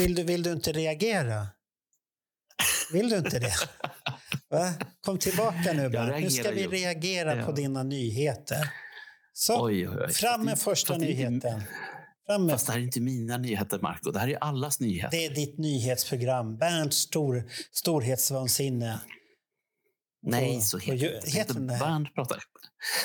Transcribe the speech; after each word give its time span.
Vill 0.00 0.14
du, 0.14 0.22
vill 0.22 0.42
du 0.42 0.52
inte 0.52 0.72
reagera? 0.72 1.46
Vill 2.92 3.08
du 3.10 3.16
inte 3.18 3.38
det? 3.38 3.54
Va? 4.50 4.72
Kom 5.00 5.18
tillbaka 5.18 5.72
nu 5.72 5.88
Bernt. 5.88 6.22
Nu 6.24 6.30
ska 6.30 6.50
vi 6.50 6.60
ju. 6.62 6.68
reagera 6.68 7.44
på 7.44 7.50
Ja. 7.50 7.54
dina 7.54 7.82
nyheter. 7.82 8.70
Så, 9.32 9.64
Oj, 9.66 9.88
oj, 9.88 9.96
oj. 10.06 10.12
fram 10.12 10.40
med 10.44 10.50
Fast 10.52 10.62
första 10.64 10.98
det 10.98 11.04
är 11.06 11.10
inte- 11.10 11.30
nyheten. 11.30 11.62
Fram 12.26 12.46
med, 12.46 12.52
Fast 12.52 12.66
det 12.66 12.72
här 12.72 12.78
är 12.78 12.82
inte 12.84 13.00
mina 13.00 13.38
nyheter, 13.38 13.78
Marco. 13.78 14.10
Det 14.10 14.18
här 14.18 14.28
är 14.28 14.38
allas 14.40 14.80
nyheter. 14.80 15.10
det 15.18 15.26
är 15.26 15.34
ditt 15.34 15.58
nyhetsprogram. 15.58 16.56
Bernts 16.58 16.96
stor, 16.96 17.44
storhetsvansinne. 17.72 19.00
Nej, 20.22 20.60
så 20.60 20.78
heter 20.78 20.98
det. 21.08 21.20
Det 21.24 21.30
heter 21.30 21.54
det? 21.54 21.60
Bernt 21.60 22.14
pratar, 22.14 22.38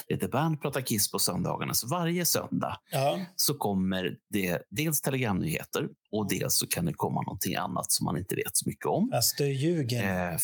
det 0.07 0.13
heter 0.13 0.27
Bernt 0.27 0.61
pratar 0.61 0.81
Kiss 0.81 1.11
på 1.11 1.19
söndagarna. 1.19 1.73
Så 1.73 1.87
varje 1.87 2.25
söndag 2.25 2.79
Ja, 2.91 3.19
så 3.35 3.53
kommer 3.53 4.17
det 4.29 4.61
dels 4.69 5.01
telegramnyheter 5.01 5.87
och 6.11 6.29
dels 6.29 6.53
så 6.55 6.67
kan 6.67 6.85
det 6.85 6.93
komma 6.93 7.21
någonting 7.21 7.55
annat 7.55 7.91
som 7.91 8.05
man 8.05 8.17
inte 8.17 8.35
vet 8.35 8.57
så 8.57 8.69
mycket 8.69 8.85
om. 8.85 9.09
fast 9.13 9.37
du 9.37 9.47
ljuger. 9.53 10.31
Eh, 10.31 10.37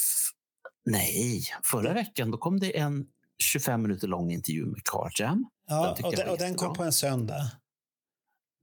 nej, 0.85 1.43
förra 1.63 1.93
veckan 1.93 2.32
då 2.32 2.37
kom 2.37 2.60
det 2.60 2.77
en 2.77 3.05
25 3.43 3.82
minuter 3.82 4.07
lång 4.07 4.32
intervju 4.32 4.65
med 4.65 4.84
Car 4.84 5.12
Jam. 5.21 5.45
ja, 5.67 5.93
den 5.98 6.05
och, 6.05 6.15
den, 6.15 6.29
och 6.29 6.38
den 6.38 6.55
kom 6.55 6.73
på 6.73 6.84
en 6.84 6.93
söndag. 6.93 7.51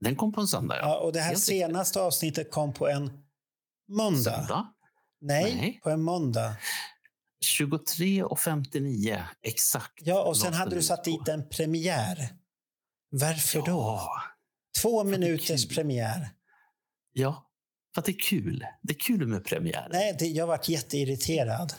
Den 0.01 0.15
kom 0.15 0.33
på 0.33 0.41
en 0.41 0.47
söndag. 0.47 0.77
Ja, 0.79 0.97
och 0.99 1.13
det 1.13 1.19
här 1.19 1.25
Helt 1.27 1.37
riktigt. 1.49 1.59
senaste 1.67 2.01
avsnittet 2.01 2.51
kom 2.51 2.73
på 2.73 2.87
en 2.87 3.11
måndag. 3.89 4.19
Söndag. 4.23 4.73
Nej, 5.21 5.55
Nej. 5.55 5.79
på 5.83 5.89
en 5.89 6.01
måndag. 6.01 6.55
23.59 7.45 9.23
exakt. 9.41 9.93
Ja, 9.99 10.23
och 10.23 10.37
sen 10.37 10.53
hade 10.53 10.75
du 10.75 10.81
satt 10.83 11.03
på. 11.03 11.09
dit 11.09 11.27
en 11.27 11.49
premiär. 11.49 12.29
Varför 13.11 13.59
då? 13.59 13.65
Ja, 13.71 14.11
Två 14.81 15.03
det 15.03 15.09
är 15.09 15.17
minuters 15.19 15.67
premiär. 15.67 16.29
ja, 17.13 17.45
för 17.93 18.01
att 18.01 18.05
det 18.05 18.11
är 18.11 18.19
kul. 18.19 18.65
Det 18.81 18.93
är 18.93 18.99
kul 18.99 19.27
med 19.27 19.45
premiärer. 19.45 19.89
Nej, 19.91 20.15
det, 20.19 20.27
jag 20.27 20.47
varit 20.47 20.69
jätteirriterad. 20.69 21.73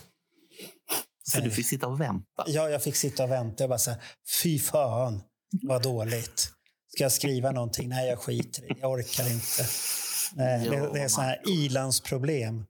För 1.33 1.41
du 1.41 1.51
fick 1.51 1.67
sitta 1.67 1.87
och 1.89 2.01
vänta. 2.01 2.45
Ja, 2.47 2.69
jag 2.69 2.83
fick 2.83 2.97
sitta 2.97 3.25
och 3.25 3.31
vänta. 3.31 3.63
Jag 3.63 3.69
bara 3.71 3.79
så 3.79 3.91
här, 3.91 4.03
fy 4.43 4.59
fan, 4.59 5.23
vad 5.63 5.83
dåligt. 5.83 6.53
Ska 6.95 7.03
jag 7.05 7.13
skriva 7.13 7.51
någonting? 7.53 7.89
Nej, 7.89 8.09
jag 8.09 8.19
skiter 8.19 8.65
i 8.65 8.69
det. 8.69 8.81
Jag 8.81 8.91
orkar 8.91 9.33
inte. 9.33 9.65
Nej, 10.35 10.69
det, 10.69 10.93
det 10.93 11.01
är 11.03 11.09
sådana 11.09 11.29
här 11.31 11.43
ilandsproblem. 11.49 12.67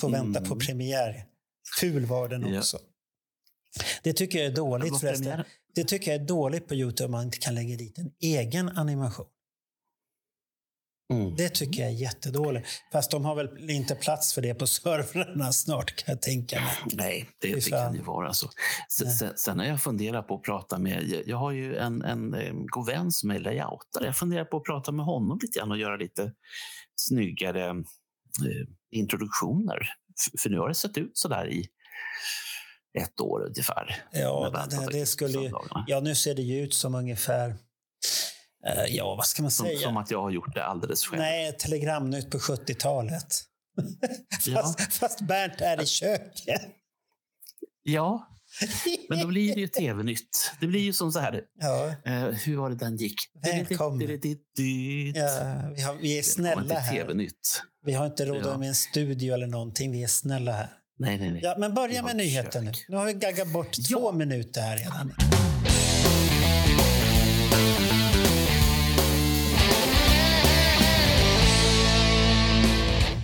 Få 0.00 0.08
vänta 0.08 0.40
på 0.40 0.46
Mm. 0.46 0.58
premiär. 0.58 1.24
Ful 1.80 2.06
var 2.06 2.28
den 2.28 2.52
Ja. 2.52 2.58
också. 2.58 2.78
Det 4.02 4.12
tycker 4.12 4.38
jag 4.38 4.46
är 4.46 4.56
dåligt 4.56 5.00
förresten. 5.00 5.44
Det 5.74 5.84
tycker 5.84 6.12
jag 6.12 6.20
är 6.20 6.26
dåligt 6.26 6.68
på 6.68 6.74
Youtube 6.74 7.04
om 7.04 7.10
man 7.10 7.24
inte 7.24 7.38
kan 7.38 7.54
lägga 7.54 7.76
dit 7.76 7.98
en 7.98 8.10
egen 8.20 8.68
animation. 8.68 9.26
Mm. 11.12 11.36
Det 11.36 11.48
tycker 11.48 11.82
jag 11.82 11.90
är 11.90 11.94
jättedåligt. 11.94 12.68
Fast 12.92 13.10
de 13.10 13.24
har 13.24 13.34
väl 13.34 13.70
inte 13.70 13.94
plats 13.94 14.34
för 14.34 14.42
det 14.42 14.54
på 14.54 14.66
servrarna 14.66 15.52
snart 15.52 15.96
kan 15.96 16.12
jag 16.12 16.22
tänka 16.22 16.60
mig. 16.60 16.74
Nej, 16.92 17.28
det, 17.38 17.54
det 17.54 17.70
kan 17.70 17.94
ju 17.94 18.02
vara 18.02 18.32
så. 18.32 18.50
Sen, 18.88 19.06
Nej. 19.06 19.16
sen, 19.16 19.32
sen 19.36 19.58
har 19.58 19.66
jag 19.66 19.82
funderat 19.82 20.28
på 20.28 20.34
att 20.34 20.42
prata 20.42 20.78
med... 20.78 21.22
jag- 21.26 21.36
har 21.36 21.50
ju 21.52 21.76
en, 21.76 22.02
en, 22.02 22.34
eh, 22.34 22.52
god 22.54 22.86
vän 22.86 23.12
som 23.12 23.30
är 23.30 23.38
layoutare. 23.38 24.04
Jag 24.04 24.16
funderar 24.16 24.44
på 24.44 24.56
att 24.56 24.64
prata 24.64 24.92
med 24.92 25.04
honom 25.04 25.38
lite 25.42 25.58
grann 25.58 25.70
och 25.70 25.78
göra 25.78 25.96
lite 25.96 26.32
snyggare 26.96 27.68
eh, 27.70 27.74
introduktioner. 28.90 29.78
För 30.38 30.50
nu 30.50 30.58
har 30.58 30.68
det 30.68 30.74
sett 30.74 30.98
ut 30.98 31.18
så 31.18 31.28
där 31.28 31.50
i 31.52 31.68
ett 32.98 33.20
år 33.20 33.46
ungefär. 33.46 34.04
Ja, 34.12 34.66
det, 34.70 34.98
det, 34.98 35.06
skulle 35.06 35.38
ju, 35.38 35.52
ja, 35.86 36.00
nu 36.00 36.14
ser 36.14 36.34
det 36.34 36.42
ju 36.42 36.62
ut 36.62 36.74
som 36.74 36.94
ungefär... 36.94 37.48
eh, 38.66 38.84
ja, 38.88 39.14
vad 39.14 39.26
ska 39.26 39.42
man 39.42 39.50
Som, 39.50 39.66
säga? 39.66 39.78
som 39.78 39.96
att 39.96 40.10
jag 40.10 40.22
har 40.22 40.30
gjort 40.30 40.54
det 40.54 40.64
alldeles 40.64 41.04
själv. 41.04 41.22
Nej, 41.22 41.52
telegramnytt 41.52 42.30
på 42.30 42.38
70-talet. 42.38 43.42
Ja. 44.46 44.62
fast, 44.62 44.92
fast 44.92 45.20
Bernt 45.20 45.60
är 45.60 45.82
i 45.82 45.86
köket. 45.86 46.62
ja, 47.82 48.28
men 49.08 49.18
då 49.20 49.26
blir 49.26 49.54
det 49.54 49.60
ju 49.60 49.68
tv-nytt. 49.68 50.52
Det 50.60 50.66
blir 50.66 50.80
ju 50.80 50.92
som 50.92 51.12
så 51.12 51.18
här. 51.18 51.40
ja, 51.60 51.94
Eh, 52.04 52.22
hur 52.22 52.56
var 52.56 52.70
det 52.70 52.76
den 52.76 52.96
gick? 52.96 53.14
Välkommen. 53.42 54.00
Ja, 54.10 54.16
vi, 55.76 55.82
har, 55.82 55.94
vi 56.00 56.18
är 56.18 56.22
snälla 56.22 56.74
här. 56.78 56.92
tv-nytt. 56.94 57.62
Vi 57.84 57.92
har 57.92 58.06
inte 58.06 58.24
råd 58.24 58.42
Ja. 58.46 58.58
med 58.58 58.68
en 58.68 58.74
studio 58.74 59.34
eller 59.34 59.46
någonting. 59.46 59.92
Vi 59.92 60.02
är 60.02 60.06
snälla 60.08 60.52
här. 60.52 60.68
Nej, 60.98 61.18
nej, 61.18 61.30
nej. 61.32 61.40
Ja, 61.44 61.54
men 61.58 61.74
börja 61.74 62.02
med 62.02 62.16
nyheten 62.16 62.64
nu. 62.64 62.72
Nu 62.88 62.96
har 62.96 63.06
vi 63.06 63.12
gaggat 63.12 63.52
bort 63.52 63.76
Ja. 63.78 63.98
två 63.98 64.12
minuter 64.12 64.60
här 64.60 64.76
redan. 64.76 65.12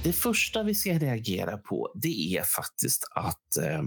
Det 0.04 0.12
första 0.12 0.62
vi 0.62 0.74
ska 0.74 0.92
reagera 0.92 1.56
på 1.58 1.92
det 2.02 2.36
är 2.36 2.42
faktiskt 2.42 3.04
att 3.14 3.56
eh, 3.56 3.82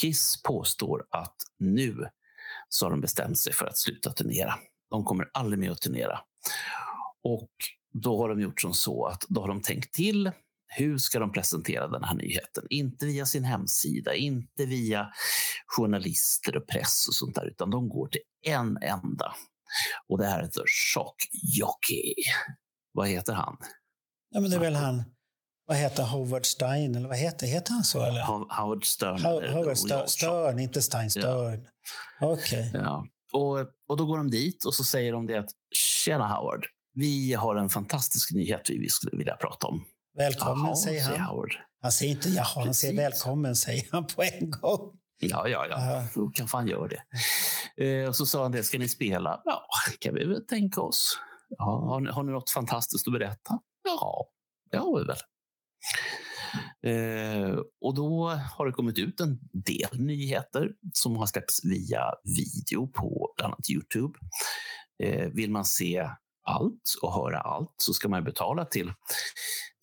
Kiss 0.00 0.42
påstår 0.42 1.06
att 1.10 1.36
nu 1.58 2.08
så 2.68 2.86
har 2.86 2.90
de 2.90 3.00
bestämt 3.00 3.38
sig 3.38 3.52
för 3.52 3.66
att 3.66 3.78
sluta 3.78 4.12
turnera. 4.12 4.54
De 4.90 5.04
kommer 5.04 5.30
aldrig 5.32 5.58
mer 5.58 5.70
att 5.70 5.80
turnera. 5.80 6.20
Och 7.22 7.50
då 7.92 8.18
har 8.18 8.28
de 8.28 8.40
gjort 8.40 8.60
som 8.60 8.74
så 8.74 9.06
att 9.06 9.24
då 9.28 9.40
har 9.40 9.48
de 9.48 9.62
tänkt 9.62 9.94
till. 9.94 10.30
Hur 10.66 10.98
ska 10.98 11.18
de 11.18 11.32
presentera 11.32 11.88
den 11.88 12.04
här 12.04 12.14
nyheten? 12.14 12.66
Inte 12.70 13.06
via 13.06 13.26
sin 13.26 13.44
hemsida, 13.44 14.14
inte 14.14 14.66
via 14.66 15.08
journalister 15.66 16.56
och 16.56 16.68
press 16.68 17.08
och 17.08 17.14
sånt 17.14 17.34
där, 17.34 17.46
utan 17.46 17.70
de 17.70 17.88
går 17.88 18.08
till 18.08 18.20
en 18.46 18.76
enda. 18.82 19.34
Och 20.08 20.18
det 20.18 20.26
här 20.26 20.42
heter 20.42 20.64
Shock 20.66 21.16
Jockey. 21.32 22.14
Vad 22.92 23.08
heter 23.08 23.32
han? 23.32 23.56
Ja, 24.30 24.40
men 24.40 24.50
det 24.50 24.56
är 24.56 24.60
väl 24.60 24.74
han, 24.74 25.04
vad 25.70 25.78
heter 25.78 26.02
han, 26.02 26.18
Howard 26.20 26.46
Stein, 26.46 26.94
eller 26.94 27.08
vad 27.08 27.16
heter, 27.16 27.46
heter 27.46 27.72
han 27.72 27.84
så? 27.84 28.02
Eller? 28.02 28.20
How- 28.20 28.46
Howard 28.50 28.84
Stern. 28.84 29.22
Howard 29.22 29.76
Stern. 29.76 30.08
Stern, 30.08 30.58
inte 30.58 30.82
Stein, 30.82 31.10
Stern. 31.10 31.66
Okej. 32.20 32.70
Ja. 32.74 33.06
Och, 33.32 33.58
och 33.88 33.96
då 33.96 34.06
går 34.06 34.16
de 34.16 34.30
dit 34.30 34.64
och 34.64 34.74
så 34.74 34.84
säger 34.84 35.12
de 35.12 35.26
det 35.26 35.38
att 35.38 35.50
Tjena 35.74 36.28
Howard, 36.34 36.66
vi 36.94 37.34
har 37.34 37.56
en 37.56 37.68
fantastisk 37.68 38.32
nyhet 38.32 38.70
vi 38.70 38.88
skulle 38.88 39.18
vilja 39.18 39.36
prata 39.36 39.66
om. 39.66 39.84
Välkommen, 40.16 40.66
Jaha, 40.66 40.76
säger 40.76 41.04
han. 41.04 41.20
Howard. 41.20 41.54
Han 41.82 41.92
säger 41.92 42.12
inte 42.12 42.28
jaha, 42.28 42.64
han 42.64 42.74
säger 42.74 42.96
välkommen, 42.96 43.56
säger 43.56 43.84
han 43.92 44.06
på 44.06 44.22
en 44.22 44.50
gång. 44.50 44.98
Ja, 45.20 45.48
ja, 45.48 45.66
ja. 45.70 45.94
Ja. 45.94 46.04
Då 46.14 46.28
kan 46.28 46.48
fan 46.48 46.68
göra 46.68 46.88
det. 46.88 47.02
Eh, 48.02 48.08
och 48.08 48.16
så 48.16 48.26
sa 48.26 48.42
han 48.42 48.52
det, 48.52 48.62
ska 48.62 48.78
ni 48.78 48.88
spela? 48.88 49.42
Ja, 49.44 49.62
kan 50.00 50.14
vi 50.14 50.24
väl 50.24 50.46
tänka 50.46 50.80
oss. 50.80 51.18
Ja, 51.48 51.64
har, 51.88 52.00
ni, 52.00 52.10
har 52.10 52.22
ni 52.22 52.32
något 52.32 52.50
fantastiskt 52.50 53.06
att 53.08 53.12
berätta? 53.12 53.58
Ja, 53.84 54.26
det 54.70 54.76
har 54.78 54.98
vi 54.98 55.04
väl. 55.04 55.16
Eh, 56.82 57.58
och 57.80 57.94
då 57.94 58.28
har 58.28 58.66
det 58.66 58.72
kommit 58.72 58.98
ut 58.98 59.20
en 59.20 59.38
del 59.52 60.00
nyheter 60.00 60.68
som 60.94 61.16
har 61.16 61.26
släppts 61.26 61.64
via 61.64 62.00
video 62.24 62.86
på 62.86 63.32
bland 63.36 63.52
annat 63.54 63.70
Youtube. 63.70 64.18
Eh, 65.02 65.28
vill 65.28 65.50
man 65.50 65.64
se 65.64 66.08
allt 66.44 66.94
och 67.02 67.14
höra 67.14 67.40
allt 67.40 67.74
så 67.76 67.92
ska 67.92 68.08
man 68.08 68.24
betala 68.24 68.64
till, 68.64 68.92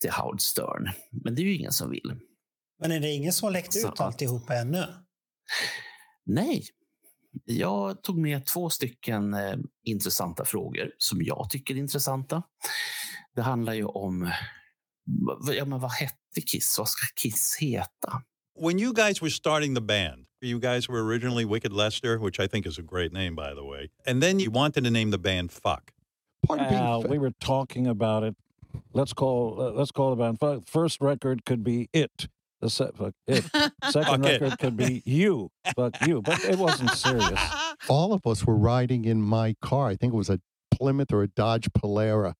till 0.00 0.10
Howard 0.10 0.40
Stern. 0.40 0.88
Men 1.12 1.34
det 1.34 1.42
är 1.42 1.44
ju 1.44 1.54
ingen 1.56 1.72
som 1.72 1.90
vill. 1.90 2.20
Men 2.80 2.92
är 2.92 3.00
det 3.00 3.10
ingen 3.10 3.32
som 3.32 3.46
har 3.46 3.52
läckt 3.52 3.72
Så 3.72 3.78
ut 3.78 3.84
att- 3.86 4.00
alltihopa 4.00 4.54
ännu? 4.54 4.84
Nej. 6.26 6.64
Jag 7.44 8.02
tog 8.02 8.18
med 8.18 8.46
två 8.46 8.70
stycken 8.70 9.34
eh, 9.34 9.56
intressanta 9.84 10.44
frågor 10.44 10.90
som 10.98 11.22
jag 11.22 11.50
tycker 11.50 11.74
är 11.74 11.78
intressanta. 11.78 12.42
Det 13.34 13.42
handlar 13.42 13.72
ju 13.74 13.84
om 13.84 14.30
ja, 15.56 15.64
men 15.64 15.80
vad 15.80 15.90
hette 15.90 16.40
Kiss? 16.46 16.78
Vad 16.78 16.88
ska 16.88 17.06
Kiss 17.14 17.56
heta? 17.60 18.22
When 18.54 18.78
you 18.78 18.92
guys 18.92 19.20
were 19.22 19.30
starting 19.30 19.74
the 19.74 19.80
band, 19.80 20.26
you 20.40 20.58
guys 20.60 20.88
were 20.88 21.00
originally 21.04 21.44
Wicked 21.44 21.72
Lester, 21.72 22.18
which 22.18 22.40
I 22.40 22.48
think 22.48 22.66
is 22.66 22.78
a 22.78 22.82
great 22.82 23.12
name, 23.12 23.34
by 23.36 23.54
the 23.54 23.64
way. 23.64 23.88
And 24.06 24.20
then 24.22 24.40
you 24.40 24.50
wanted 24.50 24.84
to 24.84 24.90
name 24.90 25.10
the 25.10 25.18
band 25.18 25.52
Fuck. 25.52 25.92
Part 26.46 26.60
of 26.60 26.68
being 26.68 26.80
Uh, 26.82 26.98
we 27.00 27.18
were 27.18 27.32
talking 27.40 27.86
about 27.86 28.22
it. 28.24 28.36
Let's 28.92 29.12
call 29.12 29.60
uh, 29.60 29.70
let's 29.78 29.92
call 29.92 30.12
it 30.12 30.16
band. 30.16 30.38
Fir- 30.40 30.60
First 30.66 31.00
record 31.00 31.44
could 31.44 31.62
be 31.62 31.88
it. 31.92 32.28
The 32.60 32.68
se- 32.70 32.90
fuck, 32.96 33.14
it. 33.28 33.44
Second 33.90 34.22
Fuck 34.22 34.26
it. 34.26 34.40
record 34.40 34.58
could 34.58 34.76
be 34.76 35.02
you. 35.04 35.50
Fuck 35.76 36.06
you. 36.06 36.22
But 36.22 36.44
it 36.44 36.58
wasn't 36.58 36.90
serious. 36.90 37.40
all 37.88 38.12
of 38.12 38.26
us 38.26 38.44
were 38.44 38.56
riding 38.56 39.04
in 39.04 39.22
my 39.22 39.54
car. 39.62 39.88
I 39.92 39.96
think 39.96 40.12
it 40.12 40.16
was 40.16 40.30
a 40.30 40.40
Plymouth 40.70 41.12
or 41.12 41.22
a 41.22 41.28
Dodge 41.28 41.68
Polara. 41.72 42.34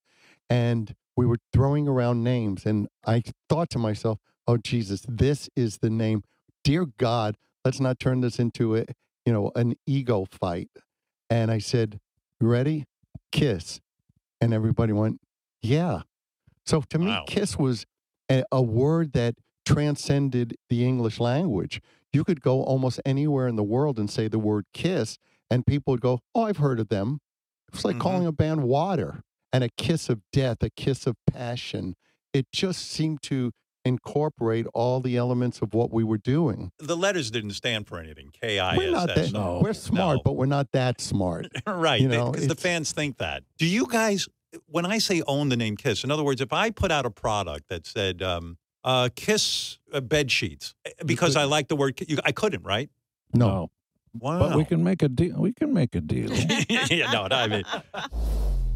And 0.49 0.93
we 1.19 1.25
were 1.25 1.37
throwing 1.51 1.85
around 1.85 2.23
names, 2.23 2.65
and 2.65 2.87
I 3.05 3.23
thought 3.49 3.69
to 3.71 3.77
myself, 3.77 4.19
"Oh 4.47 4.55
Jesus, 4.55 5.05
this 5.05 5.49
is 5.53 5.79
the 5.79 5.89
name. 5.89 6.23
Dear 6.63 6.85
God, 6.97 7.35
let's 7.65 7.81
not 7.81 7.99
turn 7.99 8.21
this 8.21 8.39
into 8.39 8.77
a 8.77 8.85
you 9.25 9.33
know 9.33 9.51
an 9.53 9.75
ego 9.85 10.25
fight." 10.31 10.69
And 11.29 11.51
I 11.51 11.57
said, 11.57 11.99
ready? 12.39 12.85
Kiss," 13.33 13.81
and 14.39 14.53
everybody 14.53 14.93
went, 14.93 15.19
"Yeah." 15.61 16.03
So 16.65 16.83
to 16.89 16.97
me, 16.97 17.11
kiss 17.27 17.57
was 17.57 17.85
a, 18.31 18.45
a 18.49 18.61
word 18.61 19.11
that 19.11 19.35
transcended 19.65 20.55
the 20.69 20.85
English 20.85 21.19
language. 21.19 21.81
You 22.13 22.23
could 22.23 22.39
go 22.39 22.63
almost 22.63 23.01
anywhere 23.05 23.47
in 23.49 23.57
the 23.57 23.63
world 23.63 23.99
and 23.99 24.09
say 24.09 24.29
the 24.29 24.39
word 24.39 24.65
kiss, 24.73 25.17
and 25.51 25.65
people 25.65 25.91
would 25.91 26.01
go, 26.01 26.21
Oh, 26.33 26.43
I've 26.43 26.57
heard 26.57 26.79
of 26.79 26.87
them. 26.87 27.19
It's 27.73 27.83
like 27.83 27.97
Mhm. 27.97 28.01
calling 28.01 28.25
a 28.25 28.31
band 28.31 28.63
water 28.63 29.21
and 29.51 29.63
a 29.63 29.69
kiss 29.77 30.09
of 30.09 30.21
death, 30.31 30.57
a 30.61 30.69
kiss 30.69 31.07
of 31.07 31.15
passion. 31.31 31.95
It 32.33 32.47
just 32.51 32.89
seemed 32.89 33.21
to 33.23 33.51
incorporate 33.85 34.67
all 34.73 34.99
the 34.99 35.15
elements 35.17 35.61
of 35.61 35.73
what 35.73 35.91
we 35.91 36.03
were 36.03 36.17
doing. 36.17 36.71
The 36.79 36.97
letters 36.97 37.31
didn't 37.31 37.51
stand 37.51 37.87
for 37.87 37.97
anything. 37.97 38.31
K 38.39 38.59
I 38.59 38.77
We're 38.77 38.91
not 38.91 39.07
that 39.15 39.31
No. 39.31 39.59
we're 39.63 39.73
smart, 39.73 40.17
No. 40.17 40.21
but 40.23 40.33
we're 40.33 40.45
not 40.45 40.71
that 40.73 41.01
smart. 41.01 41.47
right. 41.67 41.99
You 41.99 42.09
know, 42.09 42.31
Because 42.31 42.47
the 42.47 42.55
fans 42.55 42.91
think 42.91 43.17
that. 43.17 43.43
Do 43.57 43.65
you 43.65 43.87
guys, 43.87 44.27
when 44.67 44.85
I 44.85 44.97
say 44.99 45.23
own 45.25 45.49
the 45.49 45.57
name 45.57 45.77
Kiss, 45.77 46.03
in 46.03 46.11
other 46.11 46.23
words, 46.23 46.41
if 46.41 46.53
I 46.53 46.69
put 46.69 46.91
out 46.91 47.05
a 47.05 47.09
product 47.09 47.69
that 47.69 47.87
said 47.87 48.21
um, 48.21 48.57
uh, 48.83 49.09
Kiss 49.15 49.79
uh, 49.93 50.01
bed 50.01 50.29
sheets, 50.29 50.75
eh, 50.85 50.91
because 51.05 51.35
I 51.35 51.45
like 51.45 51.69
the 51.69 51.75
word, 51.75 51.99
you, 52.07 52.17
I 52.23 52.31
couldn't, 52.31 52.63
right? 52.63 52.89
No. 53.33 53.71
Wow. 54.13 54.39
But 54.39 54.57
we 54.57 54.65
can 54.65 54.83
make 54.83 55.01
a 55.03 55.09
deal. 55.09 55.35
We 55.39 55.53
can 55.53 55.73
make 55.73 55.95
a 55.95 56.01
deal. 56.01 56.31
yeah, 56.89 57.11
no, 57.11 57.27
I 57.31 57.47
mean, 57.47 57.63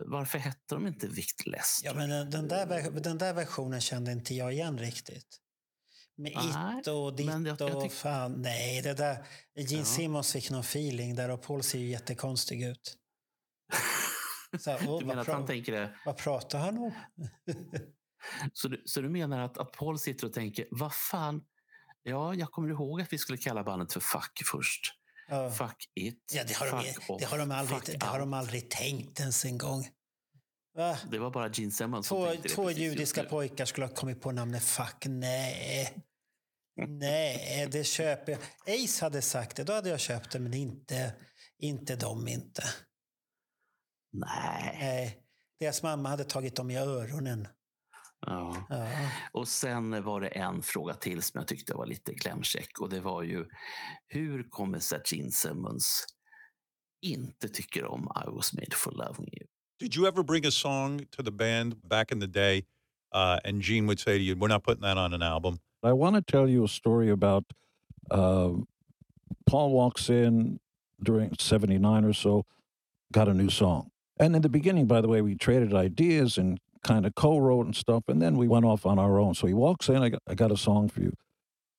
Varför 0.00 0.38
hette 0.38 0.74
de 0.74 0.86
inte 0.86 1.08
Vict 1.08 1.46
Lester? 1.46 1.86
Ja, 1.88 1.94
men 1.94 2.30
den- 2.30 2.48
där, 2.48 2.90
den 3.00 3.18
där 3.18 3.34
versionen 3.34 3.80
kände 3.80 4.12
inte 4.12 4.34
jag 4.34 4.52
igen 4.52 4.78
riktigt. 4.78 5.40
Med 6.16 6.32
Nej, 6.34 6.80
it 6.80 6.86
och 6.88 7.16
ditt 7.16 7.26
men 7.26 7.44
jag- 7.44 7.60
jag 7.60 7.76
och 7.84 7.92
fan. 7.92 8.32
Nej, 8.32 8.82
det 8.82 8.94
där. 8.94 9.26
Gene 9.54 9.78
Ja. 9.78 9.84
Simmons 9.84 10.32
fick 10.32 10.50
någon 10.50 10.60
feeling 10.60 11.14
där 11.14 11.28
och 11.30 11.42
Paul 11.42 11.62
ser 11.62 11.78
ju 11.78 11.86
jättekonstig 11.88 12.62
ut. 12.62 12.96
Så, 14.60 14.70
här, 14.70 14.88
åh, 14.88 14.98
Du 14.98 15.04
menar 15.06 15.22
att 15.22 15.28
han 15.28 15.46
tänker 15.46 15.72
det? 15.72 15.96
vad 16.06 16.16
pratar 16.16 16.58
han 16.58 16.78
om? 16.78 16.92
Så 18.52 18.68
du, 18.68 18.82
så 18.86 19.00
du 19.00 19.08
menar 19.08 19.40
att, 19.40 19.58
att 19.58 19.72
Paul 19.72 19.98
sitter 19.98 20.26
och 20.26 20.32
tänker, 20.32 20.66
vad 20.70 20.94
fan? 20.94 21.44
Ja, 22.02 22.34
jag 22.34 22.50
kommer 22.50 22.68
ihåg 22.68 23.00
att 23.00 23.12
vi 23.12 23.18
skulle 23.18 23.38
kalla 23.38 23.64
bandet 23.64 23.92
för 23.92 24.00
Fuck 24.00 24.42
först. 24.52 24.92
Ja. 25.28 25.50
Fuck 25.50 25.90
it. 25.94 26.32
Ja, 26.34 26.44
det 26.44 26.54
har, 26.54 26.66
de, 26.66 26.84
fuck 26.84 27.10
off, 27.10 27.20
det, 27.20 27.26
har 27.26 27.38
de 27.38 27.50
aldrig, 27.50 27.80
det 28.00 28.06
har 28.06 28.18
de 28.18 28.32
aldrig 28.32 28.70
tänkt 28.70 29.20
ens 29.20 29.44
en 29.44 29.58
gång. 29.58 29.88
Va? 30.76 30.98
Det 31.10 31.18
var 31.18 31.30
bara 31.30 31.48
Gene 31.48 31.72
Simmons 31.72 32.06
som 32.06 32.16
Två, 32.16 32.26
tänkte 32.26 32.48
det 32.48 32.54
två 32.54 32.70
judiska 32.70 33.24
pojkar 33.24 33.64
skulle 33.64 33.86
ha 33.86 33.94
kommit 33.94 34.20
på 34.20 34.32
namnet 34.32 34.62
Fuck. 34.62 35.06
Nej. 35.06 35.96
Nej, 36.88 37.68
det 37.70 37.84
köper 37.84 38.32
jag. 38.32 38.40
Ace 38.84 39.04
hade 39.04 39.22
sagt 39.22 39.56
det, 39.56 39.64
då 39.64 39.72
hade 39.72 39.88
jag 39.88 40.00
köpt 40.00 40.30
det, 40.30 40.38
men 40.38 40.54
inte, 40.54 41.14
inte 41.58 41.96
de 41.96 42.28
inte. 42.28 42.62
Nej. 44.12 44.78
Nej. 44.80 45.22
Deras 45.60 45.82
mamma 45.82 46.08
hade 46.08 46.24
tagit 46.24 46.56
dem 46.56 46.70
i 46.70 46.76
öronen. 46.76 47.48
Ja. 48.26 48.66
Ja. 48.68 48.86
Och 49.32 49.48
sen 49.48 50.02
var 50.02 50.20
det 50.20 50.28
en 50.28 50.62
fråga 50.62 50.94
till 50.94 51.22
som 51.22 51.38
jag 51.38 51.48
tyckte 51.48 51.74
var 51.74 51.86
lite 51.86 52.14
klämkäck 52.14 52.80
och 52.80 52.88
det 52.88 53.00
var 53.00 53.22
ju 53.22 53.46
hur 54.06 54.50
kommer 54.50 54.80
Gene 55.14 55.30
Simmons 55.30 56.06
inte 57.02 57.48
tycker 57.48 57.84
om 57.84 58.12
I 58.26 58.30
was 58.30 58.52
made 58.52 58.76
for 58.76 58.90
loving 58.90 59.28
you? 59.32 59.46
did 59.78 59.94
you 59.94 60.06
ever 60.06 60.22
bring 60.22 60.46
a 60.46 60.50
song 60.50 61.06
to 61.12 61.22
the 61.22 61.30
band 61.30 61.76
back 61.84 62.12
in 62.12 62.18
the 62.18 62.26
day 62.26 62.64
uh, 63.12 63.38
and 63.44 63.60
Gene 63.60 63.86
would 63.86 64.00
say 64.00 64.18
to 64.18 64.24
you, 64.24 64.34
we're 64.36 64.48
not 64.48 64.62
putting 64.62 64.82
that 64.82 64.96
on 64.96 65.12
an 65.14 65.22
album? 65.22 65.60
I 65.82 65.92
want 65.92 66.16
to 66.16 66.22
tell 66.22 66.48
you 66.48 66.64
a 66.64 66.68
story 66.68 67.10
about 67.10 67.44
um 68.10 68.66
Paul 69.46 69.70
walks 69.70 70.10
in 70.10 70.58
during 71.02 71.34
79 71.38 72.04
or 72.04 72.12
so, 72.12 72.46
got 73.12 73.28
a 73.28 73.34
new 73.34 73.50
song. 73.50 73.90
And 74.18 74.34
in 74.34 74.42
the 74.42 74.48
beginning, 74.48 74.86
by 74.86 75.00
the 75.00 75.08
way, 75.08 75.22
we 75.22 75.36
traded 75.36 75.74
ideas 75.74 76.38
and 76.38 76.58
kind 76.86 77.04
of 77.04 77.14
co 77.14 77.38
wrote 77.38 77.66
and 77.66 77.76
stuff. 77.76 78.04
And 78.08 78.22
then 78.22 78.36
we 78.36 78.46
went 78.46 78.64
off 78.64 78.86
on 78.86 78.98
our 78.98 79.18
own. 79.18 79.34
So 79.34 79.46
he 79.46 79.54
walks 79.54 79.88
in, 79.88 79.96
I 80.02 80.08
got, 80.10 80.22
I 80.28 80.34
got 80.34 80.52
a 80.52 80.56
song 80.56 80.88
for 80.88 81.00
you. 81.00 81.12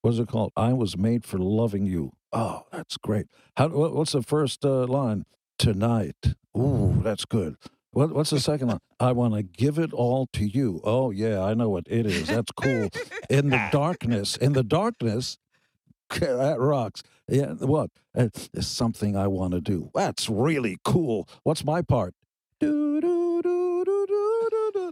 What's 0.01 0.19
it 0.19 0.27
called? 0.27 0.51
I 0.55 0.73
was 0.73 0.97
made 0.97 1.25
for 1.25 1.37
loving 1.37 1.85
you. 1.85 2.11
Oh, 2.31 2.63
that's 2.71 2.97
great. 2.97 3.27
How, 3.55 3.69
what, 3.69 3.95
what's 3.95 4.11
the 4.11 4.21
first 4.21 4.63
uh, 4.65 4.85
line? 4.85 5.25
Tonight. 5.57 6.35
Ooh, 6.55 7.01
that's 7.03 7.25
good. 7.25 7.55
What, 7.91 8.13
what's 8.13 8.29
the 8.29 8.39
second 8.39 8.67
line? 8.67 8.79
I 8.99 9.11
want 9.13 9.33
to 9.33 9.43
give 9.43 9.79
it 9.79 9.91
all 9.93 10.27
to 10.33 10.45
you. 10.45 10.81
Oh, 10.83 11.09
yeah, 11.09 11.41
I 11.41 11.53
know 11.53 11.69
what 11.69 11.85
it 11.89 12.05
is. 12.05 12.27
That's 12.27 12.51
cool. 12.51 12.89
In 13.29 13.49
the 13.49 13.69
darkness, 13.71 14.35
in 14.37 14.53
the 14.53 14.63
darkness, 14.63 15.37
that 16.09 16.59
rocks. 16.59 17.01
Yeah, 17.27 17.53
what? 17.53 17.89
Uh, 18.15 18.27
There's 18.53 18.67
something 18.67 19.15
I 19.15 19.27
want 19.27 19.53
to 19.53 19.61
do. 19.61 19.89
That's 19.95 20.29
really 20.29 20.77
cool. 20.83 21.27
What's 21.43 21.65
my 21.65 21.81
part? 21.81 22.13
Do. 22.59 22.87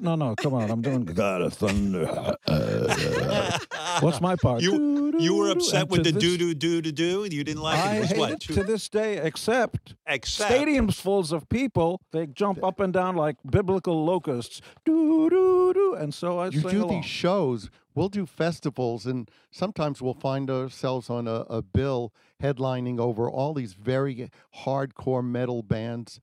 No, 0.01 0.15
no, 0.15 0.35
come 0.35 0.53
on. 0.53 0.69
I'm 0.69 0.81
doing 0.81 1.05
God 1.23 1.41
of 1.41 1.53
Thunder. 1.53 2.05
What's 4.01 4.19
my 4.21 4.35
part? 4.35 4.61
You- 4.61 4.71
Do, 4.71 5.11
do, 5.13 5.23
You 5.23 5.35
were 5.35 5.49
upset 5.51 5.83
And 5.83 5.91
with 5.91 6.03
the 6.03 6.11
this- 6.11 6.21
do 6.21 6.37
do 6.37 6.53
do 6.53 6.81
do 6.81 6.91
do. 6.91 7.27
You 7.35 7.43
didn't 7.43 7.61
like 7.61 7.77
it. 7.79 7.81
I 7.85 7.95
It 7.95 7.99
was 8.01 8.09
hate 8.09 8.19
what? 8.19 8.31
it 8.33 8.39
to 8.41 8.63
this 8.63 8.89
day, 8.89 9.17
except 9.17 9.95
Except 10.07 10.51
stadiums 10.51 10.95
fulls 10.95 11.31
of 11.31 11.47
people. 11.49 12.01
They 12.11 12.27
jump 12.27 12.63
up 12.63 12.79
and 12.79 12.91
down 12.93 13.15
like 13.15 13.37
biblical 13.49 14.03
locusts. 14.05 14.61
Do, 14.83 15.29
do, 15.29 15.73
do. 15.73 15.93
And 15.95 16.13
so 16.13 16.39
I 16.39 16.47
you 16.47 16.61
sing 16.61 16.69
do 16.71 16.83
along. 16.85 16.89
these 17.01 17.05
shows 17.05 17.69
we'll 17.93 18.09
do 18.09 18.25
festivals 18.25 19.05
and 19.05 19.31
sometimes 19.51 20.01
we'll 20.01 20.13
find 20.13 20.49
ourselves 20.51 21.09
on 21.09 21.29
a, 21.29 21.45
a 21.49 21.61
bill 21.61 22.13
headlining 22.43 22.99
over 22.99 23.29
all 23.29 23.53
these 23.53 23.73
very 23.73 24.29
hardcore 24.65 25.23
metal 25.23 25.63
bands 25.63 26.19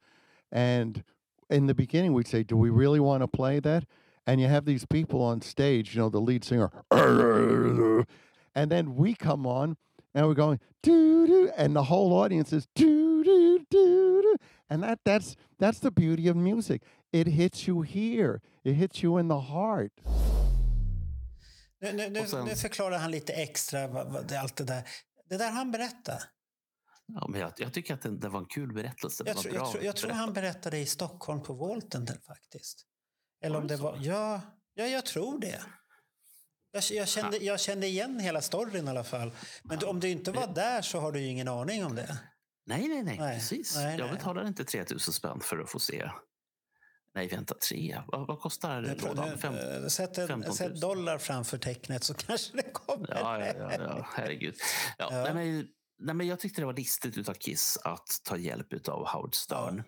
and 0.51 1.03
in 1.53 1.67
the 1.67 1.75
beginning 1.75 2.13
we'd 2.15 2.29
say 2.29 2.43
do 2.43 2.57
we 2.57 2.71
really 2.71 3.01
want 3.01 3.23
to 3.23 3.29
play 3.29 3.61
that 3.61 3.85
and 4.27 4.41
you 4.41 4.49
have 4.49 4.65
these 4.65 4.87
people 4.87 5.21
on 5.21 5.41
stage 5.43 5.95
you 5.95 6.01
know 6.03 6.09
the 6.11 6.21
lead 6.21 6.45
singer 6.45 6.71
and 8.55 8.71
then 8.71 8.95
we 8.97 9.15
come 9.15 9.47
on 9.47 9.77
and 10.15 10.27
we're 10.27 10.35
going 10.35 10.59
doo 10.83 11.27
doo 11.27 11.51
and 11.57 11.75
the 11.77 11.85
whole 11.85 12.13
audience 12.23 12.53
is 12.53 12.67
doo 12.75 13.23
doo 13.25 13.59
doo 13.71 14.23
doo 14.23 14.37
and 14.71 14.83
that 14.83 14.99
that's 15.05 15.37
that's 15.59 15.79
the 15.81 15.91
beauty 15.91 16.29
of 16.29 16.37
music 16.37 16.83
it 17.13 17.27
hits 17.27 17.67
you 17.69 17.83
here 17.83 18.41
it 18.65 18.75
hits 18.75 19.03
you 19.03 19.19
in 19.19 19.29
the 19.29 19.41
heart 19.41 19.93
Nu, 21.85 21.93
nu, 21.93 22.11
nu, 22.11 22.21
Och 22.21 22.29
sen- 22.29 22.45
nu 22.45 22.55
förklarar 22.55 22.99
han 22.99 23.11
lite 23.11 23.33
extra 23.33 23.87
vad, 23.87 24.13
vad, 24.13 24.27
det, 24.29 24.41
allt 24.41 24.57
det 24.57 24.65
där. 24.65 24.83
Det 25.29 25.37
där 25.37 25.51
han 25.51 25.71
berättade. 25.71 26.23
Ja, 27.07 27.27
men 27.29 27.41
jag, 27.41 27.53
jag 27.57 27.73
tycker 27.73 27.95
att 27.95 28.03
det, 28.03 28.19
det 28.19 28.29
var 28.29 28.39
en 28.41 28.47
kul 28.47 28.73
berättelse. 28.73 29.23
Jag, 29.27 29.37
tror- 29.37 29.55
jag, 29.55 29.71
tror- 29.73 29.85
jag 29.85 29.97
tror 29.97 30.11
han 30.11 30.33
berättade 30.33 30.79
i 30.79 30.87
Stockholm 30.87 31.43
på 31.43 31.55
Volten 31.55 32.07
faktiskt. 32.27 32.87
Eller 33.45 33.59
om 33.59 33.67
det 33.67 33.77
var... 33.77 33.99
Ja, 34.01 34.41
ja, 34.75 34.87
jag 34.87 35.07
tror 35.07 35.41
det. 35.41 35.63
Jag, 36.73 36.83
jag, 36.91 37.09
kände, 37.09 37.37
jag 37.37 37.61
kände 37.61 37.87
igen 37.87 38.21
hela 38.21 38.41
storyn 38.41 38.87
i 38.87 38.91
alla 38.91 39.05
fall. 39.05 39.33
Men 39.65 39.79
du, 39.79 39.87
om 39.87 40.01
du 40.01 40.09
inte 40.09 40.33
var 40.33 40.55
där 40.55 40.83
så 40.83 41.01
har 41.01 41.13
du 41.13 41.21
ju 41.21 41.27
ingen 41.27 41.49
aning 41.49 41.85
om 41.85 41.95
det. 41.95 42.19
Nej, 42.67 42.89
nej, 42.89 43.03
nej, 43.03 43.19
Nej, 43.19 43.39
precis. 43.39 43.77
nej, 43.77 43.99
jag 43.99 44.07
nej. 44.07 44.17
betalar 44.17 44.47
inte 44.47 44.65
3000 44.65 45.13
spänn 45.15 45.41
för 45.41 45.59
att 45.59 45.71
få 45.71 45.79
se. 45.79 46.11
Nej, 47.15 47.29
vänta, 47.29 47.55
tre. 47.69 48.03
Vad, 48.07 48.27
vad 48.27 48.41
kostar 48.41 48.81
Nu, 48.81 48.95
lådan? 48.95 49.39
Fem? 49.39 49.91
sätt, 49.91 50.19
en, 50.19 50.29
15 50.29 50.49
000. 50.49 50.57
sätt 50.57 50.81
dollar 50.81 51.19
framför 51.19 51.59
tecknet 51.59 52.05
så 52.05 52.15
kanske 52.27 52.57
det 52.57 52.71
kommer. 52.73 53.09
Ja, 53.11 53.47
ja, 53.47 53.55
ja, 53.59 53.73
ja, 53.79 54.09
herregud. 54.15 54.55
Ja, 54.99 55.09
Ja. 55.27 55.35
Nej, 55.35 55.67
nej, 56.03 56.15
men 56.15 56.27
jag 56.27 56.41
tyckte 56.41 56.61
det 56.61 56.67
var 56.67 56.73
listigt 56.75 57.19
utav 57.19 57.35
Kiss 57.35 57.79
att 57.85 58.21
ta 58.25 58.37
hjälp 58.37 58.89
av 58.89 59.07
Howard 59.09 59.35
Stern. 59.35 59.83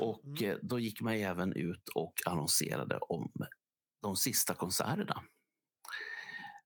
Och 0.00 0.24
Mm. 0.24 0.50
eh, 0.50 0.56
då 0.62 0.78
gick 0.78 1.00
man 1.00 1.14
även 1.14 1.52
ut 1.52 1.88
och 1.94 2.14
annonserade 2.26 2.98
om 2.98 3.32
de 4.02 4.16
sista 4.16 4.54
konserterna. 4.54 5.22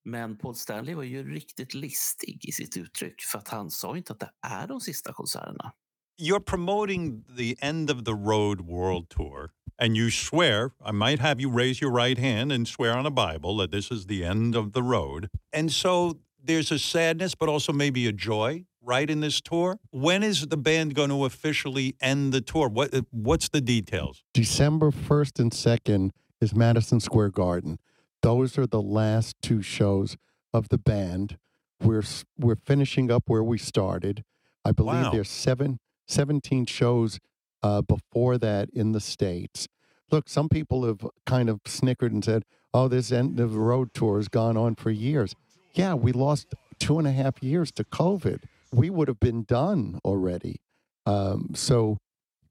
Men 0.05 0.39
Paul 0.39 0.55
Stanley 0.55 0.95
var 0.95 1.03
ju 1.03 1.35
riktigt 1.35 1.75
listig 1.75 2.45
i 2.49 2.53
sitt 2.53 2.77
uttryck 2.77 3.21
för 3.23 3.39
att 3.39 3.49
han 3.49 3.71
sa 3.71 3.97
inte 3.97 4.13
att 4.13 4.21
det 4.21 4.31
är 4.47 4.67
de 4.67 4.81
sista 4.81 5.13
konserterna. 5.13 5.73
you're 6.21 6.41
promoting 6.41 7.25
the 7.37 7.55
end 7.67 7.91
of 7.91 8.05
the 8.05 8.11
road 8.13 8.61
world 8.61 9.09
tour 9.09 9.51
and 9.83 9.97
you 9.97 10.11
swear 10.11 10.71
i 10.89 10.93
might 10.93 11.21
have 11.21 11.41
you 11.43 11.59
raise 11.59 11.81
your 11.85 11.95
right 11.97 12.19
hand 12.19 12.53
and 12.53 12.69
swear 12.69 12.99
on 12.99 13.07
a 13.07 13.11
bible 13.11 13.57
that 13.59 13.71
this 13.71 13.91
is 13.93 14.07
the 14.07 14.25
end 14.25 14.57
of 14.57 14.73
the 14.73 14.83
road 14.83 15.29
and 15.57 15.73
so 15.73 16.15
there's 16.43 16.71
a 16.71 16.79
sadness 16.79 17.35
but 17.35 17.49
also 17.49 17.73
maybe 17.73 18.07
a 18.07 18.13
joy 18.13 18.65
right 18.83 19.11
in 19.11 19.21
this 19.21 19.41
tour 19.41 19.79
when 19.91 20.23
is 20.23 20.47
the 20.47 20.57
band 20.57 20.95
going 20.95 21.11
to 21.11 21.25
officially 21.25 21.95
end 22.01 22.33
the 22.33 22.41
tour 22.41 22.69
what 22.69 22.95
what's 23.11 23.49
the 23.49 23.61
details 23.61 24.23
December 24.35 24.91
1st 24.91 25.39
and 25.41 25.53
2nd 25.53 26.11
is 26.41 26.55
Madison 26.55 27.01
Square 27.01 27.31
Garden. 27.31 27.79
Those 28.23 28.57
are 28.59 28.67
the 28.67 28.81
last 28.81 29.35
two 29.43 29.61
shows 29.61 30.17
of 30.55 30.69
the 30.69 30.79
band. 30.79 31.37
We're 31.83 32.05
we're 32.39 32.55
finishing 32.65 33.11
up 33.11 33.25
where 33.27 33.43
we 33.43 33.59
started. 33.59 34.25
I 34.65 34.71
believe 34.73 35.03
Wow. 35.07 35.11
there's 35.11 35.29
seven, 35.31 35.79
17 36.07 36.67
shows 36.67 37.19
uh, 37.63 37.83
before 37.83 38.39
that 38.39 38.69
in 38.71 38.93
the 38.93 39.01
States. 39.01 39.67
look, 40.13 40.29
some 40.29 40.49
people 40.49 40.85
have 40.87 41.05
kind 41.27 41.49
of 41.51 41.61
snickered 41.67 42.13
and 42.13 42.25
said, 42.25 42.45
oh, 42.73 42.87
this 42.89 43.11
end 43.13 43.39
of 43.41 43.53
the 43.53 43.59
road 43.61 43.93
tour 43.93 44.17
has 44.19 44.29
gone 44.29 44.57
on 44.57 44.75
for 44.77 44.91
years. 44.91 45.35
Yeah, 45.73 45.95
we 45.95 46.13
lost 46.13 46.55
two 46.79 46.99
and 46.99 47.07
a 47.07 47.13
half 47.13 47.43
years 47.43 47.71
to 47.73 47.85
COVID. 47.85 48.45
We 48.73 48.91
would 48.91 49.09
have 49.09 49.21
been 49.21 49.45
done 49.45 49.99
already. 50.05 50.61
Um, 51.07 51.53
so 51.55 51.99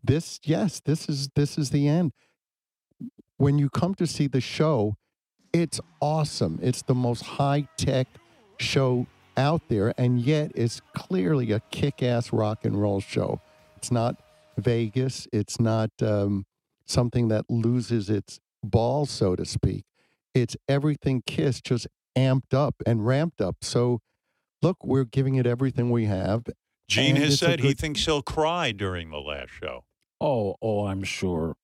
this, 0.04 0.40
yes, 0.44 0.80
this 0.80 1.10
is 1.10 1.30
this 1.36 1.58
is 1.58 1.70
the 1.70 1.88
end. 1.88 2.12
When 3.38 3.60
you 3.60 3.70
come 3.70 3.94
to 3.96 4.08
see 4.08 4.28
the 4.28 4.42
show, 4.42 4.96
it's 5.54 5.80
awesome. 6.02 6.60
It's 6.62 6.82
the 6.82 6.96
most 6.96 7.22
high 7.24 7.68
tech 7.78 8.08
show 8.60 9.06
out 9.36 9.62
there, 9.70 9.94
and 9.98 10.20
yet 10.20 10.52
it's 10.56 10.82
clearly 10.96 11.52
a 11.52 11.60
kick 11.72 12.02
ass 12.02 12.34
rock 12.34 12.66
and 12.66 12.82
roll 12.82 13.00
show. 13.00 13.42
It's 13.76 13.92
not 13.92 14.16
Vegas. 14.58 15.28
It's 15.32 15.60
not 15.60 15.92
um, 16.02 16.46
something 16.86 17.28
that 17.28 17.46
loses 17.50 18.10
its 18.10 18.40
ball, 18.64 19.06
so 19.06 19.36
to 19.36 19.46
speak. 19.46 19.86
It's 20.34 20.56
everything 20.68 21.24
Kiss 21.26 21.62
just 21.62 21.88
amped 22.18 22.54
up 22.54 22.76
and 22.86 23.06
ramped 23.06 23.42
up. 23.42 23.58
So, 23.62 24.00
look, 24.62 24.78
we're 24.84 25.06
giving 25.06 25.36
it 25.36 25.46
everything 25.46 25.92
we 25.92 26.06
have. 26.06 26.44
Gene 26.88 27.16
has 27.18 27.34
it's 27.34 27.42
a 27.42 27.46
said 27.46 27.60
he 27.60 27.74
thinks 27.74 28.06
he'll 28.06 28.22
cry 28.22 28.72
during 28.72 29.10
the 29.10 29.20
last 29.20 29.52
show. 29.52 29.84
Oh, 30.20 30.56
oh, 30.62 30.88
I'm 30.88 31.04
sure. 31.04 31.56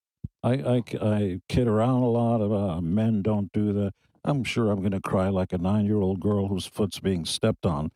I, 0.43 0.53
I, 0.53 0.83
I 1.01 1.41
kid 1.48 1.67
around 1.67 2.03
a 2.03 2.10
lot 2.10 2.41
about 2.41 2.83
men 2.83 3.22
don't 3.22 3.51
do 3.51 3.72
that. 3.74 3.93
I'm 4.25 4.43
sure 4.43 4.72
I'm 4.72 4.79
going 4.79 4.91
to 4.91 5.01
cry 5.01 5.29
like 5.29 5.53
a 5.53 5.57
nine 5.57 5.86
year 5.86 6.00
old 6.00 6.19
girl 6.19 6.48
whose 6.48 6.65
foot's 6.65 7.00
being 7.00 7.25
stepped 7.25 7.65
on. 7.65 7.91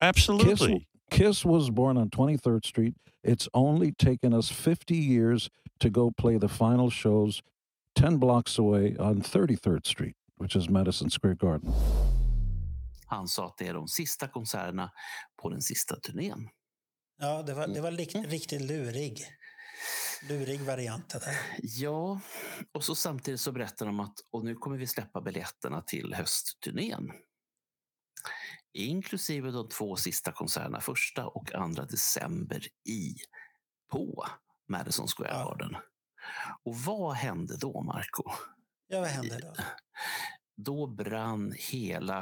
Absolutely. 0.00 0.86
Kiss, 1.10 1.18
Kiss 1.18 1.44
was 1.44 1.70
born 1.70 1.96
on 1.96 2.10
23rd 2.10 2.64
Street. 2.66 2.94
It's 3.22 3.48
only 3.54 3.92
taken 3.92 4.34
us 4.34 4.48
50 4.48 4.96
years 4.96 5.48
to 5.80 5.90
go 5.90 6.10
play 6.10 6.36
the 6.38 6.48
final 6.48 6.90
shows 6.90 7.42
10 7.94 8.16
blocks 8.16 8.58
away 8.58 8.96
on 8.98 9.20
33rd 9.20 9.86
Street, 9.86 10.16
which 10.42 10.56
is 10.56 10.68
Madison 10.68 11.10
Square 11.10 11.34
Garden. 11.34 11.72
Han 13.06 13.28
sa 13.28 13.46
att 13.46 13.58
det 13.58 13.68
är 13.68 13.74
de 13.74 13.88
sista 13.88 14.28
konserterna 14.28 14.92
på 15.42 15.48
den 15.48 15.62
sista 15.62 15.96
turnén. 15.96 16.48
Ja, 17.18 17.42
det 17.42 17.54
var, 17.54 17.66
det 17.66 17.80
var 17.80 17.90
likt, 17.90 18.14
riktigt 18.14 18.62
lurig. 18.62 19.26
Lurig 20.28 20.60
variant 20.60 21.08
där. 21.08 21.38
Ja, 21.62 22.20
och 22.72 22.84
så 22.84 22.94
samtidigt 22.94 23.40
så 23.40 23.52
berättar 23.52 23.86
de 23.86 24.00
att 24.00 24.14
och 24.30 24.44
nu 24.44 24.54
kommer 24.54 24.76
vi 24.76 24.86
släppa 24.86 25.20
biljetterna 25.20 25.82
till 25.82 26.14
höstturnén. 26.14 27.12
Inklusive 28.74 29.50
de 29.50 29.68
två 29.68 29.96
sista 29.96 30.32
konserterna, 30.32 30.80
första 30.80 31.26
och 31.26 31.54
andra 31.54 31.84
december 31.84 32.66
i 32.88 33.16
på 33.90 34.26
Madison 34.68 35.08
Square 35.08 35.30
Ja. 35.32 35.44
Garden. 35.44 35.76
Och 36.64 36.76
vad 36.76 37.14
hände 37.14 37.56
då, 37.56 37.82
Marco? 37.82 38.22
Ja, 38.92 39.00
vad 39.00 39.08
hände 39.08 39.38
då? 39.38 39.54
Då 40.56 40.86
brann 40.86 41.54
hela 41.58 42.20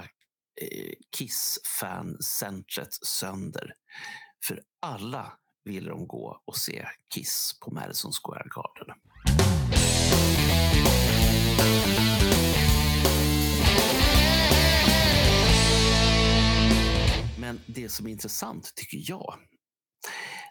eh, 0.60 0.92
Kiss-fancentret 1.16 2.94
sönder. 3.06 3.74
För 4.44 4.62
alla 4.80 5.32
ville 5.64 5.90
de 5.90 6.06
gå 6.06 6.42
och 6.44 6.56
se 6.56 6.88
Kiss 7.14 7.58
på 7.60 7.70
Madison 7.70 8.12
Square 8.12 8.48
Garden. 8.50 8.96
Men 17.38 17.60
det 17.66 17.88
som 17.88 18.06
är 18.06 18.10
intressant, 18.10 18.74
tycker 18.74 19.10
jag, 19.10 19.34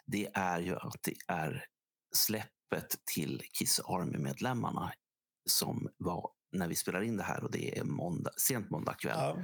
det 0.06 0.30
är 0.34 0.60
ju 0.60 0.76
att 0.76 1.04
det 1.04 1.16
är 1.28 1.66
släppet 2.16 3.06
till 3.14 3.42
Kiss 3.54 3.80
Army-medlemmarna 3.80 4.94
som 5.50 5.90
var 5.98 6.30
när 6.52 6.68
vi 6.68 6.76
spelar 6.76 7.02
in 7.02 7.18
det 7.18 7.24
här 7.24 7.44
och 7.44 7.52
det 7.52 7.78
är 7.80 7.84
måndag, 7.84 8.32
sent 8.38 8.70
måndag 8.70 8.94
kväll. 8.94 9.18
Ja, 9.18 9.38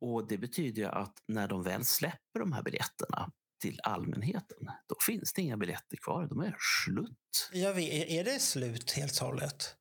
Och 0.00 0.28
det 0.28 0.38
betyder 0.38 0.88
att 0.88 1.14
när 1.28 1.48
de 1.48 1.62
väl 1.62 1.84
släpper 1.84 2.40
de 2.40 2.52
här 2.52 2.62
biljetterna 2.62 3.30
till 3.62 3.80
allmänheten, 3.82 4.58
då 4.88 4.94
finns 5.06 5.32
det 5.32 5.42
inga 5.42 5.56
biljetter 5.56 5.96
kvar. 5.96 6.26
De 6.26 6.40
är 6.40 6.56
slut. 6.84 7.50
jag 7.52 7.74
vet, 7.74 8.08
är- 8.10 8.24
det 8.24 8.38
slut 8.38 8.90
helt 8.92 9.20
och 9.20 9.26
hållet? 9.26 9.74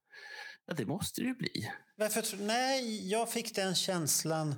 Ja, 0.65 0.73
det 0.73 0.85
måste 0.85 1.21
det 1.21 1.27
ju 1.27 1.35
bli. 1.35 1.71
Varför, 1.95 2.37
nej, 2.37 3.09
jag 3.11 3.31
fick 3.31 3.55
den 3.55 3.75
känslan. 3.75 4.55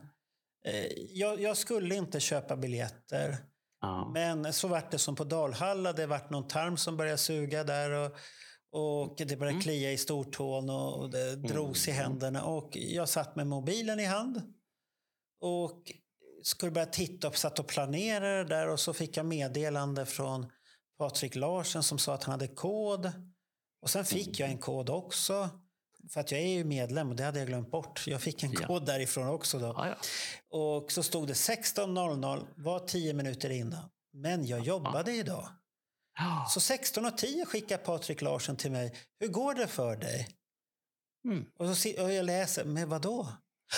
Eh, 0.65 0.86
jag, 0.96 1.41
jag 1.41 1.58
skulle 1.58 1.96
inte 1.96 2.20
köpa 2.20 2.56
biljetter. 2.58 3.38
Ja. 3.82 4.12
Men 4.13 4.53
så 4.53 4.68
vart 4.68 4.91
det 4.91 4.98
som 5.00 5.15
på 5.15 5.24
Dalhalla. 5.24 5.94
Det 5.94 6.08
vart 6.08 6.29
någon 6.29 6.48
tarm 6.48 6.77
som 6.77 6.98
började 6.98 7.18
suga 7.18 7.63
där. 7.63 7.91
Och, 7.91 8.18
och 8.72 9.16
det 9.18 9.26
började 9.26 9.50
Mm. 9.50 9.62
klia 9.62 9.92
i 9.92 9.98
stortån 9.98 10.70
och, 10.70 11.10
det 11.10 11.36
drogs 11.36 11.88
i 11.88 11.92
Mm. 11.92 12.04
händerna. 12.04 12.44
Och 12.44 12.78
jag 12.78 13.10
satt 13.10 13.36
med 13.36 13.48
mobilen 13.48 14.00
i 14.00 14.06
hand. 14.06 14.42
Och 15.42 15.92
skulle 16.44 16.72
börja 16.72 16.86
titta 16.88 17.28
och 17.28 17.38
satt 17.38 17.60
och 17.60 17.68
planerade 17.68 18.44
där. 18.44 18.68
Och 18.70 18.80
så 18.80 18.94
fick 18.94 19.18
jag 19.18 19.26
meddelande 19.26 20.06
från 20.06 20.46
Patrik 20.98 21.36
Larsen 21.36 21.84
som 21.84 22.00
sa 22.00 22.14
att 22.14 22.24
han 22.24 22.32
hade 22.32 22.48
kod. 22.48 23.12
Och 23.82 23.90
sen 23.90 24.06
fick 24.06 24.40
jag 24.40 24.50
en 24.50 24.58
kod 24.58 24.90
också. 24.90 25.50
För 26.10 26.20
att 26.22 26.32
jag 26.32 26.42
är 26.42 26.48
ju 26.48 26.64
medlem 26.64 27.10
och 27.10 27.16
det 27.16 27.24
hade 27.24 27.40
jag 27.40 27.48
glömt 27.48 27.72
bort. 27.72 28.04
Jag 28.08 28.22
fick 28.22 28.44
en 28.44 28.52
Ja. 28.52 28.68
kod 28.68 28.86
därifrån 28.86 29.28
också 29.28 29.60
då. 29.60 29.66
Ja, 29.68 29.88
ja. 29.88 29.96
Och 30.58 30.92
så 30.92 31.04
stod 31.04 31.28
det 31.28 31.34
16.00, 31.34 32.46
var 32.56 32.80
10 32.80 33.14
minuter 33.14 33.50
innan. 33.50 33.90
Men 34.14 34.46
jag 34.46 34.60
jobbade 34.60 35.12
idag. 35.12 35.48
Så 36.50 36.60
16.10 36.60 37.46
skickar 37.46 37.78
Patrik 37.78 38.22
Larsson 38.22 38.56
till 38.58 38.72
mig. 38.72 38.94
Hur 39.20 39.28
går 39.28 39.54
det 39.54 39.68
för 39.68 39.96
dig? 39.96 40.28
Mm. 41.26 41.46
Och, 41.60 41.78
så, 41.78 42.04
och 42.04 42.14
jag 42.14 42.26
läser, 42.26 42.66
men 42.66 42.90
vad 42.90 43.02
då? 43.02 43.28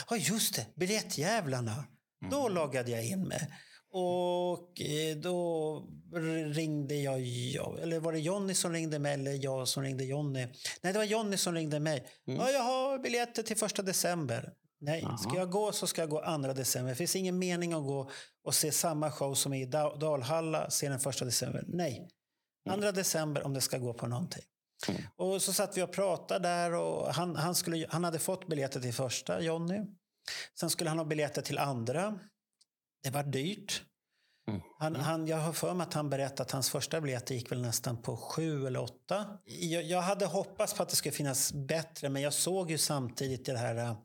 Ja, 0.09 0.17
just 0.17 0.55
det, 0.55 0.65
biljettjävlarna. 0.75 1.85
Då 2.31 2.49
loggade 2.49 2.91
jag 2.91 3.05
in 3.05 3.27
mig. 3.27 3.47
Och 3.93 4.81
eh, 4.81 5.15
då 5.17 5.87
ringde 6.53 6.95
jag, 6.95 7.21
eller 7.81 7.99
var 7.99 8.11
det 8.13 8.19
Jonny 8.19 8.53
som 8.53 8.71
ringde 8.71 8.99
mig 8.99 9.13
eller 9.13 9.43
jag 9.43 9.67
som 9.67 9.83
ringde 9.83 10.03
Jonny? 10.03 10.47
Nej, 10.81 10.93
det 10.93 10.99
var 10.99 11.03
Jonny 11.05 11.37
som 11.37 11.53
ringde 11.53 11.79
mig. 11.79 12.07
Ja, 12.25 12.49
jag 12.49 12.63
har 12.63 12.99
biljetter 12.99 13.43
till 13.43 13.57
första 13.57 13.81
december. 13.81 14.53
Nej, 14.81 15.01
ska 15.01 15.29
Jaha. 15.29 15.37
jag 15.37 15.51
gå 15.51 15.71
så 15.71 15.87
ska 15.87 16.01
jag 16.01 16.09
gå 16.09 16.19
andra 16.21 16.53
december. 16.53 16.89
Det 16.89 16.95
finns 16.95 17.15
ingen 17.15 17.39
mening 17.39 17.73
att 17.73 17.83
gå 17.83 18.09
och 18.43 18.55
se 18.55 18.71
samma 18.71 19.11
show 19.11 19.33
som 19.33 19.53
i 19.53 19.65
Da- 19.65 19.95
Dalhalla, 19.95 20.69
se 20.69 20.89
den 20.89 20.99
första 20.99 21.25
december. 21.25 21.63
Nej, 21.67 22.07
andra 22.69 22.91
december 22.91 23.43
om 23.43 23.53
det 23.53 23.61
ska 23.61 23.77
gå 23.77 23.93
på 23.93 24.07
någonting. 24.07 24.43
Mm. 24.87 25.01
Och 25.15 25.41
så 25.41 25.53
satt 25.53 25.77
vi 25.77 25.81
och 25.81 25.91
pratade 25.91 26.47
där 26.47 26.73
och 26.73 27.13
han, 27.13 27.35
han, 27.35 27.55
skulle, 27.55 27.87
han 27.89 28.03
hade 28.03 28.19
fått 28.19 28.47
biljetter 28.47 28.79
till 28.79 28.93
första, 28.93 29.41
Jonny. 29.41 29.79
Sen 30.59 30.69
skulle 30.69 30.89
han 30.89 30.99
ha 30.99 31.05
biljetter 31.05 31.41
till 31.41 31.57
andra. 31.57 32.19
Det 33.03 33.09
var 33.09 33.23
dyrt. 33.23 33.83
Mm. 34.47 34.61
Han, 34.79 34.95
han, 34.95 35.27
jag 35.27 35.37
har 35.37 35.53
för 35.53 35.73
mig 35.73 35.87
att 35.87 35.93
han 35.93 36.09
berättade 36.09 36.41
att 36.41 36.51
hans 36.51 36.69
första 36.69 37.01
biljetter 37.01 37.35
gick 37.35 37.51
väl 37.51 37.61
nästan 37.61 38.01
på 38.01 38.17
sju 38.17 38.67
eller 38.67 38.81
åtta. 38.81 39.25
Jag, 39.45 39.83
jag 39.83 40.01
hade 40.01 40.25
hoppats 40.25 40.73
på 40.73 40.83
att 40.83 40.89
det 40.89 40.95
skulle 40.95 41.11
finnas 41.11 41.53
bättre, 41.53 42.09
men 42.09 42.21
jag 42.21 42.33
såg 42.33 42.71
ju 42.71 42.77
samtidigt 42.77 43.49
i 43.49 43.51
det 43.51 43.57
här 43.57 43.75
äh, 43.75 43.97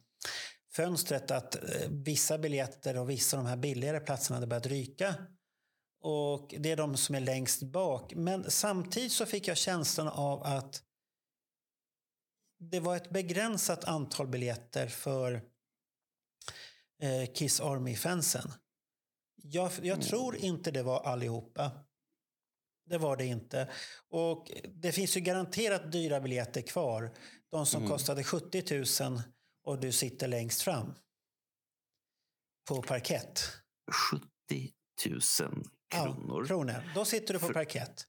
fönstret 0.73 1.31
att 1.31 1.55
eh, 1.55 1.63
vissa 1.91 2.39
biljetter 2.39 2.99
och 2.99 3.11
vissa 3.11 3.37
av 3.37 3.45
de 3.45 3.49
här 3.49 3.57
billigare 3.57 4.01
platserna 4.01 4.37
hade 4.37 4.47
börjat 4.47 4.67
ryka. 4.67 5.15
Och 6.09 6.55
det 6.59 6.71
är 6.71 6.77
de 6.77 6.97
som 6.97 7.15
är 7.15 7.21
längst 7.21 7.63
bak. 7.63 8.15
Men 8.15 8.51
samtidigt 8.51 9.13
så 9.13 9.27
fick 9.27 9.49
jag 9.49 9.57
känslan 9.57 10.09
av 10.09 10.43
att 10.43 10.83
det 12.59 12.81
var 12.81 12.97
ett 12.97 13.11
begränsat 13.11 13.85
antal 13.85 14.27
biljetter 14.27 14.87
för 14.87 15.33
eh, 17.03 17.33
Kiss 17.35 17.61
Army-fansen. 17.61 18.53
Jag, 19.37 19.73
jag 19.83 20.03
tror 20.03 20.37
inte 20.37 20.71
det 20.71 20.83
var 20.83 21.01
allihopa. 21.01 21.71
Det 22.85 22.99
var 22.99 23.17
det 23.17 23.27
inte. 23.27 23.71
Och 24.09 24.53
det 24.69 24.93
finns 24.93 25.17
ju 25.17 25.21
garanterat 25.21 25.93
dyra 25.93 26.21
biljetter 26.21 26.63
kvar. 26.63 27.15
De 27.51 27.67
som 27.67 27.89
kostade 27.89 28.25
70 28.25 29.03
000 29.03 29.23
och 29.65 29.81
du 29.81 29.93
sitter 29.93 30.29
längst 30.29 30.63
fram. 30.63 30.95
På 32.69 32.83
parkett. 32.83 33.41
70 34.11 34.73
000 35.41 35.67
kronor 35.91 36.41
Ja, 36.43 36.47
kronor. 36.47 36.75
Då 36.95 37.05
sitter 37.05 37.35
du 37.35 37.41
på 37.41 37.47
För- 37.47 37.55
parkett. 37.55 38.05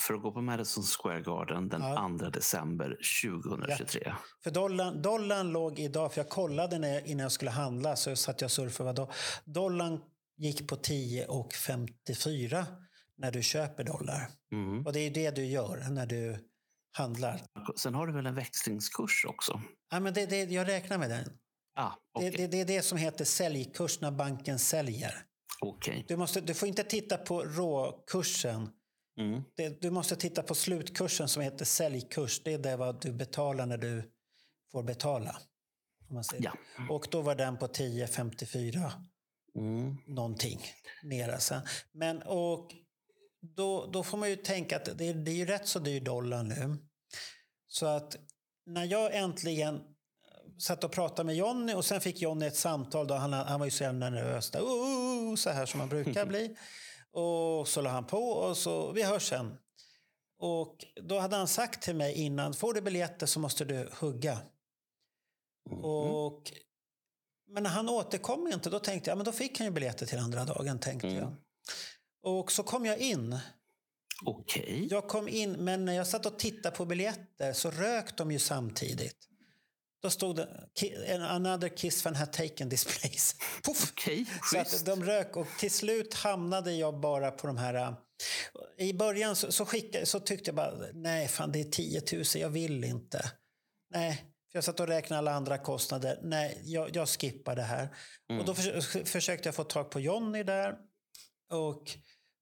för 0.00 0.14
att 0.14 0.22
gå 0.22 0.32
på 0.32 0.40
Madison 0.40 0.84
Square 0.84 1.20
Garden 1.20 1.68
den 1.68 1.82
Ja. 1.82 2.16
2 2.18 2.30
december 2.30 2.96
2023. 3.22 4.14
För 4.44 4.50
dollarn, 4.50 5.02
dollarn 5.02 5.52
låg 5.52 5.78
idag, 5.78 6.12
för 6.12 6.20
jag 6.20 6.28
kollade 6.28 6.78
när, 6.78 6.88
jag- 6.94 7.06
innan 7.06 7.22
jag 7.22 7.32
skulle 7.32 7.50
handla, 7.50 7.96
så 7.96 8.16
satt 8.16 8.40
jag 8.40 8.46
och 8.46 8.52
surfade. 8.52 8.84
Vad 8.86 8.94
då. 8.96 9.10
Dollarn 9.44 10.00
gick 10.36 10.68
på 10.68 10.76
10 10.76 11.26
och 11.26 11.52
54 11.54 12.66
när 13.18 13.30
du 13.32 13.42
köper 13.42 13.84
dollar. 13.84 14.28
Mm. 14.52 14.86
Och 14.86 14.92
det 14.92 15.00
är 15.00 15.10
det 15.10 15.30
du 15.30 15.44
gör 15.44 15.86
när 15.90 16.06
du 16.06 16.48
handlar. 16.92 17.40
Sen 17.76 17.94
har 17.94 18.06
du 18.06 18.12
väl 18.12 18.26
en 18.26 18.34
växlingskurs 18.34 19.24
också? 19.28 19.60
Ja, 19.90 20.00
men 20.00 20.14
det, 20.14 20.26
det, 20.26 20.42
jag 20.44 20.68
räknar 20.68 20.98
med 20.98 21.10
den. 21.10 21.24
Ah, 21.76 21.90
Det, 21.90 22.28
Okej. 22.28 22.30
det, 22.36 22.46
det 22.46 22.60
är 22.60 22.64
det 22.64 22.82
som 22.82 22.98
heter 22.98 23.24
säljkurs 23.24 24.00
när 24.00 24.10
banken 24.10 24.58
säljer. 24.58 25.14
Okej. 25.62 26.04
Du, 26.08 26.16
måste, 26.16 26.40
du 26.40 26.54
får 26.54 26.68
inte 26.68 26.84
titta 26.84 27.16
på 27.16 27.42
råkursen 27.44 28.68
Mm. 29.18 29.42
Det, 29.56 29.80
du 29.82 29.90
måste 29.90 30.16
titta 30.16 30.42
på 30.42 30.54
slutkursen 30.54 31.28
som 31.28 31.42
heter 31.42 31.64
säljkurs. 31.64 32.42
Det 32.44 32.52
är 32.52 32.58
det 32.58 32.76
vad 32.76 33.02
du 33.02 33.12
betalar 33.12 33.66
när 33.66 33.78
du 33.78 34.12
får 34.72 34.82
betala. 34.82 35.36
Om 36.08 36.14
man 36.14 36.24
säger. 36.24 36.44
Ja. 36.44 36.52
Och 36.94 37.06
då 37.10 37.20
var 37.22 37.34
den 37.34 37.56
på 37.58 37.66
10,54 37.66 38.90
Mm. 39.58 39.96
någonting 40.06 40.60
nere 41.02 41.38
sen. 41.38 41.60
Men 41.92 42.22
och 42.22 42.70
då, 43.56 43.86
då 43.86 44.02
får 44.02 44.18
man 44.18 44.30
ju 44.30 44.36
tänka 44.36 44.76
att 44.76 44.98
det, 44.98 45.08
är- 45.08 45.14
det 45.14 45.30
är 45.30 45.34
ju 45.34 45.46
rätt 45.46 45.68
så 45.68 45.78
dyr 45.78 46.00
dollar 46.00 46.42
nu. 46.42 46.76
Så 47.66 47.86
att 47.86 48.16
när 48.66 48.84
jag 48.84 49.16
äntligen 49.16 49.80
satt 50.58 50.84
och 50.84 50.92
pratade 50.92 51.26
med 51.26 51.36
Jonny 51.36 51.74
och 51.74 51.84
sen 51.84 52.00
fick 52.00 52.22
Jonny 52.22 52.46
ett 52.46 52.56
samtal. 52.56 53.06
Då 53.06 53.14
han, 53.14 53.32
han 53.32 53.60
var 53.60 53.66
ju 53.66 53.70
så 53.70 53.84
jävla 53.84 54.10
nervös. 54.10 54.50
Där, 54.50 54.60
"Oh", 54.60 55.01
så 55.36 55.50
här 55.50 55.66
som 55.66 55.78
man 55.78 55.88
brukar 55.88 56.26
bli. 56.26 56.56
Och 57.10 57.68
så 57.68 57.80
la 57.80 57.90
han 57.90 58.06
på 58.06 58.28
och 58.28 58.56
så, 58.56 58.92
vi 58.92 59.02
hörs 59.02 59.28
sen. 59.28 59.58
Och 60.38 60.84
då 61.02 61.18
hade 61.18 61.36
han 61.36 61.48
sagt 61.48 61.82
till 61.82 61.96
mig 61.96 62.14
innan, 62.14 62.54
får 62.54 62.74
du 62.74 62.80
biljetter 62.80 63.26
så 63.26 63.40
måste 63.40 63.64
du 63.64 63.90
hugga. 64.00 64.38
Mm. 65.70 65.84
Och, 65.84 66.52
men 67.48 67.62
när 67.62 67.70
han 67.70 67.88
återkom 67.88 68.46
inte, 68.52 68.70
då 68.70 68.78
tänkte 68.78 69.10
jag, 69.10 69.16
men 69.16 69.24
då 69.24 69.32
fick 69.32 69.58
han 69.58 69.66
ju 69.66 69.70
biljetter 69.70 70.06
till 70.06 70.18
andra 70.18 70.44
dagen. 70.44 70.78
tänkte 70.78 71.08
Mm. 71.08 71.18
jag. 71.18 71.36
Och 72.22 72.52
så 72.52 72.62
kom 72.62 72.86
jag 72.86 72.98
in. 72.98 73.38
Okej. 74.24 74.88
Jag 74.90 75.08
kom 75.08 75.28
in, 75.28 75.52
men 75.52 75.84
när 75.84 75.92
jag 75.92 76.06
satt 76.06 76.26
och 76.26 76.38
tittade 76.38 76.76
på 76.76 76.84
biljetter 76.84 77.52
så 77.52 77.70
rök 77.70 78.16
de 78.16 78.32
ju 78.32 78.38
samtidigt. 78.38 79.28
Då 80.02 80.10
stod 80.10 80.36
det 80.36 80.68
"Ki- 80.80 81.20
“Another 81.28 81.68
kiss 81.68 82.04
van 82.04 82.14
had 82.14 82.32
taken 82.32 82.70
this 82.70 82.84
place”. 82.84 83.36
Puff! 83.64 83.90
Okej, 83.92 84.26
Så 84.52 84.58
att 84.58 84.84
de 84.86 85.04
rök 85.04 85.36
och 85.36 85.46
till 85.58 85.70
slut 85.70 86.14
hamnade 86.14 86.72
jag 86.72 87.00
bara 87.00 87.30
på 87.30 87.46
de 87.46 87.56
här... 87.56 87.74
äh, 87.74 87.94
I 88.88 88.94
början 88.94 89.36
så, 89.36 89.52
så, 89.52 89.66
skickade, 89.66 90.06
så 90.06 90.20
tyckte 90.20 90.48
jag 90.48 90.54
bara, 90.56 90.74
nej 90.92 91.28
fan 91.28 91.52
det 91.52 91.60
är 91.60 91.64
10 91.64 92.02
000, 92.12 92.24
jag 92.34 92.48
vill 92.50 92.84
inte. 92.84 93.32
Nej, 93.94 94.16
för 94.52 94.56
jag 94.56 94.64
satt 94.64 94.80
och 94.80 94.86
räknade 94.88 95.18
alla 95.18 95.32
andra 95.32 95.58
kostnader. 95.58 96.18
Nej, 96.22 96.60
jag, 96.64 96.96
jag 96.96 97.08
skippar 97.08 97.56
det 97.56 97.62
här. 97.62 97.88
Och 98.40 98.44
då 98.46 98.54
förs- 98.54 99.08
försökte 99.08 99.48
jag 99.48 99.54
få 99.54 99.64
tag 99.64 99.90
på 99.90 100.00
Jonny 100.00 100.42
där 100.42 100.74
och 101.52 101.82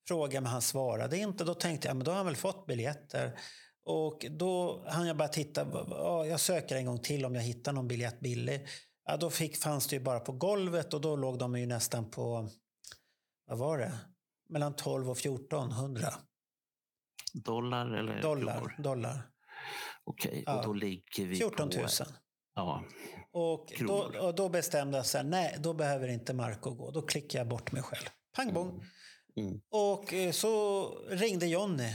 frågade 0.09 0.41
men 0.41 0.53
han 0.53 0.63
svarade 0.63 1.17
inte. 1.19 1.45
Då 1.45 1.55
tänkte 1.55 1.89
jag, 1.89 1.97
men 1.97 2.05
då 2.05 2.11
har 2.11 2.17
han 2.17 2.27
väl 2.27 2.37
fått 2.37 2.67
biljetter. 2.67 3.39
Och 3.85 4.27
då 4.31 4.85
hann 4.89 5.07
jag 5.07 5.17
bara 5.17 5.29
titta, 5.29 5.67
ja, 5.91 6.27
jag 6.27 6.41
söker 6.41 6.77
en 6.77 6.87
gång 6.87 6.99
till 6.99 7.25
om 7.25 7.35
jag 7.35 7.43
hittar 7.43 7.73
någon 7.73 7.89
biljett 7.89 8.21
billig. 8.21 8.67
Ja, 9.05 9.17
då 9.17 9.31
fick, 9.31 9.57
fanns 9.57 9.87
det 9.87 9.97
ju 9.97 10.03
bara 10.03 10.21
på 10.21 10.33
golvet 10.33 10.95
och 10.95 11.01
då 11.01 11.17
låg 11.17 11.39
de 11.39 11.59
ju 11.59 11.67
nästan 11.67 12.11
på, 12.11 12.49
vad 13.47 13.59
var 13.59 13.79
det? 13.79 13.93
Mellan 14.49 14.77
12 14.77 15.11
och 15.11 15.19
1400 15.19 16.09
Dollar 17.45 17.91
eller 17.95 18.23
dollar. 18.23 18.59
kronor? 18.59 18.75
dollar. 18.79 19.31
Okej, 20.05 20.43
Ja. 20.47 20.59
och 20.59 20.65
då 20.65 20.73
ligger 20.73 21.27
vi 21.27 21.37
14 21.37 21.69
000. 21.69 21.85
på... 21.85 21.89
Ja. 22.55 22.85
Och 23.33 23.73
då, 23.81 24.13
och 24.21 24.35
då 24.35 24.49
bestämde 24.49 24.97
jag 24.97 25.07
så 25.07 25.19
här, 25.19 25.25
nej, 25.25 25.57
då 25.61 25.75
behöver 25.75 26.09
inte 26.09 26.35
Marco 26.35 26.71
gå. 26.75 26.91
Då 26.91 27.03
klickar 27.03 27.39
jag 27.39 27.49
bort 27.49 27.73
mig 27.73 27.83
själv. 27.83 28.07
Pang 28.37 28.55
bong. 28.55 28.85
Mm. 29.37 29.61
Och 29.71 30.15
eh, 30.15 30.33
så 30.33 30.85
ringde 31.09 31.47
Jonny. 31.47 31.95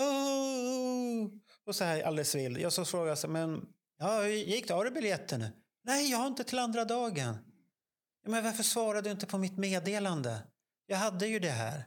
Oh! 0.00 1.28
Och 1.66 1.74
så 1.74 1.84
här 1.84 2.02
alldeles 2.02 2.34
vild. 2.34 2.58
Jag 2.58 2.72
så 2.72 2.84
frågade 2.84 3.18
jag 3.22 3.30
men 3.30 3.66
ja, 3.98 4.26
gick 4.28 4.68
det? 4.68 4.74
Har 4.74 4.84
du 4.84 4.90
biljetten 4.90 5.40
nu? 5.40 5.50
Nej, 5.84 6.10
jag 6.10 6.18
har 6.18 6.26
inte 6.26 6.44
till 6.44 6.58
andra 6.58 6.84
dagen. 6.84 7.36
Ja, 8.24 8.30
men 8.30 8.44
varför 8.44 8.62
svarade 8.62 9.08
du 9.08 9.10
inte 9.10 9.26
på 9.26 9.38
mitt 9.38 9.56
meddelande? 9.56 10.42
Jag 10.86 10.96
hade 10.96 11.26
ju 11.26 11.38
det 11.38 11.50
här. 11.50 11.84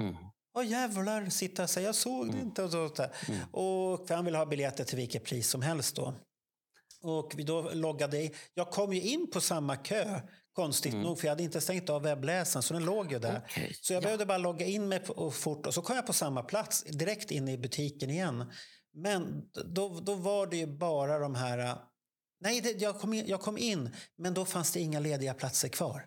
Mm. 0.00 0.16
Åh 0.54 0.66
jävlar, 0.66 1.30
sitta 1.30 1.62
och 1.62 1.70
säga 1.70 1.86
jag 1.86 1.94
såg 1.94 2.32
det 2.32 2.40
inte. 2.40 2.62
Och, 2.62 2.70
så, 2.70 2.88
där. 2.88 3.10
och 3.52 4.10
han 4.10 4.24
ville 4.24 4.38
ha 4.38 4.46
biljetter 4.46 4.84
till 4.84 4.96
vilket 4.96 5.24
pris 5.24 5.48
som 5.48 5.62
helst 5.62 5.96
då. 5.96 6.14
Och 7.02 7.32
vi 7.36 7.42
då 7.42 7.70
loggade 7.72 8.18
i. 8.18 8.34
Jag 8.54 8.70
kom 8.70 8.92
ju 8.92 9.00
in 9.02 9.30
på 9.30 9.40
samma 9.40 9.76
kö, 9.76 10.20
konstigt 10.52 10.94
nog, 10.94 11.18
för 11.18 11.26
jag 11.26 11.32
hade 11.32 11.42
inte 11.42 11.60
stängt 11.60 11.90
av 11.90 12.02
webbläsaren, 12.02 12.62
så 12.62 12.74
den 12.74 12.84
låg 12.84 13.12
ju 13.12 13.18
där. 13.18 13.42
Okej, 13.44 13.76
Så 13.80 13.92
jag 13.92 14.02
ja. 14.02 14.04
behövde 14.04 14.26
bara 14.26 14.38
logga 14.38 14.66
in 14.66 14.88
mig 14.88 15.00
och 15.08 15.34
fort 15.34 15.66
och 15.66 15.74
så 15.74 15.82
kom 15.82 15.96
jag 15.96 16.06
på 16.06 16.12
samma 16.12 16.42
plats, 16.42 16.82
direkt 16.82 17.30
in 17.30 17.48
i 17.48 17.58
butiken 17.58 18.10
igen. 18.10 18.52
Men 18.92 19.42
då, 19.74 20.00
då 20.00 20.14
var 20.14 20.46
det 20.46 20.56
ju 20.56 20.66
bara 20.66 21.18
de 21.18 21.34
här... 21.34 21.58
äh, 21.58 21.76
Nej, 22.40 22.60
det, 22.60 22.70
jag, 22.70 22.98
kom 23.00 23.12
in, 23.12 23.26
jag 23.26 23.40
kom 23.40 23.58
in, 23.58 23.94
men 24.16 24.34
då 24.34 24.44
fanns 24.44 24.72
det 24.72 24.80
inga 24.80 25.00
lediga 25.00 25.34
platser 25.34 25.68
kvar. 25.68 26.06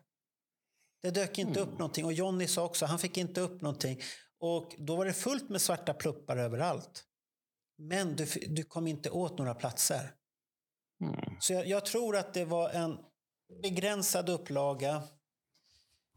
Det 1.04 1.12
dök 1.12 1.38
inte 1.38 1.60
upp 1.60 1.72
någonting. 1.72 2.06
Och 2.06 2.14
Jonny 2.14 2.48
sa 2.48 2.64
också, 2.66 2.86
han 2.86 3.00
fick 3.00 3.18
inte 3.18 3.42
upp 3.42 3.62
någonting. 3.62 4.02
Och 4.40 4.76
då 4.78 4.96
var 4.96 5.06
det 5.06 5.14
fullt 5.14 5.50
med 5.50 5.62
svarta 5.62 5.94
pluppar 5.94 6.38
överallt. 6.38 7.04
Men 7.78 8.16
du, 8.16 8.26
du 8.48 8.64
kom 8.64 8.88
inte 8.88 9.10
åt 9.10 9.38
några 9.38 9.54
platser. 9.54 10.14
Mm. 11.02 11.16
Så 11.40 11.54
jag, 11.54 11.68
jag 11.68 11.86
tror 11.86 12.18
att 12.18 12.34
det 12.34 12.46
var 12.46 12.70
en 12.70 12.98
begränsad 13.64 14.30
upplaga. 14.30 15.04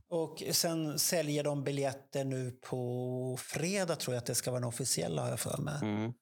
Och 0.09 0.43
sen 0.53 0.99
säljer 0.99 1.45
de 1.45 1.65
biljetter 1.65 2.25
nu 2.25 2.51
på 2.51 3.39
fredag 3.41 3.97
tror 3.97 4.15
jag 4.15 4.19
att 4.21 4.27
det 4.27 4.35
ska 4.35 4.51
vara 4.51 4.61
den 4.61 4.69
officiella 4.69 5.23
har 5.23 5.29
jag 5.29 5.41
för 5.41 5.59
mig. 5.59 5.79
Mm. 5.83 6.13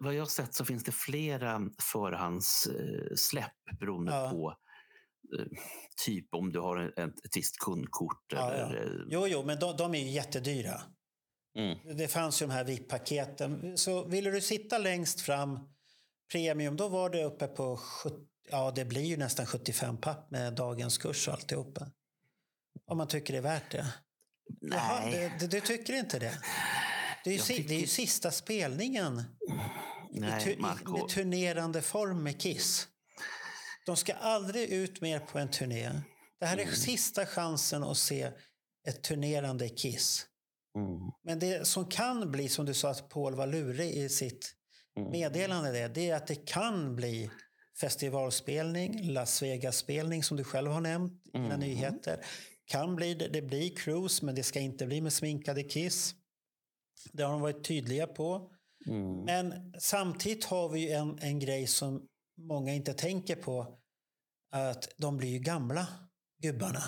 Vad 0.00 0.14
jag 0.14 0.20
har 0.20 0.26
sett 0.26 0.54
så 0.54 0.64
finns 0.64 0.84
det 0.84 0.92
flera 0.92 1.60
förhandssläpp 1.92 3.52
beroende 3.80 4.12
Ja. 4.12 4.30
på 4.30 4.54
eh, 5.38 5.46
typ 6.06 6.34
om 6.34 6.52
du 6.52 6.60
har 6.60 6.98
ett 6.98 7.36
visst 7.36 7.58
kundkort. 7.58 8.24
Ja, 8.32 8.50
eller, 8.52 8.76
ja. 8.76 8.82
eh, 8.82 8.90
Jo, 9.08 9.26
jo, 9.26 9.42
men 9.44 9.58
de, 9.58 9.76
de 9.76 9.94
är 9.94 9.98
ju 9.98 10.10
jättedyra. 10.10 10.80
Mm. 11.58 11.96
Det 11.96 12.08
fanns 12.08 12.42
ju 12.42 12.46
de 12.46 12.52
här 12.52 12.64
VIP-paketen. 12.64 13.78
Så 13.78 14.04
ville 14.04 14.30
du 14.30 14.40
sitta 14.40 14.78
längst 14.78 15.20
fram, 15.20 15.58
premium, 16.32 16.76
då 16.76 16.88
var 16.88 17.10
det 17.10 17.24
uppe 17.24 17.46
på 17.46 17.76
70, 17.76 18.16
ja, 18.50 18.70
det 18.70 18.84
blir 18.84 19.02
ju 19.04 19.16
nästan 19.16 19.46
75 19.46 19.96
papp 20.00 20.30
med 20.30 20.54
dagens 20.54 20.98
kurs 20.98 21.28
och 21.28 21.34
alltihopa. 21.34 21.90
Om 22.86 22.98
man 22.98 23.08
tycker 23.08 23.32
det 23.32 23.38
är 23.38 23.42
värt 23.42 23.70
det. 23.70 23.86
Jaha, 24.60 25.00
Nej, 25.04 25.12
det, 25.12 25.46
det, 25.46 25.46
du 25.46 25.60
tycker 25.60 25.92
inte 25.92 26.18
det? 26.18 26.38
Det 27.24 27.30
är 27.30 27.34
ju, 27.34 27.40
si, 27.40 27.52
det 27.54 27.74
är 27.74 27.78
ju 27.78 27.80
tycker- 27.80 27.86
sista 27.92 28.30
spelningen 28.30 29.22
i, 30.12 30.20
nej 30.20 30.44
tu, 30.44 30.50
i, 30.52 30.56
Marco. 30.58 30.92
med 30.92 31.08
turnerande 31.08 31.82
form 31.82 32.22
med 32.22 32.40
Kiss. 32.40 32.88
De 33.86 33.96
ska 33.96 34.14
aldrig 34.14 34.68
ut 34.70 35.00
mer 35.00 35.18
på 35.20 35.38
en 35.38 35.50
turné. 35.50 35.90
Det 36.40 36.46
här 36.46 36.56
är 36.56 36.62
Mm. 36.62 36.74
sista 36.74 37.26
chansen 37.26 37.82
att 37.84 37.96
se 37.98 38.30
ett 38.88 39.02
turnerande 39.02 39.68
Kiss. 39.68 40.26
Mm. 40.76 41.10
Men 41.24 41.38
det 41.38 41.66
som 41.66 41.88
kan 41.88 42.30
bli, 42.30 42.48
som 42.48 42.66
du 42.66 42.74
sa 42.74 42.90
att 42.90 43.08
Paul 43.08 43.34
var 43.34 43.46
lurig 43.46 43.90
i 43.90 44.08
sitt. 44.08 44.54
Meddelande, 44.96 45.72
det, 45.72 45.88
det 45.88 46.10
är 46.10 46.16
att 46.16 46.26
det 46.26 46.46
kan 46.46 46.96
bli 46.96 47.30
festivalspelning, 47.80 49.12
Las 49.12 49.42
Vegas-spelning 49.42 50.22
som 50.22 50.36
du 50.36 50.44
själv 50.44 50.70
har 50.70 50.80
nämnt 50.80 51.12
i 51.12 51.30
dina 51.38 51.46
Mm. 51.46 51.60
nyheter. 51.60 52.24
Kan 52.64 52.96
bli 52.96 53.14
det, 53.14 53.28
det 53.28 53.42
blir 53.42 53.76
cruise, 53.76 54.24
men 54.26 54.34
det 54.34 54.42
ska 54.42 54.60
inte 54.60 54.86
bli 54.86 55.00
med 55.00 55.12
sminkade 55.12 55.62
Kiss. 55.62 56.14
Det 57.12 57.22
har 57.22 57.32
de 57.32 57.40
varit 57.40 57.64
tydliga 57.64 58.06
på. 58.06 58.50
Mm. 58.88 59.24
Men 59.24 59.72
samtidigt 59.78 60.44
har 60.44 60.68
vi 60.68 60.92
en, 60.92 61.18
en 61.20 61.38
grej 61.38 61.66
som 61.66 62.06
många 62.38 62.72
inte 62.74 62.92
tänker 62.94 63.36
på. 63.36 63.78
Att 64.52 64.88
de 64.96 65.16
blir 65.16 65.28
ju 65.28 65.38
gamla, 65.38 65.86
gubbarna. 66.42 66.82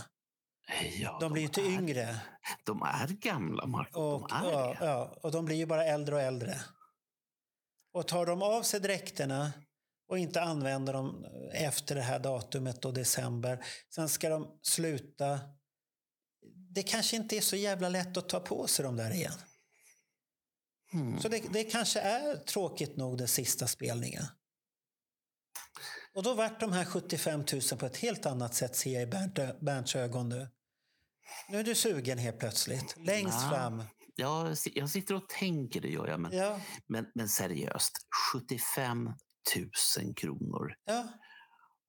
Ja, 1.00 1.18
De 1.20 1.32
blir 1.32 1.42
ju 1.42 1.46
inte 1.48 1.60
är, 1.60 1.64
yngre. 1.66 2.16
De 2.64 2.82
är 2.82 3.08
gamla, 3.08 3.66
Marco. 3.66 4.00
Och, 4.00 4.28
de 4.28 4.48
är 4.48 4.76
ja, 4.80 5.18
och 5.22 5.32
de 5.32 5.44
blir 5.44 5.56
ju 5.56 5.66
bara 5.66 5.84
äldre 5.84 6.14
och 6.14 6.20
äldre. 6.20 6.54
Och 7.92 8.08
tar 8.08 8.26
de 8.26 8.42
av 8.42 8.62
sig 8.62 8.80
dräkterna 8.80 9.52
och 10.08 10.18
inte 10.18 10.42
använder 10.42 10.92
dem 10.92 11.26
efter 11.52 11.94
det 11.94 12.00
här 12.00 12.18
datumet 12.18 12.84
och 12.84 12.94
december. 12.94 13.64
Sen 13.94 14.08
ska 14.08 14.28
de 14.28 14.58
sluta. 14.62 15.40
Det 16.74 16.82
kanske 16.82 17.16
inte 17.16 17.36
är 17.36 17.40
så 17.40 17.56
jävla 17.56 17.88
lätt 17.88 18.16
att 18.16 18.28
ta 18.28 18.40
på 18.40 18.66
sig 18.66 18.84
dem 18.84 18.96
där 18.96 19.10
igen. 19.14 19.34
Mm. 20.92 21.20
Så 21.20 21.28
det, 21.28 21.42
det 21.52 21.64
kanske 21.64 22.00
är 22.00 22.36
tråkigt 22.36 22.96
nog 22.96 23.18
den 23.18 23.28
sista 23.28 23.66
spelningen. 23.66 24.24
Och 26.14 26.22
då 26.22 26.34
vart 26.34 26.60
de 26.60 26.72
här 26.72 26.84
75 26.84 27.44
000 27.52 27.60
på 27.78 27.86
ett 27.86 27.96
helt 27.96 28.26
annat 28.26 28.54
sätt 28.54 28.76
ser 28.76 28.92
jag 28.92 29.02
i 29.02 29.06
Bernt, 29.06 29.60
Bernts 29.60 29.96
ögon 29.96 30.28
nu. 30.28 30.48
Nu 31.48 31.60
är 31.60 31.64
du 31.64 31.74
sugen 31.74 32.18
helt 32.18 32.38
plötsligt. 32.38 32.96
Längst 32.96 33.48
fram. 33.48 33.84
Ja, 34.16 34.48
jag 34.48 34.56
jag 34.74 34.90
sitter 34.90 35.14
och 35.14 35.28
tänker, 35.28 35.80
det 35.80 35.88
gör 35.88 36.08
jag. 36.08 36.20
Men, 36.20 36.32
Ja, 36.32 36.60
men, 36.86 37.06
men 37.14 37.28
seriöst, 37.28 37.92
75 38.32 39.04
000 40.02 40.14
kronor. 40.14 40.74
ja. 40.84 41.08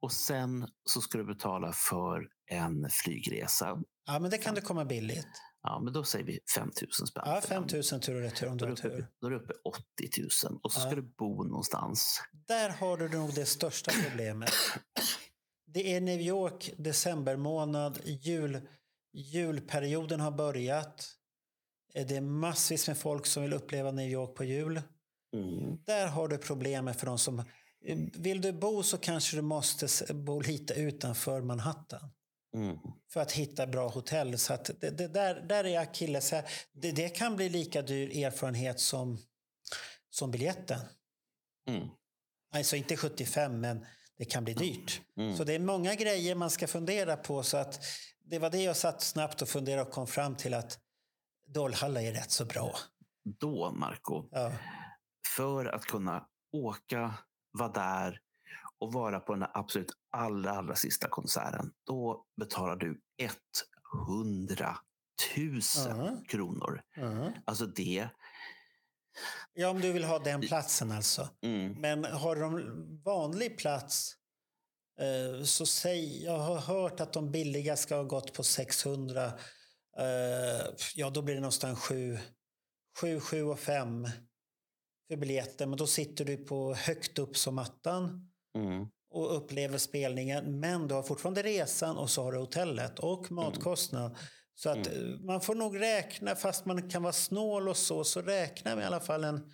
Och 0.01 0.11
sen 0.11 0.67
så 0.89 1.01
ska 1.01 1.17
du 1.17 1.25
betala 1.25 1.73
för 1.73 2.27
en 2.51 2.89
flygresa. 2.89 3.77
ja 4.05 4.19
men 4.19 4.31
det 4.31 4.37
kan 4.37 4.55
det 4.55 4.61
komma 4.61 4.85
billigt. 4.85 5.27
Ja, 5.61 5.79
men 5.83 5.93
då 5.93 6.03
säger 6.03 6.25
vi 6.25 6.39
5 6.55 6.71
000 6.81 6.91
spänn. 7.07 7.23
Ja, 7.25 7.41
för 7.41 7.47
5 7.47 7.67
den. 7.67 7.83
000 7.91 8.01
tur 8.01 8.15
och 8.15 8.21
retur 8.21 8.47
om 8.47 8.57
du 8.57 8.65
har 8.65 8.69
du 8.69 8.75
tur. 8.75 9.07
då 9.21 9.27
är 9.27 9.31
du 9.31 9.37
uppe 9.37 9.53
80 9.63 9.81
000 10.47 10.59
och 10.63 10.71
så 10.71 10.79
ska 10.79 10.89
Ja. 10.89 10.95
du 10.95 11.01
bo 11.01 11.43
någonstans. 11.43 12.21
Där 12.47 12.69
har 12.69 12.97
du 12.97 13.09
nog 13.09 13.33
det 13.35 13.45
största 13.45 13.91
problemet. 14.09 14.51
Det 15.65 15.93
är 15.95 16.01
New 16.01 16.21
York, 16.21 16.73
december 16.77 17.35
månad, 17.37 17.99
jul, 18.05 18.67
julperioden 19.13 20.19
har 20.19 20.31
börjat. 20.31 21.09
Eh, 21.93 22.05
Det 22.07 22.15
är 22.15 22.21
massvis 22.21 22.87
med 22.87 22.97
folk 22.97 23.25
som 23.25 23.43
vill 23.43 23.53
uppleva 23.53 23.91
New 23.91 24.09
York 24.09 24.35
på 24.35 24.43
jul. 24.43 24.81
Mm. 25.35 25.77
Där 25.85 26.07
har 26.07 26.27
du 26.27 26.37
problemet 26.37 26.99
för 26.99 27.05
de 27.05 27.17
som... 27.19 27.39
eh, 27.85 27.97
Vill 28.13 28.41
du 28.41 28.51
bo 28.53 28.83
så 28.83 28.97
kanske 28.97 29.35
du 29.37 29.41
måste 29.41 30.13
bo 30.13 30.41
lite 30.41 30.73
utanför 30.73 31.41
Manhattan 31.41 32.09
Mm. 32.55 32.77
för 33.13 33.19
att 33.21 33.31
hitta 33.31 33.67
bra 33.67 33.87
hotell. 33.89 34.37
Så 34.39 34.53
att 34.53 34.65
det, 34.81 34.89
det 34.89 35.07
där, 35.07 35.35
där 35.41 35.63
är 35.63 35.79
akilles. 35.79 36.29
Det, 36.73 36.91
det 36.91 37.09
kan 37.09 37.35
bli 37.35 37.49
lika 37.49 37.81
dyr 37.81 38.25
erfarenhet 38.25 38.79
som, 38.79 39.17
som 40.09 40.31
biljetten. 40.31 40.79
Mm. 41.69 41.87
Alltså 42.55 42.75
inte 42.75 42.97
75 42.97 43.59
men 43.59 43.85
det 44.17 44.25
kan 44.25 44.43
bli 44.43 44.53
dyrt. 44.53 45.01
Mm. 45.17 45.37
Så 45.37 45.43
det 45.43 45.53
är 45.53 45.59
många 45.59 45.95
grejer 45.95 46.35
man 46.35 46.49
ska 46.49 46.67
fundera 46.67 47.17
på. 47.17 47.43
Så 47.43 47.57
att 47.57 47.79
det 48.23 48.39
var 48.39 48.49
det 48.49 48.63
jag 48.63 48.77
satt 48.77 49.01
snabbt 49.01 49.41
och 49.41 49.49
funderade 49.49 49.81
och 49.81 49.91
kom 49.91 50.07
fram 50.07 50.35
till 50.35 50.53
att 50.53 50.79
Dolhalla 51.53 52.01
är 52.01 52.11
rätt 52.13 52.31
så 52.31 52.45
bra. 52.45 52.75
Då, 53.39 53.71
Marco, 53.71 54.27
Ja. 54.31 54.51
för 55.35 55.65
att 55.65 55.85
kunna 55.85 56.27
åka, 56.51 57.13
vara 57.51 57.69
där 57.71 58.19
och 58.79 58.93
vara 58.93 59.19
på 59.19 59.33
den 59.35 59.47
absolut 59.53 59.91
allra, 60.11 60.51
allra 60.51 60.75
sista 60.75 61.07
konserten, 61.09 61.71
då 61.85 62.25
betalar 62.37 62.75
du 62.75 63.01
100 64.07 64.77
000 65.37 65.61
Ja. 65.87 66.17
kronor. 66.27 66.81
Mhm. 66.97 67.31
Alltså 67.45 67.65
det... 67.65 68.09
ja, 69.53 69.69
om 69.69 69.81
du 69.81 69.91
vill 69.91 70.03
ha 70.03 70.19
den 70.19 70.41
platsen 70.41 70.91
alltså. 70.91 71.29
Mm, 71.41 71.73
Men 71.81 72.05
har 72.05 72.35
de 72.35 72.61
vanlig 73.03 73.57
plats 73.57 74.15
eh, 74.99 75.43
så 75.43 75.65
säg, 75.65 76.23
jag 76.23 76.37
har 76.39 76.57
hört 76.59 76.99
att 76.99 77.13
de 77.13 77.31
billiga 77.31 77.77
ska 77.77 77.95
ha 77.95 78.03
gått 78.03 78.33
på 78.33 78.43
600. 78.43 79.31
Eh, 79.97 80.73
ja, 80.95 81.09
då 81.09 81.21
blir 81.21 81.35
det 81.35 81.41
någonstans 81.41 81.79
7, 81.79 82.17
7, 83.01 83.19
7 83.19 83.43
och 83.43 83.59
5 83.59 84.07
för 85.07 85.17
biljetten. 85.17 85.69
Men 85.69 85.77
då 85.77 85.87
sitter 85.87 86.25
du 86.25 86.37
på 86.37 86.73
högt 86.73 87.19
upp 87.19 87.37
som 87.37 87.55
mattan 87.55 88.31
mm, 88.57 88.87
och 89.09 89.37
upplever 89.37 89.77
spelningen. 89.77 90.59
Men 90.59 90.87
du 90.87 90.93
har 90.93 91.03
fortfarande 91.03 91.43
resan 91.43 91.97
och 91.97 92.09
så 92.09 92.23
har 92.23 92.31
du 92.31 92.37
hotellet 92.37 92.99
och 92.99 93.31
matkostnad. 93.31 94.17
Så 94.55 94.69
att 94.69 94.87
eh, 94.87 95.01
man 95.19 95.41
får 95.41 95.55
nog 95.55 95.81
räkna, 95.81 96.35
fast 96.35 96.65
man 96.65 96.89
kan 96.89 97.03
vara 97.03 97.13
snål 97.13 97.69
och 97.69 97.77
så, 97.77 98.03
så 98.03 98.21
räkna 98.21 98.75
med 98.75 98.83
i 98.83 98.85
alla 98.85 98.99
fall 98.99 99.23
en 99.23 99.51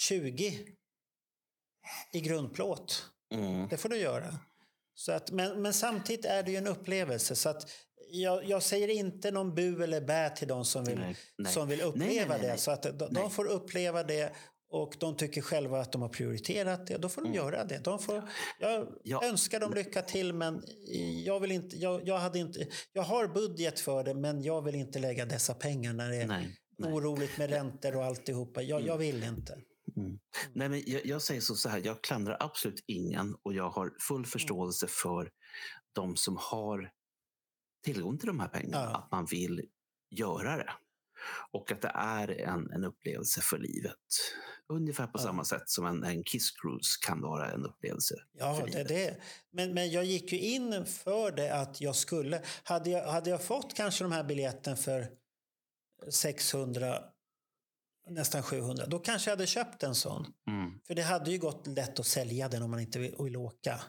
20 0.00 0.74
i 2.12 2.20
grundplåt. 2.20 3.06
mm. 3.34 3.68
Det 3.68 3.76
får 3.76 3.88
du 3.88 3.96
göra. 3.96 4.38
Så 4.94 5.12
att, 5.12 5.30
men, 5.30 5.62
men 5.62 5.74
samtidigt 5.74 6.24
är 6.24 6.42
det 6.42 6.50
ju 6.50 6.56
en 6.56 6.66
upplevelse. 6.66 7.36
Så 7.36 7.48
att 7.48 7.70
jag, 8.10 8.44
jag 8.44 8.62
säger 8.62 8.88
inte 8.88 9.30
någon 9.30 9.54
bu 9.54 9.82
eller 9.82 10.00
bä 10.00 10.30
till 10.30 10.48
de 10.48 10.64
som 10.64 10.84
vill, 10.84 10.98
Nej, 10.98 11.16
nej. 11.38 11.52
som 11.52 11.68
vill 11.68 11.80
uppleva 11.80 12.36
nej, 12.36 12.46
det. 12.46 12.58
Så 12.58 12.70
att 12.70 12.82
de, 12.82 13.12
de 13.14 13.30
får 13.30 13.44
uppleva 13.46 14.02
det 14.02 14.32
och 14.70 14.96
de 14.98 15.16
tycker 15.16 15.40
själva 15.42 15.80
att 15.80 15.92
de 15.92 16.02
har 16.02 16.08
prioriterat 16.08 16.86
det. 16.86 16.98
Då 16.98 17.08
får 17.08 17.22
de 17.22 17.34
göra 17.34 17.64
det. 17.64 17.78
De 17.84 17.98
får, 17.98 18.28
jag 18.60 18.74
Mm. 18.76 18.88
Ja. 19.02 19.24
önskar 19.24 19.60
dem 19.60 19.74
lycka 19.74 20.02
till 20.02 20.32
men 20.32 20.62
jag, 21.24 21.40
vill 21.40 21.52
inte, 21.52 21.76
jag, 21.76 22.08
jag, 22.08 22.18
hade 22.18 22.38
inte, 22.38 22.66
jag 22.92 23.02
har 23.02 23.28
budget 23.28 23.80
för 23.80 24.04
det 24.04 24.14
men 24.14 24.42
jag 24.42 24.62
vill 24.62 24.74
inte 24.74 24.98
lägga 24.98 25.24
dessa 25.24 25.54
pengar 25.54 25.92
när 25.92 26.08
det 26.10 26.16
är 26.16 26.52
oroligt 26.78 27.38
med 27.38 27.50
räntor 27.50 27.96
och 27.96 28.04
alltihopa. 28.04 28.62
Jag, 28.62 28.82
jag 28.86 28.98
vill 28.98 29.22
inte. 29.24 29.58
Mm. 29.96 30.18
Nej, 30.52 30.68
men 30.68 30.82
jag, 30.86 31.06
jag 31.06 31.22
säger 31.22 31.40
så, 31.40 31.54
så 31.54 31.68
här, 31.68 31.80
jag 31.84 32.02
klandrar 32.02 32.36
absolut 32.40 32.84
ingen 32.86 33.34
och 33.42 33.54
jag 33.54 33.70
har 33.70 33.92
full 34.08 34.26
förståelse 34.26 34.86
för 34.88 35.30
de 35.94 36.16
som 36.16 36.36
har 36.40 36.90
tillgång 37.84 38.18
till 38.18 38.26
de 38.26 38.40
här 38.40 38.48
pengarna, 38.48 38.84
Ja. 38.92 38.98
att 38.98 39.10
man 39.10 39.26
vill 39.26 39.62
göra 40.10 40.56
det. 40.56 40.70
Och 41.50 41.72
att 41.72 41.80
det 41.82 41.92
är 41.94 42.28
en, 42.40 42.70
en 42.72 42.84
upplevelse 42.84 43.40
för 43.40 43.58
livet. 43.58 43.94
Ungefär 44.68 45.06
på 45.06 45.18
Ja. 45.18 45.22
samma 45.22 45.44
sätt 45.44 45.68
som 45.70 45.86
en, 45.86 46.04
en 46.04 46.24
Kiss 46.24 46.50
Cruise 46.50 46.98
kan 47.06 47.20
vara 47.20 47.50
en 47.52 47.64
upplevelse 47.64 48.14
Ja, 48.38 48.54
för 48.54 48.66
det, 48.66 48.72
livet. 48.72 48.88
det. 48.88 49.16
Men, 49.50 49.74
men 49.74 49.90
jag 49.90 50.04
gick 50.04 50.32
ju 50.32 50.38
in 50.38 50.86
för 50.86 51.32
det 51.32 51.54
att 51.54 51.80
jag 51.80 51.96
skulle. 51.96 52.42
Hade 52.62 52.90
jag, 52.90 53.06
hade 53.12 53.30
jag 53.30 53.42
fått 53.44 53.74
kanske 53.74 54.04
de 54.04 54.12
här 54.12 54.24
biljetten 54.24 54.76
för 54.76 55.08
600, 56.10 56.98
nästan 58.10 58.42
700, 58.42 58.86
då 58.86 58.98
kanske 58.98 59.30
jag 59.30 59.36
hade 59.36 59.46
köpt 59.46 59.82
en 59.82 59.94
sån. 59.94 60.26
Mm. 60.48 60.80
För 60.86 60.94
det 60.94 61.02
hade 61.02 61.30
ju 61.30 61.38
gått 61.38 61.66
lätt 61.66 61.98
att 62.00 62.06
sälja 62.06 62.48
den 62.48 62.62
om 62.62 62.70
man 62.70 62.80
inte 62.80 62.98
vill, 62.98 63.14
vill 63.18 63.36
åka. 63.36 63.80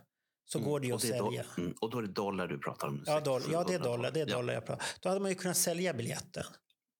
Så 0.52 0.60
går 0.60 0.80
det 0.80 0.88
ju 0.88 0.94
att 0.94 1.02
sälja. 1.02 1.46
mm, 1.58 1.74
och 1.82 1.90
då 1.90 1.98
är 1.98 2.02
det 2.02 2.14
dollar 2.14 2.48
du 2.48 2.60
pratar 2.60 2.88
om. 2.88 3.04
Ja, 3.06 3.20
doll, 3.20 3.42
ja, 3.52 3.64
det 3.64 3.74
är 3.74 3.78
600 3.78 3.92
dollar. 3.92 4.12
Det 4.12 4.22
är 4.22 4.26
dollar 4.26 4.54
jag 4.54 4.66
pratar. 4.66 4.86
Då 5.02 5.10
hade 5.10 5.22
man 5.22 5.32
ju 5.32 5.36
kunnat 5.36 5.58
sälja 5.58 5.94
biljetten. 5.94 6.44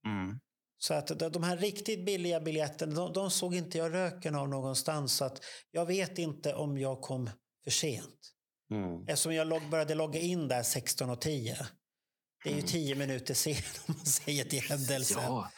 Mm. 0.06 0.40
Så 0.78 0.94
att 0.94 1.20
de- 1.34 1.44
här 1.44 1.58
riktigt 1.58 2.06
billiga 2.06 2.40
biljetterna, 2.40 2.96
de, 2.96 3.14
de 3.14 3.32
såg 3.32 3.56
inte 3.56 3.78
jag 3.78 3.94
röken 3.94 4.36
av 4.36 4.50
någonstans. 4.50 5.14
Så 5.14 5.26
att 5.26 5.42
jag 5.72 5.86
vet 5.86 6.18
inte 6.18 6.54
om 6.54 6.78
jag 6.78 7.02
kom 7.02 7.30
för 7.64 7.72
sent. 7.72 8.34
Mm. 8.72 9.02
Eftersom 9.08 9.34
jag 9.34 9.48
log, 9.48 9.70
började 9.70 9.96
logga 9.96 10.20
in 10.20 10.48
där 10.48 10.64
16.10. 10.64 11.66
Det 12.44 12.52
är 12.52 12.56
ju 12.56 12.62
10 12.62 12.96
minuter 12.96 13.34
sen 13.34 13.54
om 13.88 13.94
man 13.98 14.06
säger 14.06 14.46
till 14.46 14.62
händelsen. 14.62 15.24
Ja, 15.24 15.52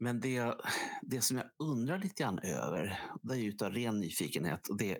men 0.00 0.20
det, 0.20 0.54
det 1.02 1.20
som 1.20 1.36
jag 1.36 1.46
undrar 1.58 1.98
lite 1.98 2.22
grann 2.22 2.38
över, 2.38 3.00
det 3.22 3.34
är 3.34 3.38
ju 3.38 3.48
utav 3.48 3.72
ren 3.72 4.00
nyfikenhet. 4.00 4.68
och 4.68 4.78
Det, 4.78 4.90
är, 4.90 4.98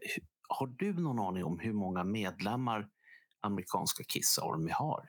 har 0.48 0.66
du 0.66 0.92
någon 0.92 1.18
aning 1.18 1.44
om 1.44 1.58
hur 1.58 1.72
många 1.72 2.04
medlemmar 2.04 2.88
amerikanska 3.40 4.04
Kiss 4.04 4.38
Army 4.38 4.70
har? 4.70 5.06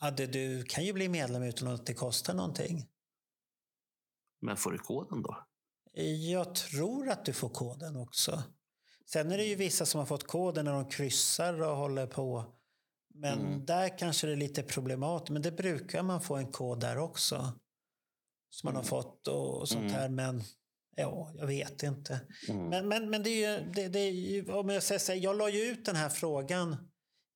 Ja, 0.00 0.10
det, 0.10 0.26
du 0.26 0.64
kan 0.64 0.84
ju 0.84 0.92
bli 0.92 1.08
medlem 1.08 1.42
utan 1.42 1.68
att 1.68 1.86
det 1.86 1.94
kostar 1.94 2.34
någonting. 2.34 2.88
Men 4.40 4.56
får 4.56 4.70
du 4.72 4.78
koden 4.78 5.22
då? 5.22 5.46
Jag 6.32 6.54
tror 6.54 7.08
att 7.08 7.24
du 7.24 7.32
får 7.32 7.48
koden 7.48 7.96
också. 7.96 8.42
Sen 9.06 9.32
är 9.32 9.36
det 9.38 9.44
ju 9.44 9.54
vissa 9.54 9.86
som 9.86 9.98
har 9.98 10.06
fått 10.06 10.26
koden 10.26 10.64
när 10.64 10.72
de 10.72 10.88
kryssar 10.88 11.62
och 11.62 11.76
håller 11.76 12.06
på. 12.06 12.44
Men 13.14 13.40
Mm. 13.40 13.64
där 13.64 13.98
kanske 13.98 14.26
det 14.26 14.32
är 14.32 14.36
lite 14.36 14.62
problematiskt. 14.62 15.30
Men 15.30 15.42
det 15.42 15.52
brukar 15.52 16.02
man 16.02 16.20
få 16.20 16.36
en 16.36 16.52
kod 16.52 16.80
där 16.80 16.98
också. 16.98 17.52
Som 18.50 18.66
man 18.68 18.76
har 18.76 18.82
fått 18.82 19.26
och 19.28 19.68
sånt 19.68 19.80
Mm. 19.82 19.92
här. 19.94 20.08
Men 20.08 20.42
ja, 20.96 21.32
jag 21.34 21.46
vet 21.46 21.82
inte. 21.82 22.20
Mm. 22.48 22.68
Men, 22.68 22.88
men, 22.88 23.10
men 23.10 23.22
det 23.22 23.30
är 23.30 23.58
ju, 23.58 23.70
det, 23.72 23.88
det 23.88 23.98
är 23.98 24.10
ju, 24.10 24.52
om 24.52 24.68
jag 24.68 24.82
säger 24.82 24.98
så 24.98 25.12
här, 25.12 25.18
jag 25.18 25.36
la 25.36 25.48
ju 25.48 25.62
ut 25.62 25.84
den 25.84 25.96
här 25.96 26.08
frågan 26.08 26.76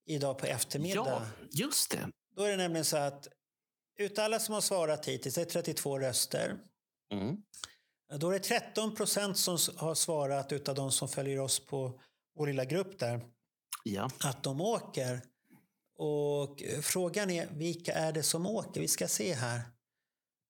idag 0.06 0.38
på 0.38 0.46
eftermiddag. 0.46 1.06
Ja, 1.06 1.22
just 1.50 1.90
det. 1.90 2.08
Då 2.36 2.42
är 2.42 2.50
det 2.50 2.56
nämligen 2.56 2.84
så 2.84 2.96
att 2.96 3.28
utav 3.98 4.24
alla 4.24 4.38
som 4.38 4.54
har 4.54 4.60
svarat 4.60 5.06
hittills, 5.06 5.34
det 5.34 5.40
är 5.40 5.44
32 5.44 5.98
röster. 5.98 6.56
Mm. 7.12 7.36
Då 8.18 8.28
är 8.28 8.32
det 8.32 8.38
13 8.38 8.94
procent 8.94 9.38
som 9.38 9.58
har 9.76 9.94
svarat 9.94 10.52
utav 10.52 10.74
de 10.74 10.92
som 10.92 11.08
följer 11.08 11.38
oss 11.38 11.66
på 11.66 12.00
vår 12.38 12.46
lilla 12.46 12.64
grupp 12.64 12.98
där 12.98 13.20
Ja. 13.84 14.10
att 14.20 14.42
de 14.42 14.60
åker. 14.60 15.20
Och 15.98 16.62
frågan 16.82 17.30
är 17.30 17.46
vilka 17.46 17.92
är 17.92 18.12
det 18.12 18.22
som 18.22 18.46
åker? 18.46 18.80
Vi 18.80 18.88
ska 18.88 19.08
se 19.08 19.34
här. 19.34 19.60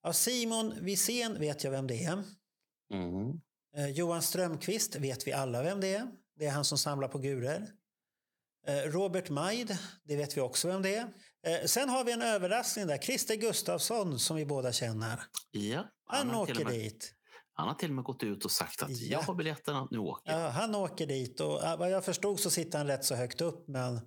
Ja, 0.03 0.13
Simon 0.13 0.75
Wirsén 0.81 1.41
vet 1.41 1.65
jag 1.65 1.71
vem 1.71 1.87
det 1.87 2.05
är. 2.05 2.25
Mm. 2.93 3.41
Eh, 3.77 3.87
Johan 3.91 4.23
Strömqvist 4.23 4.97
vet 4.97 5.27
vi 5.27 5.33
alla 5.33 5.63
vem 5.63 5.81
det 5.81 5.95
är. 5.95 6.09
Det 6.39 6.47
är 6.47 6.51
han 6.51 6.65
som 6.65 6.79
samlar 6.79 7.09
på 7.09 7.19
gurer. 7.19 7.67
Eh, 8.67 8.75
Robert 8.75 9.29
Maid, 9.31 9.79
det 10.05 10.17
vet 10.17 10.37
vi 10.37 10.41
också 10.41 10.69
vem 10.69 10.83
det 10.83 10.95
är. 10.97 11.09
Eh, 11.47 11.65
sen 11.67 11.89
har 11.89 12.05
vi 12.05 12.13
en 12.13 12.23
överraskning 12.23 12.87
där. 12.87 12.99
Christer 12.99 13.35
Gustafsson 13.35 14.19
som 14.19 14.37
vi 14.37 14.47
båda 14.47 14.73
känner. 14.73 15.21
ja. 15.51 15.85
Han, 16.11 16.27
till 16.29 16.37
åker 16.37 16.65
med, 16.65 16.73
dit. 16.75 17.15
Han 17.53 17.69
har 17.69 17.75
till 17.75 17.89
och 17.91 17.95
med 17.95 18.05
gått 18.05 18.23
ut 18.23 18.45
och 18.45 18.51
sagt 18.51 18.83
att 18.83 18.91
Ja. 18.91 18.97
jag 19.11 19.21
har 19.23 19.35
biljetterna, 19.35 19.89
nu 19.91 19.99
åker 19.99 20.33
jag. 20.33 20.41
Ja, 20.41 20.49
han 20.49 20.75
åker 20.75 21.07
dit 21.07 21.41
och 21.41 21.61
vad 21.79 21.91
jag 21.91 22.05
förstod 22.05 22.41
så 22.41 22.51
sitter 22.51 22.79
han 22.79 22.87
rätt 22.87 23.05
så 23.05 23.15
högt 23.15 23.41
upp. 23.41 23.69
Men 23.69 24.01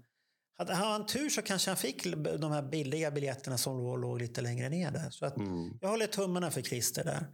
hade 0.57 0.73
han 0.73 1.05
tur 1.05 1.29
så 1.29 1.41
kanske 1.41 1.69
han 1.69 1.77
fick 1.77 2.03
de 2.39 2.51
här 2.51 2.61
billiga 2.69 3.11
biljetterna 3.11 3.57
som 3.57 3.77
låg, 4.01 4.21
lite 4.21 4.41
längre 4.41 4.69
ner 4.69 4.91
där. 4.91 5.09
Så 5.09 5.25
att 5.25 5.37
Mm. 5.37 5.77
jag 5.81 5.89
håller 5.89 6.07
tummarna 6.07 6.51
för 6.51 6.61
Christer 6.61 7.03
där. 7.03 7.27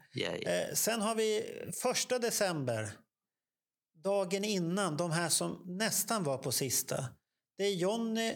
Eh, 0.47 0.73
sen 0.73 1.01
har 1.01 1.15
vi 1.15 1.43
första 1.81 2.19
december. 2.19 2.91
Dagen 4.03 4.43
innan, 4.43 4.97
de 4.97 5.11
här 5.11 5.29
som 5.29 5.63
nästan 5.65 6.23
var 6.23 6.37
på 6.37 6.51
sista. 6.51 7.05
Det 7.57 7.63
är 7.63 7.73
Jonny 7.75 8.33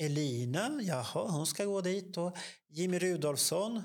Elina, 0.00 0.80
jaha, 0.82 1.30
hon 1.30 1.46
ska 1.46 1.64
gå 1.64 1.80
dit. 1.80 2.16
Och 2.16 2.36
Jimmy 2.68 2.98
Rudolfsson. 2.98 3.82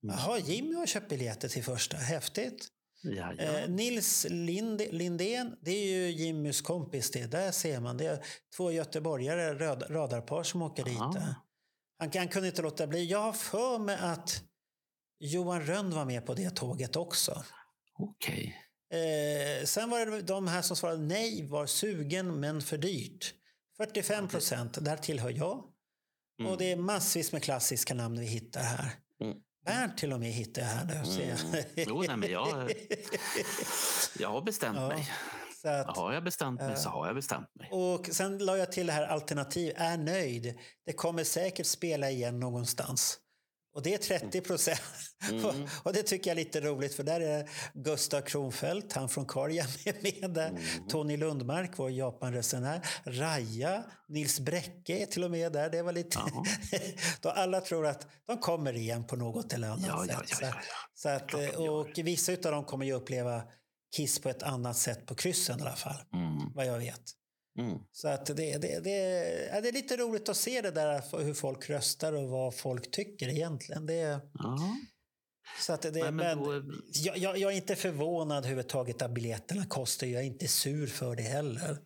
Jaha, 0.00 0.38
Jimmy 0.38 0.74
har 0.74 0.86
köpt 0.86 1.08
biljetter 1.08 1.48
till 1.48 1.64
första, 1.64 1.96
häftigt. 1.96 2.68
Ja, 3.04 3.32
ja. 3.38 3.42
Eh, 3.42 3.70
Nils 3.70 4.26
Lind, 4.30 4.82
Lindén, 4.90 5.56
det 5.60 5.70
är 5.70 5.86
ju 5.86 6.10
Jimmys 6.10 6.60
kompis 6.60 7.10
det. 7.10 7.26
Där 7.26 7.50
ser 7.50 7.80
man. 7.80 7.96
Det 7.96 8.06
är 8.06 8.24
två 8.56 8.72
göteborgare, 8.72 9.54
röd, 9.54 9.84
radarpar 9.90 10.42
som 10.42 10.62
åker 10.62 10.84
dit. 10.84 10.94
Ja. 10.98 11.12
där. 11.14 11.34
Han, 11.98 12.10
han 12.14 12.28
kunde 12.28 12.48
inte 12.48 12.62
låta 12.62 12.86
bli. 12.86 13.04
Jag 13.04 13.18
har 13.18 13.32
för 13.32 13.78
mig 13.78 13.96
att 14.00 14.42
Johan 15.18 15.66
Rönn 15.66 15.90
var 15.90 16.04
med 16.04 16.26
på 16.26 16.34
det 16.34 16.50
tåget 16.50 16.96
också. 16.96 17.44
Okej. 17.98 18.56
Eh, 18.92 19.64
sen 19.64 19.90
var 19.90 20.06
det 20.06 20.22
de 20.22 20.46
här 20.46 20.62
som 20.62 20.76
svarade 20.76 21.02
nej, 21.02 21.46
var 21.46 21.66
sugen 21.66 22.40
men 22.40 22.60
för 22.60 22.78
dyrt. 22.78 23.34
45 23.76 24.28
procent, 24.28 24.84
där 24.84 24.96
tillhör 24.96 25.30
jag. 25.30 25.64
Mm. 26.40 26.52
Och 26.52 26.58
det 26.58 26.72
är 26.72 26.76
massvis 26.76 27.32
med 27.32 27.42
klassiska 27.42 27.94
namn 27.94 28.20
vi 28.20 28.26
hittar 28.26 28.60
här. 28.62 28.92
Mm. 29.20 29.36
Bernt 29.64 29.98
till 29.98 30.12
och 30.12 30.20
med 30.20 30.32
hittade 30.32 30.66
jag 30.66 30.72
här 30.74 30.84
nu. 31.04 31.04
ser. 31.04 31.44
Mm. 31.46 31.64
Jo, 31.76 32.04
nej, 32.08 32.16
men 32.16 32.30
jag, 32.30 32.48
jag 34.18 34.28
har 34.30 34.42
bestämt 34.42 34.76
Ja. 34.80 34.88
mig. 34.88 35.10
Så 35.62 35.68
att, 35.68 35.96
Har 35.96 36.12
jag 36.12 36.24
bestämt 36.24 36.60
mig 36.60 36.76
så 36.76 36.88
har 36.88 37.06
jag 37.06 37.14
bestämt 37.16 37.54
mig. 37.54 37.68
och 37.72 38.06
sen 38.12 38.38
la 38.38 38.56
jag 38.56 38.72
till 38.72 38.86
det 38.86 38.92
här 38.92 39.06
alternativ, 39.06 39.72
är 39.76 39.96
nöjd. 39.96 40.58
Det 40.86 40.92
kommer 40.92 41.24
säkert 41.24 41.66
spela 41.66 42.10
igen 42.10 42.40
någonstans. 42.40 43.18
Och 43.74 43.82
det 43.82 43.94
är 43.94 43.98
30 44.18 44.40
procent. 44.40 44.80
Mm. 45.30 45.68
och 45.82 45.92
det 45.92 46.02
tycker 46.02 46.30
jag 46.30 46.38
är 46.38 46.44
lite 46.44 46.60
roligt 46.60 46.94
för 46.94 47.02
där 47.02 47.20
är 47.20 47.50
Gustav 47.74 48.20
Kronfeldt, 48.20 48.92
han 48.92 49.08
från 49.08 49.26
Karja 49.26 49.66
med, 49.84 49.94
med 50.20 50.30
där. 50.30 50.48
Mm. 50.48 50.62
Tony 50.88 51.16
Lundmark, 51.16 51.70
vår 51.76 51.90
Japanresenär. 51.90 52.86
Raja, 53.04 53.84
Nils 54.08 54.40
Bräcke 54.40 54.98
är 54.98 55.06
till 55.06 55.24
och 55.24 55.30
med 55.30 55.52
där. 55.52 55.70
Det 55.70 55.82
var 55.82 55.92
lite... 55.92 56.18
Då 57.20 57.28
alla 57.30 57.60
tror 57.60 57.86
att 57.86 58.06
de 58.26 58.38
kommer 58.38 58.72
igen 58.76 59.06
på 59.06 59.16
något 59.16 59.52
eller 59.52 59.68
annat 59.68 59.86
Ja, 59.86 60.06
sätt. 60.26 60.38
ja, 60.40 60.46
ja. 60.48 60.54
Så 60.94 61.08
att, 61.08 61.34
och 61.58 61.88
vissa 61.96 62.32
av 62.32 62.38
dem 62.38 62.64
kommer 62.64 62.86
ju 62.86 62.92
uppleva 62.92 63.42
Kiss 63.96 64.18
på 64.20 64.28
ett 64.28 64.42
annat 64.42 64.76
sätt 64.76 65.06
på 65.06 65.14
kryssen 65.14 65.58
i 65.58 65.62
alla 65.62 65.76
fall, 65.76 65.96
Mm. 66.14 66.52
vad 66.54 66.66
jag 66.66 66.78
vet. 66.78 67.02
Mm. 67.58 67.78
Så 67.92 68.08
att 68.08 68.26
det, 68.26 68.34
det, 68.34 68.80
det, 68.84 68.90
ja, 69.54 69.60
det 69.60 69.68
är 69.68 69.72
lite 69.72 69.96
roligt 69.96 70.28
att 70.28 70.36
se 70.36 70.60
det 70.60 70.70
där 70.70 71.18
hur 71.24 71.34
folk 71.34 71.70
röstar 71.70 72.12
och 72.12 72.28
vad 72.28 72.54
folk 72.54 72.90
tycker 72.90 73.28
egentligen. 73.28 73.86
Det, 73.86 74.20
Ja. 74.34 74.58
så 75.60 75.72
att 75.72 75.82
det, 75.82 75.92
Men, 75.92 76.16
men, 76.16 76.38
då, 76.38 76.62
jag, 76.92 77.18
jag, 77.18 77.38
jag 77.38 77.52
är 77.52 77.56
inte 77.56 77.76
förvånad 77.76 78.38
överhuvudtaget 78.38 79.02
att 79.02 79.10
biljetterna 79.10 79.66
kostar. 79.66 80.06
Jag 80.06 80.22
är 80.22 80.26
inte 80.26 80.48
sur 80.48 80.86
för 80.86 81.16
det 81.16 81.22
heller. 81.22 81.78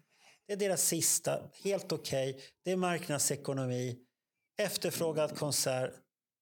Det 0.46 0.52
är 0.52 0.56
deras 0.56 0.82
sista, 0.82 1.50
helt 1.64 1.92
okej. 1.92 2.40
Det 2.64 2.70
är 2.72 2.76
marknadsekonomi. 2.76 3.98
Efterfrågad 4.58 5.38
konsert. 5.38 5.90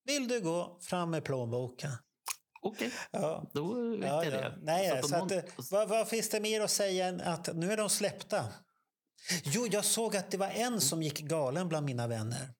Vill 0.04 0.28
du 0.28 0.40
gå, 0.40 0.78
fram 0.82 1.10
med 1.10 1.24
plånboken. 1.24 1.90
Okej, 2.62 2.90
Ja. 3.10 3.50
då 3.54 3.90
vet 3.90 4.08
Ja, 4.08 4.24
jag 4.24 4.34
ja. 4.34 4.40
det. 4.40 4.58
Nej, 4.62 5.02
Så 5.02 5.08
så 5.08 5.14
att 5.16 5.32
vad, 5.70 5.88
vad 5.88 6.08
finns 6.08 6.30
det 6.30 6.40
mer 6.40 6.60
att 6.60 6.70
säga 6.70 7.06
än 7.06 7.20
att 7.20 7.56
nu 7.56 7.72
är 7.72 7.76
de 7.76 7.90
släppta? 7.90 8.44
Jo, 9.44 9.66
jag 9.70 9.84
såg 9.84 10.16
att 10.16 10.30
det 10.30 10.36
var 10.36 10.48
en 10.48 10.80
som 10.80 11.02
gick 11.02 11.20
galen 11.20 11.68
bland 11.68 11.86
mina 11.86 12.06
vänner. 12.06 12.50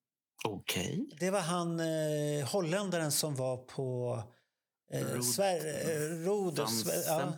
Okej. 0.44 1.06
Det 1.20 1.30
var 1.30 1.40
han 1.40 1.80
eh, 1.80 2.46
holländaren 2.46 3.12
som 3.12 3.34
var 3.36 3.56
på 3.56 4.22
eh, 4.92 5.00
Rod- 5.00 5.22
Sver- 5.22 5.90
eh, 5.90 6.24
Rod, 6.24 6.58
ja, 7.06 7.32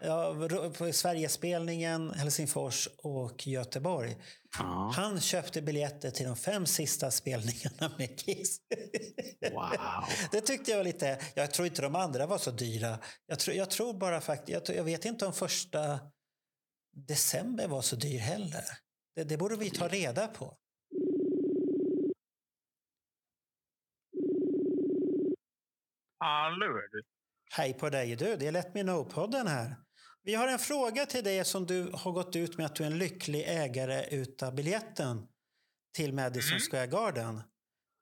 ja, 0.00 0.70
på 0.78 0.92
Sverigespelningen, 0.92 2.10
Helsingfors 2.10 2.88
och 2.98 3.46
Göteborg. 3.46 4.16
Ja. 4.58 4.92
Han 4.96 5.20
köpte 5.20 5.62
biljetter 5.62 6.10
till 6.10 6.26
de 6.26 6.36
fem 6.36 6.66
sista 6.66 7.10
spelningarna 7.10 7.92
med 7.98 8.18
Kiss. 8.18 8.58
Wow. 9.52 9.70
Det 10.32 10.40
tyckte 10.40 10.70
jag 10.70 10.78
var 10.78 10.84
lite... 10.84 11.18
Jag 11.34 11.50
tror 11.50 11.66
inte 11.66 11.82
de 11.82 11.94
andra 11.94 12.26
var 12.26 12.38
så 12.38 12.50
dyra. 12.50 12.98
Jag 13.26 13.38
tror, 13.38 13.56
jag 13.56 13.70
tror 13.70 13.94
bara 13.94 14.20
faktiskt... 14.20 14.68
Jag, 14.68 14.76
jag 14.76 14.84
vet 14.84 15.04
inte 15.04 15.26
om 15.26 15.32
första 15.32 16.00
december 16.92 17.68
var 17.68 17.82
så 17.82 17.96
dyr 17.96 18.18
heller. 18.18 18.64
Det, 19.14 19.24
det 19.24 19.36
borde 19.36 19.56
vi 19.56 19.70
ta 19.70 19.88
reda 19.88 20.28
på. 20.28 20.56
Hallå 26.18 26.66
du. 26.92 27.02
Hej 27.52 27.74
på 27.74 27.90
dig 27.90 28.16
du, 28.16 28.36
det 28.36 28.46
är 28.46 28.52
Let 28.52 28.74
Me 28.74 28.82
Know-podden 28.82 29.46
här. 29.48 29.76
Vi 30.22 30.34
har 30.34 30.48
en 30.48 30.58
fråga 30.58 31.06
till 31.06 31.24
dig 31.24 31.44
som 31.44 31.66
du 31.66 31.90
har 31.94 32.12
gått 32.12 32.36
ut 32.36 32.56
med 32.56 32.66
att 32.66 32.76
du 32.76 32.82
är 32.82 32.86
en 32.86 32.98
lycklig 32.98 33.44
ägare 33.48 34.04
utav 34.10 34.54
biljetten 34.54 35.28
till 35.96 36.12
Madison 36.12 36.52
Mm. 36.56 36.60
Square 36.60 36.86
Garden. 36.86 37.42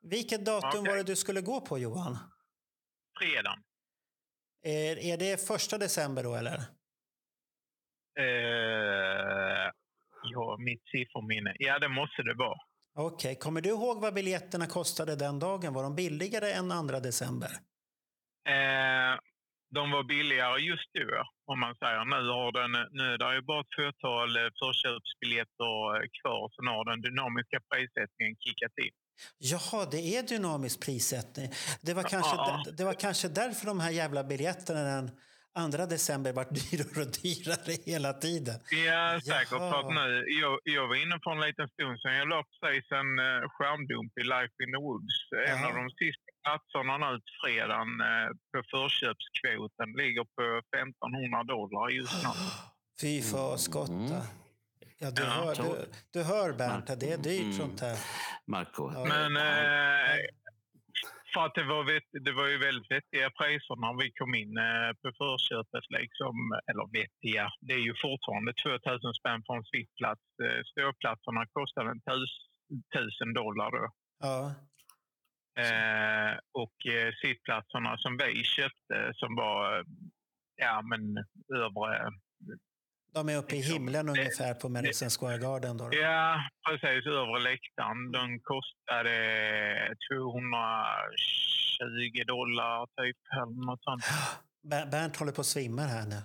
Vilket 0.03 0.44
datum 0.44 0.81
Okej. 0.81 0.90
var 0.90 0.96
det 0.96 1.03
du 1.03 1.16
skulle 1.16 1.40
gå 1.40 1.61
på 1.61 1.79
Johan? 1.79 2.18
Fredagen. 3.18 3.62
Är, 4.62 4.98
är 4.98 5.16
det 5.16 5.46
första 5.46 5.79
december 5.79 6.22
då 6.22 6.35
eller? 6.35 6.64
Eh, 8.18 9.70
ja, 10.33 10.57
mitt 10.59 10.83
sifferminne. 10.92 11.52
Ja, 11.59 11.78
det 11.78 11.88
måste 11.88 12.22
det 12.22 12.35
vara. 12.35 12.59
Okej, 12.98 13.35
kommer 13.38 13.61
du 13.61 13.68
ihåg 13.68 14.00
vad 14.00 14.14
biljetterna 14.14 14.66
kostade 14.66 15.16
den 15.16 15.38
dagen? 15.38 15.72
Var 15.74 15.83
de 15.83 15.94
billigare 15.94 16.50
än 16.52 16.72
andra 16.72 17.00
december? 17.00 17.50
Eh, 18.48 19.14
de 19.74 19.90
var 19.90 20.04
billigare 20.04 20.61
just 20.61 20.90
då, 20.94 21.22
om 21.52 21.61
man 21.61 21.74
säger. 21.74 22.04
Nu, 22.04 22.28
har 22.31 22.52
den, 22.52 22.72
nu 22.98 23.04
är 23.14 23.18
det 23.18 23.35
ju 23.35 23.42
bara 23.42 23.61
ett 23.61 23.74
fåtal 23.76 24.37
eh, 24.37 24.42
förköpsbiljetter 24.62 25.74
eh, 25.96 26.07
kvar, 26.18 26.42
så 26.52 26.62
nu 26.62 26.70
har 26.70 26.85
den 26.85 27.00
dynamiska 27.00 27.59
prissättningen 27.70 28.37
kickat 28.46 28.74
in. 28.85 28.94
Jaha, 29.38 29.87
det 29.90 30.16
är 30.16 30.22
dynamisk 30.22 30.87
prissättning. 30.87 31.48
Det 31.83 31.94
var 31.94 32.02
kanske, 32.02 32.37
Ja. 32.37 32.64
det 32.78 32.85
var 32.85 32.94
kanske 32.94 33.28
därför 33.28 33.66
de 33.66 33.81
här 33.81 33.90
jävla 33.90 34.24
biljetterna 34.24 34.83
den 34.83 35.11
2 35.59 35.87
december 35.97 36.33
var 36.33 36.47
dyrare 36.59 37.01
och 37.05 37.12
dyrare 37.23 37.73
hela 37.92 38.12
tiden. 38.12 38.59
Ja, 38.87 39.21
säkert. 39.31 39.49
För 39.71 39.81
att 39.81 39.94
nu, 39.99 40.09
jag, 40.42 40.55
jag 40.77 40.85
var 40.90 40.97
inne 41.05 41.16
för 41.25 41.31
en 41.37 41.40
liten 41.49 41.68
stund 41.75 41.94
sedan. 42.01 42.14
Jag 42.21 42.29
la 42.29 42.40
precis 42.61 42.87
en 43.01 43.11
eh, 43.29 43.40
skärmdump 43.55 44.12
i 44.23 44.25
Life 44.35 44.55
in 44.64 44.71
the 44.75 44.81
Woods. 44.87 45.16
En 45.49 45.59
Jaha. 45.61 45.68
av 45.68 45.75
de 45.81 45.85
sista 46.03 46.29
platserna 46.44 46.94
nu 47.05 47.11
till 47.25 47.37
fredagen 47.42 47.90
eh, 48.11 48.29
på 48.53 48.59
förköpskvoten 48.75 49.88
ligger 50.01 50.25
på 50.37 50.44
1500 50.77 51.44
dollar 51.55 51.85
just 51.99 52.16
nu. 52.25 52.29
Fy 53.01 53.14
för 53.31 53.57
skotta. 53.57 53.92
Mm. 53.92 54.27
Ja, 55.01 55.11
du, 55.11 55.23
Ja, 55.23 55.29
hör, 55.31 55.55
du, 55.55 55.87
du 56.14 56.21
hör 56.33 56.53
Bernt, 56.53 56.90
att 56.90 57.01
det 57.01 57.12
är 57.12 57.18
dyrt 57.18 57.42
Mm. 57.42 57.53
sånt 57.62 57.81
här. 57.81 57.99
Marco. 58.47 58.92
Ja. 58.94 59.05
Men 59.05 59.37
eh, 59.37 60.16
för 61.33 61.41
att 61.47 61.55
det 61.55 61.64
var, 61.64 61.83
det 62.27 62.33
var 62.33 62.47
ju 62.47 62.59
väldigt 62.59 62.91
vettiga 62.91 63.31
priser 63.38 63.77
när 63.85 63.95
vi 64.03 64.09
kom 64.19 64.33
in 64.43 64.55
eh, 64.69 64.91
på 65.01 65.09
förköpet. 65.23 65.85
Liksom, 65.99 66.35
eller 66.71 66.87
vettiga, 66.99 67.47
det 67.67 67.75
är 67.81 67.85
ju 67.88 67.95
fortfarande 68.07 68.53
2000 68.53 69.14
spänn 69.21 69.43
för 69.47 69.55
en 69.57 69.71
sittplats. 69.75 70.27
Eh, 70.45 70.61
Ståplatserna 70.71 71.43
kostade 71.57 71.91
en 71.91 72.03
tus- 72.09 72.45
1000 72.95 73.35
dollar 73.43 73.71
då. 73.77 73.87
Ja. 74.27 74.41
Eh, 75.64 76.33
och 76.62 76.79
eh, 76.95 77.11
sittplatserna 77.23 77.93
som 77.99 78.12
vi 78.17 78.45
köpte 78.45 78.97
som 79.14 79.35
var 79.35 79.85
ja, 80.57 80.83
men 80.91 81.03
övre... 81.62 82.11
De 83.18 83.28
är 83.28 83.37
uppe 83.37 83.57
i 83.57 83.61
himlen 83.62 84.09
ungefär 84.09 84.54
på 84.54 84.68
Madison 84.68 85.11
Square 85.11 85.38
Garden. 85.38 85.76
Då. 85.76 85.88
Ja, 85.92 86.40
precis. 86.68 87.07
Övre 87.07 87.38
läktaren. 87.40 88.12
Den 88.12 88.40
kostade 88.40 89.14
220 90.12 92.24
dollar 92.26 92.87
typ. 92.87 93.16
Eller 93.33 93.66
något 93.66 93.83
sånt. 93.83 94.04
Ber- 94.70 94.87
Bernt 94.90 95.16
håller 95.16 95.33
på 95.33 95.40
att 95.40 95.46
svimma 95.46 95.83
här 95.83 96.07
nu. 96.07 96.16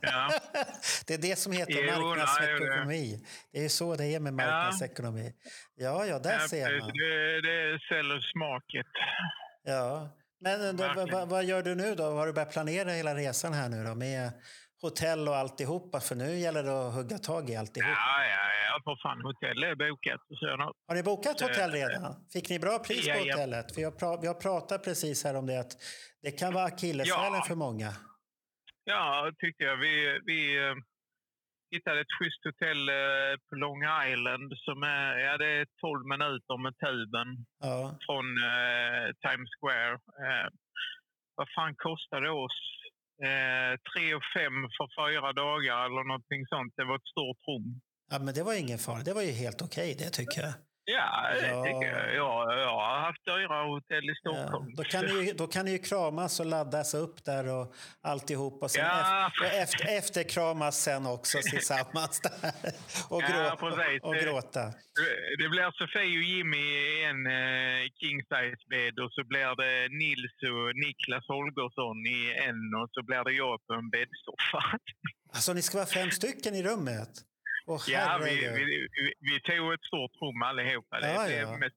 Ja. 0.00 0.30
Det 1.06 1.14
är 1.14 1.18
det 1.18 1.38
som 1.38 1.52
heter 1.52 1.72
Jo, 1.72 1.80
nej, 1.86 2.00
marknadsekonomi. 2.00 3.24
Det 3.52 3.64
är 3.64 3.68
så 3.68 3.96
det 3.96 4.06
är 4.14 4.20
med 4.20 4.34
marknadsekonomi. 4.34 5.32
Ja, 5.74 6.06
ja, 6.06 6.18
där 6.18 6.32
Ja, 6.40 6.48
ser 6.48 6.78
man. 6.80 6.88
det, 6.88 7.40
det 7.40 7.78
säljer 7.88 8.20
smaket. 8.20 8.86
Ja. 9.64 10.08
Men 10.40 10.76
då, 10.76 10.82
Verkligen. 10.84 11.10
vad, 11.12 11.28
vad 11.28 11.44
gör 11.44 11.62
du 11.62 11.74
nu 11.74 11.94
då? 11.94 12.02
Har 12.04 12.26
du 12.26 12.32
börjat 12.32 12.52
planera 12.52 12.90
hela 12.90 13.14
resan 13.14 13.52
här 13.52 13.68
nu 13.68 13.84
då? 13.84 13.94
Med 13.94 14.32
hotell 14.84 15.28
och 15.28 15.36
alltihopa? 15.36 16.00
För 16.00 16.14
nu 16.14 16.28
gäller 16.44 16.62
det 16.62 16.86
att 16.88 16.94
hugga 16.94 17.18
tag 17.18 17.50
i 17.50 17.56
alltihop. 17.56 17.88
Ja, 17.88 18.24
ja, 18.34 18.44
ja. 18.68 18.80
För 18.84 18.96
fan, 19.02 19.20
hotell 19.22 19.62
är 19.64 19.74
bokat. 19.74 20.20
Har 20.88 20.94
ni 20.94 21.02
bokat 21.02 21.40
hotell 21.40 21.70
redan? 21.70 22.14
Fick 22.32 22.50
ni 22.50 22.58
bra 22.58 22.78
pris 22.78 23.04
på 23.08 23.08
Ja, 23.08 23.16
ja. 23.16 23.34
hotellet? 23.34 23.74
För 23.74 23.80
jag 23.80 23.98
pra, 23.98 24.06
har 24.06 24.40
pratat 24.40 24.84
precis 24.84 25.24
här 25.24 25.34
om 25.36 25.46
det 25.46 25.60
att 25.60 25.72
det 26.22 26.30
kan 26.30 26.54
vara 26.54 26.64
akilleshälen 26.64 27.34
Ja. 27.40 27.44
för 27.48 27.54
många. 27.54 27.90
Ja, 28.84 29.32
tyckte 29.38 29.64
jag. 29.64 29.76
Vi, 29.76 30.20
vi 30.24 30.66
eh, 30.66 30.74
hittade 31.74 32.00
ett 32.00 32.12
schysst 32.18 32.44
hotell 32.44 32.88
eh, 32.88 33.32
på 33.48 33.54
Long 33.56 33.82
Island 34.12 34.52
som 34.66 34.82
är, 34.82 35.18
ja, 35.18 35.36
det 35.38 35.46
är 35.60 35.66
12 35.80 36.06
minuter 36.14 36.56
med 36.64 36.74
tuben 36.86 37.28
Ja. 37.68 37.98
från 38.06 38.26
eh, 38.52 39.06
Times 39.26 39.50
Square. 39.60 39.92
Eh, 40.26 40.48
vad 41.36 41.48
fan 41.56 41.74
kostade 41.76 42.26
det 42.26 42.30
oss? 42.46 42.58
Eh, 43.22 43.72
3 43.94 44.14
och 44.14 44.26
fem 44.36 44.56
för 44.76 44.86
fyra 44.98 45.32
dagar 45.32 45.78
eller 45.86 46.04
någonting 46.10 46.46
sånt. 46.46 46.72
Det 46.76 46.84
var 46.84 46.96
ett 46.96 47.10
stort 47.14 47.40
rum. 47.48 47.80
ja, 48.10 48.18
men 48.18 48.34
det 48.34 48.42
var 48.42 48.54
ingen 48.54 48.78
fara. 48.78 49.02
Det 49.02 49.14
var 49.14 49.22
ju 49.22 49.32
helt 49.32 49.62
okej 49.62 49.94
det 49.98 50.10
tycker 50.10 50.40
jag. 50.42 50.54
Ja, 50.86 51.30
det 51.40 51.46
Ja. 51.48 51.64
tycker 51.64 51.98
jag. 51.98 52.14
Ja, 52.14 52.54
jag 52.58 52.68
har 52.70 53.00
haft 53.00 53.24
dyrare 53.24 53.66
hotell 53.68 54.04
i 54.04 54.14
Ja, 54.22 54.34
Stockholm. 54.44 54.74
då, 54.74 54.82
kan 54.84 55.04
ni, 55.04 55.12
ju- 55.26 55.32
då 55.32 55.46
kan 55.46 55.64
ni 55.64 55.70
ju 55.70 55.78
kramas 55.78 56.40
och 56.40 56.46
laddas 56.46 56.94
upp 56.94 57.24
där 57.24 57.48
och 57.48 57.74
alltihop. 58.02 58.62
Och, 58.62 58.70
sen 58.70 58.84
Ja. 58.84 59.26
efter, 59.26 59.44
och 59.46 59.52
efter, 59.62 59.96
efterkramas 59.98 60.76
sen 60.82 61.06
också 61.06 61.38
tillsammans 61.50 62.20
där. 62.20 62.52
Och, 63.10 63.22
Ja, 63.22 63.28
grå, 63.28 63.56
precis. 63.70 64.02
och 64.02 64.14
gråta. 64.14 64.64
Det 65.38 65.48
blir 65.48 65.70
Sofie 65.78 66.18
och 66.18 66.24
Jimmy 66.24 66.56
i 66.58 67.04
en 67.04 67.26
eh, 67.26 67.82
king 68.00 68.18
size 68.22 68.62
bädd 68.70 68.98
och 69.04 69.12
så 69.12 69.24
blir 69.24 69.50
det 69.62 69.88
Nils 70.02 70.34
och 70.52 70.76
Niklas 70.84 71.24
Holgersson 71.28 71.96
i 72.06 72.20
en 72.48 72.60
och 72.82 72.88
så 72.92 73.02
blir 73.02 73.24
det 73.24 73.32
jag 73.32 73.66
på 73.66 73.72
en 73.74 73.90
bäddsoffa. 73.90 74.78
Alltså 75.34 75.52
ni 75.52 75.62
ska 75.62 75.78
vara 75.78 75.86
fem 75.86 76.10
stycken 76.10 76.54
i 76.54 76.62
rummet? 76.62 77.10
Åh, 77.66 77.80
Ja, 77.88 78.20
vi, 78.24 78.30
vi, 78.34 78.64
vi, 78.64 79.14
vi 79.20 79.40
tog 79.40 79.72
ett 79.74 79.84
stort 79.84 80.12
rum 80.22 80.42
allihopa. 80.42 81.00
Det 81.00 81.12
Ja, 81.12 81.26
blev 81.26 81.38
ja. 81.38 81.56
mest. 81.56 81.76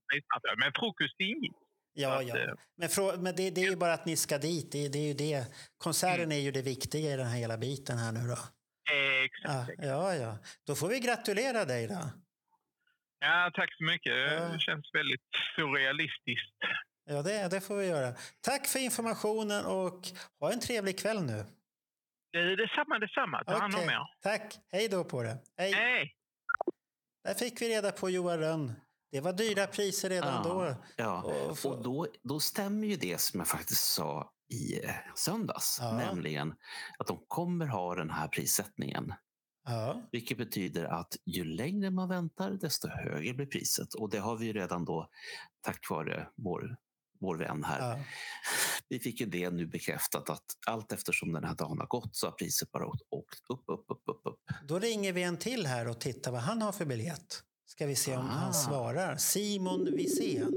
Men 0.58 0.72
frukost 0.80 1.20
ingick. 1.20 1.52
Ja, 1.94 2.22
ja. 2.22 2.38
eh, 2.38 2.54
Men, 2.78 3.24
men 3.24 3.36
det, 3.36 3.50
det 3.50 3.62
är 3.62 3.70
ju 3.70 3.76
bara 3.76 3.94
att 3.94 4.06
ni 4.06 4.18
ska 4.18 4.38
dit. 4.38 4.72
Det, 4.72 4.88
det 4.90 4.98
är 5.00 5.08
ju 5.08 5.14
det. 5.14 5.46
Konserten 5.78 6.24
Mm. 6.24 6.32
är 6.38 6.42
ju 6.42 6.52
det 6.52 6.62
viktiga 6.62 7.14
i 7.14 7.18
den 7.18 7.28
här 7.28 7.38
hela 7.40 7.58
biten 7.58 7.98
här 7.98 8.12
nu 8.12 8.20
då. 8.20 8.38
Exakt. 9.26 9.72
Ja, 9.78 9.86
ja, 9.88 10.16
ja. 10.16 10.38
Då 10.68 10.76
får 10.76 10.88
vi 10.88 11.00
gratulera 11.00 11.66
dig 11.66 11.88
då. 11.88 12.00
Ja, 13.20 13.52
tack 13.54 13.74
så 13.78 13.84
mycket. 13.84 14.14
Ja. 14.16 14.40
Det 14.40 14.60
känns 14.60 14.86
väldigt 14.94 15.22
surrealistiskt. 15.56 16.56
Ja, 17.10 17.22
det, 17.22 17.48
det 17.52 17.62
får 17.62 17.76
vi 17.76 17.86
göra. 17.88 18.14
Tack 18.42 18.68
för 18.68 18.80
informationen 18.80 19.66
och 19.66 20.08
ha 20.40 20.52
en 20.54 20.60
trevlig 20.60 21.00
kväll 21.00 21.22
nu. 21.24 21.44
Detsamma, 22.58 23.00
detsamma. 23.00 23.44
Ta 23.44 23.58
hand 23.60 23.76
om 23.76 23.80
Okej, 23.82 23.94
er. 23.94 24.08
Tack. 24.22 24.60
Hej 24.72 24.88
då 24.88 25.04
på 25.04 25.24
det. 25.24 25.38
Hej. 25.58 25.72
Hej! 25.74 26.14
Där 27.24 27.34
fick 27.34 27.62
vi 27.62 27.70
reda 27.70 27.92
på 27.92 28.10
Johan 28.10 28.40
Rönn. 28.40 28.74
Det 29.12 29.22
var 29.22 29.34
dyra 29.34 29.68
priser 29.68 30.10
redan 30.10 30.44
då. 30.44 30.76
Ja, 30.98 31.22
Och 31.24 31.66
och 31.72 31.84
då, 31.84 32.08
då 32.24 32.40
stämmer 32.40 32.88
ju 32.88 32.96
det 32.96 33.22
som 33.22 33.40
jag 33.40 33.48
faktiskt 33.48 33.94
sa 33.94 34.32
i 34.54 34.86
eh, 34.86 34.92
söndags, 35.16 35.78
Ja. 35.82 35.98
nämligen 35.98 36.56
att 37.00 37.08
de 37.08 37.24
kommer 37.28 37.66
ha 37.66 37.96
den 37.96 38.10
här 38.10 38.28
prissättningen. 38.28 39.14
Ja, 39.66 40.02
Vilket 40.12 40.38
betyder 40.38 40.86
att 40.86 41.16
ju 41.26 41.44
längre 41.44 41.90
man 41.90 42.10
väntar, 42.10 42.52
desto 42.52 42.88
högre 42.88 43.34
blir 43.34 43.46
priset. 43.46 43.94
Och 43.94 44.10
det 44.10 44.18
har 44.20 44.36
vi 44.36 44.46
ju 44.46 44.54
redan 44.54 44.86
då, 44.86 45.10
tack 45.62 45.90
vare 45.90 46.28
vår, 46.36 46.78
vår 47.20 47.38
vän 47.38 47.64
här. 47.64 47.80
ja. 47.98 48.04
Vi 48.90 49.00
fick 49.00 49.20
ju 49.20 49.26
det 49.26 49.50
nu 49.50 49.66
bekräftat 49.68 50.30
att 50.30 50.46
allt 50.68 50.92
eftersom 50.92 51.32
den 51.34 51.44
här 51.44 51.56
dagen 51.56 51.80
har 51.80 51.88
gått 51.88 52.16
så 52.16 52.28
har 52.28 52.32
priset 52.32 52.72
bara 52.72 52.88
åkt 52.88 53.04
upp, 53.50 53.64
upp, 53.68 53.86
upp, 53.90 54.02
upp, 54.10 54.22
upp. 54.26 54.40
Då 54.68 54.80
ringer 54.80 55.14
vi 55.14 55.24
en 55.24 55.38
till 55.38 55.66
här 55.66 55.88
och 55.88 56.00
tittar 56.02 56.32
vad 56.32 56.42
han 56.42 56.62
har 56.62 56.72
för 56.72 56.86
biljett. 56.86 57.44
Ska 57.66 57.86
vi 57.86 57.96
se 57.96 58.16
om 58.18 58.26
Ah. 58.26 58.30
han 58.30 58.54
svarar. 58.54 59.18
Simon 59.18 59.86
Wisén. 59.96 60.54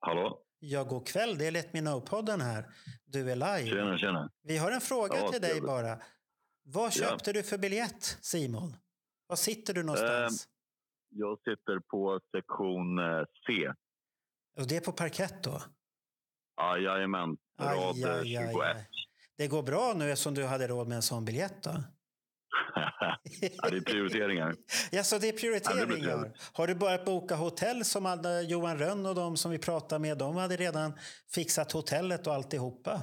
Hallå? 0.00 0.38
Ja, 0.58 0.84
god 0.84 1.06
kväll. 1.06 1.38
Det 1.38 1.46
är 1.46 1.50
Let 1.50 1.72
Me 1.72 1.80
Know-podden 1.80 2.40
här. 2.42 2.66
Du 3.04 3.30
är 3.30 3.36
live. 3.36 3.70
Tjena, 3.70 3.98
tjena. 3.98 4.30
Vi 4.42 4.56
har 4.56 4.70
en 4.72 4.80
fråga 4.80 5.16
Ja, 5.18 5.32
till 5.32 5.40
dig 5.40 5.60
bara. 5.60 5.98
Vad 6.62 6.92
köpte 6.92 7.32
du 7.32 7.42
för 7.42 7.58
biljett, 7.58 8.18
Simon? 8.20 8.76
Var 9.26 9.36
sitter 9.36 9.74
du 9.74 9.82
någonstans? 9.82 10.48
Jag 11.10 11.38
sitter 11.38 11.80
på 11.80 12.20
sektion 12.36 12.98
eh, 12.98 13.24
C. 13.46 13.72
Och 14.60 14.66
det 14.68 14.76
är 14.76 14.80
på 14.80 14.92
parkett 14.92 15.42
då? 15.42 15.60
Jajamän, 16.78 17.36
rad 17.60 17.96
Aj, 17.96 18.02
eh, 18.04 18.10
aj, 18.10 18.36
aj, 18.36 18.46
21. 18.48 18.56
aj. 18.62 18.86
Det 19.36 19.48
går 19.48 19.62
bra 19.62 19.94
nu 19.96 20.10
eftersom 20.10 20.34
du 20.34 20.44
hade 20.46 20.66
råd 20.68 20.88
med 20.88 20.96
en 20.96 21.02
sån 21.02 21.24
biljett 21.24 21.62
då? 21.62 21.70
ja, 22.74 23.16
det 23.70 23.76
är 23.76 23.80
prioriteringar. 23.80 24.54
Ja, 24.92 25.02
så 25.04 25.18
det 25.18 25.26
är 25.26 25.28
Ja, 25.28 25.32
det 25.32 25.38
prioriteringar. 25.40 26.32
har 26.52 26.66
du 26.66 26.74
börjat 26.74 27.04
boka 27.04 27.34
hotell 27.36 27.84
som 27.84 28.04
hade 28.04 28.42
Johan 28.42 28.78
Rönn 28.78 29.06
och 29.06 29.14
de 29.14 29.36
som 29.36 29.50
vi 29.50 29.58
pratade 29.58 29.98
med? 30.02 30.18
De 30.18 30.36
hade 30.36 30.56
redan 30.56 30.92
fixat 31.34 31.72
hotellet 31.72 32.26
och 32.26 32.34
alltihopa. 32.34 33.02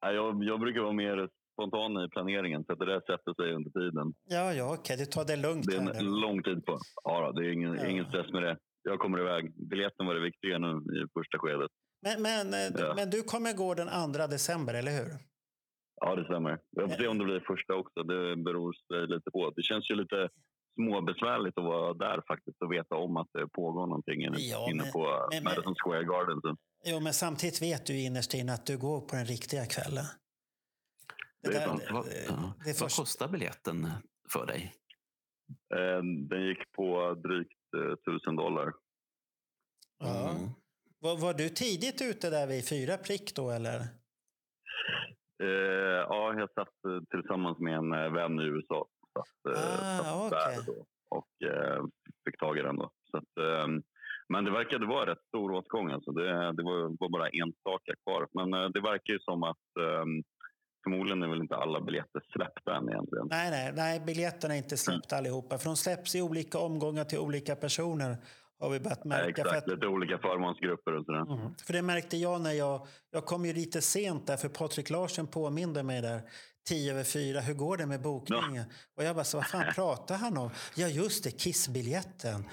Ja, 0.00 0.12
jag, 0.12 0.44
jag 0.44 0.60
brukar 0.60 0.80
vara 0.80 0.92
mer 0.92 1.28
spontan 1.58 2.04
i 2.04 2.08
planeringen, 2.08 2.64
så 2.64 2.72
att 2.72 2.78
det 2.78 2.86
där 2.86 3.00
sätter 3.10 3.32
sig 3.42 3.54
under 3.58 3.70
tiden. 3.80 4.06
Ja, 4.36 4.54
ja, 4.54 4.74
okej. 4.74 4.96
Du 4.96 5.06
tar 5.06 5.24
det 5.24 5.36
lugnt 5.36 5.66
Det 5.66 5.76
är 5.76 6.00
en 6.06 6.20
lång 6.20 6.42
tid 6.42 6.66
på. 6.66 6.78
Ja, 7.04 7.14
då, 7.26 7.32
det 7.40 7.46
är 7.48 7.52
ingen, 7.52 7.74
Ja. 7.74 7.86
ingen 7.86 8.04
stress 8.10 8.32
med 8.32 8.42
det. 8.42 8.56
Jag 8.82 8.98
kommer 8.98 9.18
iväg. 9.20 9.42
Biljetten 9.70 10.06
var 10.06 10.14
det 10.14 10.20
viktiga 10.30 10.58
nu 10.58 10.70
i 10.98 11.00
första 11.18 11.38
skedet. 11.38 11.70
Men, 12.06 12.22
men, 12.22 12.44
eh, 12.54 12.80
Ja. 12.84 12.92
men 12.96 13.10
du 13.10 13.22
kommer 13.22 13.52
gå 13.52 13.74
den 13.74 13.88
2 14.14 14.26
december, 14.26 14.74
eller 14.74 14.92
hur? 14.98 15.10
Ja, 16.00 16.16
det 16.16 16.24
stämmer. 16.24 16.58
Jag 16.70 16.90
får 16.90 16.96
se 16.98 17.08
om 17.08 17.18
det 17.18 17.24
blir 17.24 17.40
första 17.52 17.74
också. 17.74 18.02
Det 18.02 18.36
beror 18.36 18.72
sig 18.72 19.06
lite 19.14 19.30
på. 19.30 19.52
Det 19.56 19.62
känns 19.62 19.90
ju 19.90 19.94
lite 19.94 20.28
småbesvärligt 20.80 21.58
att 21.58 21.64
vara 21.64 21.94
där 21.94 22.22
faktiskt 22.28 22.62
och 22.62 22.72
veta 22.72 22.94
om 22.94 23.16
att 23.16 23.28
det 23.32 23.48
pågår 23.48 23.86
någonting 23.86 24.22
inne, 24.24 24.36
Ja, 24.38 24.70
inne 24.70 24.82
men- 24.82 24.92
på 24.92 25.28
men- 25.32 25.44
Madison 25.44 25.74
Square 25.84 26.04
Garden. 26.04 26.56
Jo, 26.84 27.00
men 27.00 27.12
samtidigt 27.12 27.62
vet 27.62 27.86
du 27.86 28.00
innerst 28.00 28.34
inne 28.34 28.52
att 28.52 28.66
du 28.66 28.78
går 28.78 29.00
på 29.00 29.16
den 29.16 29.24
riktiga 29.24 29.64
kvällen. 29.66 30.04
Det. 31.52 31.88
Vad, 31.92 32.06
eh, 32.06 32.12
det 32.64 32.66
Vad 32.66 32.76
först- 32.78 32.96
kostar 32.96 33.28
biljetten 33.28 33.86
för 34.32 34.46
dig? 34.46 34.74
Eh, 35.74 36.02
Den 36.28 36.46
gick 36.46 36.72
på 36.72 37.14
drygt 37.14 37.74
eh, 37.76 37.92
1000 38.12 38.36
dollar. 38.36 38.72
Ja. 39.98 40.30
Mm. 40.30 40.48
Var, 41.00 41.16
var 41.16 41.34
du 41.34 41.48
tidigt 41.48 42.02
ute 42.02 42.30
där 42.30 42.46
vid 42.46 42.68
fyra 42.68 42.96
prick 42.96 43.34
då, 43.34 43.50
eller? 43.50 43.80
Eh, 45.42 46.00
ja, 46.08 46.34
jag 46.38 46.52
satt 46.52 47.08
tillsammans 47.10 47.58
med 47.58 47.74
en 47.74 47.90
vän 48.14 48.40
i 48.40 48.44
USA. 48.44 48.86
Satt, 49.12 49.56
Ah, 49.56 49.98
satt 49.98 50.32
okej. 50.32 50.56
där 50.56 50.62
då, 50.74 50.86
och 51.16 51.48
eh, 51.50 51.84
fick 52.24 52.38
tag 52.40 52.58
i 52.58 52.62
den. 52.62 52.76
Då. 52.76 52.90
Så 53.10 53.16
att, 53.16 53.36
eh, 53.40 53.66
men 54.28 54.44
det 54.44 54.50
verkade 54.50 54.86
vara 54.86 55.10
rätt 55.10 55.22
stor 55.28 55.52
åtgång. 55.52 55.90
Alltså. 55.90 56.12
Det, 56.12 56.52
det 56.52 56.62
var, 56.62 56.96
var 57.00 57.08
bara 57.08 57.28
enstaka 57.28 57.92
kvar. 58.04 58.28
Men 58.32 58.54
eh, 58.62 58.68
det 58.68 58.80
verkar 58.80 59.12
ju 59.12 59.20
som 59.20 59.42
att 59.42 59.76
eh, 59.80 60.04
förmodligen 60.90 61.22
är 61.22 61.28
väl 61.28 61.40
inte 61.40 61.56
alla 61.56 61.80
biljetter 61.80 62.22
släppta 62.32 62.76
än 62.76 62.88
egentligen. 62.88 63.26
Nej, 63.30 63.50
nej, 63.50 63.72
nej, 63.76 64.00
biljetterna 64.00 64.54
är 64.54 64.58
inte 64.58 64.76
släppta 64.76 65.16
allihopa. 65.16 65.58
För 65.58 65.64
de 65.64 65.76
släpps 65.76 66.14
i 66.14 66.22
olika 66.22 66.58
omgångar 66.58 67.04
till 67.04 67.18
olika 67.18 67.56
personer. 67.56 68.16
Har 68.60 68.70
vi 68.70 68.80
börjat 68.80 69.04
Nej, 69.04 69.18
märka. 69.18 69.42
För, 69.42 69.48
exakt, 69.48 69.68
att, 69.68 69.74
lite 69.74 69.86
olika 69.86 70.18
förmånsgrupper 70.18 70.92
och 70.92 71.04
sådär. 71.04 71.34
Mm. 71.34 71.54
för 71.66 71.72
det 71.72 71.82
märkte 71.82 72.16
jag 72.16 72.40
när 72.40 72.52
jag... 72.52 72.86
Jag 73.10 73.24
kom 73.24 73.44
ju 73.44 73.52
lite 73.52 73.80
sent 73.80 74.26
där, 74.26 74.36
för 74.36 74.48
Patrik 74.48 74.90
Larsen 74.90 75.26
påminde 75.26 75.82
mig 75.82 76.02
där 76.02 76.22
tio 76.68 76.92
över 76.92 77.04
fyra. 77.04 77.40
Hur 77.40 77.54
går 77.54 77.76
det 77.76 77.86
med 77.86 78.02
bokningen? 78.02 78.64
Och 78.96 79.04
jag 79.04 79.14
bara, 79.14 79.24
så, 79.24 79.36
vad 79.36 79.46
fan 79.46 79.74
pratar 79.74 80.16
han 80.16 80.38
om? 80.38 80.50
Ja, 80.74 80.88
just 80.88 81.24
det, 81.24 81.30
Kissbiljetten. 81.30 82.44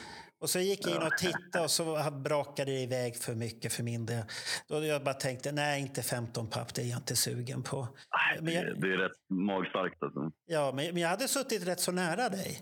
Och 0.41 0.50
så 0.50 0.60
gick 0.60 0.88
jag 0.88 0.95
in 0.95 1.02
och 1.02 1.17
tittade 1.17 1.63
och 1.63 1.71
så 1.71 2.12
brakade 2.12 2.71
det 2.71 2.80
iväg 2.80 3.17
för 3.17 3.36
mycket 3.36 3.74
för 3.74 3.84
min 3.84 4.06
del. 4.06 4.24
Då 4.67 4.86
jag 4.86 5.04
bara 5.04 5.13
tänkte, 5.13 5.52
nej, 5.52 5.82
inte 5.82 6.04
15 6.04 6.50
papp, 6.50 6.74
det 6.74 6.82
är 6.82 6.86
jag 6.86 6.98
inte 7.00 7.15
sugen 7.15 7.63
på. 7.63 7.88
Men 8.41 8.54
jag- 8.54 8.82
det, 8.82 8.88
är 8.93 8.98
rätt 8.98 9.12
magstarkt. 9.30 10.04
Alltså. 10.04 10.32
Ja, 10.45 10.71
men, 10.76 10.98
jag 10.98 11.10
hade 11.10 11.28
suttit 11.28 11.67
rätt 11.67 11.80
så 11.80 11.91
nära 11.91 12.30
dig. 12.30 12.62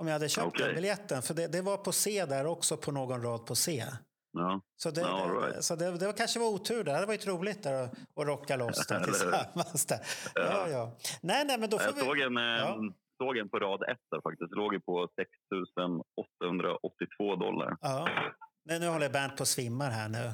Om 0.00 0.06
jag 0.06 0.12
hade 0.12 0.28
köpt 0.28 0.46
Okej. 0.46 0.66
den 0.66 0.74
biljetten. 0.74 1.22
För 1.22 1.34
det, 1.34 1.46
det 1.46 1.60
var 1.62 1.76
på 1.76 1.92
C 1.92 2.24
där 2.26 2.46
också, 2.46 2.76
på 2.76 2.92
någon 2.92 3.22
rad 3.22 3.46
på 3.46 3.54
C. 3.54 3.84
Ja. 4.32 4.60
Så 4.76 4.90
det, 4.90 5.00
Ja, 5.00 5.40
right. 5.42 5.64
så 5.64 5.76
det, 5.76 5.90
det 5.98 6.12
kanske 6.16 6.38
var 6.40 6.46
otur 6.46 6.76
där. 6.76 6.84
Det 6.84 6.92
hade 6.92 7.06
varit 7.06 7.26
roligt 7.26 7.62
där 7.62 7.72
att, 7.72 7.92
att 8.16 8.26
rocka 8.26 8.56
loss 8.56 8.86
där 8.86 9.00
tillsammans. 9.04 9.86
Där. 9.86 10.00
Ja, 10.34 10.68
ja. 10.68 10.96
Nej, 11.20 11.44
nej, 11.44 11.58
men 11.58 11.70
då 11.70 11.78
får 11.78 11.86
Jag 11.86 11.94
vi... 11.94 12.00
såg 12.00 12.18
en, 12.18 12.36
Ja. 12.36 12.78
Såg 13.18 13.36
en 13.36 13.48
på 13.48 13.58
rad 13.58 13.82
ett 13.82 14.04
där 14.10 14.20
faktiskt. 14.26 14.50
Det 14.50 14.56
låg 14.56 14.74
ju 14.74 14.80
på 14.80 15.08
6 15.16 15.30
882 16.40 17.36
dollar. 17.36 17.76
Ja. 17.80 18.08
Nej, 18.66 18.80
nu 18.80 18.86
håller 18.88 19.08
Bernt 19.10 19.36
på 19.36 19.42
att 19.42 19.48
svimmar 19.48 19.90
här 19.90 20.08
nu. 20.08 20.32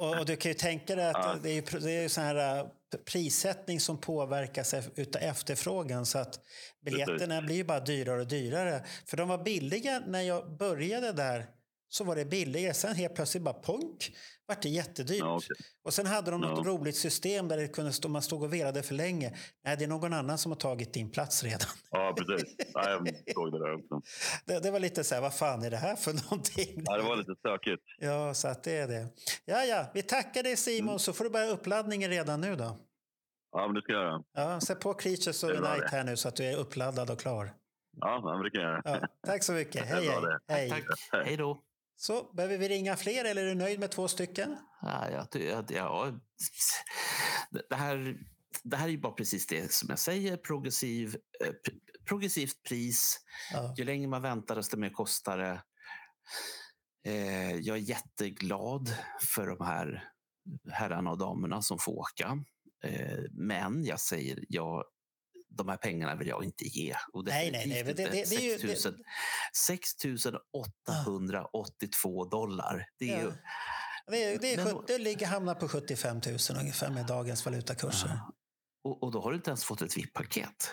Och, 0.00 0.18
och 0.18 0.26
du 0.26 0.36
kan 0.36 0.50
ju 0.50 0.54
tänka 0.54 0.94
dig 0.96 1.08
att 1.08 1.16
Ja. 1.16 1.34
det 1.42 1.50
är 1.50 1.54
ju, 1.54 1.60
det 1.80 1.92
är 1.92 2.02
ju 2.02 2.08
sån 2.08 2.24
här 2.24 2.58
äh, 2.58 2.66
prissättning 3.12 3.80
som 3.80 4.00
påverkas 4.00 4.74
av 4.74 4.84
utav 4.96 5.22
efterfrågan. 5.22 6.06
Så 6.06 6.18
att 6.18 6.40
biljetterna 6.84 7.42
blir 7.42 7.56
ju 7.56 7.64
bara 7.64 7.80
dyrare 7.80 8.20
och 8.20 8.26
dyrare. 8.28 8.82
För 9.06 9.16
de 9.16 9.28
var 9.28 9.44
billiga 9.44 10.02
när 10.06 10.20
jag 10.22 10.56
började 10.58 11.12
där. 11.12 11.46
Så 11.88 12.04
var 12.04 12.16
det 12.16 12.24
billigare. 12.24 12.74
Sen 12.74 12.94
helt 12.94 13.14
plötsligt 13.14 13.42
bara 13.42 13.62
punk. 13.62 14.10
Vart 14.48 14.62
det 14.62 14.68
jättedyrt. 14.68 15.18
Ja, 15.18 15.36
okej. 15.36 15.56
Och 15.84 15.94
sen 15.94 16.06
hade 16.06 16.30
de 16.30 16.40
något 16.40 16.66
Ja. 16.66 16.72
roligt 16.72 16.96
system 16.96 17.48
där 17.48 17.56
det 17.56 17.68
kunde 17.68 17.92
stå, 17.92 18.08
man 18.08 18.22
stod 18.22 18.42
och 18.42 18.52
velade 18.52 18.82
för 18.82 18.94
länge. 18.94 19.36
Nej, 19.64 19.76
det 19.76 19.84
är 19.84 19.88
någon 19.88 20.12
annan 20.12 20.38
som 20.38 20.52
har 20.52 20.56
tagit 20.56 20.92
din 20.94 21.10
plats 21.10 21.42
redan. 21.44 21.68
ja, 21.90 22.14
precis. 22.18 22.54
Ja, 22.74 22.90
jag 22.90 23.08
såg 23.34 23.52
det 23.52 23.58
där 23.58 23.74
också. 23.74 24.00
Det, 24.44 24.60
det 24.60 24.70
var 24.70 24.80
lite 24.80 25.04
så 25.04 25.14
här, 25.14 25.22
vad 25.22 25.34
fan 25.34 25.62
är 25.64 25.70
det 25.70 25.76
här 25.76 25.96
för 25.96 26.12
någonting? 26.12 26.82
Ja, 26.84 26.96
det 26.96 27.02
var 27.02 27.16
lite 27.16 27.34
stökigt. 27.38 27.82
Ja, 27.98 28.34
så 28.34 28.48
att 28.48 28.62
det 28.64 28.76
är 28.76 28.88
det. 28.88 29.06
Ja, 29.44 29.64
ja, 29.64 29.90
vi 29.94 30.02
tackar 30.02 30.42
dig 30.42 30.56
Simon, 30.56 30.88
Mm. 30.88 30.98
så 30.98 31.12
får 31.12 31.24
du 31.24 31.30
börja 31.30 31.46
uppladdningen 31.50 32.10
redan 32.10 32.40
nu 32.40 32.56
då. 32.56 32.78
Ja, 33.52 33.66
men 33.66 33.74
det 33.74 33.82
ska 33.82 33.92
jag 33.92 34.02
göra. 34.02 34.22
Ja, 34.32 34.60
sätt 34.60 34.80
på 34.80 34.94
Creatures 34.94 35.42
of 35.44 35.48
Det 35.50 35.54
the 35.54 35.58
är 35.58 35.62
bra 35.62 35.70
Night 35.74 35.90
det. 35.90 35.96
här 35.96 36.04
nu 36.04 36.16
så 36.16 36.28
att 36.28 36.36
du 36.36 36.44
är 36.44 36.56
uppladdad 36.56 37.10
och 37.10 37.20
klar. 37.20 37.52
Ja, 38.00 38.40
det 38.44 38.50
kan 38.50 38.62
jag 38.62 38.70
göra. 38.72 38.82
Ja, 39.00 39.06
tack 39.26 39.42
så 39.44 39.52
mycket. 39.52 39.84
Hej, 39.86 40.08
hej. 40.48 40.70
hej. 40.70 40.82
Hej 41.24 41.36
då. 41.36 41.60
Så, 42.00 42.32
behöver 42.32 42.58
vi 42.58 42.68
ringa 42.68 42.96
fler 42.96 43.24
eller 43.24 43.42
är 43.42 43.46
du 43.46 43.54
nöjd 43.54 43.80
med 43.80 43.90
två 43.90 44.08
stycken? 44.08 44.56
Ja, 44.82 45.10
jag, 45.10 45.30
ty- 45.30 45.46
jag, 45.46 45.70
ja, 45.70 46.12
det- 47.68 47.76
här, 47.76 48.16
det 48.62 48.76
här 48.76 48.88
är 48.88 48.96
bara 48.96 49.12
precis 49.12 49.46
det 49.46 49.72
som 49.72 49.86
jag 49.88 49.98
säger. 49.98 50.36
Progressiv, 50.36 51.16
eh, 51.44 51.46
pr- 51.48 51.80
progressivt 52.08 52.62
pris. 52.62 53.20
Ja. 53.52 53.74
Ju 53.78 53.84
längre 53.84 54.08
man 54.08 54.22
väntar, 54.22 54.56
desto 54.56 54.76
mer 54.76 54.90
kostar 54.90 55.38
det. 55.38 55.62
Eh, 57.04 57.56
jag 57.56 57.76
är 57.76 57.80
jätteglad 57.82 58.94
för 59.34 59.46
de 59.46 59.66
här 59.66 60.04
herrarna 60.72 61.10
och 61.10 61.18
damerna 61.18 61.62
som 61.62 61.78
får 61.78 61.92
åka. 61.92 62.44
Eh, 62.84 63.18
men 63.30 63.84
jag 63.84 64.00
säger, 64.00 64.44
jag, 64.48 64.84
de 65.58 65.68
här 65.68 65.76
pengarna 65.76 66.14
vill 66.14 66.28
jag 66.28 66.44
inte 66.44 66.64
ge. 66.64 66.96
Och 67.12 67.24
Nej, 67.24 67.50
nej, 67.50 67.66
nej, 67.68 67.82
det- 67.82 67.92
det- 67.92 68.02
inte 68.02 68.12
det 68.12 68.36
är 68.36 68.40
ju- 68.40 68.58
6 68.58 68.84
000 68.84 68.94
6 69.54 69.94
882 70.52 72.24
dollar. 72.24 72.86
Det 72.98 73.10
är 73.10 73.18
ju, 73.22 73.24
Ja. 73.24 73.32
Det, 74.10 74.24
är- 74.24 74.38
det, 74.38 74.52
är, 74.54 74.56
Men- 74.56 74.66
sjut- 74.66 74.84
det 74.86 74.98
ligger 74.98 75.26
hamnar 75.26 75.54
på 75.54 75.68
75 75.68 76.20
000 76.26 76.38
ungefär 76.60 76.90
med 76.90 77.06
dagens 77.06 77.44
valutakurser. 77.44 78.08
Ja, 78.08 78.32
och, 78.84 79.02
och 79.02 79.12
då 79.12 79.20
har 79.20 79.30
du 79.30 79.36
inte 79.36 79.50
ens 79.50 79.64
fått 79.64 79.82
ett 79.82 79.96
VIP-paket. 79.96 80.70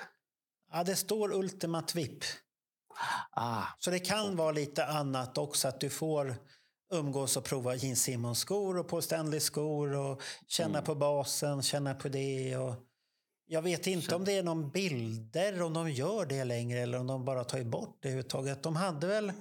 det 0.86 0.96
står 0.96 1.34
Ultimat 1.34 1.96
VIP. 1.96 2.24
Ah, 3.32 3.64
Så 3.80 3.92
det 3.92 4.00
kan 4.00 4.36
vara 4.36 4.52
lite 4.52 4.86
annat 4.86 5.38
också, 5.38 5.68
att 5.68 5.80
du 5.80 5.90
får 5.90 6.36
umgås 6.94 7.38
och 7.38 7.44
prova 7.44 7.76
Gene 7.76 7.96
Simmons 7.96 8.40
skor 8.40 8.78
och 8.78 8.88
Paul 8.88 9.02
Stanley 9.02 9.40
skor 9.40 9.94
och 9.96 10.22
känna 10.48 10.70
Mm. 10.70 10.84
på 10.84 10.96
basen, 10.96 11.62
känna 11.62 11.94
på 11.94 12.10
det. 12.10 12.58
Och 12.58 12.76
jag 13.48 13.62
vet 13.62 13.88
inte 13.88 14.16
om 14.16 14.26
det 14.26 14.32
är 14.32 14.43
någon 14.43 14.72
bilder, 14.72 15.62
om 15.62 15.74
de 15.74 15.91
gör 15.91 16.26
det 16.26 16.43
längre 16.43 16.80
eller 16.80 17.00
om 17.00 17.08
de 17.08 17.26
bara 17.26 17.43
tar 17.43 17.64
bort 17.64 17.98
det 18.02 18.08
överhuvudtaget. 18.08 18.64
De 18.64 18.76
hade 18.76 19.08
väl 19.08 19.32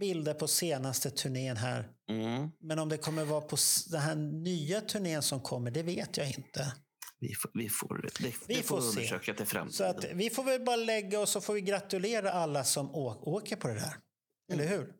bilder 0.00 0.34
på 0.34 0.48
senaste 0.48 1.10
turnén 1.10 1.56
här. 1.56 1.88
mm. 2.08 2.50
Men 2.60 2.78
om 2.78 2.88
det 2.88 2.96
kommer 2.98 3.24
vara 3.24 3.40
på 3.40 3.56
den 3.90 4.00
här 4.00 4.14
nya 4.14 4.80
turnén 4.80 5.22
som 5.22 5.40
kommer, 5.40 5.70
det 5.70 5.82
vet 5.82 6.16
jag 6.16 6.28
inte. 6.28 6.72
Vi 7.20 7.34
får, 7.34 7.50
vi 7.54 7.68
får, 7.68 8.02
det, 8.02 8.20
Vi 8.48 8.54
det 8.54 8.62
får 8.62 8.76
får 8.76 8.80
se. 8.80 8.88
undersöka 8.88 9.34
till 9.34 9.46
framtiden. 9.46 9.72
Så 9.72 9.84
att 9.84 10.04
vi 10.14 10.30
får 10.30 10.44
väl 10.44 10.60
bara 10.64 10.76
lägga 10.76 11.20
oss 11.20 11.36
och 11.36 11.44
får 11.44 11.54
vi 11.54 11.60
gratulera 11.60 12.32
alla 12.32 12.64
som 12.64 12.90
åker 12.94 13.56
på 13.56 13.68
det 13.68 13.74
där. 13.74 13.94
Eller 14.52 14.68
hur? 14.68 14.92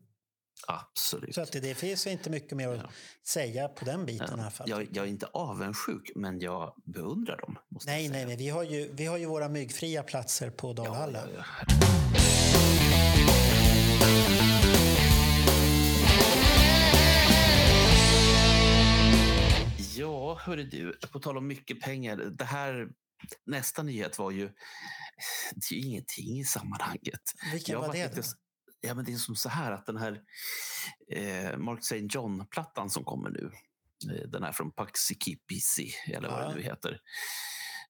Absolut. 0.66 1.34
Så 1.34 1.40
att 1.40 1.52
det, 1.52 1.60
det 1.60 1.74
finns 1.74 2.06
inte 2.06 2.30
mycket 2.30 2.56
mer 2.56 2.68
att 2.68 2.78
Ja. 2.78 2.90
säga 3.26 3.68
på 3.68 3.84
den 3.84 4.06
biten 4.06 4.38
i 4.38 4.42
alla 4.42 4.50
fall. 4.50 4.70
jag, 4.70 4.88
jag 4.92 5.04
är 5.04 5.08
inte 5.08 5.26
avundsjuk, 5.26 6.10
men 6.14 6.40
jag 6.40 6.74
beundrar 6.84 7.36
dem. 7.36 7.58
Nej, 7.86 8.08
nej, 8.08 8.26
nej. 8.26 8.36
Vi 8.36 8.48
har 8.48 8.62
ju, 8.62 8.90
vi 8.92 9.06
har 9.06 9.16
ju 9.18 9.26
våra 9.26 9.48
myggfria 9.48 10.02
platser 10.02 10.50
på 10.50 10.68
Ja, 10.68 10.72
Dalhalla. 10.72 11.22
ja, 11.34 11.44
ja. 11.58 11.64
Ja, 19.96 20.38
hörru 20.42 20.64
du, 20.64 20.98
på 21.12 21.20
tal 21.20 21.36
om 21.36 21.46
mycket 21.46 21.80
pengar. 21.80 22.16
Det 22.16 22.44
här, 22.44 22.88
nästa 23.46 23.82
nyhet 23.82 24.18
var 24.18 24.30
ju, 24.30 24.46
det 25.54 25.70
är 25.70 25.74
ju 25.74 25.80
ingenting 25.80 26.40
i 26.40 26.44
sammanhanget. 26.44 27.20
Vilken 27.52 27.72
Jag 27.72 27.80
var 27.80 27.92
det 27.92 28.08
lite 28.08 28.22
Ja, 28.86 28.94
men 28.94 29.04
det 29.04 29.12
är 29.12 29.16
som 29.16 29.36
så 29.36 29.48
här 29.48 29.72
att 29.72 29.86
den 29.86 29.96
här 29.96 30.22
eh, 31.08 31.58
Mark 31.58 31.78
St. 31.78 31.98
John-plattan 32.10 32.90
som 32.90 33.04
kommer 33.04 33.30
nu, 33.30 33.50
eh, 34.14 34.28
den 34.28 34.42
här 34.42 34.52
från 34.52 34.72
Paxikipisi, 34.72 35.90
eller 36.12 36.28
vad 36.30 36.42
Ja. 36.42 36.48
det 36.48 36.54
nu 36.54 36.62
heter, 36.62 37.00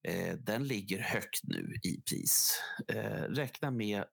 eh, 0.09 0.35
den 0.37 0.65
ligger 0.65 0.99
högt 1.01 1.41
nu 1.43 1.75
i 1.83 2.01
pris. 2.01 2.61
Eh, 2.89 3.23
räkna 3.23 3.71
med 3.71 4.05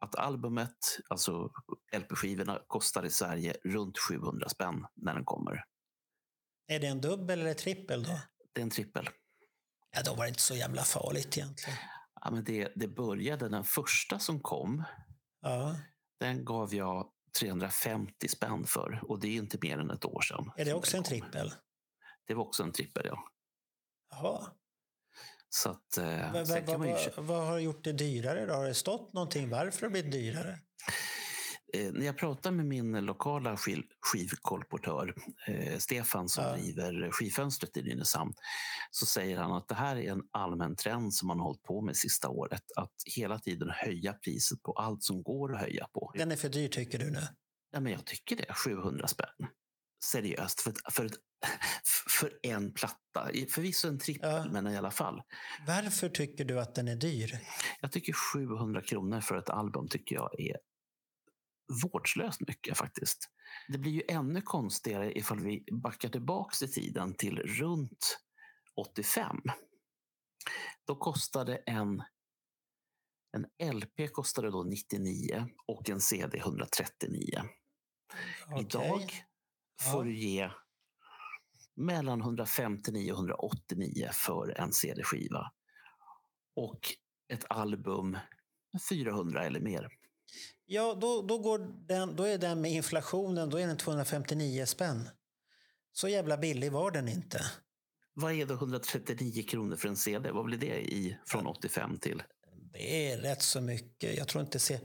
att 0.00 0.14
albumet, 0.16 0.98
alltså 1.08 1.50
LP-skivorna, 1.92 2.60
kostar 2.66 3.04
i 3.06 3.10
Sverige 3.10 3.56
runt 3.64 3.98
700 3.98 4.48
spänn 4.48 4.86
när 4.94 5.14
den 5.14 5.24
kommer. 5.24 5.64
Är 6.66 6.80
det 6.80 6.86
en 6.86 7.00
dubbel 7.00 7.40
eller 7.40 7.54
trippel 7.54 8.02
då? 8.02 8.20
Det 8.52 8.60
är 8.60 8.62
en 8.62 8.70
trippel. 8.70 9.08
Ja, 9.90 10.02
då 10.04 10.14
var 10.14 10.24
det 10.24 10.28
inte 10.28 10.42
så 10.42 10.54
jävla 10.54 10.82
farligt 10.82 11.36
egentligen. 11.36 11.78
Ja, 12.20 12.30
men 12.30 12.44
det, 12.44 12.72
det 12.76 12.88
började, 12.88 13.48
den 13.48 13.64
första 13.64 14.18
som 14.18 14.40
kom, 14.40 14.84
Ja. 15.40 15.76
Den 16.20 16.44
gav 16.44 16.74
jag 16.74 17.10
350 17.40 18.28
spänn 18.28 18.64
för 18.64 19.00
och 19.08 19.20
det 19.20 19.28
är 19.28 19.36
inte 19.36 19.58
mer 19.62 19.78
än 19.78 19.90
ett 19.90 20.04
år 20.04 20.20
sedan. 20.20 20.50
Är 20.56 20.64
det 20.64 20.74
också 20.74 20.96
en 20.96 21.02
trippel? 21.04 21.52
Det 22.26 22.34
var 22.34 22.44
också 22.44 22.62
en 22.62 22.72
trippel, 22.72 23.06
ja. 23.06 23.18
Jaha. 24.10 24.50
Så 25.50 25.70
att, 25.70 25.98
vad, 26.48 26.66
kan 26.66 26.80
man 26.80 26.88
ju, 26.88 26.96
vad, 27.16 27.46
har 27.46 27.58
gjort 27.58 27.84
det 27.84 27.92
dyrare 27.92 28.46
då? 28.46 28.54
Har 28.54 28.66
det 28.66 28.74
stått 28.74 29.12
någonting 29.12 29.50
varför 29.50 29.80
det 29.80 29.86
har 29.86 29.90
blivit 29.90 30.12
dyrare? 30.12 30.58
Eh, 31.74 31.92
när 31.92 32.06
jag 32.06 32.18
pratar 32.18 32.50
med 32.50 32.66
min 32.66 32.92
lokala 32.92 33.56
skiv, 33.56 33.82
skivkolportör, 34.00 35.14
eh, 35.46 35.78
Stefan 35.78 36.28
som 36.28 36.44
Ja. 36.44 36.52
driver 36.56 37.10
skivfönstret 37.10 37.76
i 37.76 37.82
Nynäshamn, 37.82 38.32
så 38.90 39.06
säger 39.06 39.38
han 39.38 39.52
att 39.52 39.68
det 39.68 39.74
här 39.74 39.96
är 39.96 40.12
en 40.12 40.22
allmän 40.30 40.76
trend 40.76 41.14
som 41.14 41.28
man 41.28 41.38
har 41.38 41.46
hållit 41.46 41.62
på 41.62 41.80
med 41.80 41.96
sista 41.96 42.28
året. 42.28 42.62
Att 42.76 42.92
hela 43.16 43.38
tiden 43.38 43.70
höja 43.70 44.12
priset 44.12 44.62
på 44.62 44.72
allt 44.72 45.02
som 45.02 45.22
går 45.22 45.54
att 45.54 45.60
höja 45.60 45.86
på. 45.92 46.12
Den 46.14 46.32
är 46.32 46.36
för 46.36 46.48
dyr 46.48 46.68
tycker 46.68 46.98
du 46.98 47.10
nu? 47.10 47.20
Ja, 47.72 47.80
men 47.80 47.92
jag 47.92 48.04
tycker 48.06 48.36
det. 48.36 48.54
700 48.54 49.06
spänn. 49.08 49.28
Seriöst. 50.04 50.60
För, 50.60 50.70
ett- 50.70 50.92
för, 50.92 51.04
ett, 51.06 51.12
för 52.20 52.32
en 52.42 52.72
platta. 52.74 53.30
Förvisso 53.50 53.88
en 53.88 53.98
trippel, 53.98 54.30
Ja. 54.30 54.46
men 54.52 54.66
i 54.66 54.76
alla 54.76 54.90
fall. 54.90 55.22
Varför 55.66 56.08
tycker 56.08 56.44
du 56.44 56.60
att 56.60 56.74
den 56.74 56.88
är 56.88 56.96
dyr? 56.96 57.38
Jag 57.80 57.92
tycker 57.92 58.12
700 58.12 58.82
kronor 58.82 59.20
för 59.20 59.36
ett 59.38 59.50
album 59.50 59.88
tycker 59.88 60.14
jag 60.16 60.40
är 60.40 60.56
vårdslöst 61.82 62.40
mycket 62.48 62.78
faktiskt. 62.78 63.30
Det 63.68 63.78
blir 63.78 63.92
ju 63.92 64.02
ännu 64.08 64.40
konstigare 64.42 65.12
ifall 65.18 65.40
vi 65.40 65.64
backar 65.72 66.08
tillbaks 66.08 66.62
i 66.62 66.68
tiden 66.68 67.14
till 67.14 67.38
runt 67.38 68.18
85. 68.76 69.36
Då 70.86 70.96
kostade 70.96 71.56
en 71.56 72.02
en 73.32 73.74
LP 73.76 74.12
kostade 74.12 74.50
då 74.50 74.62
99 74.62 75.46
och 75.66 75.90
en 75.90 76.00
CD 76.00 76.38
139. 76.38 77.42
Okej. 78.46 78.60
Idag 78.60 79.24
Ja. 79.84 79.92
får 79.92 80.04
du 80.04 80.16
ge 80.18 80.50
mellan 81.76 82.20
159 82.20 83.12
och 83.12 83.18
189 83.18 84.08
för 84.12 84.60
en 84.60 84.72
CD-skiva. 84.72 85.52
Och 86.56 86.80
ett 87.32 87.44
album 87.50 88.18
400 88.90 89.44
eller 89.44 89.60
mer. 89.60 89.97
Ja, 90.66 90.94
då, 91.00 91.22
då, 91.22 91.38
går 91.38 91.86
den, 91.88 92.16
då 92.16 92.24
är 92.24 92.38
den 92.38 92.60
med 92.60 92.72
inflationen 92.72 93.50
då 93.50 93.56
är 93.56 93.66
den 93.66 93.76
259 93.76 94.66
spänn. 94.66 95.08
Så 95.92 96.08
jävla 96.08 96.36
billig 96.36 96.72
var 96.72 96.90
den 96.90 97.08
inte. 97.08 97.40
Vad 98.14 98.32
är 98.32 98.46
då 98.46 98.54
139 98.54 99.42
kronor 99.42 99.76
för 99.76 99.88
en 99.88 99.96
CD? 99.96 100.30
Vad 100.30 100.44
blir 100.44 100.58
det 100.58 100.80
i 100.80 101.18
från 101.26 101.46
85 101.46 101.98
till? 101.98 102.22
Det 102.72 103.12
är 103.12 103.18
rätt 103.18 103.42
så 103.42 103.60
mycket. 103.60 104.16
Jag 104.16 104.28
tror 104.28 104.44
inte... 104.44 104.58
Se... 104.58 104.80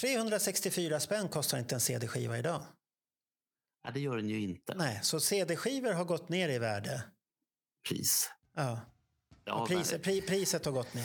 364 0.00 1.00
spänn 1.00 1.28
kostar 1.28 1.58
inte 1.58 1.74
en 1.74 1.80
CD-skiva 1.80 2.38
idag. 2.38 2.62
Nej, 3.84 3.92
det 3.94 4.00
gör 4.00 4.16
den 4.16 4.28
ju 4.28 4.40
inte. 4.40 4.74
Nej, 4.74 5.00
så 5.02 5.20
CD-skivor 5.20 5.92
har 5.92 6.04
gått 6.04 6.28
ner 6.28 6.48
i 6.48 6.58
värde. 6.58 7.02
Pris. 7.88 8.30
Ja. 8.56 8.80
Ja, 9.50 9.56
Och 9.62 9.68
pris, 9.68 9.92
värde. 9.92 10.02
pri, 10.02 10.20
priset 10.22 10.64
har 10.64 10.72
gått 10.72 10.94
ner. 10.94 11.04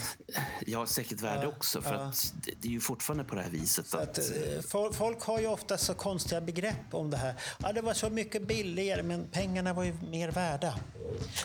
ja, 0.66 0.86
säkert 0.86 1.22
värde 1.22 1.42
Ja, 1.44 1.48
också. 1.48 1.82
För 1.82 1.94
ja. 1.94 2.00
att 2.00 2.34
det, 2.62 2.68
är 2.68 2.72
ju 2.72 2.80
fortfarande 2.80 3.24
på 3.24 3.36
det 3.36 3.42
här 3.42 3.50
viset 3.50 3.94
att... 3.94 4.02
att, 4.02 4.18
eh, 4.18 4.60
fol- 4.62 4.94
folk 4.94 5.22
har 5.22 5.40
ju 5.40 5.48
ofta 5.48 5.78
så 5.78 5.94
konstiga 5.94 6.42
begrepp 6.42 6.94
om 6.94 7.10
det 7.12 7.18
här. 7.18 7.34
Ja, 7.64 7.74
det 7.74 7.82
var 7.82 7.94
så 7.94 8.10
mycket 8.10 8.48
billigare, 8.48 9.04
men 9.04 9.28
pengarna 9.32 9.74
var 9.74 9.84
ju 9.84 9.94
mer 10.12 10.32
värda. 10.32 10.80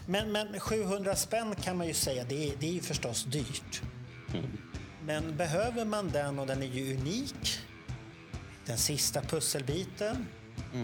Men, 0.06 0.32
men 0.32 0.60
700 0.60 1.16
spänn 1.16 1.54
kan 1.54 1.76
man 1.76 1.86
ju 1.86 1.94
säga, 1.94 2.24
det 2.24 2.48
är, 2.48 2.56
det 2.60 2.68
är 2.68 2.72
ju 2.72 2.80
förstås 2.80 3.24
dyrt. 3.24 3.82
Men 5.04 5.36
behöver 5.36 5.84
man 5.84 6.08
den 6.10 6.38
och 6.38 6.46
den 6.46 6.62
är 6.62 6.66
ju 6.66 6.96
unik. 6.96 7.58
Den 8.66 8.78
sista 8.78 9.20
pusselbiten, 9.20 10.26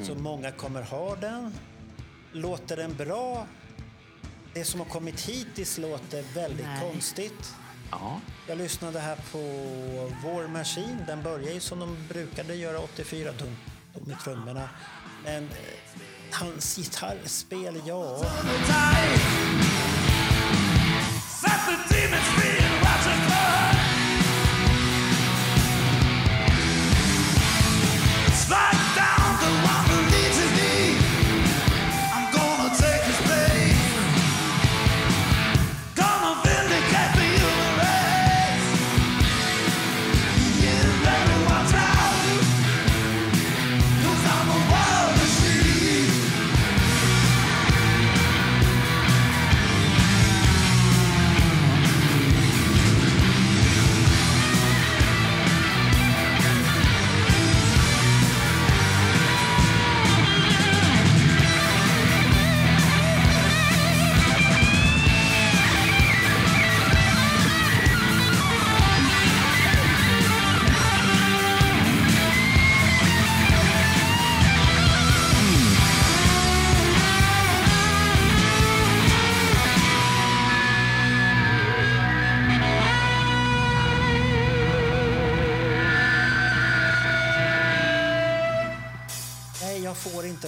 så 0.07 0.15
många 0.15 0.53
kommer 0.53 0.83
ha 0.83 1.17
den. 1.17 1.55
Låter 2.33 2.77
den 2.77 2.97
bra? 2.97 3.47
Det 4.57 4.65
som 4.65 4.81
har 4.81 4.87
kommit 4.87 5.21
hittills 5.21 5.79
låter 5.79 6.23
väldigt 6.35 6.67
Nej. 6.67 6.81
konstigt. 6.81 7.55
Ja, 7.91 8.21
Jag 8.47 8.59
lyssnade 8.59 9.01
här 9.01 9.17
på 9.33 9.39
War 10.29 10.49
Machine. 10.49 11.05
Den 11.07 11.23
börjar 11.23 11.53
ju 11.53 11.61
som 11.61 11.79
de 11.79 11.97
brukade 12.09 12.55
göra 12.55 12.79
84, 12.79 13.33
dum, 13.33 13.57
dum 13.95 14.11
i 14.13 14.25
trummorna. 14.25 14.69
Men 15.25 15.45
eh, 15.45 15.51
hans 16.31 16.77
gitarrspel, 16.77 17.83
ja. 17.87 18.25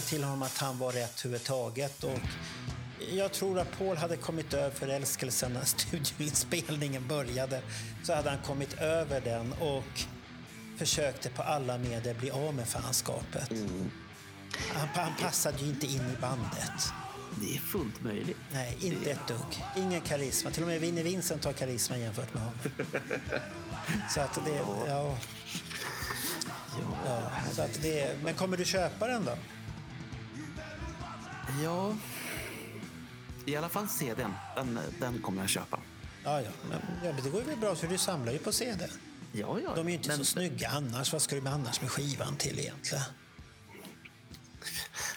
Till 0.08 0.24
honom 0.24 0.42
att 0.42 0.58
han 0.58 0.78
var 0.78 0.92
rätt 0.92 1.24
överhuvudtaget. 1.24 2.04
Och 2.04 2.18
jag 3.12 3.32
tror 3.32 3.58
att 3.58 3.78
Paul 3.78 3.96
hade 3.96 4.16
kommit 4.16 4.54
över 4.54 4.70
förälskelsen 4.70 5.52
när 5.52 5.64
studioinspelningen 5.64 7.08
började. 7.08 7.62
Så 8.02 8.14
hade 8.14 8.30
han 8.30 8.38
kommit 8.38 8.80
över 8.80 9.20
den 9.20 9.52
och 9.52 10.00
försökte 10.76 11.30
på 11.30 11.42
alla 11.42 11.78
medel 11.78 12.16
bli 12.16 12.30
av 12.30 12.54
med 12.54 12.68
fanskapet. 12.68 13.50
Han, 14.74 14.88
han 14.94 15.12
passade 15.20 15.58
ju 15.58 15.66
inte 15.66 15.86
in 15.86 16.14
i 16.18 16.20
bandet. 16.20 16.92
Det 17.40 17.54
är 17.54 17.58
fullt 17.58 18.02
möjligt. 18.02 18.36
Nej, 18.52 18.76
inte 18.80 19.10
ett 19.10 19.28
dugg. 19.28 19.64
Ingen 19.76 20.00
karisma. 20.00 20.50
Till 20.50 20.62
och 20.62 20.68
med 20.68 20.80
Vinnie 20.80 21.02
Vincent 21.02 21.44
har 21.44 21.52
karisma 21.52 21.98
jämfört 21.98 22.34
med 22.34 22.42
honom. 22.42 22.58
Så 24.14 24.20
att 24.20 24.44
det... 24.44 24.60
Ja. 24.86 25.18
Ja, 27.04 27.30
så 27.52 27.62
att 27.62 27.82
det, 27.82 28.16
men 28.22 28.34
kommer 28.34 28.56
du 28.56 28.64
köpa 28.64 29.06
den 29.06 29.24
då? 29.24 29.32
Ja, 31.62 31.96
i 33.46 33.56
alla 33.56 33.68
fall 33.68 33.88
CDn. 33.88 34.32
Den, 34.56 34.78
den 35.00 35.22
kommer 35.22 35.40
jag 35.40 35.50
köpa. 35.50 35.80
Ja, 36.24 36.42
ja. 36.42 36.50
Men, 37.02 37.16
det 37.24 37.30
går 37.30 37.42
ju 37.50 37.56
bra 37.56 37.74
för 37.74 37.86
du 37.86 37.98
samlar 37.98 38.32
ju 38.32 38.38
på 38.38 38.52
CD. 38.52 38.88
Ja, 39.32 39.60
ja. 39.64 39.74
De 39.74 39.86
är 39.86 39.90
ju 39.90 39.96
inte 39.96 40.08
men, 40.08 40.18
så 40.18 40.24
snygga 40.24 40.68
annars. 40.68 41.12
Vad 41.12 41.22
ska 41.22 41.34
du 41.34 41.40
med 41.42 41.52
annars 41.52 41.80
med 41.80 41.90
skivan 41.90 42.36
till 42.36 42.58
egentligen? 42.58 43.04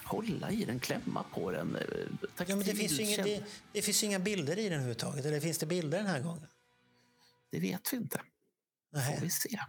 Hålla 0.03 0.51
i 0.51 0.65
den, 0.65 0.79
klämma 0.79 1.23
på 1.33 1.51
den. 1.51 1.75
eh, 1.75 1.81
Ja, 2.37 2.55
men 2.55 2.59
det, 2.59 2.75
finns 2.75 2.91
ju 2.99 3.03
inga, 3.03 3.23
det, 3.23 3.43
det 3.71 3.81
finns 3.81 4.03
ju 4.03 4.07
inga 4.07 4.19
bilder 4.19 4.57
i 4.59 4.63
den 4.63 4.73
överhuvudtaget. 4.73 5.25
Eller 5.25 5.39
finns 5.39 5.57
det 5.57 5.65
bilder 5.65 5.97
den 5.97 6.07
här 6.07 6.19
gången? 6.19 6.47
Det 7.51 7.59
vet 7.59 7.93
vi 7.93 7.97
inte. 7.97 8.17
Får 8.91 8.97
Nej. 8.97 9.19
vi 9.21 9.29
se. 9.29 9.59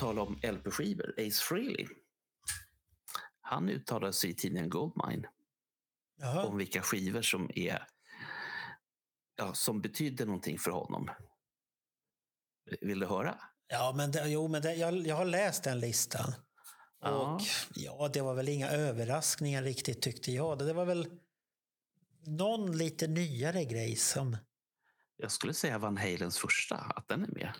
På 0.00 0.06
tal 0.06 0.18
om 0.18 0.40
LP-skivor, 0.42 1.14
Ace 1.18 1.42
Frehley. 1.42 1.86
Han 3.40 3.68
uttalade 3.68 4.12
sig 4.12 4.30
i 4.30 4.34
tidningen 4.34 4.70
Goldmine 4.70 5.28
Jaha. 6.20 6.44
om 6.44 6.56
vilka 6.56 6.82
skivor 6.82 7.22
som 7.22 7.50
är 7.54 7.86
ja, 9.36 9.54
som 9.54 9.80
betyder 9.80 10.26
någonting 10.26 10.58
för 10.58 10.70
honom. 10.70 11.10
Vill 12.80 12.98
du 12.98 13.06
höra? 13.06 13.40
Ja, 13.68 13.92
men, 13.96 14.10
det, 14.10 14.28
jo, 14.28 14.48
men 14.48 14.62
det, 14.62 14.74
jag, 14.74 15.06
jag 15.06 15.16
har 15.16 15.24
läst 15.24 15.64
den 15.64 15.80
listan. 15.80 16.32
Ja. 17.00 17.10
Och 17.10 17.42
ja, 17.74 18.10
det 18.12 18.20
var 18.20 18.34
väl 18.34 18.48
inga 18.48 18.70
överraskningar 18.70 19.62
riktigt 19.62 20.02
tyckte 20.02 20.32
jag. 20.32 20.58
Det 20.58 20.72
var 20.72 20.84
väl 20.84 21.06
någon 22.26 22.78
lite 22.78 23.06
nyare 23.06 23.64
grej 23.64 23.96
som... 23.96 24.36
Jag 25.16 25.32
skulle 25.32 25.54
säga 25.54 25.78
Van 25.78 25.96
Halens 25.96 26.38
första, 26.38 26.76
att 26.76 27.08
den 27.08 27.24
är 27.24 27.28
med. 27.28 27.54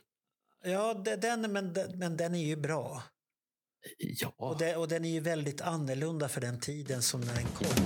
Ja, 0.65 0.95
den, 0.95 1.53
men, 1.53 1.77
men 1.95 2.17
den 2.17 2.35
är 2.35 2.45
ju 2.45 2.57
bra. 2.57 3.03
Ja, 3.99 4.33
Och, 4.37 4.59
det, 4.59 4.77
och 4.77 4.89
den 4.89 5.05
är 5.05 5.11
ju 5.11 5.21
väldigt 5.21 5.61
annorlunda 5.61 6.29
för 6.29 6.41
den 6.41 6.61
tiden 6.61 7.03
som 7.03 7.21
när 7.21 7.35
den 7.35 7.47
kom. 7.47 7.85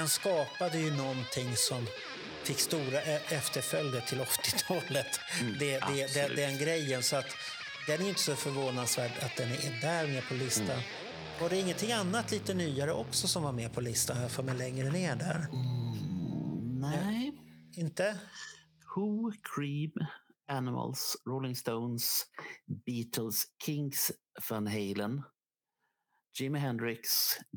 Den 0.00 0.08
skapade 0.08 0.78
ju 0.78 0.96
någonting 0.96 1.56
som 1.56 1.86
fick 2.44 2.58
stora 2.58 3.02
e- 3.02 3.22
efterföljder 3.28 4.00
till 4.00 4.18
80-talet. 4.18 5.06
det, 5.40 5.58
det, 5.58 5.80
det, 5.80 6.04
absolut. 6.04 6.36
den 6.36 6.58
grejen. 6.58 7.02
Så 7.02 7.16
att 7.16 7.26
den 7.86 8.02
är 8.02 8.08
inte 8.08 8.20
så 8.20 8.36
förvånansvärd 8.36 9.10
att 9.22 9.36
den 9.36 9.48
är 9.48 9.80
där 9.80 10.06
med 10.06 10.28
på 10.28 10.34
listan. 10.34 10.80
Var 11.40 11.48
det 11.48 11.56
ingenting 11.56 11.92
annat 11.92 12.30
lite 12.30 12.54
nyare 12.54 12.92
också 12.92 13.28
som 13.28 13.42
var 13.42 13.52
med 13.52 13.72
på 13.72 13.80
listan? 13.80 14.22
Jag 14.22 14.30
för 14.30 14.42
mig 14.42 14.56
längre 14.56 14.90
ner 14.90 15.16
där. 15.16 15.46
nej. 16.80 17.32
Inte? 17.76 18.18
Who, 18.96 19.32
Cream, 19.32 19.92
Animals, 20.48 21.16
Rolling 21.28 21.56
Stones, 21.56 22.22
Beatles, 22.86 23.44
Kings, 23.64 24.12
Van 24.50 24.66
Halen, 24.66 25.22
Jimi 26.40 26.58
Hendrix, 26.58 27.08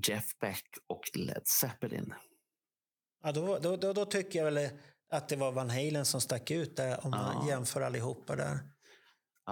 Jeff 0.07 0.39
Beck 0.39 0.65
och 0.87 1.03
Led 1.13 1.47
Zeppelin. 1.47 2.13
Ja, 3.23 3.31
då, 3.31 3.59
då, 3.59 3.77
då, 3.77 3.93
då 3.93 4.05
tycker 4.05 4.39
jag 4.43 4.51
väl 4.51 4.69
att 5.09 5.29
det 5.29 5.35
var 5.35 5.51
Van 5.51 5.69
Halen 5.69 6.05
som 6.05 6.21
stack 6.21 6.51
ut 6.51 6.75
där 6.77 7.05
om 7.05 7.11
man 7.11 7.47
Ja. 7.47 7.49
jämför 7.49 7.81
allihopa 7.81 8.35
där. 8.35 8.59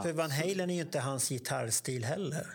För 0.04 0.14
Van 0.14 0.32
Halen 0.32 0.70
är 0.70 0.76
ju 0.76 0.82
inte 0.82 1.00
hans 1.00 1.30
gitarrstil 1.30 2.06
heller. 2.06 2.48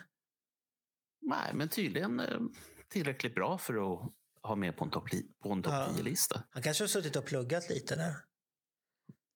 Nej, 1.20 1.54
men 1.54 1.68
tydligen 1.68 2.20
eh, 2.20 2.40
tillräckligt 2.88 3.34
bra 3.34 3.58
för 3.58 3.74
att 3.94 4.12
ha 4.42 4.54
med 4.56 4.76
på 4.76 4.84
en 4.84 4.90
topp 4.90 5.10
topp 5.10 5.64
Ja. 5.64 5.88
10-lista. 5.98 6.42
Han 6.50 6.62
kanske 6.62 6.84
har 6.84 6.88
suttit 6.88 7.16
och 7.16 7.24
pluggat 7.24 7.68
lite 7.68 7.96
där. 7.96 8.14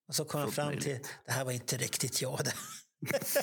Och 0.09 0.15
så 0.15 0.25
kom 0.25 0.41
han 0.41 0.53
fram 0.53 0.71
till 0.71 0.79
möjligt. 0.89 1.19
det 1.27 1.33
här 1.33 1.45
var 1.45 1.53
inte 1.53 1.77
riktigt 1.77 2.23
jag. 2.23 2.41
Det. 2.45 2.55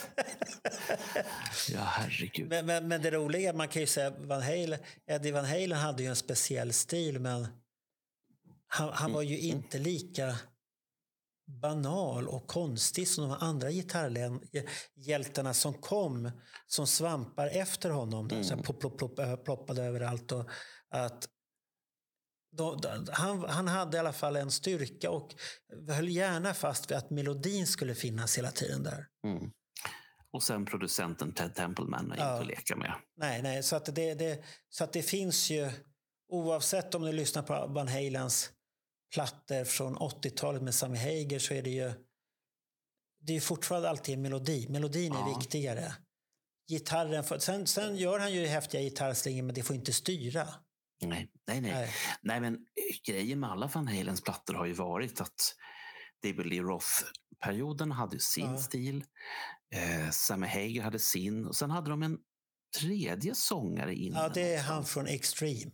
Ja, 1.69 1.81
herregud. 1.81 2.49
Men, 2.49 2.65
men, 2.65 2.87
men 2.87 3.01
det 3.01 3.11
roliga, 3.11 3.53
man 3.53 3.67
kan 3.67 3.81
ju 3.81 3.87
säga 3.87 4.09
Van 4.09 4.41
Halen, 4.41 4.79
Eddie 5.05 5.31
Van 5.31 5.45
Halen 5.45 5.71
hade 5.77 6.03
ju 6.03 6.09
en 6.09 6.15
speciell 6.15 6.73
stil 6.73 7.19
men 7.19 7.47
han, 8.67 8.93
han 8.93 9.13
var 9.13 9.21
ju 9.21 9.39
inte 9.39 9.79
lika 9.79 10.35
banal 11.61 12.27
och 12.27 12.47
konstig 12.47 13.07
som 13.07 13.29
de 13.29 13.37
andra 13.39 13.71
gitarrhjältarna 13.71 15.53
som 15.53 15.73
kom 15.73 16.31
som 16.67 16.87
svampar 16.87 17.47
efter 17.47 17.89
honom. 17.89 18.29
Mm. 18.29 18.43
Så 18.43 18.57
plopp, 18.57 18.79
plopp, 18.79 18.97
plopp, 18.97 19.45
ploppade 19.45 19.83
överallt. 19.83 20.31
Och 20.31 20.49
att 20.89 21.29
då, 22.57 22.75
då, 22.75 22.89
han, 23.11 23.45
han 23.49 23.67
hade 23.67 23.97
i 23.97 23.99
alla 23.99 24.13
fall 24.13 24.35
en 24.35 24.51
styrka 24.51 25.11
och 25.11 25.35
höll 25.89 26.09
gärna 26.09 26.53
fast 26.53 26.91
vid 26.91 26.97
att 26.97 27.09
melodin 27.09 27.67
skulle 27.67 27.95
finnas 27.95 28.37
hela 28.37 28.51
tiden 28.51 28.83
där. 28.83 29.07
Mm. 29.23 29.51
Och 30.31 30.43
sen 30.43 30.65
producenten 30.65 31.33
Ted 31.33 31.55
Templeman 31.55 32.11
är 32.11 32.17
Ja. 32.17 32.31
inte 32.31 32.41
att 32.41 32.47
leka 32.47 32.75
med. 32.75 32.93
Nej, 33.17 33.41
nej, 33.41 33.63
så 33.63 33.75
att 33.75 33.95
det, 33.95 34.13
det, 34.13 34.43
så 34.69 34.83
att 34.83 34.93
det 34.93 35.01
finns 35.03 35.49
ju 35.49 35.71
oavsett 36.29 36.95
om 36.95 37.01
du 37.01 37.11
lyssnar 37.11 37.43
på 37.43 37.67
Van 37.67 37.87
Halens 37.87 38.51
plattor 39.13 39.63
från 39.63 39.97
80-talet 39.97 40.61
med 40.61 40.75
Sammy 40.75 40.97
Hager 40.97 41.39
så 41.39 41.53
är 41.53 41.61
det 41.61 41.69
ju 41.69 41.91
det 43.19 43.35
är 43.35 43.41
fortfarande 43.41 43.89
alltid 43.89 44.15
en 44.15 44.21
melodi. 44.21 44.67
Melodin 44.69 45.13
är 45.13 45.17
Ja. 45.17 45.37
viktigare. 45.39 45.93
Gitarren, 46.69 47.23
får, 47.23 47.39
sen, 47.39 47.67
sen 47.67 47.97
gör 47.97 48.19
han 48.19 48.33
ju 48.33 48.45
häftiga 48.45 48.81
gitarrslingor 48.81 49.43
men 49.43 49.55
det 49.55 49.63
får 49.63 49.75
inte 49.75 49.93
styra. 49.93 50.47
Nej, 51.01 51.31
nej, 51.47 51.61
nej. 51.61 51.71
Nej. 51.71 51.93
nej 52.21 52.41
men 52.41 52.53
eh, 52.55 52.59
grejen 53.13 53.39
med 53.39 53.49
alla 53.51 53.67
Van 53.67 53.87
Halens 53.87 54.21
plattor 54.21 54.53
har 54.53 54.65
ju 54.65 54.73
varit 54.73 55.21
att 55.21 55.55
David 56.23 56.45
Lee 56.45 56.61
Roth-perioden 56.61 57.91
hade 57.91 58.19
sin 58.19 58.45
Ja. 58.51 58.57
stil. 58.57 59.03
Eh, 59.73 60.09
Sammy 60.09 60.47
Hager 60.47 60.81
hade 60.81 60.99
sin. 60.99 61.45
Och 61.45 61.55
sen 61.55 61.71
hade 61.71 61.89
de 61.89 62.03
en 62.03 62.17
tredje 62.79 63.35
sångare 63.35 63.95
innan. 63.95 64.23
Ja, 64.23 64.29
det 64.29 64.53
är 64.53 64.61
han 64.61 64.85
från 64.85 65.07
Extreme. 65.07 65.71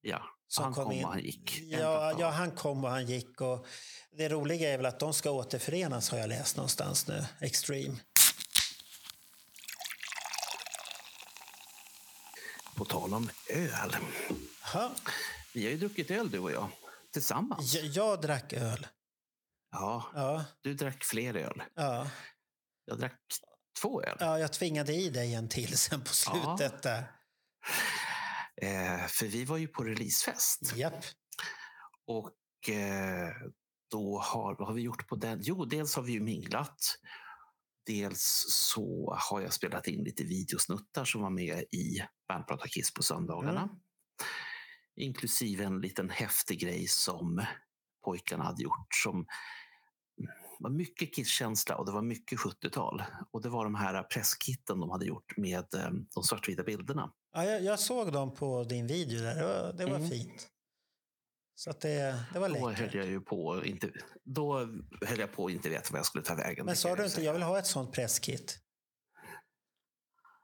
Ja, 0.00 0.22
som 0.50 0.64
han 0.64 0.74
kom 0.74 0.84
kom 0.84 0.92
in. 0.92 1.04
och 1.04 1.10
han 1.10 1.20
gick. 1.20 1.60
Ja, 1.60 2.14
ja, 2.18 2.30
han 2.30 2.50
kom 2.50 2.84
och 2.84 2.90
han 2.90 3.06
gick. 3.06 3.40
Och 3.40 3.66
det 4.12 4.28
roliga 4.28 4.70
är 4.72 4.76
väl 4.76 4.86
att 4.86 5.00
de 5.00 5.14
ska 5.14 5.30
återförenas 5.30 6.10
har 6.10 6.18
jag 6.18 6.28
läst 6.28 6.56
någonstans 6.56 7.06
nu. 7.06 7.24
Extreme. 7.40 7.96
På 12.74 12.84
tal 12.84 13.14
om 13.14 13.30
öl. 13.48 13.96
Ha, 14.72 14.92
Vi 15.54 15.64
har 15.64 15.70
ju 15.70 15.76
druckit 15.78 16.10
öl 16.10 16.30
du 16.30 16.38
och 16.38 16.52
jag. 16.52 16.68
Tillsammans. 17.12 17.74
jag, 17.74 17.84
jag 17.84 18.20
drack 18.20 18.52
öl. 18.52 18.86
Ja, 19.72 20.10
Ja, 20.14 20.44
du 20.60 20.74
drack 20.74 21.04
fler 21.04 21.34
öl. 21.36 21.62
ja. 21.74 22.06
Jag 22.84 22.98
drack 22.98 23.20
två 23.82 24.02
öl. 24.02 24.16
Ja, 24.20 24.38
jag 24.38 24.52
tvingade 24.52 24.92
i 24.92 25.10
dig 25.10 25.34
en 25.34 25.48
till 25.48 25.78
sen 25.78 26.00
på 26.00 26.10
Ja. 26.26 26.56
slutet 26.58 26.82
där. 26.82 27.04
Eh, 28.56 29.06
för 29.06 29.26
vi 29.26 29.44
var 29.44 29.56
ju 29.56 29.68
på 29.68 29.84
releasefest. 29.84 30.76
Japp. 30.76 31.04
Och 32.06 32.68
eh, 32.68 33.32
då 33.90 34.18
har, 34.18 34.56
vad 34.58 34.68
har 34.68 34.74
vi 34.74 34.82
gjort 34.82 35.08
på 35.08 35.16
den? 35.16 35.40
Jo, 35.42 35.64
dels 35.64 35.96
har 35.96 36.02
vi 36.02 36.12
ju 36.12 36.20
minglat. 36.20 36.98
Dels 37.86 38.44
så 38.48 39.16
har 39.18 39.40
jag 39.40 39.52
spelat 39.52 39.86
in 39.88 40.04
lite 40.04 40.24
videosnuttar 40.24 41.04
som 41.04 41.22
var 41.22 41.30
med 41.30 41.64
i 41.72 42.00
Bandprata 42.28 42.68
Kiss 42.68 42.94
på 42.94 43.02
söndagarna. 43.02 43.62
Mm. 43.62 43.76
Inklusive 44.96 45.64
en 45.64 45.80
liten 45.80 46.10
häftig 46.10 46.60
grej 46.60 46.86
som 46.86 47.44
pojkarna 48.04 48.44
hade 48.44 48.62
gjort 48.62 48.94
som 49.02 49.26
var 50.58 50.70
mycket 50.70 51.14
Kiss-känsla 51.14 51.76
och 51.76 51.86
det 51.86 51.92
var 51.92 52.02
mycket 52.02 52.38
70-tal. 52.38 53.02
Och 53.30 53.42
det 53.42 53.48
var 53.48 53.64
de 53.64 53.74
här 53.74 54.02
presskitten 54.02 54.80
de 54.80 54.90
hade 54.90 55.06
gjort 55.06 55.36
med 55.36 55.74
eh, 55.74 55.90
de 56.14 56.22
svartvita 56.24 56.62
bilderna. 56.62 57.12
Ja, 57.32 57.44
jag, 57.44 57.62
jag 57.64 57.80
såg 57.80 58.12
dem 58.12 58.34
på 58.34 58.64
din 58.64 58.86
video 58.86 59.20
där. 59.22 59.34
Det 59.34 59.42
var, 59.44 59.72
det 59.72 59.84
var 59.86 59.96
Mm. 59.96 60.10
fint. 60.10 60.48
Så 61.54 61.70
att 61.70 61.80
det, 61.80 62.24
det 62.32 62.38
var 62.38 62.48
Då 62.48 62.54
höll 62.58 62.70
läckert. 62.72 62.94
jag 62.94 63.06
ju 63.06 63.20
på 63.20 63.64
inte, 63.64 63.90
då 64.24 64.58
höll 65.06 65.18
jag 65.18 65.32
på 65.32 65.50
inte 65.50 65.68
veta 65.68 65.88
vad 65.90 65.98
jag 65.98 66.06
skulle 66.06 66.24
ta 66.24 66.34
vägen. 66.34 66.66
Men 66.66 66.76
sa 66.76 66.96
du 66.96 67.04
inte 67.04 67.22
jag 67.22 67.32
vill 67.32 67.42
ha 67.42 67.58
ett 67.58 67.66
sånt 67.66 67.92
presskit? 67.92 68.58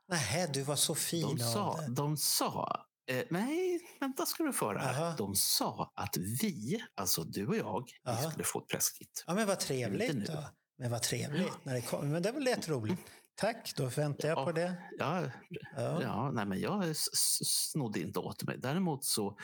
Nej, 0.08 0.50
du 0.52 0.62
var 0.62 0.76
så 0.76 0.94
fin 0.94 1.22
De 1.36 1.38
sa, 1.38 1.80
det. 1.80 1.94
de 1.94 2.16
sa 2.16 2.86
eh, 3.10 3.24
nej, 3.30 3.80
vänta 4.00 4.26
ska 4.26 4.42
du 4.42 4.52
få 4.52 4.66
höra 4.66 4.82
Aha. 4.82 5.14
De 5.18 5.34
sa 5.34 5.92
att 5.96 6.16
vi, 6.16 6.84
alltså 6.94 7.24
du 7.24 7.46
och 7.46 7.56
jag, 7.56 7.84
vi 8.22 8.30
skulle 8.30 8.44
få 8.44 8.58
ett 8.58 8.68
presskit. 8.68 9.24
Ja, 9.26 9.34
men 9.34 9.46
vad 9.46 9.60
trevligt. 9.60 10.30
Men 10.78 10.90
vad 10.90 11.02
trevligt. 11.02 11.64
När 11.64 11.74
det 11.74 11.80
kom. 11.82 12.08
Men 12.10 12.22
det 12.22 12.32
var 12.32 12.40
lätt 12.40 12.68
roligt. 12.68 12.98
Tack, 13.36 13.72
då 13.76 13.86
väntar 13.86 14.28
jag 14.28 14.38
Ja. 14.38 14.44
på 14.44 14.52
det. 14.52 14.82
Ja, 14.98 15.30
Ja. 15.76 16.02
ja. 16.02 16.30
nej, 16.34 16.46
men 16.46 16.60
jag 16.60 16.96
snodde 16.96 18.00
inte 18.00 18.18
åt 18.18 18.42
mig. 18.44 18.58
Däremot 18.58 19.04
så 19.04 19.38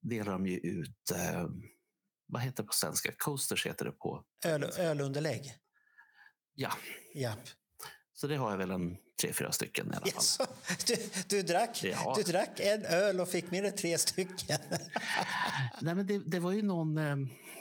delar 0.00 0.32
de 0.32 0.46
ju 0.46 0.58
ut, 0.58 1.10
eh, 1.14 1.46
vad 2.26 2.42
heter 2.42 2.62
det 2.62 2.66
på 2.66 2.72
svenska? 2.72 3.12
Coasters 3.18 3.66
heter 3.66 3.84
det 3.84 3.92
på. 3.92 4.24
Öl, 4.46 4.64
ölunderlägg. 4.78 5.54
Ja, 6.54 6.70
Japp. 7.14 7.38
Så 8.20 8.26
det 8.26 8.36
har 8.36 8.50
jag 8.50 8.58
väl 8.58 8.70
en 8.70 8.96
tre, 9.20 9.32
fyra 9.32 9.52
stycken 9.52 9.86
i 9.86 9.96
alla 9.96 10.06
fall. 10.06 10.14
Yes. 10.14 10.38
Du, 10.86 10.96
du, 11.28 11.42
drack, 11.42 11.84
Ja. 11.84 12.14
du 12.16 12.22
drack 12.32 12.60
en 12.60 12.84
öl 12.84 13.20
och 13.20 13.28
fick 13.28 13.50
med 13.50 13.62
dig 13.64 13.72
tre 13.72 13.98
stycken. 13.98 14.58
Nej, 15.80 15.94
men 15.94 16.06
det, 16.06 16.18
det, 16.26 16.40
var 16.40 16.52
ju 16.52 16.62
någon, 16.62 16.98
eh, 16.98 17.16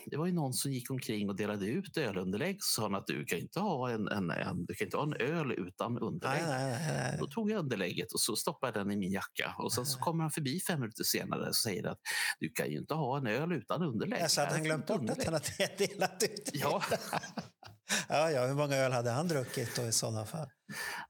det 0.05 0.17
var 0.17 0.25
ju 0.25 0.31
någon 0.33 0.53
som 0.53 0.71
gick 0.71 0.91
omkring 0.91 1.29
och 1.29 1.35
delade 1.35 1.65
ut 1.65 1.97
ölunderlägg. 1.97 2.57
Så 2.63 2.73
sa 2.73 2.81
han 2.81 2.95
att 2.95 3.07
du 3.07 3.25
kan 3.25 3.39
inte 3.39 3.59
ha 3.59 3.89
en, 3.89 4.07
en, 4.07 4.31
en, 4.31 4.65
du 4.65 4.75
kan 4.75 4.87
inte 4.87 4.97
ha 4.97 5.03
en 5.03 5.13
öl 5.13 5.51
utan 5.51 5.97
underlägg. 5.97 6.41
Nej, 6.47 6.69
nej, 6.69 6.93
nej. 6.93 7.17
Då 7.19 7.27
tog 7.27 7.51
jag 7.51 7.59
underlägget 7.59 8.11
och 8.11 8.19
så 8.19 8.35
stoppade 8.35 8.79
jag 8.79 8.85
den 8.87 8.93
i 8.93 8.97
min 8.97 9.11
jacka. 9.11 9.55
Och 9.57 9.73
sen 9.73 9.85
så 9.85 9.99
kommer 9.99 10.23
han 10.23 10.31
förbi 10.31 10.59
fem 10.59 10.79
minuter 10.79 11.03
senare 11.03 11.47
och 11.49 11.55
säger 11.55 11.87
att 11.87 11.99
du 12.39 12.49
kan 12.49 12.71
ju 12.71 12.77
inte 12.77 12.93
ha 12.93 13.17
en 13.17 13.27
öl 13.27 13.51
utan 13.51 13.81
underlägg. 13.83 14.21
Alltså 14.21 14.41
hade 14.41 14.51
Här 14.51 14.57
han 14.57 14.65
glömt 14.65 14.87
bort 14.87 15.09
att 15.09 15.23
han 15.23 15.33
hade 15.33 15.75
delat 15.77 16.23
ut? 16.23 16.49
Ja, 16.53 16.83
Ja, 18.09 18.31
ja, 18.31 18.45
hur 18.47 18.53
många 18.55 18.75
öl 18.75 18.91
hade 18.91 19.09
han 19.11 19.27
druckit 19.27 19.75
då 19.75 19.81
i 19.81 19.91
sådana 19.91 20.25
fall? 20.25 20.49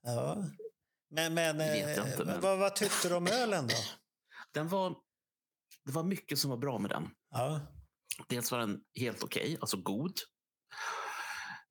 Ja. 0.01 0.43
Men, 1.11 1.33
men, 1.33 1.61
eh, 1.61 1.79
inte, 1.79 2.23
men- 2.25 2.41
Vad, 2.41 2.59
vad 2.59 2.75
tyckte 2.75 3.09
du 3.09 3.15
om 3.15 3.27
ölen 3.27 3.67
då? 3.67 3.75
den 4.51 4.67
var, 4.67 4.95
det 5.85 5.91
var 5.91 6.03
mycket 6.03 6.39
som 6.39 6.49
var 6.49 6.57
bra 6.57 6.79
med 6.79 6.89
den. 6.91 7.09
Ja. 7.31 7.59
Dels 8.27 8.51
var 8.51 8.59
den 8.59 8.81
helt 8.99 9.23
okej, 9.23 9.57
alltså 9.61 9.77
god. 9.77 10.13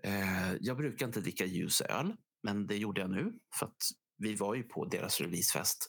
Eh, 0.02 0.52
jag 0.60 0.76
brukar 0.76 1.06
inte 1.06 1.20
dricka 1.20 1.44
ljus 1.44 1.80
öl, 1.80 2.14
men 2.42 2.66
det 2.66 2.76
gjorde 2.76 3.00
jag 3.00 3.10
nu 3.10 3.32
för 3.58 3.66
att 3.66 3.76
vi 4.18 4.34
var 4.34 4.54
ju 4.54 4.62
på 4.62 4.84
deras 4.84 5.20
releasefest. 5.20 5.86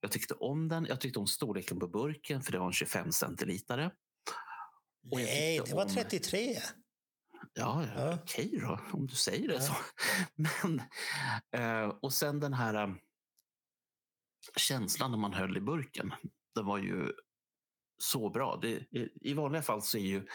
Jag 0.00 0.12
tyckte 0.12 0.34
om 0.34 0.68
den. 0.68 0.86
Jag 0.88 1.00
tyckte 1.00 1.18
om 1.18 1.26
storleken 1.26 1.78
på 1.78 1.88
burken 1.88 2.42
för 2.42 2.52
det 2.52 2.58
var 2.58 2.66
en 2.66 2.72
25 2.72 3.12
centilitare. 3.12 3.90
Nej, 5.12 5.60
det 5.66 5.74
var 5.74 5.84
om- 5.84 5.90
33. 5.94 6.58
Ja, 7.54 7.86
Ja. 7.96 8.18
okej 8.22 8.58
då, 8.60 8.80
om 8.92 9.06
du 9.06 9.14
säger 9.14 9.48
det 9.48 9.54
Ja. 9.54 9.60
så. 9.60 9.74
Men, 10.68 10.82
eh, 11.52 11.88
och 11.88 12.12
sen 12.12 12.40
den 12.40 12.52
här 12.52 12.74
eh, 12.74 12.94
känslan 14.56 15.10
när 15.10 15.18
man 15.18 15.32
höll 15.34 15.56
i 15.56 15.60
burken. 15.60 16.12
Den 16.54 16.66
var 16.66 16.78
ju 16.78 17.12
så 18.02 18.30
bra. 18.30 18.58
Det, 18.62 18.68
i, 18.68 19.08
I 19.30 19.34
vanliga 19.34 19.62
fall 19.62 19.82
så 19.82 19.98
är 19.98 20.02
ju 20.02 20.26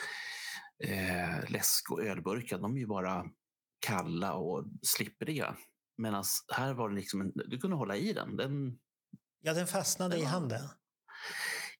eh, 0.84 1.49
läsk 1.51 1.91
och 1.91 2.03
ölburkar, 2.03 2.59
de 2.59 2.76
är 2.76 2.80
ju 2.80 2.88
bara 2.88 3.26
kalla 3.80 4.34
och 4.34 4.65
slippriga. 4.82 5.57
Medan 5.97 6.24
här 6.53 6.74
var 6.74 6.89
det 6.89 6.95
liksom, 6.95 7.22
en, 7.22 7.32
du 7.36 7.57
kunde 7.59 7.76
hålla 7.76 7.95
i 7.95 8.13
den. 8.13 8.38
den 8.38 8.80
Ja, 9.41 9.53
den 9.53 9.68
fastnade 9.68 10.15
Det 10.15 10.22
i 10.22 10.26
handen. 10.26 10.61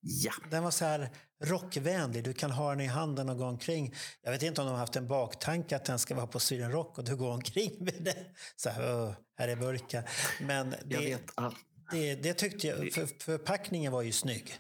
Ja, 0.10 0.32
Den 0.52 0.64
var 0.64 0.72
så 0.72 0.86
här 0.86 1.10
rockvänlig. 1.44 2.24
Du 2.24 2.34
kan 2.34 2.52
ha 2.52 2.70
den 2.70 2.80
i 2.82 2.86
handen 2.86 3.30
och 3.30 3.38
gå 3.38 3.46
omkring. 3.46 3.94
Jag 4.24 4.32
vet 4.32 4.44
inte 4.44 4.62
om 4.62 4.68
de 4.68 4.72
har 4.72 4.80
haft 4.80 4.96
en 4.96 5.08
baktanke 5.08 5.76
att 5.76 5.86
den 5.86 6.00
ska 6.00 6.16
vara 6.16 6.28
på 6.28 6.40
Sweden 6.40 6.72
Rock 6.72 6.98
och 6.98 7.04
du 7.04 7.16
går 7.16 7.32
omkring 7.32 7.76
med 7.80 7.94
den. 8.00 8.26
Så 8.56 8.70
här, 8.70 8.96
"Åh, 8.96 9.14
här 9.38 9.48
är 9.48 9.56
burkar. 9.56 10.10
Men 10.42 10.76
det, 10.86 11.20
att 11.36 11.54
det, 11.92 12.16
det 12.16 12.34
tyckte 12.34 12.68
jag, 12.68 12.94
för, 12.94 13.24
förpackningen 13.24 13.92
var 13.92 14.02
ju 14.02 14.12
snygg. 14.12 14.56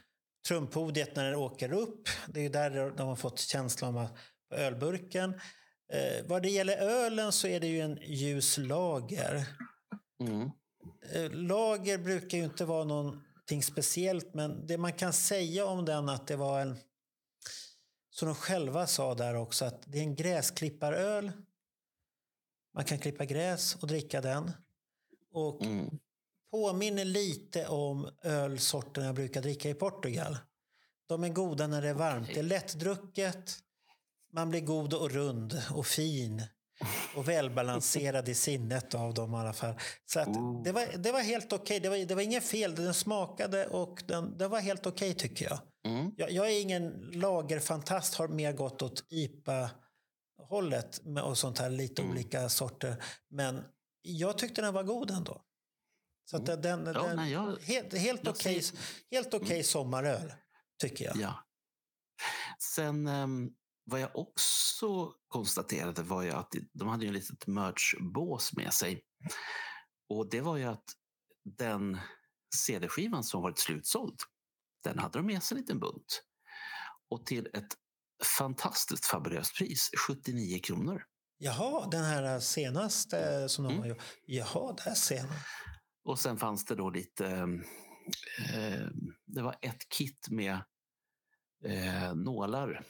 Trumpodiet 0.48 1.16
när 1.16 1.26
den 1.26 1.36
åker 1.36 1.72
upp, 1.74 2.10
det 2.28 2.45
är 2.45 2.50
där 2.50 2.93
de 2.98 3.08
har 3.08 3.16
fått 3.16 3.39
känslan 3.39 3.98
om 3.98 4.04
att, 4.06 4.14
på 4.50 4.56
ölburken. 4.56 5.34
Eh, 5.93 6.26
vad 6.26 6.41
det 6.43 6.50
gäller 6.50 6.78
ölen 6.78 7.32
så 7.32 7.48
är 7.48 7.60
det 7.60 7.68
ju 7.68 7.80
en 7.82 7.98
ljus 8.02 8.58
lager. 8.58 9.45
mm, 10.22 10.50
Eh, 11.14 11.32
Lager 11.32 11.98
brukar 11.98 12.38
ju 12.38 12.43
inte 12.43 12.66
vara 12.66 12.84
någonting 13.48 13.64
speciellt 13.64 14.34
men 14.34 14.68
det 14.68 14.78
man 14.78 14.93
kan 14.93 15.14
säga 15.14 15.66
om 15.66 15.86
den 15.86 16.10
att 16.10 16.28
det 16.28 16.36
var 16.36 16.62
en 16.62 16.78
som 18.10 18.28
de 18.28 18.36
själva 18.36 18.88
sa 18.88 19.16
där 19.16 19.36
också 19.36 19.66
att 19.66 19.84
det 19.86 19.98
är 19.98 20.04
en 20.04 20.16
gräsklipparöl. 20.16 21.32
Man 22.74 22.86
kan 22.86 23.00
klippa 23.00 23.26
gräs 23.26 23.76
och 23.76 23.88
dricka 23.88 24.22
den. 24.22 24.52
Och 25.32 25.62
mm, 25.62 26.00
påminner 26.52 27.06
lite 27.06 27.68
om 27.68 28.10
ölsorten 28.24 29.06
jag 29.06 29.16
brukar 29.16 29.41
dricka 29.41 29.70
i 29.70 29.74
Portugal. 29.74 30.38
De 31.08 31.24
är 31.24 31.30
goda 31.30 31.68
när 31.68 31.82
det 31.82 31.89
är 31.89 31.93
varmt. 31.93 32.28
Det 32.28 32.39
är 32.39 32.43
lättdrucket. 32.43 33.60
Man 34.34 34.50
blir 34.50 34.62
god 34.62 34.93
och 34.93 35.12
rund 35.12 35.62
och 35.72 35.86
fin. 35.86 36.43
Och 37.16 37.28
välbalanserad 37.28 38.30
i 38.30 38.36
sinnet 38.36 38.96
av 38.96 39.14
dem 39.14 39.34
i 39.34 39.38
alla 39.38 39.54
fall. 39.54 39.74
Så 40.06 40.20
Oh. 40.22 40.64
det, 40.64 40.72
var, 40.72 40.98
det 40.98 41.12
var 41.12 41.22
helt 41.22 41.54
okej. 41.54 41.80
Det, 41.80 41.90
var, 41.90 41.98
det 41.98 42.16
var 42.16 42.22
inget 42.22 42.44
fel. 42.44 42.76
Den 42.76 42.94
smakade 42.94 43.68
och 43.68 44.04
den, 44.08 44.38
det 44.38 44.48
var 44.48 44.60
helt 44.60 44.86
okej 44.86 45.14
tycker 45.14 45.46
jag. 45.46 45.60
mm. 45.94 46.12
jag. 46.18 46.32
Jag 46.32 46.52
är 46.52 46.62
ingen 46.62 46.90
lagerfantast. 47.14 48.16
Har 48.16 48.28
mer 48.28 48.54
gått 48.54 48.82
åt 48.82 49.04
IPA-hållet 49.10 51.02
och 51.24 51.38
sånt 51.38 51.60
här. 51.60 51.70
Lite 51.70 52.02
Mm. 52.02 52.12
olika 52.14 52.50
sorter. 52.50 53.04
Men 53.30 53.64
jag 54.02 54.38
tyckte 54.38 54.62
den 54.62 54.74
var 54.74 54.84
god 54.84 55.12
ändå. 55.12 55.42
Så 56.30 56.38
den, 56.38 56.62
den, 56.62 56.80
Mm. 56.88 56.94
Ja, 56.96 57.04
den, 57.08 57.16
nej, 57.16 57.32
jag- 57.32 57.58
helt, 57.62 57.94
helt 57.98 58.22
jag 58.26 58.32
okej 58.36 58.62
ser- 58.62 58.80
helt 59.12 59.34
okej 59.34 59.64
sommaröl, 59.64 60.34
tycker 60.82 61.06
jag. 61.06 61.18
Ja. 61.18 61.34
Sen 62.76 63.08
ehm, 63.08 63.50
vad 63.90 64.00
jag 64.00 64.16
också 64.16 65.14
konstaterade 65.28 66.04
var 66.04 66.24
ju 66.24 66.32
att 66.32 66.54
de 66.74 66.88
hade 66.88 67.04
ju 67.04 67.08
en 67.08 67.14
litet 67.14 67.48
merch-bås 67.48 68.56
med 68.56 68.74
sig. 68.74 69.04
Och 70.10 70.30
det 70.30 70.42
var 70.42 70.58
ju 70.58 70.64
att 70.64 70.84
den 71.58 71.98
CD-skivan 72.56 73.24
som 73.24 73.42
varit 73.42 73.60
slutsåld, 73.60 74.20
den 74.84 75.00
hade 75.00 75.20
de 75.20 75.26
med 75.26 75.44
sig 75.44 75.56
en 75.56 75.62
liten 75.62 75.80
bunt. 75.80 76.24
Och 77.10 77.26
till 77.26 77.48
ett 77.54 77.78
fantastiskt 78.38 79.06
fabulöst 79.06 79.58
pris, 79.58 79.90
79 80.08 80.60
kronor. 80.64 81.04
Jaha, 81.38 81.88
den 81.90 82.04
här 82.04 82.40
senaste 82.40 83.50
som 83.50 83.64
de 83.64 83.70
Mm. 83.70 83.82
har 83.82 83.88
gjort. 83.90 84.04
Jaha, 84.26 84.76
där 84.86 84.94
ser 84.94 85.24
man. 85.24 85.34
Och 86.04 86.20
sen 86.20 86.38
fanns 86.38 86.66
det 86.66 86.76
då 86.76 86.90
lite, 86.90 87.28
eh, 88.54 88.88
det 89.26 89.42
var 89.42 89.56
ett 89.62 89.90
kit 89.90 90.28
med 90.30 90.60
eh, 91.66 92.16
nålar. 92.16 92.84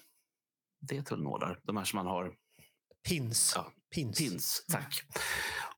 Det 0.80 0.96
heter 0.96 1.16
väl 1.16 1.24
nålar, 1.24 1.60
de 1.64 1.78
här 1.78 1.84
som 1.84 1.98
man 1.98 2.08
har 2.08 2.34
Pins. 3.08 3.54
Ja, 3.56 3.72
Pins. 3.96 4.18
Pins, 4.18 4.66
tack. 4.72 5.02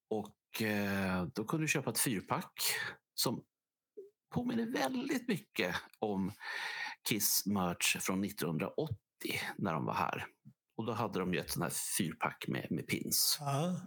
Och 0.10 0.62
eh, 0.62 1.26
då 1.34 1.44
kunde 1.44 1.64
du 1.64 1.68
köpa 1.68 1.90
ett 1.90 2.00
fyrpack 2.00 2.54
som 3.14 3.44
påminner 4.34 4.66
väldigt 4.66 5.28
mycket 5.28 5.76
om 6.00 6.32
Kiss 7.10 7.46
merch 7.46 7.98
från 8.00 8.24
1980 8.24 8.96
när 9.58 9.74
de 9.74 9.86
var 9.86 9.94
här. 9.94 10.28
Och 10.78 10.86
då 10.86 10.94
hade 10.94 11.20
de 11.20 11.34
ju 11.34 11.40
ett 11.40 11.50
sånt 11.50 11.64
här 11.64 11.74
fyrpack 11.98 12.46
med, 12.48 12.68
med 12.70 12.88
pins. 12.88 13.38
Ja, 13.40 13.82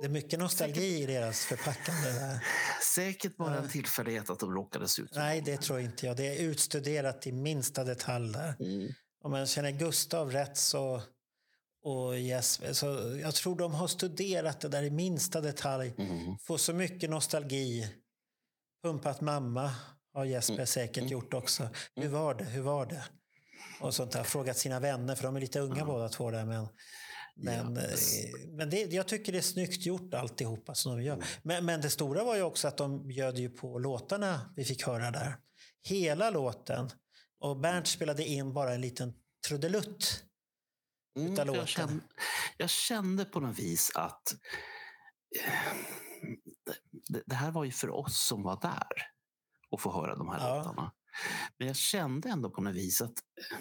det 0.00 0.06
är 0.06 0.10
mycket 0.10 0.38
nostalgi 0.38 1.02
i 1.02 1.06
deras 1.06 1.44
förpackande. 1.44 2.10
Där. 2.10 2.44
Säkert 2.94 3.36
bara 3.36 3.58
en 3.58 3.68
tillfällighet 3.68 4.30
att 4.30 4.38
de 4.38 4.54
råkade 4.54 4.88
se 4.88 5.02
ut 5.02 5.10
Nej, 5.14 5.40
det 5.40 5.56
tror 5.56 5.80
inte 5.80 6.06
jag. 6.06 6.16
Det 6.16 6.26
är 6.26 6.42
utstuderat 6.42 7.26
i 7.26 7.32
minsta 7.32 7.84
detalj 7.84 8.32
där. 8.32 8.56
Mm. 8.60 8.92
Om 9.24 9.30
man 9.30 9.46
känner 9.46 9.70
Gustav 9.70 10.30
rätt 10.32 10.56
så 10.56 11.02
och 11.82 12.18
Jesper, 12.18 12.72
så 12.72 12.86
jag 13.22 13.34
tror 13.34 13.56
de 13.56 13.74
har 13.74 13.86
studerat 13.86 14.60
det 14.60 14.68
där 14.68 14.82
i 14.82 14.90
minsta 14.90 15.40
detalj. 15.40 15.94
Mm. 15.98 16.38
Får 16.38 16.56
så 16.58 16.72
mycket 16.72 17.10
nostalgi. 17.10 17.94
Pumpat 18.82 19.20
mamma 19.20 19.70
har 20.12 20.24
Jesper 20.24 20.54
Mm. 20.54 20.66
säkert 20.66 21.10
gjort 21.10 21.34
också. 21.34 21.68
Hur 21.96 22.08
var 22.08 22.34
det? 22.34 22.44
Hur 22.44 22.62
var 22.62 22.86
det? 22.86 23.04
Och 23.80 23.94
sånt 23.94 24.12
där. 24.12 24.22
Frågat 24.22 24.56
sina 24.58 24.80
vänner, 24.80 25.14
för 25.14 25.22
de 25.24 25.36
är 25.36 25.40
lite 25.40 25.60
unga 25.60 25.84
båda 25.84 26.08
två 26.08 26.30
där. 26.30 26.44
Men, 26.44 26.68
men, 27.36 27.74
Ja. 27.76 27.82
eh, 27.82 27.98
men 28.48 28.70
det, 28.70 28.92
jag 28.92 29.08
tycker 29.08 29.32
det 29.32 29.38
är 29.38 29.42
snyggt 29.42 29.86
gjort 29.86 30.14
alltihopa 30.14 30.74
som 30.74 30.96
de 30.96 31.02
gör. 31.04 31.14
Mm. 31.14 31.26
Men, 31.42 31.64
men 31.64 31.80
det 31.80 31.90
stora 31.90 32.24
var 32.24 32.36
ju 32.36 32.42
också 32.42 32.68
att 32.68 32.76
de 32.76 33.06
bjöd 33.08 33.38
ju 33.38 33.50
på 33.50 33.78
låtarna 33.78 34.52
vi 34.56 34.64
fick 34.64 34.86
höra 34.86 35.10
där. 35.10 35.36
Hela 35.88 36.30
låten. 36.30 36.90
Och 37.44 37.56
Bernt 37.60 37.86
spelade 37.86 38.24
in 38.24 38.52
bara 38.52 38.74
en 38.74 38.80
liten 38.80 39.12
trudelutt. 39.48 40.24
Mm, 41.18 41.32
utav 41.32 41.46
låten. 41.46 41.58
jag, 41.60 41.68
kände, 41.68 42.02
jag 42.56 42.70
kände 42.70 43.24
på 43.24 43.40
något 43.40 43.58
vis 43.58 43.92
att 43.94 44.32
eh, 45.42 45.76
det, 47.08 47.22
det 47.26 47.34
här 47.34 47.50
var 47.50 47.64
ju 47.64 47.70
för 47.70 47.90
oss 47.90 48.18
som 48.26 48.42
var 48.42 48.60
där 48.60 48.88
och 49.70 49.80
få 49.80 49.92
höra 49.92 50.16
de 50.16 50.28
här 50.28 50.38
Ja. 50.48 50.56
låtarna. 50.56 50.92
Men 51.58 51.66
jag 51.68 51.76
kände 51.76 52.28
ändå 52.28 52.50
på 52.50 52.60
något 52.60 52.74
vis 52.74 53.00
att 53.02 53.14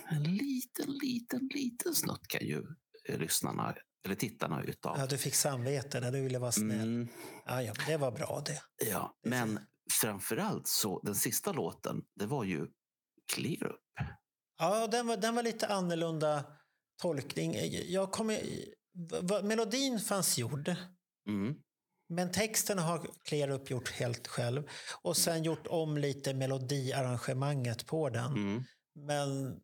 en 0.09 0.23
liten, 0.23 0.91
liten, 1.03 1.49
liten 1.53 1.95
snutt 1.95 2.27
kan 2.27 2.47
ju 2.47 2.63
eh, 3.09 3.19
lyssnarna 3.19 3.75
eller 4.05 4.15
tittarna 4.15 4.63
utav. 4.63 4.99
Ja, 4.99 5.05
du 5.07 5.17
fick 5.17 5.35
samvete 5.35 5.99
där 5.99 6.11
du 6.11 6.21
ville 6.21 6.39
vara 6.39 6.51
snäll. 6.51 6.81
Mm, 6.95 7.07
Ja, 7.45 7.61
ja, 7.61 7.73
det 7.87 7.97
var 7.97 8.11
bra 8.11 8.43
det. 8.45 8.61
ja. 8.89 9.17
Men 9.23 9.59
framförallt 10.01 10.67
så 10.67 11.01
den 11.01 11.15
sista 11.15 11.51
låten, 11.51 12.03
det 12.15 12.25
var 12.25 12.43
ju 12.43 12.67
Clear 13.33 13.65
Up. 13.67 13.79
Ja, 14.59 14.87
den 14.87 15.07
var, 15.07 15.17
den 15.17 15.35
var 15.35 15.43
lite 15.43 15.67
annorlunda 15.67 16.43
tolkning. 17.01 17.55
Jag 17.87 18.11
kommer, 18.11 18.41
melodin 19.43 19.99
fanns 19.99 20.37
gjord, 20.37 20.75
Mm. 21.27 21.55
men 22.09 22.31
texten 22.31 22.79
har 22.79 23.07
Clear 23.23 23.49
upp 23.49 23.69
gjort 23.69 23.89
helt 23.91 24.27
själv. 24.27 24.69
Och 25.01 25.17
sen 25.17 25.43
gjort 25.43 25.67
om 25.67 25.97
lite 25.97 26.33
melodiarrangemanget 26.33 27.85
på 27.85 28.09
den. 28.09 28.31
Mm. 28.31 28.63
Men 28.95 29.59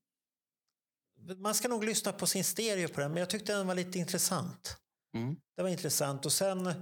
man 1.37 1.55
ska 1.55 1.67
nog 1.67 1.83
lyssna 1.83 2.11
på 2.11 2.27
sin 2.27 2.43
stereo 2.43 2.87
på 2.87 3.01
den, 3.01 3.11
men 3.11 3.19
jag 3.19 3.29
tyckte 3.29 3.53
den 3.53 3.67
var 3.67 3.75
lite 3.75 3.99
intressant. 3.99 4.77
Mm. 5.15 5.35
Det 5.55 5.61
var 5.61 5.69
intressant. 5.69 6.25
Och 6.25 6.31
sen 6.31 6.73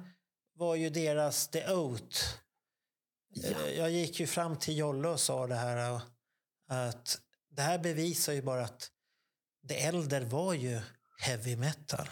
var 0.56 0.76
ju 0.76 0.90
deras 0.90 1.48
The 1.48 1.74
Oath. 1.74 2.20
Ja. 3.30 3.68
Jag 3.68 3.92
gick 3.92 4.20
ju 4.20 4.28
fram 4.28 4.60
till 4.60 4.78
Jolle 4.78 5.08
och 5.08 5.20
sa 5.20 5.48
det 5.48 5.56
här 5.56 6.02
att 6.68 7.20
det 7.50 7.62
här 7.62 7.80
bevisar 7.80 8.34
ju 8.34 8.42
bara 8.42 8.64
att 8.64 8.90
det 9.64 9.84
äldre 9.86 10.26
var 10.26 10.54
ju 10.54 10.80
heavy 11.20 11.56
metal. 11.56 12.10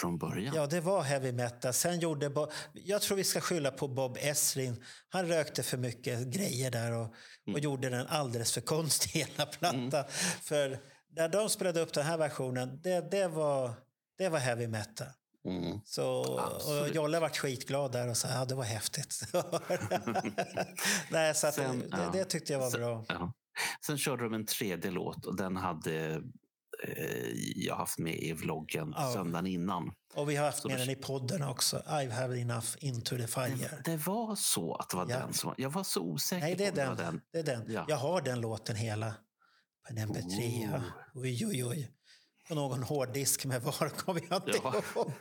Från 0.00 0.18
början. 0.18 0.54
Ja, 0.54 0.66
det 0.66 0.80
var 0.80 1.02
heavy 1.02 1.32
metal. 1.32 1.72
Sen 1.72 2.00
gjorde 2.00 2.30
Bo- 2.30 2.50
jag 2.72 3.02
tror 3.02 3.16
vi 3.16 3.24
ska 3.24 3.40
skylla 3.40 3.70
på 3.70 3.88
Bob 3.88 4.16
Esrin. 4.20 4.84
Han 5.08 5.26
rökte 5.26 5.62
för 5.62 5.76
mycket 5.76 6.26
grejer 6.26 6.70
där 6.70 6.92
och, 6.92 7.14
och 7.52 7.58
gjorde 7.58 7.88
den 7.90 8.06
alldeles 8.06 8.52
för 8.52 8.60
konstig 8.60 9.10
hela 9.10 9.46
plattan. 9.46 10.04
För 10.42 10.80
när 11.10 11.28
de 11.28 11.48
spelade 11.50 11.80
upp 11.80 11.92
den 11.92 12.04
här 12.06 12.16
versionen, 12.18 12.80
det, 12.82 13.10
det, 13.10 13.28
var, 13.28 13.74
det 14.18 14.28
var 14.28 14.38
heavy 14.38 14.66
metal. 14.66 15.06
Mm. 15.48 15.80
Så, 15.84 16.06
och. 16.06 16.88
Jolle 16.94 17.20
vart 17.20 17.36
skitglad 17.36 17.92
där 17.92 18.08
och 18.08 18.16
sa 18.16 18.28
ja 18.28 18.44
det 18.44 18.54
var 18.54 18.64
häftigt. 18.64 19.20
Nej, 21.10 21.34
så 21.34 21.52
Sen, 21.52 21.78
det, 21.78 21.86
ja. 21.90 22.10
det 22.12 22.24
tyckte 22.24 22.52
jag 22.52 22.60
var 22.60 22.70
Sen- 22.70 22.80
bra. 22.80 23.04
Ja. 23.08 23.32
Sen 23.86 23.98
körde 23.98 24.22
de 24.24 24.34
en 24.34 24.46
tredje 24.46 24.90
låt 24.90 25.26
och 25.26 25.36
den 25.36 25.56
hade 25.56 26.22
eh, 26.84 27.28
jag 27.56 27.76
haft 27.76 27.98
med 27.98 28.14
i 28.22 28.32
vloggen 28.32 28.94
Ja. 28.96 29.12
söndagen 29.14 29.46
innan. 29.46 29.92
Och 30.14 30.30
vi 30.30 30.36
har 30.36 30.46
haft 30.46 30.62
Så 30.62 30.68
med 30.68 30.78
den 30.78 30.90
i 30.90 30.96
podden 30.96 31.42
också. 31.42 31.82
I've 31.86 32.10
had 32.10 32.36
enough 32.38 32.66
into 32.78 33.16
the 33.16 33.26
fire. 33.26 33.82
Det, 33.84 33.96
var 33.96 34.34
så 34.36 34.74
att 34.74 34.90
det 34.90 34.96
var 34.96 35.06
Ja. 35.10 35.18
den 35.18 35.32
som 35.32 35.48
var, 35.48 35.54
Jag 35.58 35.70
var 35.70 35.84
så 35.84 36.00
osäker 36.02 36.40
Nej, 36.46 36.54
det 36.54 36.66
är 36.66 36.72
den. 36.72 36.96
den. 36.96 37.20
Det 37.32 37.38
är 37.38 37.42
den. 37.42 37.64
Ja. 37.72 37.84
Jag 37.88 37.96
har 37.96 38.20
den 38.22 38.40
låten 38.40 38.76
hela 38.76 39.14
på 39.88 39.92
en 39.94 39.98
MP3. 40.08 40.68
ja. 40.72 40.80
Oj, 41.14 41.46
oj, 41.46 41.64
oj. 41.64 41.90
På 42.48 42.54
någon 42.54 42.82
hårddisk 42.82 43.44
med 43.44 43.62
var 43.62 43.88
kommer 43.88 44.22
jag 44.30 44.38
inte 44.48 44.58
Ja. 44.64 44.74
ihåg. 44.94 45.12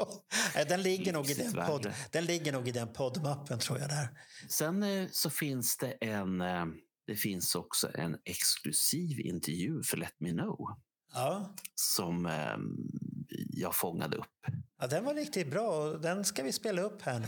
Den, 0.67 0.81
ligger 0.81 1.13
nog 1.13 1.29
i 1.29 1.33
den 1.33 1.53
podd, 1.65 1.93
den 2.11 2.25
ligger 2.25 2.51
nog 2.51 2.67
i 2.67 2.71
den 2.71 2.93
poddmappen 2.93 3.59
tror 3.59 3.79
jag. 3.79 3.89
där. 3.89 4.07
Sen 4.49 4.83
eh, 4.83 5.07
så 5.11 5.29
finns 5.29 5.77
det 5.77 5.91
en 5.91 6.41
eh, 6.41 6.65
det 7.11 7.17
finns 7.17 7.55
också 7.55 7.89
en 7.95 8.17
exklusiv 8.25 9.19
intervju 9.19 9.83
för 9.83 9.97
Let 9.97 10.13
Me 10.19 10.31
Know 10.31 10.67
Ja. 11.13 11.53
som 11.75 12.25
eh, 12.25 12.31
jag 13.53 13.75
fångade 13.75 14.17
upp. 14.17 14.25
ja, 14.81 14.87
den 14.87 15.05
var 15.05 15.13
riktigt 15.13 15.51
bra 15.51 15.67
och 15.69 16.01
den 16.01 16.25
ska 16.25 16.43
vi 16.43 16.51
spela 16.51 16.81
upp 16.81 17.01
här 17.01 17.19
nu. 17.19 17.25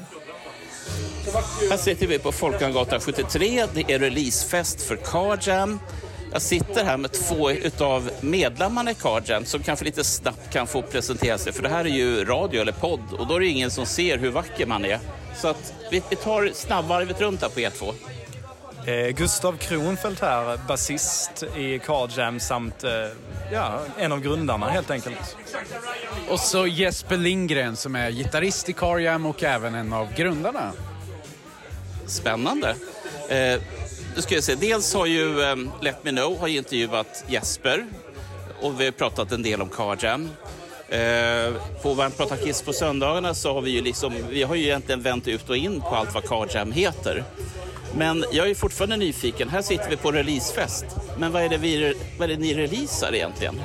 Här 1.69 1.77
sitter 1.77 2.07
vi 2.07 2.19
på 2.19 2.31
Folkungagatan 2.31 2.99
73. 2.99 3.65
Det 3.73 3.93
är 3.93 3.99
releasefest 3.99 4.81
för 4.81 4.95
Car 4.95 5.39
Jam. 5.49 5.79
Jag 6.31 6.41
sitter 6.41 6.83
här 6.85 6.97
med 6.97 7.11
två 7.11 7.49
av 7.85 8.09
medlemmarna 8.21 8.91
i 8.91 8.95
Car 8.95 9.23
Jam 9.25 9.45
som 9.45 9.63
kanske 9.63 9.85
lite 9.85 10.03
snabbt 10.03 10.53
kan 10.53 10.67
få 10.67 10.81
presentera 10.81 11.37
sig. 11.37 11.53
För 11.53 11.63
det 11.63 11.69
här 11.69 11.85
är 11.85 11.89
ju 11.89 12.25
radio 12.25 12.61
eller 12.61 12.71
podd 12.71 13.13
och 13.19 13.27
då 13.27 13.35
är 13.35 13.39
det 13.39 13.47
ingen 13.47 13.71
som 13.71 13.85
ser 13.85 14.17
hur 14.17 14.31
vacker 14.31 14.65
man 14.65 14.85
är. 14.85 14.99
Så 15.35 15.47
att 15.47 15.73
vi, 15.91 16.03
vi 16.09 16.15
tar 16.15 16.51
snabbvarvet 16.53 17.21
runt 17.21 17.41
här 17.41 17.49
på 17.49 17.59
er 17.59 17.69
två. 17.69 17.93
Gustav 19.15 19.57
Kronfeldt 19.57 20.21
här, 20.21 20.59
basist 20.67 21.43
i 21.57 21.79
Car 21.79 22.19
Jam 22.19 22.39
samt 22.39 22.83
eh, 22.83 22.91
ja, 23.51 23.79
en 23.97 24.11
av 24.11 24.19
grundarna 24.19 24.69
helt 24.69 24.91
enkelt. 24.91 25.37
Och 26.29 26.39
så 26.39 26.67
Jesper 26.67 27.17
Lindgren 27.17 27.75
som 27.75 27.95
är 27.95 28.11
gitarrist 28.11 28.69
i 28.69 28.73
Car 28.73 28.97
Jam 28.97 29.25
och 29.25 29.43
även 29.43 29.75
en 29.75 29.93
av 29.93 30.13
grundarna. 30.13 30.71
Spännande. 32.05 32.75
Eh, 33.29 33.61
då 34.15 34.21
ska 34.21 34.35
jag 34.35 34.43
se. 34.43 34.55
Dels 34.55 34.93
har 34.93 35.05
ju 35.05 35.41
eh, 35.41 35.55
Let 35.81 36.03
Me 36.03 36.11
Know 36.11 36.39
har 36.39 36.47
ju 36.47 36.57
intervjuat 36.57 37.23
Jesper 37.27 37.85
och 38.61 38.81
vi 38.81 38.85
har 38.85 38.91
pratat 38.91 39.31
en 39.31 39.43
del 39.43 39.61
om 39.61 39.69
Car 39.69 39.97
Jam. 40.01 40.29
Eh, 40.89 41.53
på 41.81 41.93
Varmt 41.93 42.17
pratar 42.17 42.37
Kiss 42.37 42.61
på 42.61 42.73
söndagarna 42.73 43.33
så 43.33 43.53
har 43.53 43.61
vi 43.61 43.71
ju 43.71 43.81
liksom, 43.81 44.13
vi 44.29 44.43
har 44.43 44.55
ju 44.55 44.63
egentligen 44.63 45.01
vänt 45.01 45.27
ut 45.27 45.49
och 45.49 45.57
in 45.57 45.81
på 45.81 45.95
allt 45.95 46.13
vad 46.13 46.23
Car 46.23 46.47
Jam 46.55 46.71
heter. 46.71 47.23
Men 47.95 48.25
jag 48.31 48.49
är 48.49 48.55
fortfarande 48.55 48.97
nyfiken. 48.97 49.49
Här 49.49 49.61
sitter 49.61 49.89
vi 49.89 49.97
på 49.97 50.11
releasefest. 50.11 50.85
Men 51.17 51.31
vad 51.31 51.43
är 51.43 51.49
det, 51.49 51.57
vi, 51.57 51.93
vad 52.19 52.29
är 52.31 52.33
det 52.35 52.39
ni 52.41 52.53
releasar 52.53 53.15
egentligen? 53.15 53.61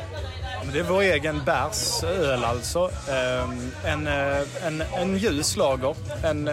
Det 0.72 0.78
är 0.78 0.82
vår 0.82 1.02
egen 1.02 1.42
bärs 1.46 2.02
öl 2.04 2.44
alltså. 2.44 2.90
Ehm, 3.10 3.70
En, 3.84 4.06
eh, 4.06 4.66
en, 4.66 4.80
en 4.96 5.18
ljus 5.18 5.56
lager, 5.56 5.94
en 6.24 6.50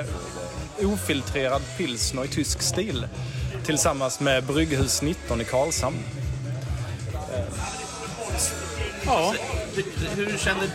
ofiltrerad 0.81 1.61
pilsner 1.77 2.25
i 2.25 2.27
tysk 2.27 2.61
stil 2.61 3.07
tillsammans 3.65 4.19
med 4.19 4.43
Brygghus 4.43 5.01
19 5.01 5.41
i 5.41 5.43
Karlshamn. 5.43 5.97
Ja. 9.05 9.33
Hur, 9.75 10.25
hur, 10.25 10.37
känner, 10.37 10.69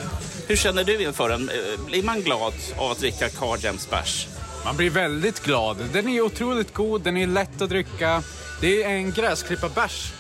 hur 0.49 0.57
känner 0.57 0.85
du 0.85 1.03
inför 1.03 1.29
den? 1.29 1.49
Eh, 1.49 1.85
Blir 1.87 2.03
man 2.03 2.21
glad 2.23 2.53
av 2.77 2.91
att 2.91 2.99
dricka 2.99 3.29
Car 3.29 3.59
Jams 3.65 3.91
bärs? 3.91 4.27
Man 4.65 4.77
blir 4.77 4.91
väldigt 4.91 5.41
glad. 5.43 5.77
Den 5.93 6.09
är 6.09 6.21
otroligt 6.21 6.75
god, 6.75 7.03
den 7.03 7.17
är 7.17 7.27
lätt 7.27 7.63
att 7.63 7.69
dricka. 7.69 8.23
Det 8.61 8.83
är 8.83 8.89
en 8.89 9.13
gräsklippa-bärs, 9.13 10.13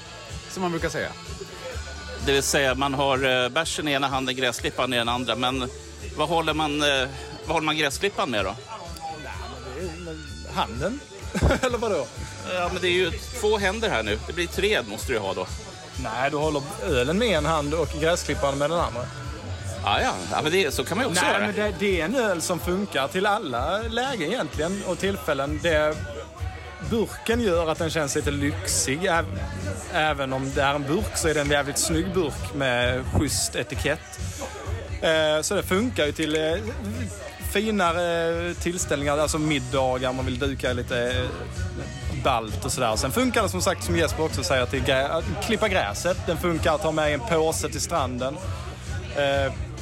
som 0.50 0.62
man 0.62 0.70
brukar 0.70 0.88
säga. 0.88 1.08
Det 2.26 2.32
vill 2.32 2.42
säga 2.42 2.74
man 2.74 2.94
har 2.94 3.44
eh, 3.44 3.48
bärsen 3.48 3.88
i 3.88 3.92
ena 3.92 4.08
handen, 4.08 4.36
gräsklippan 4.36 4.92
i 4.92 4.96
den 4.96 5.08
andra. 5.08 5.36
Men 5.36 5.70
vad 6.16 6.28
håller 6.28 6.54
man, 6.54 6.82
eh, 6.82 7.08
vad 7.46 7.54
håller 7.54 7.66
man 7.66 7.76
gräsklippan 7.76 8.30
med 8.30 8.44
då? 8.44 8.54
Handen? 10.54 11.00
Eller 11.62 11.78
vadå? 11.78 12.06
Ja, 12.54 12.70
men 12.72 12.82
det 12.82 12.88
är 12.88 12.92
ju 12.92 13.10
två 13.40 13.58
händer 13.58 13.90
här 13.90 14.02
nu. 14.02 14.18
Det 14.26 14.32
blir 14.32 14.46
tre 14.46 14.82
måste 14.82 15.12
du 15.12 15.18
ha 15.18 15.34
då. 15.34 15.46
Nej, 16.02 16.30
du 16.30 16.36
håller 16.36 16.62
ölen 16.82 17.18
med 17.18 17.38
en 17.38 17.46
hand 17.46 17.74
och 17.74 17.88
gräsklippan 18.00 18.58
med 18.58 18.70
den 18.70 18.80
andra. 18.80 19.06
Ja, 19.84 20.00
ja. 20.00 20.12
ja 20.32 20.42
men 20.42 20.52
det, 20.52 20.74
så 20.74 20.84
kan 20.84 20.96
man 20.96 21.06
ju 21.06 21.10
också 21.10 21.24
Nej, 21.24 21.32
göra. 21.34 21.46
men 21.46 21.54
det, 21.56 21.74
det 21.78 22.00
är 22.00 22.04
en 22.04 22.16
öl 22.16 22.40
som 22.42 22.58
funkar 22.60 23.08
till 23.08 23.26
alla 23.26 23.78
lägen 23.78 24.22
egentligen 24.32 24.82
och 24.86 24.98
tillfällen. 24.98 25.60
Det, 25.62 25.96
burken 26.90 27.40
gör 27.40 27.70
att 27.70 27.78
den 27.78 27.90
känns 27.90 28.14
lite 28.16 28.30
lyxig. 28.30 29.10
Även 29.92 30.32
om 30.32 30.52
det 30.54 30.62
är 30.62 30.74
en 30.74 30.82
burk 30.82 31.16
så 31.16 31.28
är 31.28 31.34
det 31.34 31.40
en 31.40 31.50
jävligt 31.50 31.78
snygg 31.78 32.14
burk 32.14 32.54
med 32.54 33.04
schysst 33.14 33.54
etikett. 33.56 34.20
Eh, 35.02 35.42
Så 35.42 35.54
det 35.54 35.62
funkar 35.62 36.06
ju 36.06 36.12
till 36.12 36.36
eh, 36.36 36.58
finare 37.52 38.54
tillställningar, 38.54 39.18
alltså 39.18 39.38
middagar, 39.38 40.12
man 40.12 40.24
vill 40.26 40.38
duka 40.38 40.72
lite 40.72 40.98
eh, 41.10 42.22
balt 42.24 42.64
och 42.64 42.72
sådär. 42.72 42.96
Sen 42.96 43.12
funkar 43.12 43.42
det 43.42 43.48
som 43.48 43.62
sagt, 43.62 43.84
som 43.84 43.96
Jesper 43.96 44.22
också 44.24 44.42
säger, 44.42 44.66
till 44.66 44.82
grä- 44.82 45.08
att 45.08 45.24
klippa 45.46 45.68
gräset. 45.68 46.16
Den 46.26 46.36
funkar 46.36 46.74
att 46.74 46.80
ha 46.82 46.92
med 46.92 47.10
i 47.10 47.14
en 47.14 47.20
påse 47.20 47.68
till 47.68 47.80
stranden. 47.80 48.36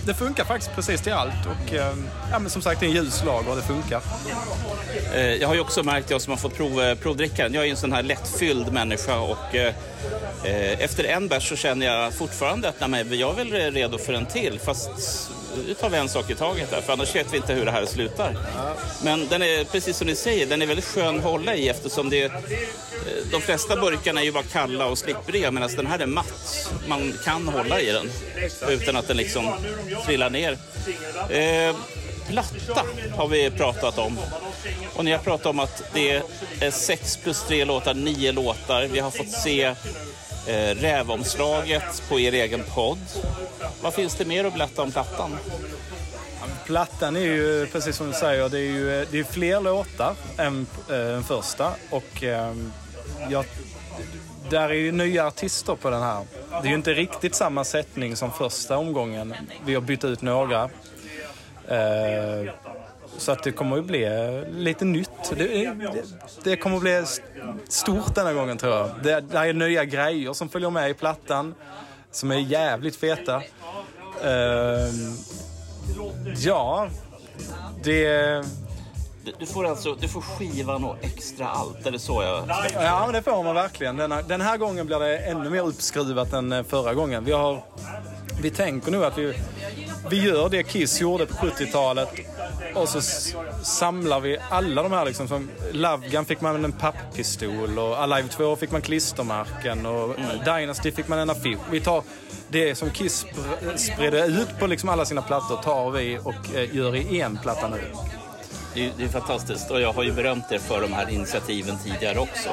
Det 0.09 0.15
funkar 0.15 0.45
faktiskt 0.45 0.75
precis 0.75 1.01
till 1.01 1.13
allt 1.13 1.47
och 1.47 1.75
eh, 1.75 1.95
ja, 2.31 2.39
men 2.39 2.51
som 2.51 2.63
sagt 2.63 2.81
det 2.81 2.87
är 2.87 2.89
en 2.89 2.95
ljus 2.95 3.25
lager 3.25 3.51
och 3.51 3.57
det 3.57 3.63
funkar. 3.63 4.03
Eh, 5.15 5.35
jag 5.35 5.49
har 5.49 5.55
ju 5.55 5.61
också 5.61 5.83
märkt, 5.83 6.11
jag 6.11 6.21
som 6.21 6.31
har 6.31 6.39
fått 6.39 6.57
prov, 6.57 6.81
eh, 6.81 6.95
provdricka 6.95 7.43
den, 7.43 7.55
jag 7.55 7.63
är 7.63 7.65
ju 7.65 7.71
en 7.71 7.77
sån 7.77 7.93
här 7.93 8.03
lättfylld 8.03 8.73
människa 8.73 9.19
och 9.19 9.55
eh, 9.55 9.75
efter 10.79 11.05
en 11.05 11.29
bärs 11.29 11.49
så 11.49 11.57
känner 11.57 11.87
jag 11.87 12.15
fortfarande 12.15 12.69
att 12.69 12.89
nej, 12.89 13.21
jag 13.21 13.31
är 13.31 13.45
väl 13.45 13.73
redo 13.73 13.99
för 13.99 14.13
en 14.13 14.27
till. 14.27 14.61
Fast 14.65 14.91
nu 15.67 15.75
tar 15.75 15.91
vi 15.91 15.97
en 15.97 16.09
sak 16.09 16.31
i 16.31 16.35
taget 16.35 16.73
här, 16.73 16.81
för 16.81 16.93
annars 16.93 17.15
vet 17.15 17.33
vi 17.33 17.37
inte 17.37 17.55
hur 17.55 17.65
det 17.65 17.71
här 17.71 17.87
slutar. 17.87 18.37
Men 19.03 19.29
den 19.29 19.43
är, 19.43 19.65
precis 19.65 19.97
som 19.97 20.07
ni 20.07 20.15
säger, 20.15 20.47
den 20.47 20.63
är 20.63 20.67
väldigt 20.67 20.85
skön 20.85 21.17
att 21.17 21.25
hålla 21.25 21.55
i 21.55 21.69
eftersom 21.69 22.11
det, 22.11 22.25
eh, 22.25 22.31
de 23.33 23.41
flesta 23.41 23.77
burkarna 23.77 24.21
är 24.21 24.25
ju 24.25 24.33
bara 24.33 24.43
kalla 24.43 24.87
och 24.87 24.99
slippriga 24.99 25.51
medan 25.51 25.71
den 25.77 25.87
här 25.87 25.99
är 25.99 26.07
matt. 26.07 26.71
Man 26.89 27.15
kan 27.25 27.49
hålla 27.49 27.81
i 27.81 27.93
den 27.93 28.11
utan 28.69 28.97
att 28.97 29.09
den 29.09 29.17
liksom 29.17 29.53
trillar 30.07 30.31
ner. 30.31 30.59
Eh, 31.31 31.77
platta 32.29 32.83
har 33.17 33.29
vi 33.29 33.51
pratat 33.51 33.99
om. 33.99 34.19
Och 34.95 35.05
ni 35.05 35.11
har 35.11 35.19
pratat 35.19 35.47
om 35.47 35.61
att 35.61 35.83
det 35.95 36.23
är 36.61 36.71
sex 36.71 37.17
plus 37.17 37.43
tre 37.43 37.65
låtar, 37.65 37.95
nio 37.95 38.33
låtar. 38.33 38.89
Vi 38.93 38.99
har 38.99 39.11
fått 39.11 39.31
se 39.31 39.75
eh, 40.49 40.75
rävomslaget 40.75 42.03
på 42.09 42.21
er 42.21 42.33
egen 42.33 42.63
podd. 42.75 42.99
Vad 43.83 43.95
finns 43.95 44.15
det 44.15 44.25
mer 44.25 44.45
att 44.45 44.55
berätta 44.55 44.83
om 44.83 44.93
plattan? 44.93 45.37
Plattan 46.67 47.17
är 47.17 47.21
ju, 47.21 47.67
precis 47.67 47.97
som 47.97 48.07
du 48.07 48.13
säger, 48.13 48.49
det 48.49 48.59
är 48.59 48.63
ju 48.63 49.07
det 49.11 49.19
är 49.19 49.25
fler 49.25 49.61
låtar 49.61 50.15
än 50.39 50.67
äh, 50.91 51.23
första. 51.23 51.73
Och 51.91 52.23
ehm, 52.23 52.73
äh, 53.21 53.33
jag, 53.33 53.45
där 54.51 54.69
är 54.69 54.75
ju 54.75 54.93
nya 54.93 55.27
artister 55.27 55.75
på 55.75 55.91
den 55.91 56.03
här. 56.03 56.25
Det 56.51 56.69
är 56.69 56.71
ju 56.71 56.75
inte 56.75 56.95
riktigt 56.95 57.35
samma 57.35 57.65
sättning 57.65 58.17
som 58.17 58.33
första 58.33 58.77
omgången. 58.77 59.35
Vi 59.65 59.75
har 59.75 59.81
bytt 59.81 60.05
ut 60.05 60.23
några. 60.23 60.63
Äh, 61.69 62.51
så 63.19 63.33
att 63.33 63.43
det 63.43 63.53
kommer 63.53 63.79
att 63.79 63.85
bli 63.85 64.09
lite 64.51 64.85
nytt. 64.85 65.11
Det, 65.37 65.45
det, 65.45 66.05
det 66.45 66.57
kommer 66.57 66.77
att 66.77 66.83
bli 66.83 67.05
stort 67.69 68.15
denna 68.15 68.33
gången 68.33 68.59
tror 68.59 68.75
jag. 68.75 68.91
Det, 69.03 69.21
det 69.21 69.39
är 69.39 69.53
nya 69.53 69.85
grejer 69.85 70.33
som 70.33 70.49
följer 70.49 70.71
med 70.71 70.91
i 70.91 70.95
plattan. 70.95 71.55
Som 72.11 72.31
är 72.31 72.37
jävligt 72.37 72.97
feta. 72.97 73.43
Ja, 76.37 76.89
det... 77.85 78.45
Du, 79.25 79.35
du 79.39 79.47
får 79.47 79.67
alltså 79.67 79.95
du 79.95 80.09
får 80.09 80.21
skivan 80.21 80.85
och 80.85 80.97
extra 81.01 81.49
allt, 81.49 81.87
är 81.87 81.91
det 81.91 81.99
så 81.99 82.23
jag... 82.23 82.45
Ja, 82.75 83.03
men 83.05 83.13
det 83.13 83.23
får 83.23 83.45
man 83.45 83.55
verkligen. 83.55 83.97
Den 83.97 84.13
här, 84.13 84.23
den 84.23 84.41
här 84.41 84.57
gången 84.57 84.87
blir 84.87 84.99
det 84.99 85.19
ännu 85.19 85.51
mer 85.51 85.67
uppskruvat 85.67 86.33
än 86.33 86.53
eh, 86.53 86.63
förra 86.63 86.95
gången. 86.95 87.25
Vi, 87.25 87.33
har, 87.33 87.65
vi 88.43 88.51
tänker 88.51 88.91
nu 88.91 89.05
att 89.05 89.19
vi, 89.19 89.35
vi 90.11 90.25
gör 90.25 90.49
det 90.49 90.63
Kiss 90.63 91.01
gjorde 91.01 91.27
på 91.27 91.35
70-talet 91.35 92.09
och 92.75 92.89
så 92.89 93.01
samlar 93.63 94.21
vi 94.21 94.39
alla 94.51 94.83
de 94.83 94.93
här 94.93 95.05
liksom. 95.05 95.29
Som 95.29 95.51
Love 95.73 96.09
Gun 96.09 96.25
fick 96.25 96.41
man 96.41 96.65
en 96.65 96.73
papppistol 96.73 97.79
och 97.79 98.03
Alive 98.03 98.29
2 98.29 98.57
fick 98.57 98.71
man 98.71 98.83
klistermärken 98.83 99.87
och 99.87 100.15
Dynasty 100.45 100.93
fick 100.93 101.09
man 101.09 101.19
en 101.19 101.31
affisch. 101.31 101.59
Vi 101.71 101.81
tar 101.81 102.03
det 102.49 102.75
som 102.75 102.91
Kiss 102.91 103.25
spr- 103.27 103.77
spred 103.77 104.15
ut 104.15 104.59
på 104.59 104.67
liksom 104.67 104.89
alla 104.89 105.05
sina 105.05 105.23
plattor 105.23 105.57
tar 105.57 105.91
vi 105.91 106.19
och 106.25 106.55
eh, 106.57 106.77
gör 106.77 106.97
i 106.97 107.21
en 107.21 107.39
platta 107.43 107.69
nu. 107.69 107.81
Det 108.75 108.87
är, 108.87 108.93
det 108.97 109.05
är 109.05 109.09
fantastiskt 109.09 109.71
och 109.71 109.81
jag 109.81 109.93
har 109.93 110.03
ju 110.03 110.13
berömt 110.13 110.53
er 110.53 110.59
för 110.59 110.81
de 110.81 110.93
här 110.93 111.11
initiativen 111.11 111.79
tidigare 111.85 112.19
också. 112.19 112.49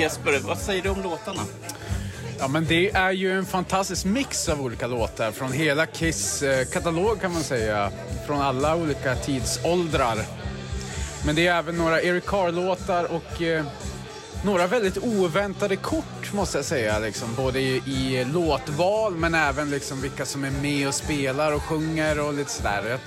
Jesper, 0.00 0.38
vad 0.42 0.58
säger 0.58 0.82
du 0.82 0.88
om 0.88 1.02
låtarna? 1.02 1.40
Ja, 2.42 2.48
men 2.48 2.64
det 2.64 2.90
är 2.90 3.12
ju 3.12 3.38
en 3.38 3.46
fantastisk 3.46 4.04
mix 4.04 4.48
av 4.48 4.62
olika 4.62 4.86
låtar 4.86 5.30
från 5.32 5.52
hela 5.52 5.86
Kiss 5.86 6.42
eh, 6.42 6.66
katalog 6.66 7.20
kan 7.20 7.32
man 7.32 7.42
säga. 7.42 7.90
Från 8.26 8.40
alla 8.40 8.76
olika 8.76 9.14
tidsåldrar. 9.16 10.18
Men 11.26 11.34
det 11.34 11.46
är 11.46 11.58
även 11.58 11.76
några 11.76 12.02
Eric 12.02 12.26
Carr-låtar 12.26 13.04
och 13.04 13.42
eh, 13.42 13.64
några 14.44 14.66
väldigt 14.66 14.98
oväntade 14.98 15.76
kort 15.76 16.32
måste 16.32 16.58
jag 16.58 16.64
säga. 16.64 16.98
Liksom, 16.98 17.28
både 17.36 17.60
i, 17.60 17.82
i 17.86 18.24
låtval 18.24 19.14
men 19.16 19.34
även 19.34 19.70
liksom 19.70 20.00
vilka 20.00 20.24
som 20.24 20.44
är 20.44 20.50
med 20.50 20.88
och 20.88 20.94
spelar 20.94 21.52
och 21.52 21.62
sjunger 21.62 22.20
och 22.20 22.34
lite 22.34 22.50
sådär. 22.50 22.98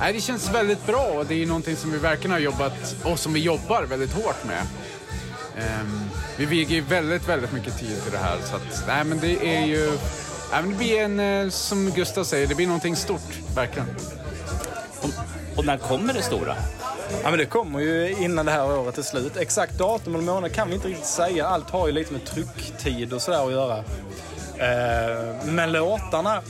Nej, 0.00 0.12
det 0.12 0.20
känns 0.20 0.54
väldigt 0.54 0.86
bra 0.86 1.04
och 1.04 1.26
det 1.26 1.42
är 1.42 1.46
någonting 1.46 1.76
som 1.76 1.92
vi 1.92 1.98
verkligen 1.98 2.32
har 2.32 2.38
jobbat 2.38 2.96
och 3.04 3.18
som 3.18 3.32
vi 3.32 3.40
jobbar 3.40 3.82
väldigt 3.82 4.12
hårt 4.12 4.44
med. 4.46 4.66
Ehm, 5.58 6.00
vi 6.36 6.46
viger 6.46 6.74
ju 6.74 6.80
väldigt, 6.80 7.28
väldigt 7.28 7.52
mycket 7.52 7.78
tid 7.78 8.02
till 8.02 8.12
det 8.12 8.18
här. 8.18 8.36
Så 8.44 8.56
att, 8.56 8.84
nej, 8.86 9.04
men 9.04 9.20
det 9.20 9.56
är 9.56 9.66
ju... 9.66 9.86
Nej, 10.52 10.62
men 10.62 10.70
det 10.70 10.76
blir 10.76 11.00
en, 11.00 11.20
eh, 11.20 11.50
som 11.50 11.90
Gustav 11.90 12.24
säger, 12.24 12.46
det 12.46 12.54
blir 12.54 12.66
någonting 12.66 12.96
stort, 12.96 13.38
verkligen. 13.54 13.88
Och, 15.00 15.10
och 15.58 15.64
när 15.64 15.78
kommer 15.78 16.14
det 16.14 16.22
stora? 16.22 16.56
Ja, 17.22 17.30
men 17.30 17.38
det 17.38 17.46
kommer 17.46 17.80
ju 17.80 18.16
innan 18.18 18.46
det 18.46 18.52
här 18.52 18.78
året 18.78 18.98
är 18.98 19.02
slut. 19.02 19.36
Exakt 19.36 19.78
datum 19.78 20.14
eller 20.14 20.24
månad 20.24 20.52
kan 20.52 20.68
vi 20.68 20.74
inte 20.74 20.88
riktigt 20.88 21.06
säga. 21.06 21.46
Allt 21.46 21.70
har 21.70 21.86
ju 21.86 21.92
lite 21.92 22.12
med 22.12 22.24
trycktid 22.24 23.12
och 23.12 23.22
sådär 23.22 23.46
att 23.46 23.52
göra. 23.52 23.78
Eh, 24.56 25.44
men 25.44 25.72
låtarna 25.72 26.40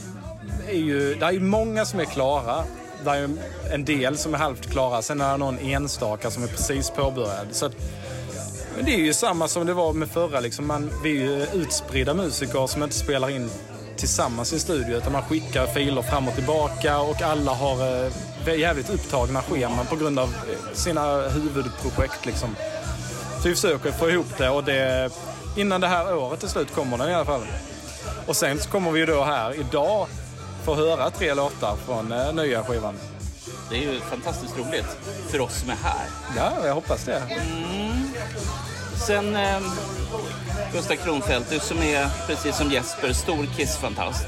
är 0.67 0.77
ju... 0.77 1.15
Det 1.15 1.25
är 1.25 1.31
ju 1.31 1.39
många 1.39 1.85
som 1.85 1.99
är 1.99 2.05
klara. 2.05 2.63
Det 3.03 3.09
är 3.09 3.15
ju 3.15 3.37
en 3.71 3.85
del 3.85 4.17
som 4.17 4.33
är 4.33 4.37
halvt 4.37 4.71
klara. 4.71 5.01
Sen 5.01 5.21
är 5.21 5.31
det 5.31 5.37
någon 5.37 5.59
enstaka 5.59 6.31
som 6.31 6.43
är 6.43 6.47
precis 6.47 6.89
påbörjad. 6.89 7.47
Så 7.51 7.65
att, 7.65 7.73
men 8.75 8.85
det 8.85 8.91
är 8.91 8.99
ju 8.99 9.13
samma 9.13 9.47
som 9.47 9.65
det 9.65 9.73
var 9.73 9.93
med 9.93 10.09
förra. 10.09 10.39
Liksom. 10.39 10.67
Man, 10.67 10.91
vi 11.03 11.09
är 11.09 11.21
ju 11.21 11.45
utspridda 11.53 12.13
musiker 12.13 12.67
som 12.67 12.83
inte 12.83 12.95
spelar 12.95 13.29
in 13.29 13.49
tillsammans 13.97 14.53
i 14.53 14.59
studio 14.59 14.97
utan 14.97 15.13
man 15.13 15.23
skickar 15.23 15.65
filer 15.67 16.01
fram 16.01 16.27
och 16.27 16.35
tillbaka 16.35 16.99
och 16.99 17.21
alla 17.21 17.53
har 17.53 18.05
eh, 18.47 18.59
jävligt 18.59 18.89
upptagna 18.89 19.41
scheman 19.41 19.85
på 19.85 19.95
grund 19.95 20.19
av 20.19 20.29
eh, 20.29 20.73
sina 20.73 21.29
huvudprojekt. 21.29 22.25
Liksom. 22.25 22.55
Så 23.41 23.47
vi 23.49 23.55
försöker 23.55 23.91
få 23.91 24.09
ihop 24.09 24.37
det 24.37 24.49
och 24.49 24.63
det, 24.63 25.09
innan 25.57 25.81
det 25.81 25.87
här 25.87 26.15
året 26.15 26.43
är 26.43 26.47
slut 26.47 26.71
kommer 26.75 26.97
den 26.97 27.09
i 27.09 27.13
alla 27.13 27.25
fall. 27.25 27.41
Och 28.27 28.35
sen 28.35 28.59
så 28.59 28.69
kommer 28.69 28.91
vi 28.91 28.99
ju 28.99 29.05
då 29.05 29.23
här 29.23 29.59
idag 29.59 30.07
få 30.65 30.75
höra 30.75 31.09
tre 31.09 31.33
låtar 31.33 31.75
från 31.85 32.11
eh, 32.11 32.33
nya 32.33 32.63
skivan. 32.63 32.93
Det 33.69 33.75
är 33.75 33.81
ju 33.81 33.99
fantastiskt 33.99 34.57
roligt 34.57 34.97
för 35.29 35.41
oss 35.41 35.59
som 35.59 35.69
är 35.69 35.75
här. 35.75 36.05
Ja, 36.37 36.67
jag 36.67 36.73
hoppas 36.73 37.05
det. 37.05 37.23
Sen 39.07 39.35
eh, 39.35 39.59
Gustav 40.73 40.95
Kronfeldt, 40.95 41.63
som 41.63 41.77
är 41.77 42.27
precis 42.27 42.57
som 42.57 42.71
Jesper, 42.71 43.13
stor 43.13 43.45
Kiss-fantast. 43.57 44.27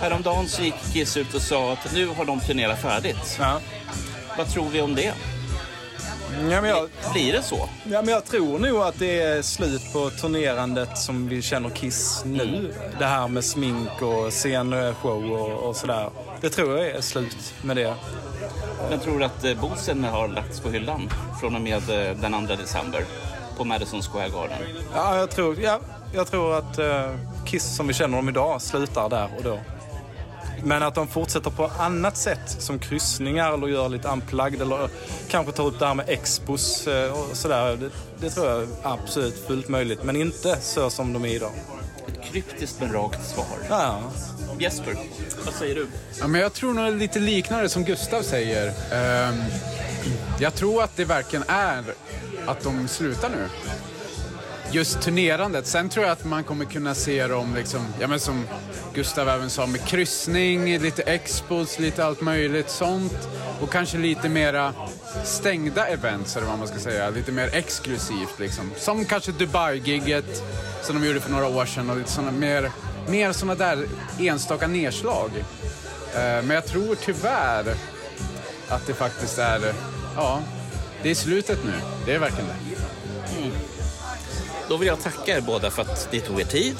Häromdagen 0.00 0.48
så 0.48 0.62
gick 0.62 0.92
Kiss 0.92 1.16
ut 1.16 1.34
och 1.34 1.42
sa 1.42 1.72
att 1.72 1.94
nu 1.94 2.06
har 2.06 2.24
de 2.24 2.40
turnerat 2.40 2.82
färdigt. 2.82 3.36
Ja. 3.38 3.60
Vad 4.38 4.48
tror 4.48 4.68
vi 4.68 4.80
om 4.80 4.94
det? 4.94 5.14
Ja, 6.50 6.60
men 6.60 6.70
jag, 6.70 6.88
Blir 7.12 7.32
det 7.32 7.42
så? 7.42 7.68
Ja, 7.84 8.02
men 8.02 8.08
jag 8.14 8.24
tror 8.24 8.58
nog 8.58 8.76
att 8.80 8.98
det 8.98 9.20
är 9.20 9.42
slut 9.42 9.92
på 9.92 10.10
turnerandet 10.10 10.98
som 10.98 11.28
vi 11.28 11.42
känner 11.42 11.70
Kiss 11.70 12.22
nu. 12.24 12.74
Det 12.98 13.04
här 13.04 13.28
med 13.28 13.44
smink 13.44 14.02
och 14.02 14.32
scenshow 14.32 15.32
och, 15.32 15.68
och 15.68 15.76
sådär. 15.76 16.10
Det 16.40 16.50
tror 16.50 16.78
jag 16.78 16.86
är 16.86 17.00
slut 17.00 17.54
med 17.62 17.76
det. 17.76 17.94
Men 18.90 19.00
tror 19.00 19.18
du 19.18 19.24
att 19.24 19.44
eh, 19.44 19.60
Bosen 19.60 20.04
har 20.04 20.28
lagts 20.28 20.60
på 20.60 20.70
hyllan 20.70 21.10
från 21.40 21.54
och 21.54 21.60
med 21.60 21.90
eh, 21.90 22.16
den 22.16 22.46
2 22.46 22.54
december 22.54 23.04
på 23.56 23.64
Madison 23.64 24.02
Square 24.02 24.28
Garden? 24.28 24.58
Ja, 24.94 25.16
jag 25.16 25.30
tror, 25.30 25.60
ja, 25.60 25.80
jag 26.14 26.26
tror 26.26 26.58
att 26.58 26.78
eh, 26.78 27.14
Kiss 27.46 27.76
som 27.76 27.86
vi 27.86 27.94
känner 27.94 28.16
dem 28.16 28.28
idag 28.28 28.62
slutar 28.62 29.08
där 29.08 29.28
och 29.36 29.42
då. 29.44 29.58
Men 30.64 30.82
att 30.82 30.94
de 30.94 31.06
fortsätter 31.08 31.50
på 31.50 31.70
annat 31.78 32.16
sätt 32.16 32.50
som 32.58 32.78
kryssningar 32.78 33.52
eller 33.52 33.66
gör 33.66 33.88
lite 33.88 34.08
unplugged 34.08 34.62
eller 34.62 34.88
kanske 35.28 35.52
tar 35.52 35.66
upp 35.66 35.78
det 35.78 35.86
här 35.86 35.94
med 35.94 36.08
expos 36.08 36.86
och 37.12 37.36
sådär. 37.36 37.76
Det, 37.76 37.90
det 38.20 38.30
tror 38.30 38.46
jag 38.46 38.62
är 38.62 38.68
absolut 38.82 39.46
fullt 39.46 39.68
möjligt. 39.68 40.02
Men 40.04 40.16
inte 40.16 40.56
så 40.60 40.90
som 40.90 41.12
de 41.12 41.24
är 41.24 41.28
idag. 41.28 41.52
Ett 42.08 42.32
kryptiskt 42.32 42.80
men 42.80 42.92
rakt 42.92 43.26
svar. 43.26 43.46
Ja. 43.68 44.00
Jesper, 44.58 44.96
vad 45.44 45.54
säger 45.54 45.74
du? 45.74 45.86
Ja, 46.20 46.26
men 46.26 46.40
jag 46.40 46.52
tror 46.52 46.74
nog 46.74 46.96
lite 46.96 47.18
liknande 47.18 47.68
som 47.68 47.84
Gustav 47.84 48.22
säger. 48.22 48.66
Ehm, 48.92 49.34
jag 50.40 50.54
tror 50.54 50.82
att 50.82 50.96
det 50.96 51.04
verkligen 51.04 51.44
är 51.48 51.84
att 52.46 52.60
de 52.60 52.88
slutar 52.88 53.30
nu. 53.30 53.48
Just 54.72 55.00
turnerandet. 55.00 55.66
Sen 55.66 55.88
tror 55.88 56.04
jag 56.04 56.12
att 56.12 56.24
man 56.24 56.44
kommer 56.44 56.64
kunna 56.64 56.94
se 56.94 57.26
dem, 57.26 57.54
liksom, 57.54 57.86
ja, 58.00 58.06
men 58.06 58.20
som 58.20 58.44
Gustav 58.94 59.28
även 59.28 59.50
sa, 59.50 59.66
med 59.66 59.84
kryssning, 59.84 60.78
lite 60.78 61.02
expos, 61.02 61.78
lite 61.78 62.04
allt 62.04 62.20
möjligt 62.20 62.70
sånt. 62.70 63.28
Och 63.60 63.70
kanske 63.70 63.98
lite 63.98 64.28
mera 64.28 64.72
stängda 65.24 65.86
events, 65.86 66.36
eller 66.36 66.46
vad 66.46 66.58
man 66.58 66.68
ska 66.68 66.78
säga. 66.78 67.10
Lite 67.10 67.32
mer 67.32 67.50
exklusivt. 67.52 68.38
Liksom. 68.38 68.70
Som 68.76 69.04
kanske 69.04 69.32
Dubai-gigget 69.32 70.42
som 70.82 71.00
de 71.00 71.06
gjorde 71.06 71.20
för 71.20 71.30
några 71.30 71.46
år 71.46 71.66
sedan. 71.66 71.90
Och 71.90 71.96
lite 71.96 72.10
såna 72.10 72.30
mer, 72.30 72.70
mer 73.08 73.32
såna 73.32 73.54
där 73.54 73.86
enstaka 74.18 74.66
nedslag. 74.66 75.30
Eh, 76.14 76.20
men 76.20 76.50
jag 76.50 76.66
tror 76.66 76.94
tyvärr 76.94 77.74
att 78.68 78.86
det 78.86 78.94
faktiskt 78.94 79.38
är, 79.38 79.74
ja, 80.16 80.42
det 81.02 81.10
är 81.10 81.14
slutet 81.14 81.58
nu. 81.64 81.72
Det 82.06 82.14
är 82.14 82.18
verkligen 82.18 82.46
det. 82.46 82.77
Då 84.68 84.76
vill 84.76 84.88
jag 84.88 85.00
tacka 85.00 85.36
er 85.36 85.40
båda 85.40 85.70
för 85.70 85.82
att 85.82 86.08
ni 86.12 86.20
tog 86.20 86.40
er 86.40 86.44
tid. 86.44 86.76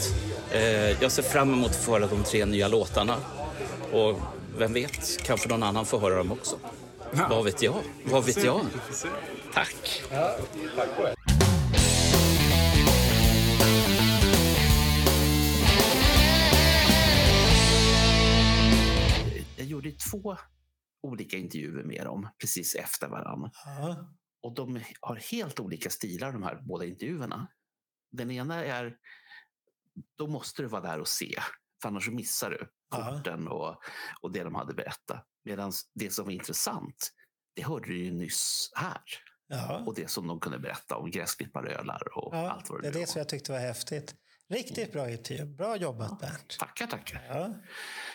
Eh, 0.53 1.03
Jag 1.03 1.12
ser 1.12 1.22
fram 1.22 1.53
emot 1.53 1.70
att 1.70 1.76
få 1.76 1.93
höra 1.93 2.07
de 2.07 2.24
tre 2.24 2.45
nya 2.45 2.68
låtarna. 2.68 3.16
Och 3.93 4.18
vem 4.59 4.72
vet, 4.72 5.22
kanske 5.22 5.49
någon 5.49 5.62
annan 5.62 5.86
får 5.86 5.99
höra 6.01 6.14
dem 6.14 6.32
också. 6.32 6.57
Vad 7.30 7.45
vet 7.45 7.62
jag? 7.62 7.74
Vad 8.05 8.24
vet 8.26 8.45
jag? 8.45 8.61
Tack. 9.55 10.03
Jag 19.57 19.66
gjorde 19.66 19.91
två 19.91 20.36
olika 21.03 21.36
intervjuer 21.36 21.84
med 21.84 22.05
dem 22.05 22.28
precis 22.41 22.74
efter 22.74 23.09
varann. 23.09 23.51
Ja. 23.64 24.09
Och 24.43 24.55
de 24.55 24.80
har 25.01 25.16
helt 25.16 25.61
olika 25.61 25.91
stilar 25.91 26.32
de 26.32 26.43
här 26.43 26.59
båda 26.68 26.84
intervjuerna. 26.84 27.49
Den 28.11 28.30
ena 28.30 28.64
är, 28.64 28.96
då 30.18 30.26
måste 30.26 30.62
du 30.62 30.68
vara 30.68 30.82
där 30.82 31.00
och 31.00 31.09
se, 31.09 31.38
för 31.82 31.88
annars 31.88 32.09
missar 32.09 32.50
du 32.50 32.68
korten 32.90 33.48
och, 33.48 33.76
och 34.20 34.32
det 34.32 34.44
de 34.44 34.54
hade 34.54 34.74
berättat. 34.74 35.24
Medan 35.44 35.72
det 35.94 36.11
som 36.11 36.24
var 36.24 36.32
intressant, 36.32 37.12
det 37.54 37.62
hörde 37.62 37.86
du 37.86 38.04
ju 38.04 38.11
nyss 38.12 38.70
här. 38.74 39.00
Ja. 39.48 39.82
Och 39.86 39.94
det 39.94 40.11
som 40.11 40.26
de 40.26 40.40
kunde 40.40 40.59
berätta 40.59 40.96
om 40.96 41.11
gräsklipparölar 41.11 42.18
och 42.18 42.36
Ja, 42.36 42.50
allt 42.50 42.70
vad 42.70 42.82
det 42.82 42.86
är 42.88 42.90
nu 42.90 42.92
det 42.92 42.98
var. 42.98 43.06
som 43.06 43.18
jag 43.18 43.28
tyckte 43.28 43.52
var 43.52 43.59
häftigt. 43.59 44.14
Riktigt 44.50 44.92
bra 44.92 45.11
intervju. 45.11 45.44
Bra 45.44 45.76
jobbat 45.76 46.20
Bernt. 46.20 46.59
Tackar, 46.59 46.86
tackar. 46.86 47.26
Ja. 47.28 47.54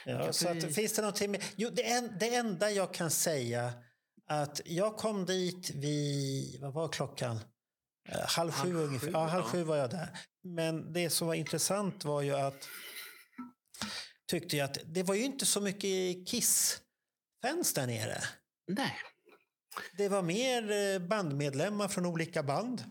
Ja, 0.05 0.33
så 0.33 0.53
vi- 0.53 0.59
att, 0.65 0.75
finns 0.75 0.93
det 0.93 1.01
någonting 1.01 1.31
mer? 1.31 1.43
Jo, 1.55 1.69
det, 1.73 1.91
en, 1.91 2.17
det 2.19 2.35
enda 2.35 2.71
jag 2.71 2.93
kan 2.93 3.11
säga 3.11 3.73
att 4.27 4.61
jag 4.65 4.97
kom 4.97 5.25
dit 5.25 5.69
vid, 5.75 6.61
vad 6.61 6.73
var 6.73 6.87
klockan? 6.89 7.39
Eh, 8.09 8.19
halv 8.27 8.51
sju 8.51 8.57
Halv 8.67 8.75
ungefär. 8.75 9.07
sju, 9.07 9.11
Ja, 9.13 9.25
halv 9.25 9.43
sju 9.43 9.63
var 9.63 9.75
jag 9.77 9.89
där. 9.89 10.09
Men 10.43 10.93
det 10.93 11.09
som 11.09 11.27
var 11.27 11.33
intressant 11.35 12.05
var 12.05 12.21
ju 12.21 12.35
att 12.35 12.67
tyckte 14.27 14.57
jag 14.57 14.65
att 14.65 14.77
det 14.85 15.03
var 15.03 15.15
ju 15.15 15.23
inte 15.23 15.45
så 15.45 15.61
mycket 15.61 16.27
Kiss-fans 16.27 17.73
där 17.73 17.87
nere. 17.87 18.17
Nej. 18.67 18.93
Det 19.97 20.09
var 20.09 20.21
mer 20.21 20.71
eh, 20.71 20.99
bandmedlemmar 21.07 21.87
från 21.87 22.05
olika 22.05 22.43
band. 22.43 22.83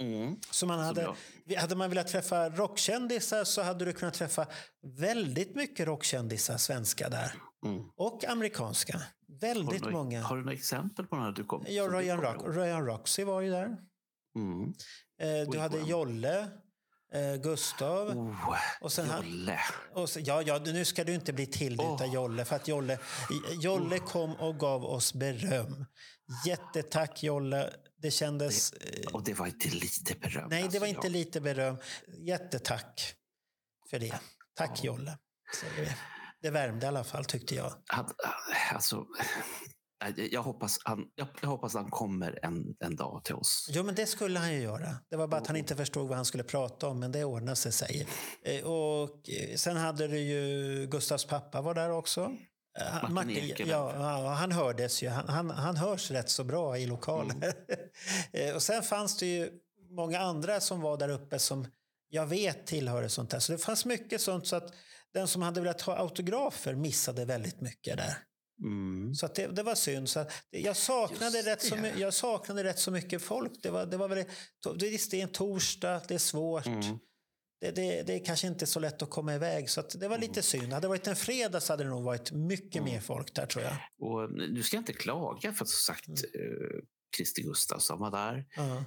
Mm. 0.00 0.36
Så 0.50 0.66
man 0.66 0.78
hade, 0.80 1.14
jag. 1.44 1.60
hade 1.60 1.76
man 1.76 1.88
velat 1.90 2.08
träffa 2.08 2.48
rockkändisar 2.50 3.44
så 3.44 3.62
hade 3.62 3.84
du 3.84 3.92
kunnat 3.92 4.14
träffa 4.14 4.46
väldigt 4.82 5.54
mycket 5.54 5.86
rockkändisar 5.86 6.56
svenska 6.56 7.08
där. 7.08 7.34
Mm. 7.66 7.82
Och 7.96 8.24
amerikanska. 8.24 8.96
Har 8.98 9.38
Väldigt 9.40 9.70
du, 9.70 9.78
några- 9.78 9.92
många. 9.92 10.22
Har 10.22 10.36
du 10.36 10.42
några 10.42 10.54
exempel 10.54 11.06
på 11.06 11.16
när 11.16 11.32
du 11.32 11.44
kom? 11.44 11.64
Ja, 11.68 11.88
Ryan, 11.88 12.20
Rock? 12.20 12.56
Ryan 12.56 12.86
Roxy 12.86 13.24
var 13.24 13.40
ju 13.40 13.50
där. 13.50 13.76
Mm. 14.36 14.72
Eh, 15.20 15.50
du 15.50 15.58
hade. 15.58 15.78
Jolle, 15.78 16.48
eh, 17.12 17.34
Gustav. 17.42 18.08
Oh, 18.08 18.56
Och 18.80 18.92
sen 18.92 19.10
han- 19.10 19.24
Jolle. 19.24 19.60
Och 19.94 20.08
så, 20.10 20.20
ja, 20.20 20.42
ja, 20.42 20.58
nu 20.58 20.84
ska 20.84 21.04
du 21.04 21.14
inte 21.14 21.32
bli 21.32 21.46
tillvitad 21.46 22.02
Åh. 22.08 22.14
Jolle. 22.14 22.44
För 22.44 22.56
att 22.56 22.68
Jolle, 22.68 22.98
Jolle 23.60 23.98
kom 23.98 24.34
och 24.34 24.58
gav 24.58 24.84
oss 24.84 25.14
beröm. 25.14 25.84
Jättetack 26.46 27.22
Jolle. 27.22 27.70
Det 27.98 28.10
kändes... 28.10 28.72
eh, 28.72 29.12
Och 29.12 29.24
det 29.24 29.34
var 29.34 29.46
inte 29.46 29.68
lite 29.68 30.14
beröm. 30.20 30.48
Nej, 30.50 30.58
det 30.58 30.64
alltså, 30.64 30.80
var 30.80 30.86
inte 30.86 31.06
jag- 31.06 31.12
lite 31.12 31.40
beröm. 31.40 31.78
Jättetack 32.26 33.14
för 33.90 33.98
det. 33.98 34.20
Tack 34.54 34.84
Jolle. 34.84 35.18
Det 36.42 36.50
värmde 36.50 36.86
i 36.86 36.88
alla 36.88 37.04
fall 37.04 37.24
tyckte 37.24 37.54
jag. 37.54 37.72
Han, 37.86 38.12
alltså, 38.74 39.06
jag, 40.30 40.42
hoppas 40.42 40.78
han, 40.84 41.04
jag, 41.14 41.28
jag 41.40 41.48
hoppas 41.48 41.74
han 41.74 41.90
kommer 41.90 42.38
en, 42.42 42.76
en 42.80 42.96
dag 42.96 43.24
till 43.24 43.34
oss. 43.34 43.68
Jo, 43.72 43.82
men 43.82 43.94
det 43.94 44.06
skulle 44.06 44.38
han 44.38 44.52
ju 44.52 44.60
göra. 44.60 44.96
Det 45.10 45.16
var 45.16 45.26
bara 45.26 45.40
att 45.40 45.46
han 45.46 45.56
inte 45.56 45.76
förstod 45.76 46.08
vad 46.08 46.16
han 46.16 46.24
skulle 46.24 46.44
prata 46.44 46.88
om, 46.88 47.00
men 47.00 47.12
det 47.12 47.24
ordnade 47.24 47.56
sig, 47.56 47.72
säger 47.72 48.06
eh, 48.42 48.64
Och 48.64 49.30
eh, 49.30 49.56
sen 49.56 49.76
hade 49.76 50.08
du 50.08 50.18
ju 50.18 50.86
Gustavs 50.86 51.24
pappa 51.24 51.60
var 51.60 51.74
där 51.74 51.90
också. 51.90 52.36
Eh, 52.78 53.10
Martin 53.10 53.36
Ekelöf. 53.36 53.70
ja, 53.70 54.28
han 54.28 54.52
hördes 54.52 55.02
ju. 55.02 55.08
Han, 55.08 55.28
han, 55.28 55.50
han 55.50 55.76
hörs 55.76 56.10
rätt 56.10 56.30
så 56.30 56.44
bra 56.44 56.78
i 56.78 56.86
lokalen. 56.86 57.42
Eh, 58.32 58.54
och 58.54 58.62
sen 58.62 58.82
fanns 58.82 59.16
det 59.16 59.26
ju 59.26 59.50
många 59.90 60.20
andra 60.20 60.60
som 60.60 60.80
var 60.80 60.96
där 60.96 61.08
uppe 61.08 61.38
som 61.38 61.66
jag 62.08 62.26
vet 62.26 62.66
tillhörde 62.66 63.08
sånt 63.08 63.30
där. 63.30 63.38
Så 63.38 63.52
det 63.52 63.58
fanns 63.58 63.84
mycket 63.84 64.20
sånt 64.20 64.46
så 64.46 64.56
att 64.56 64.74
den 65.14 65.28
som 65.28 65.42
hade 65.42 65.60
velat 65.60 65.80
ha 65.80 65.96
autografer 65.96 66.74
missade 66.74 67.24
väldigt 67.24 67.60
mycket 67.60 67.96
där. 67.96 68.14
Mm. 68.62 69.14
Så 69.14 69.26
det, 69.26 69.46
det 69.46 69.62
var 69.62 69.74
synd. 69.74 70.08
Så 70.08 70.24
jag, 70.50 70.76
saknade 70.76 71.36
Just 71.36 71.48
rätt 71.48 71.62
så, 71.62 71.76
my- 71.76 71.92
jag 71.96 72.14
saknade 72.14 72.64
rätt 72.64 72.78
så 72.78 72.90
mycket 72.90 73.22
folk. 73.22 73.52
Det 73.62 73.70
var, 73.70 73.86
det 73.86 73.96
var 73.96 74.08
väl, 74.08 74.24
det, 74.78 74.88
visst, 74.90 75.10
det 75.10 75.18
är 75.18 75.22
en 75.22 75.32
torsdag, 75.32 76.02
det 76.08 76.14
är 76.14 76.18
svårt. 76.18 76.66
Mm. 76.66 76.98
Det, 77.60 77.70
det, 77.70 78.02
det 78.02 78.14
är 78.14 78.24
kanske 78.24 78.46
inte 78.46 78.66
så 78.66 78.80
lätt 78.80 79.02
att 79.02 79.10
komma 79.10 79.34
iväg. 79.34 79.70
Så 79.70 79.82
det 79.82 80.08
var 80.08 80.16
Mm. 80.16 80.20
lite 80.28 80.42
synd. 80.42 80.72
Hade 80.72 80.84
det 80.84 80.88
varit 80.88 81.06
en 81.06 81.16
fredag 81.16 81.60
så 81.60 81.72
hade 81.72 81.84
det 81.84 81.90
nog 81.90 82.04
varit 82.04 82.32
mycket 82.32 82.82
mer 82.82 83.00
folk 83.00 83.34
där 83.34 83.46
tror 83.46 83.64
jag. 83.64 83.74
Och 84.00 84.32
nu 84.32 84.62
ska 84.62 84.76
jag 84.76 84.80
inte 84.80 84.92
klaga 84.92 85.52
för 85.52 85.64
att 85.64 85.68
som 85.68 85.94
sagt 85.94 86.06
Mm. 86.08 86.18
eh, 86.18 86.80
Christer 87.16 87.42
Gustafsson 87.42 87.98
var 88.00 88.10
där. 88.10 88.44
Eh, 88.56 88.82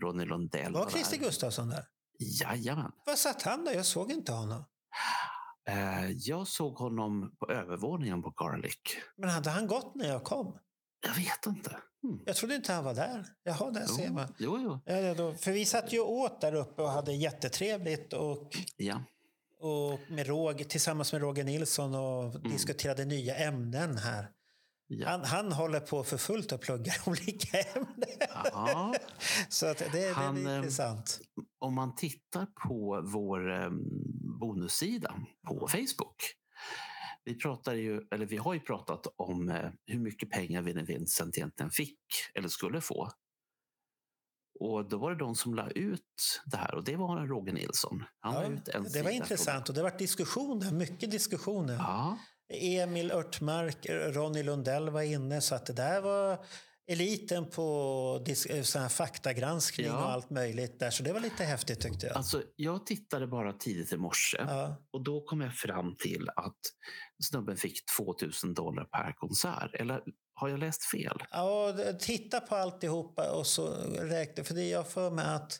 Ronny 0.00 0.24
Lundell 0.24 0.72
Var 0.72 0.84
var 0.84 0.90
Christer 0.90 1.18
där. 1.18 1.24
Gustafsson 1.24 1.68
där? 1.68 1.84
Jajamän. 2.18 2.92
Var 3.06 3.16
satt 3.16 3.42
han 3.42 3.64
där? 3.64 3.72
Jag 3.72 3.86
såg 3.86 4.10
inte 4.12 4.32
honom. 4.32 4.64
Eh, 5.70 6.10
jag 6.10 6.46
såg 6.48 6.74
honom 6.74 7.36
på 7.38 7.52
övervåningen 7.52 8.22
på 8.22 8.30
Garlic. 8.36 8.76
Men 9.16 9.30
hade 9.30 9.50
han 9.50 9.66
gått 9.66 9.94
när 9.94 10.08
jag 10.08 10.24
kom? 10.24 10.58
Jag 11.06 11.14
vet 11.14 11.46
inte. 11.46 11.76
Mm. 12.04 12.20
Jag 12.26 12.36
trodde 12.36 12.54
inte 12.54 12.72
han 12.72 12.84
var 12.84 12.94
där. 12.94 13.26
Jaha, 13.42 13.70
där 13.70 13.86
ser 13.86 14.06
Jo, 14.06 14.12
man. 14.12 14.34
jo, 14.38 14.58
jo. 14.62 14.78
Ja, 14.94 15.14
då, 15.14 15.34
för 15.34 15.52
vi 15.52 15.64
satt 15.64 15.92
ju 15.92 16.00
åt 16.00 16.40
där 16.40 16.54
uppe 16.54 16.82
och 16.82 16.90
hade 16.90 17.12
jättetrevligt. 17.12 18.12
Och 18.12 18.50
Ja. 18.76 19.02
och 19.60 20.00
med 20.10 20.26
Roger, 20.26 20.64
tillsammans 20.64 21.12
med 21.12 21.22
Roger 21.22 21.44
Nilsson 21.44 21.94
och 21.94 22.40
diskuterade 22.42 23.04
nya 23.04 23.34
ämnen 23.34 23.96
här. 23.98 24.30
Mm. 24.90 25.02
ja. 25.02 25.08
Han, 25.08 25.24
han 25.24 25.52
håller 25.52 25.80
på 25.80 26.04
för 26.04 26.16
fullt 26.16 26.52
att 26.52 26.60
plugga 26.60 26.92
olika 27.06 27.58
ämnen. 27.58 28.28
Ja. 28.52 28.94
Så 29.48 29.66
att 29.66 29.78
det, 29.78 29.88
det 29.92 30.12
Han, 30.12 30.46
är 30.46 30.50
eh, 30.50 30.56
intressant. 30.56 31.20
Om 31.58 31.74
man 31.74 31.94
tittar 31.94 32.46
på 32.46 33.00
vår 33.04 33.62
eh, 33.62 33.70
bonussida 34.40 35.14
på 35.46 35.68
Facebook. 35.68 36.34
Vi, 37.24 37.34
pratar 37.38 37.74
ju, 37.74 38.02
eller 38.10 38.26
vi 38.26 38.36
har 38.36 38.54
ju 38.54 38.60
pratat 38.60 39.06
om 39.16 39.48
eh, 39.48 39.70
hur 39.86 40.00
mycket 40.00 40.30
pengar 40.30 40.62
Vinnie 40.62 40.84
Vincent 40.84 41.38
egentligen 41.38 41.70
fick 41.70 41.98
eller 42.34 42.48
skulle 42.48 42.80
få. 42.80 43.10
Och 44.60 44.88
då 44.88 44.98
var 44.98 45.10
det 45.10 45.16
de 45.16 45.34
som 45.34 45.54
la 45.54 45.70
ut 45.70 46.42
det 46.46 46.56
här 46.56 46.74
och 46.74 46.84
det 46.84 46.96
var 46.96 47.26
Roger 47.26 47.52
Nilsson. 47.52 48.04
Han 48.20 48.34
Ja, 48.34 48.48
ut 48.48 48.68
en 48.68 48.82
det 48.92 49.02
var 49.02 49.10
intressant 49.10 49.68
och 49.68 49.74
det 49.74 49.82
var 49.82 49.98
diskussioner, 49.98 50.72
mycket 50.72 51.10
diskussioner. 51.10 51.74
Ja, 51.74 52.18
Emil 52.50 53.10
Örtmark, 53.10 53.86
Ronny 53.88 54.42
Lundell 54.42 54.90
var 54.90 55.02
inne 55.02 55.40
så 55.40 55.54
att 55.54 55.66
det 55.66 55.72
där 55.72 56.00
var 56.00 56.44
eliten 56.86 57.50
på 57.50 58.24
eh, 58.48 58.62
sån 58.62 58.82
här 58.82 58.88
faktagranskning 58.88 59.86
Ja. 59.86 60.04
och 60.04 60.10
allt 60.12 60.30
möjligt 60.30 60.78
där. 60.78 60.90
Så 60.90 61.02
det 61.02 61.12
var 61.12 61.20
lite 61.20 61.44
häftigt 61.44 61.80
tyckte 61.80 62.06
jag. 62.06 62.16
alltså 62.16 62.42
jag 62.56 62.86
tittade 62.86 63.26
bara 63.26 63.52
tidigt 63.52 63.92
i 63.92 63.96
morse 63.96 64.36
Ja. 64.40 64.76
och 64.92 65.04
då 65.04 65.20
kom 65.24 65.40
jag 65.40 65.54
fram 65.54 65.96
till 65.96 66.28
att 66.36 66.58
snubben 67.24 67.56
fick 67.56 67.86
2000 67.98 68.54
dollar 68.54 68.84
per 68.84 69.12
konsert. 69.12 69.74
Eller 69.74 70.02
har 70.34 70.48
jag 70.48 70.58
läst 70.58 70.84
fel? 70.84 71.18
Ja, 71.30 71.74
titta 72.00 72.40
på 72.40 72.54
alltihopa 72.56 73.30
och 73.30 73.46
så 73.46 73.66
räkna. 74.00 74.44
För 74.44 74.54
det 74.54 74.68
jag 74.68 74.88
för 74.88 75.10
mig 75.10 75.24
att 75.34 75.58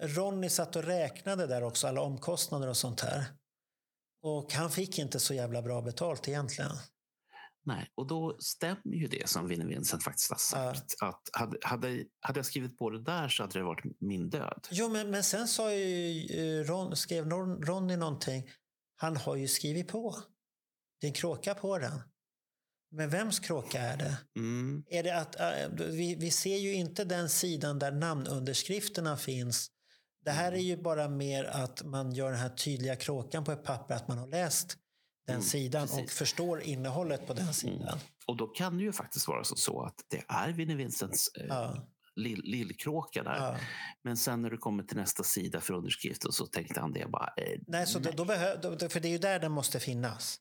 Ronny 0.00 0.48
satt 0.48 0.76
och 0.76 0.84
räknade 0.84 1.46
där 1.46 1.62
också, 1.62 1.86
alla 1.86 2.00
omkostnader 2.00 2.68
och 2.68 2.76
sånt 2.76 3.00
här. 3.00 3.24
Och 4.22 4.52
han 4.52 4.70
fick 4.70 4.98
inte 4.98 5.20
så 5.20 5.34
jävla 5.34 5.62
bra 5.62 5.82
betalt 5.82 6.28
egentligen. 6.28 6.70
Nej, 7.64 7.90
och 7.94 8.06
då 8.06 8.36
stämmer 8.38 8.94
ju 8.94 9.08
det 9.08 9.28
som 9.28 9.48
Vinnie 9.48 9.66
Vincent 9.66 10.04
faktiskt 10.04 10.30
har 10.30 10.38
sagt. 10.38 10.94
Att 11.00 11.22
hade, 11.32 11.58
hade, 11.62 12.04
hade 12.20 12.38
jag 12.38 12.46
skrivit 12.46 12.78
på 12.78 12.90
det 12.90 13.02
där 13.02 13.28
så 13.28 13.42
hade 13.42 13.58
det 13.58 13.64
varit 13.64 14.00
min 14.00 14.30
död. 14.30 14.68
Jo, 14.70 14.88
men, 14.88 15.10
men 15.10 15.24
sen 15.24 15.48
sa 15.48 15.74
ju 15.74 16.26
eh, 16.26 16.64
Ron, 16.64 16.96
skrev 16.96 17.24
Ron- 17.26 17.62
Ronny 17.62 17.96
någonting. 17.96 18.50
Han 18.96 19.16
har 19.16 19.36
ju 19.36 19.48
skrivit 19.48 19.88
på. 19.88 20.16
Det 21.00 21.06
är 21.06 21.08
en 21.08 21.14
kråka 21.14 21.54
på 21.54 21.78
den. 21.78 22.00
Men 22.90 23.10
vems 23.10 23.40
kråka 23.40 23.80
är 23.80 23.96
det? 23.96 24.16
Mm. 24.36 24.84
Är 24.90 25.02
det 25.02 25.18
att, 25.18 25.40
äh, 25.40 25.68
vi, 25.76 26.14
vi 26.14 26.30
ser 26.30 26.56
ju 26.56 26.74
inte 26.74 27.04
den 27.04 27.28
sidan 27.28 27.78
där 27.78 27.92
namnunderskrifterna 27.92 29.16
finns. 29.16 29.70
Det 30.24 30.30
här 30.30 30.52
är 30.52 30.56
ju 30.60 30.76
bara 30.76 31.08
mer 31.08 31.44
att 31.44 31.82
man 31.84 32.12
gör 32.12 32.30
den 32.30 32.40
här 32.40 32.48
tydliga 32.48 32.96
kråkan 32.96 33.44
på 33.44 33.52
ett 33.52 33.64
papper, 33.64 33.94
att 33.94 34.08
man 34.08 34.18
har 34.18 34.26
läst 34.26 34.76
den 35.26 35.34
Mm, 35.36 35.44
sidan 35.46 35.82
och 35.82 35.88
precis. 35.90 36.18
förstår 36.18 36.60
innehållet 36.62 37.26
på 37.26 37.34
den 37.34 37.54
sidan. 37.54 37.98
Och 38.26 38.36
då 38.36 38.46
kan 38.46 38.76
det 38.78 38.84
ju 38.84 38.92
faktiskt 38.92 39.28
vara 39.28 39.44
så, 39.44 39.56
så 39.56 39.82
att 39.82 39.94
det 40.08 40.24
är 40.28 40.52
Vinnie 40.52 40.74
Vincents 40.74 41.28
eh, 41.34 41.46
Ja, 41.48 41.88
lill, 42.16 42.40
lillkråka 42.44 43.22
där. 43.22 43.36
ja. 43.36 43.56
Men 44.04 44.16
sen 44.16 44.42
när 44.42 44.50
du 44.50 44.56
kommer 44.58 44.82
till 44.82 44.96
nästa 44.96 45.22
sida 45.22 45.60
för 45.60 45.74
underskriften 45.74 46.32
så 46.32 46.46
tänkte 46.46 46.80
han 46.80 46.92
det 46.92 47.06
bara... 47.06 47.32
Eh, 47.36 47.58
Nej, 47.66 47.86
så 47.86 47.98
då, 47.98 48.10
då 48.10 48.24
då, 48.78 48.88
för 48.88 49.00
det 49.00 49.08
är 49.08 49.12
ju 49.12 49.18
där 49.18 49.38
den 49.38 49.52
måste 49.52 49.80
finnas. 49.80 50.38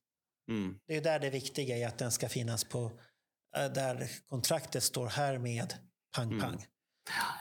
Mm. 0.49 0.75
Det 0.87 0.93
är 0.93 0.97
ju 0.97 1.03
där 1.03 1.19
det 1.19 1.29
viktiga 1.29 1.77
är 1.77 1.87
att 1.87 1.97
den 1.97 2.11
ska 2.11 2.29
finnas 2.29 2.63
på 2.63 2.91
äh, 3.57 3.65
där 3.73 4.07
kontraktet 4.29 4.83
står 4.83 5.07
här 5.07 5.37
med 5.37 5.73
pang 6.15 6.27
Mm. 6.27 6.39
pang. 6.41 6.65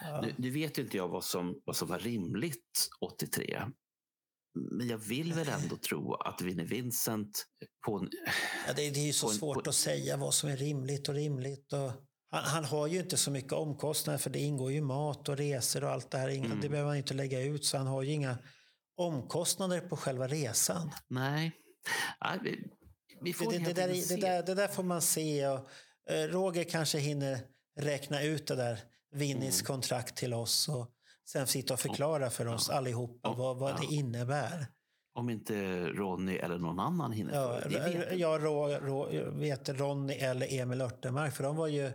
Ja. 0.03 0.21
Nu, 0.21 0.35
nu 0.39 0.51
vet 0.51 0.79
inte 0.79 0.97
jag 0.97 1.09
vad 1.09 1.25
som, 1.25 1.61
vad 1.65 1.77
som 1.77 1.89
var 1.89 1.99
rimligt 1.99 2.89
83. 3.01 3.65
Men 4.79 4.89
jag 4.89 4.99
vill 4.99 5.33
väl 5.33 5.49
ändå 5.49 5.77
tro 5.89 6.15
att 6.15 6.41
Vinnie 6.41 6.65
Vincent 6.65 7.47
på 7.87 7.99
en, 7.99 8.09
Ja, 8.67 8.73
det, 8.77 8.91
det 8.91 9.01
är 9.01 9.07
ju 9.07 9.13
så 9.13 9.29
en- 9.29 9.35
svårt 9.35 9.65
på- 9.65 9.71
att 9.71 9.77
säga 9.77 10.17
vad 10.17 10.35
som 10.35 10.49
är 10.49 10.57
rimligt 10.57 11.09
och 11.09 11.15
rimligt. 11.15 11.73
Och 11.73 11.93
han, 12.31 12.45
han 12.45 12.65
har 12.65 12.87
ju 12.87 12.99
inte 12.99 13.17
så 13.17 13.31
mycket 13.31 13.53
omkostnader 13.53 14.19
för 14.19 14.31
det 14.31 14.39
ingår 14.39 14.73
ju 14.73 14.81
mat 14.81 15.29
och 15.29 15.37
resor 15.37 15.85
och 15.85 15.91
allt 15.91 16.11
det 16.11 16.19
här. 16.19 16.29
Mm. 16.29 16.61
Det 16.61 16.69
behöver 16.69 16.89
han 16.89 16.97
inte 16.99 17.15
lägga 17.15 17.41
ut 17.43 17.65
så 17.65 17.77
han 17.79 17.87
har 17.87 18.03
ju 18.03 18.13
inga 18.13 18.39
omkostnader 18.97 19.81
på 19.81 19.97
själva 19.97 20.29
resan. 20.29 20.91
Nej. 21.09 21.53
Nej 22.25 22.39
vi, 22.43 22.51
vi 23.21 23.31
Det, 23.31 23.33
får 23.33 23.53
det, 23.53 23.59
det, 23.59 23.65
helt 23.65 23.77
där, 23.77 23.89
det, 23.89 24.21
där, 24.21 24.43
det 24.43 24.55
där 24.55 24.69
får 24.69 24.83
man 24.83 25.03
se. 25.03 25.47
Och, 25.49 25.71
eh, 26.11 26.29
Roger 26.29 26.65
kanske 26.65 26.99
hinner 26.99 27.39
räkna 27.81 28.23
ut 28.23 28.47
det 28.47 28.57
där 28.57 28.79
Vinnies 29.13 29.61
Mm. 29.61 29.67
kontrakt 29.67 30.17
till 30.17 30.35
oss 30.35 30.69
och 30.69 30.91
sen 31.31 31.47
sitta 31.47 31.75
och 31.75 31.81
förklara 31.81 32.31
för 32.31 32.47
oss 32.47 32.71
allihopa 32.71 33.19
Ja. 33.23 33.33
vad, 33.35 33.59
vad 33.59 33.77
det 33.77 33.85
Ja. 33.85 33.91
innebär. 33.91 34.67
Om 35.15 35.31
inte 35.31 35.87
Ronny 35.87 36.37
eller 36.37 36.59
någon 36.59 36.79
annan 36.81 37.13
hinner 37.13 37.35
Ja, 37.35 37.61
det. 37.61 37.69
det. 37.69 37.99
vet 37.99 38.19
jag 38.19 38.45
rå, 38.45 38.71
jag 39.13 39.31
vet 39.31 39.69
Ronny 39.69 40.15
eller 40.15 40.53
Emil 40.61 40.81
Örtemark, 40.81 41.35
för 41.35 41.45
de 41.45 41.57
var 41.57 41.67
ju 41.67 41.93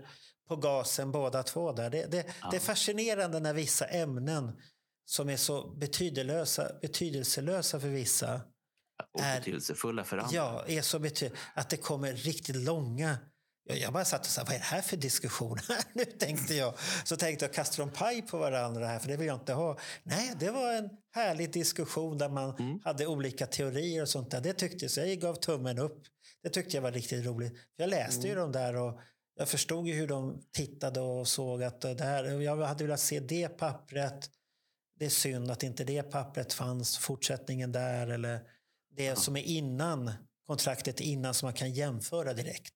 på 0.47 0.55
gasen 0.55 1.11
båda 1.11 1.43
två 1.43 1.71
där. 1.71 1.89
Det, 1.89 2.11
det, 2.11 2.25
det 2.51 2.55
är 2.57 2.59
fascinerande 2.59 3.39
när 3.39 3.53
vissa 3.53 3.85
ämnen 3.85 4.51
som 5.05 5.29
är 5.29 5.37
så 5.37 5.67
betydelösa, 5.75 6.71
betydelselösa 6.81 7.79
för 7.79 7.87
vissa 7.87 8.41
Och 9.13 9.21
är- 9.23 9.39
betydelsefulla 9.39 10.03
för 10.03 10.17
andra. 10.17 10.35
Ja, 10.35 10.63
är 10.67 10.81
så 10.81 10.99
bety- 10.99 11.31
att 11.53 11.69
det 11.69 11.77
kommer 11.77 12.13
riktigt 12.13 12.55
långa... 12.55 13.17
Jag, 13.65 13.93
bara 13.93 14.05
satt 14.05 14.21
och 14.21 14.27
sa, 14.31 14.43
vad 14.43 14.53
är 14.55 14.59
det 14.59 14.63
här 14.65 14.81
för 14.81 14.97
diskussion? 14.97 15.57
här 15.67 15.83
nu 15.93 16.05
tänkte 16.05 16.53
jag. 16.53 16.73
Så 17.05 17.15
tänkte 17.17 17.45
jag, 17.45 17.53
kastar 17.53 17.85
de 17.85 17.91
paj 17.91 18.21
på 18.21 18.37
varandra 18.37 18.87
här? 18.87 18.99
För 18.99 19.07
det 19.07 19.17
vill 19.17 19.27
jag 19.27 19.35
inte 19.39 19.53
ha. 19.53 19.77
Nej, 20.03 20.33
det 20.39 20.51
var 20.51 20.73
en 20.73 20.89
härlig 21.11 21.53
diskussion 21.53 22.17
där 22.17 22.29
man 22.29 22.55
Mm. 22.57 22.79
hade 22.83 23.07
olika 23.07 23.47
teorier 23.47 24.01
och 24.01 24.09
sånt 24.09 24.31
där. 24.31 24.41
Det 24.41 24.53
tyckte 24.53 24.85
jag, 24.85 24.91
så 24.91 24.99
jag 24.99 25.19
gav 25.19 25.35
tummen 25.35 25.79
upp. 25.79 26.03
Det 26.43 26.49
tyckte 26.49 26.77
jag 26.77 26.81
var 26.81 26.91
riktigt 26.91 27.25
roligt. 27.25 27.51
För 27.53 27.83
jag 27.83 27.89
läste 27.89 28.27
ju 28.27 28.33
Mm. 28.33 28.41
de 28.41 28.59
där 28.59 28.75
och 28.75 28.99
jag 29.35 29.49
förstod 29.49 29.87
ju 29.87 29.93
hur 29.93 30.07
de 30.07 30.41
tittade 30.51 30.99
och 30.99 31.27
såg 31.27 31.63
att 31.63 31.81
det 31.81 31.93
där, 31.93 32.41
jag 32.41 32.57
hade 32.57 32.83
velat 32.83 32.99
se 32.99 33.19
det 33.19 33.47
pappret. 33.49 34.29
Det 34.99 35.05
är 35.05 35.09
synd 35.09 35.51
att 35.51 35.63
inte 35.63 35.83
det 35.83 36.03
pappret 36.03 36.53
fanns, 36.53 36.97
fortsättningen 36.97 37.71
där 37.71 38.07
eller 38.07 38.39
det 38.95 39.15
som 39.15 39.35
är 39.35 39.41
innan 39.43 40.11
kontraktet 40.47 40.99
innan 40.99 41.33
som 41.33 41.47
man 41.47 41.53
kan 41.53 41.71
jämföra 41.73 42.33
direkt. 42.33 42.73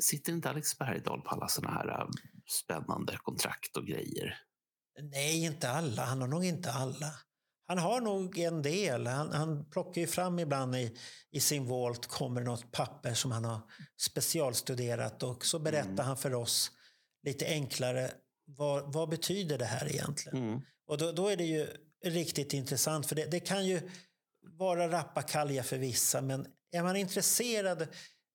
Sitter 0.00 0.32
inte 0.32 0.50
Alex 0.50 0.78
Bergdahl 0.78 1.20
på 1.20 1.28
alla 1.28 1.48
såna 1.48 1.70
här 1.70 1.88
äh, 2.00 2.08
spännande 2.62 3.16
kontrakt 3.22 3.76
och 3.76 3.86
grejer? 3.86 4.38
Nej, 5.02 5.44
inte 5.44 5.70
alla. 5.70 6.04
Han 6.04 6.20
har 6.20 6.28
nog 6.28 6.44
inte 6.44 6.72
alla. 6.72 7.12
Han 7.66 7.78
har 7.78 8.00
nog 8.00 8.38
en 8.38 8.62
del. 8.62 9.06
Han, 9.06 9.32
han 9.32 9.70
plockar 9.70 10.00
ju 10.00 10.06
fram 10.06 10.38
ibland 10.38 10.76
i, 10.76 10.96
i 11.30 11.40
sin 11.40 11.66
Vault 11.66 12.06
kommer 12.06 12.40
något 12.40 12.72
papper 12.72 13.14
som 13.14 13.32
han 13.32 13.44
har 13.44 13.60
specialstuderat 14.00 15.22
och 15.22 15.46
så 15.46 15.58
berättar 15.58 15.90
Mm. 15.90 16.06
han 16.06 16.16
för 16.16 16.34
oss 16.34 16.70
lite 17.22 17.46
enklare 17.46 18.10
vad, 18.44 18.92
vad 18.92 19.08
betyder 19.08 19.58
det 19.58 19.64
här 19.64 19.88
egentligen? 19.92 20.38
Mm. 20.38 20.60
Och 20.86 20.98
då, 20.98 21.12
då 21.12 21.28
är 21.28 21.36
det 21.36 21.44
ju 21.44 21.66
riktigt 22.04 22.52
intressant 22.52 23.06
för 23.06 23.14
det, 23.16 23.30
det 23.30 23.40
kan 23.40 23.66
ju 23.66 23.90
vara 24.58 24.88
rappakalja 24.92 25.62
för 25.62 25.78
vissa 25.78 26.20
men 26.20 26.46
är 26.72 26.82
man 26.82 26.96
intresserad 26.96 27.88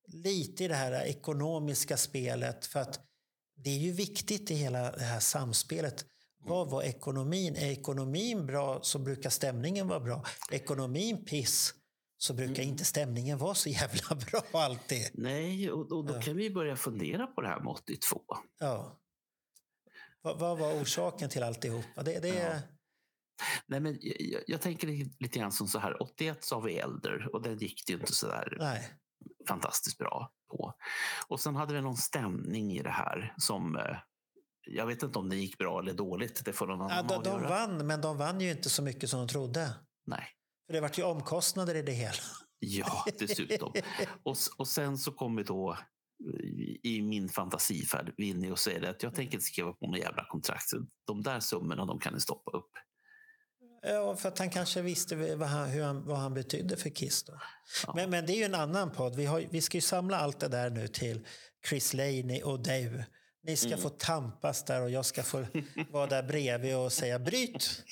lite 0.08 0.64
i 0.64 0.68
det 0.68 0.76
här 0.76 1.06
ekonomiska 1.06 1.98
spelet 1.98 2.66
för 2.66 2.80
att 2.80 3.00
det 3.56 3.70
är 3.70 3.78
ju 3.78 3.92
viktigt 3.92 4.52
i 4.52 4.56
hela 4.56 4.92
det 4.92 5.04
här 5.04 5.20
samspelet. 5.20 6.06
Vad 6.40 6.70
var 6.70 6.84
ekonomin? 6.84 7.56
Är 7.56 7.70
ekonomin 7.72 8.46
bra 8.46 8.80
så 8.84 9.00
brukar 9.00 9.30
stämningen 9.30 9.88
vara 9.88 10.00
bra. 10.00 10.26
Ekonomin 10.52 11.26
piss 11.26 11.74
så 12.18 12.34
brukar 12.34 12.64
inte 12.64 12.86
stämningen 12.86 13.38
vara 13.38 13.56
så 13.56 13.70
jävla 13.70 14.16
bra 14.32 14.42
alltid. 14.62 15.10
Nej, 15.14 15.72
och, 15.72 15.92
och 15.92 16.06
då 16.06 16.14
Ja. 16.16 16.22
kan 16.22 16.36
vi 16.36 16.50
börja 16.50 16.76
fundera 16.76 17.28
på 17.28 17.42
det 17.42 17.48
här 17.48 17.60
med 17.60 17.68
82. 17.68 18.22
Ja. 18.60 19.00
Vad, 20.22 20.40
vad 20.40 20.58
var 20.60 20.82
orsaken 20.82 21.30
till 21.30 21.44
alltihopa? 21.44 22.04
Det, 22.04 22.20
det, 22.20 22.28
Ja. 22.28 22.60
Nej, 23.68 23.80
men 23.80 23.98
jag, 24.02 24.16
jag- 24.22 24.44
jag 24.48 24.62
tänker 24.62 24.88
lite 25.20 25.40
grann 25.40 25.52
som 25.52 25.68
så 25.68 25.80
här, 25.80 26.02
81 26.04 26.44
så 26.44 26.56
har 26.56 26.62
vi 26.62 26.78
Elder 26.78 27.36
och 27.36 27.42
den 27.42 27.58
gick 27.58 27.84
det 27.88 27.94
ju 27.94 28.00
inte 28.00 28.14
så 28.16 28.28
där 28.28 28.56
Nej. 28.60 28.90
Fantastiskt 29.48 29.98
bra 29.98 30.32
på. 30.52 30.74
Och 31.28 31.40
sen 31.40 31.56
hade 31.56 31.74
vi 31.74 31.82
någon 31.82 31.98
stämning 31.98 32.72
i 32.72 32.84
det 32.84 32.90
här 32.90 33.34
som 33.38 33.76
eh, 33.76 33.98
jag 34.70 34.86
vet 34.86 35.04
inte 35.04 35.20
om 35.20 35.30
det 35.30 35.36
gick 35.36 35.58
bra 35.58 35.80
eller 35.80 35.94
dåligt. 35.94 36.46
Det 36.46 36.54
får 36.54 36.68
någon 36.68 36.80
Ja, 36.90 36.96
annan 36.96 37.08
de, 37.08 37.24
de 37.24 37.30
avgöra. 37.30 37.50
vann, 37.50 37.88
men 37.88 38.02
de 38.02 38.18
vann 38.18 38.42
ju 38.42 38.52
inte 38.52 38.70
så 38.70 38.84
mycket 38.84 39.10
som 39.10 39.20
de 39.20 39.28
trodde. 39.28 39.70
Nej. 40.06 40.28
För 40.68 40.74
det 40.74 40.82
vart 40.82 40.98
ju 41.00 41.04
omkostnader 41.04 41.76
i 41.76 41.82
det 41.82 41.92
hela. 41.92 42.14
Ja, 42.60 43.06
dessutom. 43.20 43.74
och, 44.24 44.38
och 44.58 44.68
sen 44.68 44.98
så 44.98 45.12
kommer 45.12 45.44
då 45.44 45.72
eh, 45.72 46.46
i 46.84 47.02
min 47.02 47.30
fantasifärd 47.30 48.14
Winnie 48.18 48.52
och 48.52 48.60
säger 48.60 48.90
att 48.90 49.04
jag 49.04 49.16
tänker 49.16 49.34
inte 49.34 49.46
skriva 49.46 49.74
på 49.74 49.86
några 49.86 50.00
jävla 50.00 50.26
kontrakt. 50.26 50.72
De 51.08 51.22
där 51.24 51.40
summorna 51.40 51.86
de 51.86 52.00
kan 52.00 52.14
ni 52.14 52.20
stoppa 52.20 52.52
upp. 52.52 52.72
Ja, 53.82 54.16
för 54.16 54.30
att 54.30 54.40
han 54.40 54.50
kanske 54.50 54.82
visste 54.82 55.16
vad 55.16 55.50
han, 55.50 55.70
hur 55.70 55.84
han, 55.84 56.06
vad 56.06 56.18
han 56.18 56.34
betydde 56.34 56.78
för 56.78 56.90
Kiss. 56.90 57.26
Ja. 57.88 57.94
Men, 57.96 58.10
men 58.10 58.26
det 58.26 58.34
är 58.34 58.38
ju 58.38 58.44
en 58.44 58.56
annan 58.56 58.92
podd. 58.92 59.16
Vi, 59.16 59.26
har, 59.26 59.44
vi 59.50 59.62
ska 59.62 59.78
ju 59.78 59.82
samla 59.82 60.18
allt 60.20 60.40
det 60.40 60.48
där 60.48 60.70
nu 60.70 60.88
till 60.88 61.28
Chris 61.70 61.94
Laney 61.94 62.42
och 62.44 62.60
Dave. 62.60 63.06
Ni 63.44 63.56
ska 63.58 63.68
Mm. 63.68 63.80
få 63.80 63.90
tampas 63.90 64.64
där 64.66 64.82
och 64.82 64.90
jag 64.90 65.06
ska 65.06 65.24
få 65.24 65.46
vara 65.92 66.08
där 66.08 66.24
bredvid 66.24 66.76
och 66.76 66.94
säga 66.94 67.20
bryt! 67.20 67.84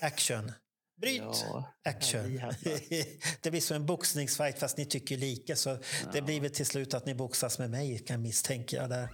Action! 0.00 0.52
Bryt! 1.00 1.22
Ja, 1.22 1.74
Action! 1.84 2.40
det 3.42 3.50
blir 3.50 3.60
som 3.60 3.76
en 3.76 3.86
boxningsfight 3.86 4.58
fast 4.58 4.76
ni 4.76 4.84
tycker 4.84 5.16
lika. 5.16 5.56
Så 5.56 5.78
det 6.12 6.22
blir 6.22 6.40
väl 6.40 6.50
till 6.50 6.66
slut 6.66 6.94
att 6.94 7.06
ni 7.06 7.14
boxas 7.14 7.58
med 7.58 7.70
mig 7.70 7.98
kan 7.98 8.22
misstänka 8.22 8.76
jag 8.76 8.88
där. 8.90 9.08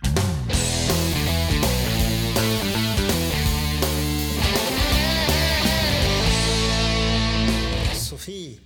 Sofie 8.19 8.61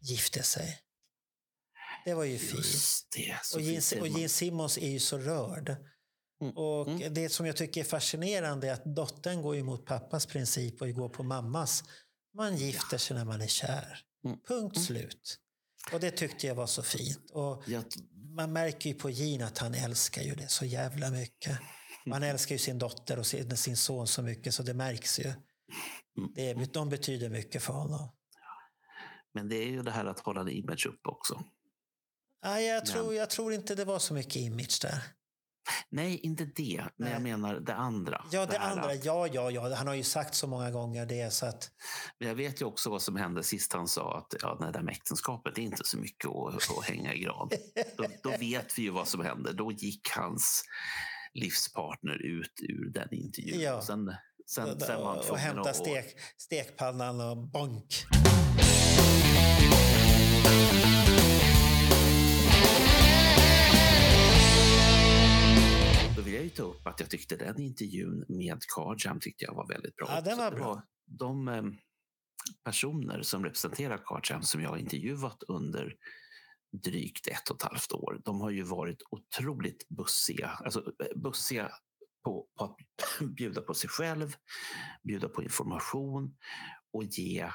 gifte 0.00 0.42
sig. 0.42 0.78
Det 2.04 2.14
var 2.14 2.24
ju 2.24 2.38
fint. 2.38 3.06
Det. 3.16 3.36
Och 3.54 3.60
Gene, 3.60 4.00
och. 4.00 4.08
Gene 4.08 4.28
Simmons 4.28 4.78
är 4.78 4.90
ju 4.90 5.00
så 5.00 5.18
rörd. 5.18 5.76
Mm. 6.40 6.56
Och 6.56 6.88
Mm. 6.88 7.14
Det 7.14 7.28
som 7.28 7.46
jag 7.46 7.56
tycker 7.56 7.80
är 7.80 7.84
fascinerande 7.84 8.68
är 8.68 8.72
att 8.72 8.84
dottern 8.84 9.42
går 9.42 9.56
emot 9.56 9.86
pappas 9.86 10.26
princip 10.26 10.82
och 10.82 10.92
går 10.92 11.08
på 11.08 11.22
mammas. 11.22 11.84
Man 12.34 12.56
gifter 12.56 12.98
sig 12.98 13.16
när 13.16 13.24
man 13.24 13.40
är 13.40 13.46
kär. 13.46 13.98
Mm. 14.24 14.38
Punkt 14.48 14.80
slut. 14.80 15.38
Och 15.92 16.00
det 16.00 16.10
tyckte 16.10 16.46
jag 16.46 16.54
var 16.54 16.66
så 16.66 16.82
fint. 16.82 17.30
Och 17.32 17.62
Jag, 17.66 17.84
man 18.36 18.52
märker 18.52 18.90
ju 18.90 18.94
på 18.94 19.10
Gene 19.10 19.46
att 19.46 19.58
han 19.58 19.74
älskar 19.74 20.22
ju 20.22 20.34
det 20.34 20.48
så 20.48 20.64
jävla 20.64 21.10
mycket. 21.10 21.58
Man 22.06 22.22
älskar 22.22 22.54
ju 22.54 22.58
sin 22.58 22.78
dotter 22.78 23.18
och 23.18 23.26
sin, 23.26 23.76
son 23.76 24.06
så 24.06 24.22
mycket 24.22 24.54
så 24.54 24.62
det 24.62 24.74
märks 24.74 25.20
ju. 25.20 25.32
Mm. 26.18 26.32
Det, 26.34 26.72
de 26.72 26.88
betyder 26.88 27.28
mycket 27.28 27.62
för 27.62 27.72
honom. 27.72 28.08
Men 29.34 29.48
det 29.48 29.56
är 29.56 29.66
ju 29.68 29.82
det 29.82 29.90
här 29.90 30.04
att 30.04 30.20
hålla 30.20 30.40
en 30.40 30.48
image 30.48 30.86
uppe 30.86 31.08
också. 31.08 31.44
Nej, 32.44 32.66
jag, 32.66 32.86
tror, 32.86 33.14
jag 33.14 33.30
tror 33.30 33.52
inte 33.52 33.74
det 33.74 33.84
var 33.84 33.98
så 33.98 34.14
mycket 34.14 34.36
image 34.36 34.78
där. 34.82 35.02
Nej, 35.88 36.18
inte 36.18 36.44
det. 36.44 36.84
Men 36.96 37.10
jag 37.12 37.22
Nej. 37.22 37.32
menar 37.32 37.60
det 37.60 37.74
andra. 37.74 38.24
Ja, 38.32 38.46
det, 38.46 38.58
här 38.58 38.70
andra. 38.70 38.84
att- 38.84 39.04
Ja, 39.04 39.26
ja, 39.26 39.50
ja. 39.50 39.74
Han 39.74 39.86
har 39.86 39.94
ju 39.94 40.02
sagt 40.02 40.34
så 40.34 40.46
många 40.46 40.70
gånger 40.70 41.06
det 41.06 41.32
så 41.32 41.46
att... 41.46 41.70
Men 42.18 42.28
jag 42.28 42.34
vet 42.34 42.60
ju 42.60 42.64
också 42.64 42.90
vad 42.90 43.02
som 43.02 43.16
hände 43.16 43.42
sist 43.42 43.72
han 43.72 43.88
sa 43.88 44.18
att 44.18 44.34
ja, 44.42 44.54
det 44.60 44.72
där 44.72 44.82
med 44.82 44.92
äktenskapet 44.92 45.58
är 45.58 45.62
inte 45.62 45.84
så 45.84 45.98
mycket 45.98 46.30
att, 46.30 46.78
att 46.78 46.84
hänga 46.84 47.14
i 47.14 47.18
gran. 47.18 47.48
Då, 47.96 48.04
då 48.22 48.30
vet 48.30 48.78
vi 48.78 48.82
ju 48.82 48.90
vad 48.90 49.08
som 49.08 49.20
hände. 49.24 49.52
Då 49.52 49.72
gick 49.72 50.08
hans 50.10 50.64
livspartner 51.34 52.22
ut 52.26 52.60
ur 52.62 52.90
den 52.90 53.14
intervjun. 53.14 53.60
Ja. 53.60 53.82
Sen, 53.82 54.14
sen, 54.54 54.80
sen 54.80 55.00
var 55.00 55.08
han 55.08 55.18
och, 55.18 55.30
och 55.30 55.38
hämta 55.38 55.74
stek, 55.74 56.16
stekpannan 56.36 57.20
och 57.20 57.36
bonk. 57.36 58.04
Då 66.16 66.22
vill 66.22 66.34
jag 66.34 66.42
ju 66.44 66.50
ta 66.50 66.62
upp 66.62 66.86
att 66.86 67.00
jag 67.00 67.10
tyckte 67.10 67.36
den 67.36 67.60
intervjun 67.60 68.24
med 68.28 68.58
Carjam 68.74 69.20
tyckte 69.20 69.44
jag 69.44 69.54
var 69.54 69.68
väldigt 69.68 69.96
bra. 69.96 70.06
Ja, 70.10 70.20
den 70.20 70.38
var 70.38 70.50
bra. 70.50 70.82
de 71.06 71.48
eh, 71.48 71.62
personer 72.64 73.22
som 73.22 73.44
representerar 73.44 74.00
Carjam 74.06 74.42
som 74.42 74.62
jag 74.62 74.70
har 74.70 74.76
intervjuat 74.76 75.42
under 75.48 75.94
drygt 76.84 77.26
ett 77.26 77.50
och 77.50 77.56
ett 77.56 77.62
halvt 77.62 77.92
år, 77.92 78.20
de 78.24 78.40
har 78.40 78.50
ju 78.50 78.62
varit 78.62 79.02
otroligt 79.10 79.88
bussiga. 79.88 80.48
Alltså 80.48 80.80
eh, 80.80 81.18
bussiga 81.20 81.72
på, 82.24 82.46
på 82.58 82.64
att 82.64 82.76
bjuda 83.36 83.60
på 83.60 83.74
sig 83.74 83.90
själv, 83.90 84.36
bjuda 85.02 85.28
på 85.28 85.42
information 85.42 86.36
och 86.92 87.04
ge 87.04 87.50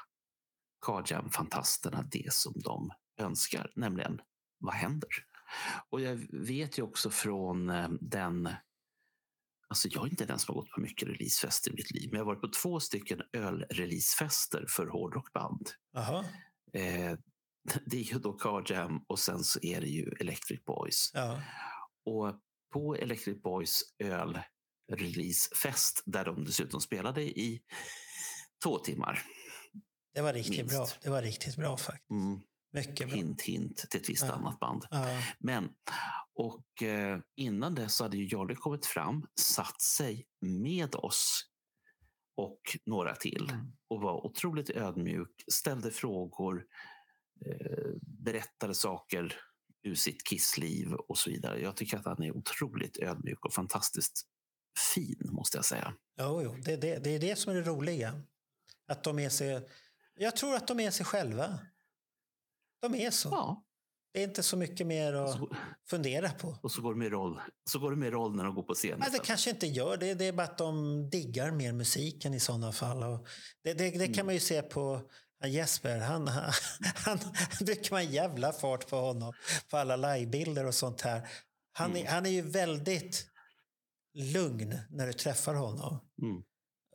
Carjam-fantasterna 0.85 2.03
det 2.11 2.33
som 2.33 2.53
de 2.55 2.91
önskar, 3.17 3.71
nämligen 3.75 4.21
vad 4.59 4.73
händer? 4.73 5.09
Och 5.89 6.01
jag 6.01 6.15
vet 6.31 6.77
ju 6.77 6.83
också 6.83 7.09
från 7.09 7.69
eh, 7.69 7.89
den 8.01 8.49
Alltså 9.69 9.87
jag 9.87 10.05
är 10.05 10.09
inte 10.09 10.25
den 10.25 10.39
som 10.39 10.55
har 10.55 10.61
gått 10.61 10.71
på 10.71 10.81
mycket 10.81 11.07
releasefester 11.07 11.71
i 11.71 11.73
mitt 11.73 11.91
liv, 11.91 12.09
men 12.11 12.17
jag 12.17 12.25
har 12.25 12.33
varit 12.33 12.41
på 12.41 12.61
två 12.61 12.79
stycken 12.79 13.21
ölreleasefester 13.33 14.65
för 14.69 14.87
hårdrockband. 14.87 15.69
Eh, 16.73 17.17
det 17.85 17.97
är 17.97 18.03
ju 18.03 18.19
då 18.19 18.33
Car 18.33 18.63
Jam 18.71 19.01
och 19.07 19.19
sen 19.19 19.43
så 19.43 19.59
är 19.61 19.81
det 19.81 19.87
ju 19.87 20.11
Electric 20.19 20.65
Boys. 20.65 21.11
Ja. 21.13 21.41
Och 22.05 22.35
på 22.73 22.95
Electric 22.95 23.41
Boys 23.41 23.81
ölreleasefest, 24.87 26.03
där 26.05 26.25
de 26.25 26.43
dessutom 26.45 26.81
spelade 26.81 27.21
i 27.21 27.61
två 28.63 28.77
timmar. 28.79 29.21
Det 30.13 30.21
var 30.21 30.33
riktigt 30.33 30.57
Minst. 30.57 30.75
bra. 30.75 30.87
Det 31.01 31.09
var 31.09 31.21
riktigt 31.21 31.55
bra 31.55 31.77
faktiskt. 31.77 32.09
Mm, 32.11 32.39
Mycket 32.73 33.07
bra. 33.07 33.15
hint, 33.17 33.41
hint 33.41 33.77
till 33.89 33.99
ett 34.01 34.09
visst 34.09 34.23
Ja. 34.25 34.31
annat 34.33 34.59
band. 34.59 34.85
Ja. 34.91 35.21
Men, 35.39 35.69
och 36.35 36.83
eh, 36.83 37.19
innan 37.35 37.75
dess 37.75 37.99
hade 37.99 38.17
ju 38.17 38.25
Jolly 38.25 38.55
kommit 38.55 38.85
fram, 38.85 39.27
satt 39.39 39.81
sig 39.81 40.25
med 40.41 40.95
oss 40.95 41.43
och 42.37 42.61
några 42.85 43.15
till 43.15 43.49
Mm. 43.53 43.65
och 43.87 44.01
var 44.01 44.25
otroligt 44.25 44.69
ödmjuk, 44.69 45.43
ställde 45.51 45.91
frågor, 45.91 46.65
eh, 47.45 47.93
berättade 48.01 48.75
saker 48.75 49.35
ur 49.83 49.95
sitt 49.95 50.23
kissliv 50.27 50.93
och 50.93 51.17
så 51.17 51.29
vidare. 51.29 51.61
Jag 51.61 51.75
tycker 51.75 51.97
att 51.97 52.05
han 52.05 52.23
är 52.23 52.37
otroligt 52.37 52.97
ödmjuk 52.97 53.45
och 53.45 53.53
fantastiskt 53.53 54.27
fin, 54.95 55.19
måste 55.31 55.57
jag 55.57 55.65
säga. 55.65 55.93
Jo, 56.19 56.41
jo. 56.43 56.55
Det, 56.65 56.75
det, 56.75 56.95
det 56.97 57.09
är 57.09 57.19
det 57.19 57.35
som 57.35 57.51
är 57.51 57.55
det 57.55 57.61
roliga. 57.69 58.21
Att 58.87 59.03
de 59.03 59.19
är 59.19 59.29
sig, 59.29 59.67
jag 60.15 60.35
tror 60.35 60.55
att 60.55 60.67
de 60.67 60.79
är 60.79 60.91
sig 60.91 61.05
själva. 61.05 61.59
De 62.81 62.95
är 62.95 63.11
så. 63.11 63.29
Ja. 63.29 63.63
Det 64.13 64.19
är 64.19 64.23
inte 64.27 64.43
så 64.43 64.57
mycket 64.57 64.87
mer 64.87 65.13
att 65.13 65.31
Så- 65.31 65.55
fundera 65.89 66.29
på. 66.29 66.57
Och 66.61 66.71
så 66.71 66.81
går 66.81 66.93
de 66.93 67.01
i 67.01 67.09
roll, 67.09 67.41
så 67.69 67.79
går 67.79 67.91
de 67.91 68.03
i 68.03 68.11
roll 68.11 68.35
när 68.35 68.43
de 68.43 68.55
går 68.55 68.63
på 68.63 68.73
scen. 68.73 68.99
Nej, 68.99 69.09
det 69.11 69.19
kanske 69.19 69.49
inte 69.49 69.67
gör 69.67 69.97
det. 69.97 70.13
Det 70.13 70.25
är 70.25 70.33
bara 70.33 70.43
att 70.47 70.57
de 70.57 71.09
diggar 71.09 71.51
mer 71.51 71.73
musiken 71.73 72.33
i 72.33 72.39
sådana 72.39 72.71
fall. 72.71 73.03
Och 73.03 73.27
det, 73.63 73.73
det, 73.73 73.89
det 73.89 73.95
Mm. 73.95 74.13
kan 74.13 74.25
man 74.25 74.33
ju 74.35 74.39
se 74.39 74.61
på 74.61 75.01
Jesper. 75.45 75.97
Han, 75.99 76.27
han, 76.27 76.51
han 77.05 77.19
dricker 77.61 77.91
man 77.91 78.11
jävla 78.11 78.53
fart 78.53 78.87
på 78.89 78.95
honom. 78.95 79.33
På 79.69 79.77
alla 79.77 79.95
livebilder 79.95 80.65
och 80.65 80.75
sånt 80.75 81.01
här. 81.01 81.27
Han, 81.71 81.91
Mm. 81.91 82.05
han 82.07 82.25
är 82.25 82.29
ju 82.29 82.41
väldigt 82.41 83.27
lugn 84.17 84.79
när 84.89 85.07
du 85.07 85.13
träffar 85.13 85.53
honom. 85.53 85.99
Mm. 86.21 86.43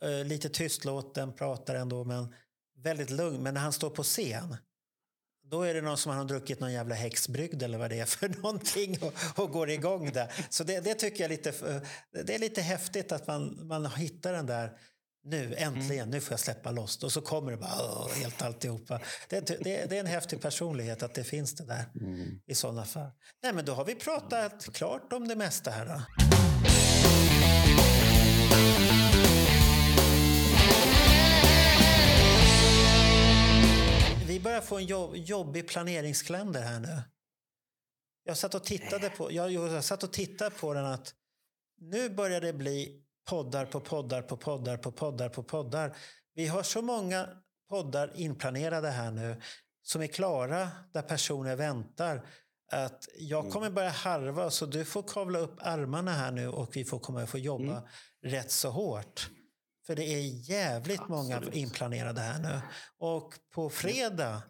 Eh, 0.01 0.25
lite 0.25 0.49
tystlåten, 0.49 1.33
pratar 1.33 1.75
ändå, 1.75 2.03
men 2.03 2.33
väldigt 2.77 3.09
lugn. 3.09 3.43
Men 3.43 3.53
när 3.53 3.61
han 3.61 3.73
står 3.73 3.89
på 3.89 4.03
scen, 4.03 4.57
då 5.45 5.61
är 5.61 5.73
det 5.73 5.81
någon 5.81 5.97
som 5.97 6.11
har 6.11 6.25
druckit 6.25 6.59
någon 6.59 6.73
jävla 6.73 6.95
häxbrygd 6.95 7.63
eller 7.63 7.77
vad 7.77 7.89
det 7.89 7.99
är 7.99 8.05
för 8.05 8.29
någonting 8.41 8.97
och, 9.01 9.13
och 9.43 9.51
går 9.51 9.69
igång 9.69 10.11
där. 10.11 10.33
Så 10.49 10.63
det, 10.63 10.79
det 10.79 10.93
tycker 10.93 11.23
jag 11.23 11.31
är 11.31 11.37
lite, 11.37 11.49
eh, 11.49 11.81
det 12.25 12.35
är 12.35 12.39
lite 12.39 12.61
häftigt 12.61 13.11
att 13.11 13.27
man, 13.27 13.67
man 13.67 13.85
hittar 13.85 14.33
den 14.33 14.45
där 14.45 14.77
nu 15.25 15.55
äntligen, 15.57 16.09
nu 16.09 16.21
får 16.21 16.33
jag 16.33 16.39
släppa 16.39 16.71
loss. 16.71 17.03
Och 17.03 17.11
så 17.11 17.21
kommer 17.21 17.51
det 17.51 17.57
bara 17.57 17.71
åh, 17.79 18.09
helt 18.15 18.41
alltihopa. 18.41 19.01
Det, 19.29 19.39
det, 19.39 19.63
det 19.63 19.95
är 19.95 19.99
en 19.99 20.05
häftig 20.05 20.41
personlighet 20.41 21.03
att 21.03 21.13
det 21.13 21.23
finns 21.23 21.55
det 21.55 21.65
där 21.65 21.85
i 22.45 22.55
sådana 22.55 22.85
fall. 22.85 23.09
Nej 23.43 23.53
men 23.53 23.65
då 23.65 23.73
har 23.73 23.85
vi 23.85 23.95
pratat 23.95 24.69
klart 24.73 25.13
om 25.13 25.27
det 25.27 25.35
mesta 25.35 25.71
här 25.71 25.85
då. 25.85 26.01
Börjar 34.43 34.61
få 34.61 34.77
en 34.77 34.85
jobb, 34.85 35.15
jobbig 35.15 35.67
planeringskalender 35.67 36.61
här 36.61 36.79
nu. 36.79 37.01
Jag 38.23 38.37
satt 38.37 38.55
och 38.55 38.63
tittade 38.63 39.09
på, 39.09 39.31
jag, 39.31 39.51
jag 39.51 39.83
satt 39.83 40.03
och 40.03 40.13
tittade 40.13 40.55
på 40.55 40.73
den 40.73 40.85
att 40.85 41.13
nu 41.77 42.09
börjar 42.09 42.41
det 42.41 42.53
bli 42.53 43.03
poddar 43.29 43.65
på 43.65 43.79
poddar 43.79 44.21
på 44.21 44.37
poddar 44.37 44.77
på 44.77 44.91
poddar 44.91 45.29
på 45.29 45.43
poddar. 45.43 45.95
Vi 46.33 46.47
har 46.47 46.63
så 46.63 46.81
många 46.81 47.29
poddar 47.69 48.11
inplanerade 48.15 48.89
här 48.89 49.11
nu 49.11 49.41
som 49.81 50.01
är 50.01 50.07
klara 50.07 50.69
där 50.93 51.01
personer 51.01 51.55
väntar. 51.55 52.25
Att 52.71 53.07
jag 53.19 53.51
kommer 53.51 53.69
börja 53.69 53.89
harva 53.89 54.49
så 54.49 54.65
du 54.65 54.85
får 54.85 55.03
kavla 55.03 55.39
upp 55.39 55.55
armarna 55.59 56.11
här 56.11 56.31
nu 56.31 56.47
och 56.47 56.75
vi 56.75 56.85
får 56.85 56.99
komma 56.99 57.27
få 57.27 57.37
jobba 57.37 57.83
rätt 58.23 58.51
så 58.51 58.69
hårt. 58.69 59.29
För 59.85 59.95
det 59.95 60.03
är 60.03 60.49
jävligt 60.49 61.07
många 61.07 61.37
Absolut. 61.37 61.55
inplanerade 61.55 62.21
här 62.21 62.39
nu. 62.39 62.61
Och 62.97 63.33
på 63.53 63.69
fredag, 63.69 64.43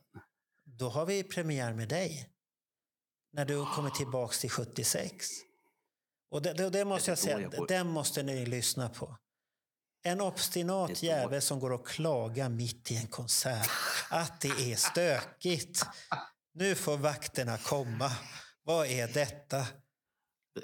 då 0.65 0.89
har 0.89 1.05
vi 1.05 1.23
premiär 1.23 1.73
med 1.73 1.89
dig. 1.89 2.29
När 3.31 3.45
du 3.45 3.65
kommer 3.65 3.89
tillbaks 3.89 4.39
till 4.39 4.49
76. 4.49 5.27
Och 6.31 6.41
det, 6.41 6.53
det, 6.53 6.69
det 6.69 6.85
måste 6.85 7.11
jag 7.11 7.17
säga, 7.17 7.39
jag 7.39 7.67
den 7.67 7.87
måste 7.87 8.23
ni 8.23 8.45
lyssna 8.45 8.89
på. 8.89 9.17
En 10.03 10.21
obstinat 10.21 11.03
jävel 11.03 11.41
som 11.41 11.59
går 11.59 11.71
och 11.71 11.87
klagar 11.87 12.49
mitt 12.49 12.91
i 12.91 12.97
en 12.97 13.07
konsert. 13.07 13.69
Att 14.09 14.41
det 14.41 14.71
är 14.71 14.75
stökigt. 14.75 15.85
Nu 16.53 16.75
får 16.75 16.97
vakterna 16.97 17.57
komma. 17.57 18.11
Vad 18.63 18.87
är 18.87 19.07
detta? 19.07 19.67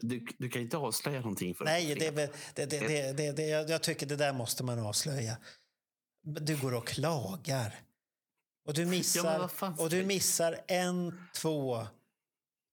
Du, 0.01 0.25
du 0.37 0.49
kan 0.49 0.61
inte 0.61 0.77
avslöja 0.77 1.19
någonting 1.19 1.55
för 1.55 1.65
Nej, 1.65 1.95
det, 1.99 2.09
det, 2.09 2.33
det, 2.55 2.65
det, 2.65 3.13
det, 3.13 3.31
det, 3.31 3.47
jag 3.47 3.69
jag 3.69 3.83
tycker 3.83 4.05
det 4.05 4.15
där 4.15 4.33
måste 4.33 4.63
man 4.63 4.79
avslöja. 4.79 5.37
Du 6.21 6.57
går 6.57 6.73
och 6.73 6.87
klagar. 6.87 7.75
Och 8.65 8.73
du 8.73 8.81
Ja, 8.81 8.87
missar, 8.87 9.47
fan 9.47 9.75
och 9.79 9.89
du 9.89 10.05
missar 10.05 10.59
en, 10.67 11.21
två, 11.35 11.87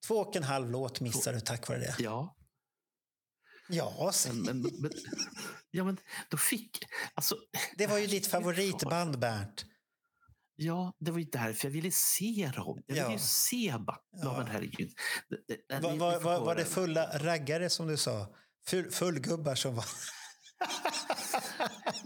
två 0.07 0.15
och 0.15 0.37
en 0.37 0.43
halv 0.43 0.71
låt 0.71 1.01
missar 1.01 1.33
du 1.33 1.41
tack 1.41 1.69
vare 1.69 1.79
det. 1.79 1.97
Ja, 1.99 2.37
Ja, 3.69 4.13
men, 4.27 4.43
men, 4.43 4.63
men, 4.81 4.91
ja, 5.71 5.85
men 5.85 5.99
då 6.29 6.37
fick... 6.37 6.79
Alltså, 7.15 7.37
det 7.77 7.87
var 7.87 7.99
ju 7.99 8.07
ditt 8.07 8.27
favoritband, 8.31 9.19
Bernt. 9.19 9.65
Ja, 10.57 10.95
det 10.99 11.11
var 11.11 11.19
ju 11.19 11.25
därför 11.25 11.67
jag 11.69 11.73
ville 11.73 11.91
se 11.91 12.51
dem. 12.57 12.83
Jag 12.87 12.95
ville 12.95 13.07
Ja. 13.07 13.13
ju 13.13 13.19
se 13.19 13.75
Backa. 13.79 14.01
Ja. 14.23 14.39
Men 14.39 14.47
herregud. 14.47 14.93
Var, 15.83 15.97
var, 15.97 16.21
var, 16.21 16.21
var 16.21 16.47
höra 16.47 16.55
det 16.55 16.65
fulla 16.65 17.19
raggare 17.19 17.71
som 17.71 17.87
du 17.87 17.97
sa? 17.97 18.27
Full, 18.67 18.91
fullgubbar 18.91 19.55
som 19.55 19.75
var... 19.77 19.85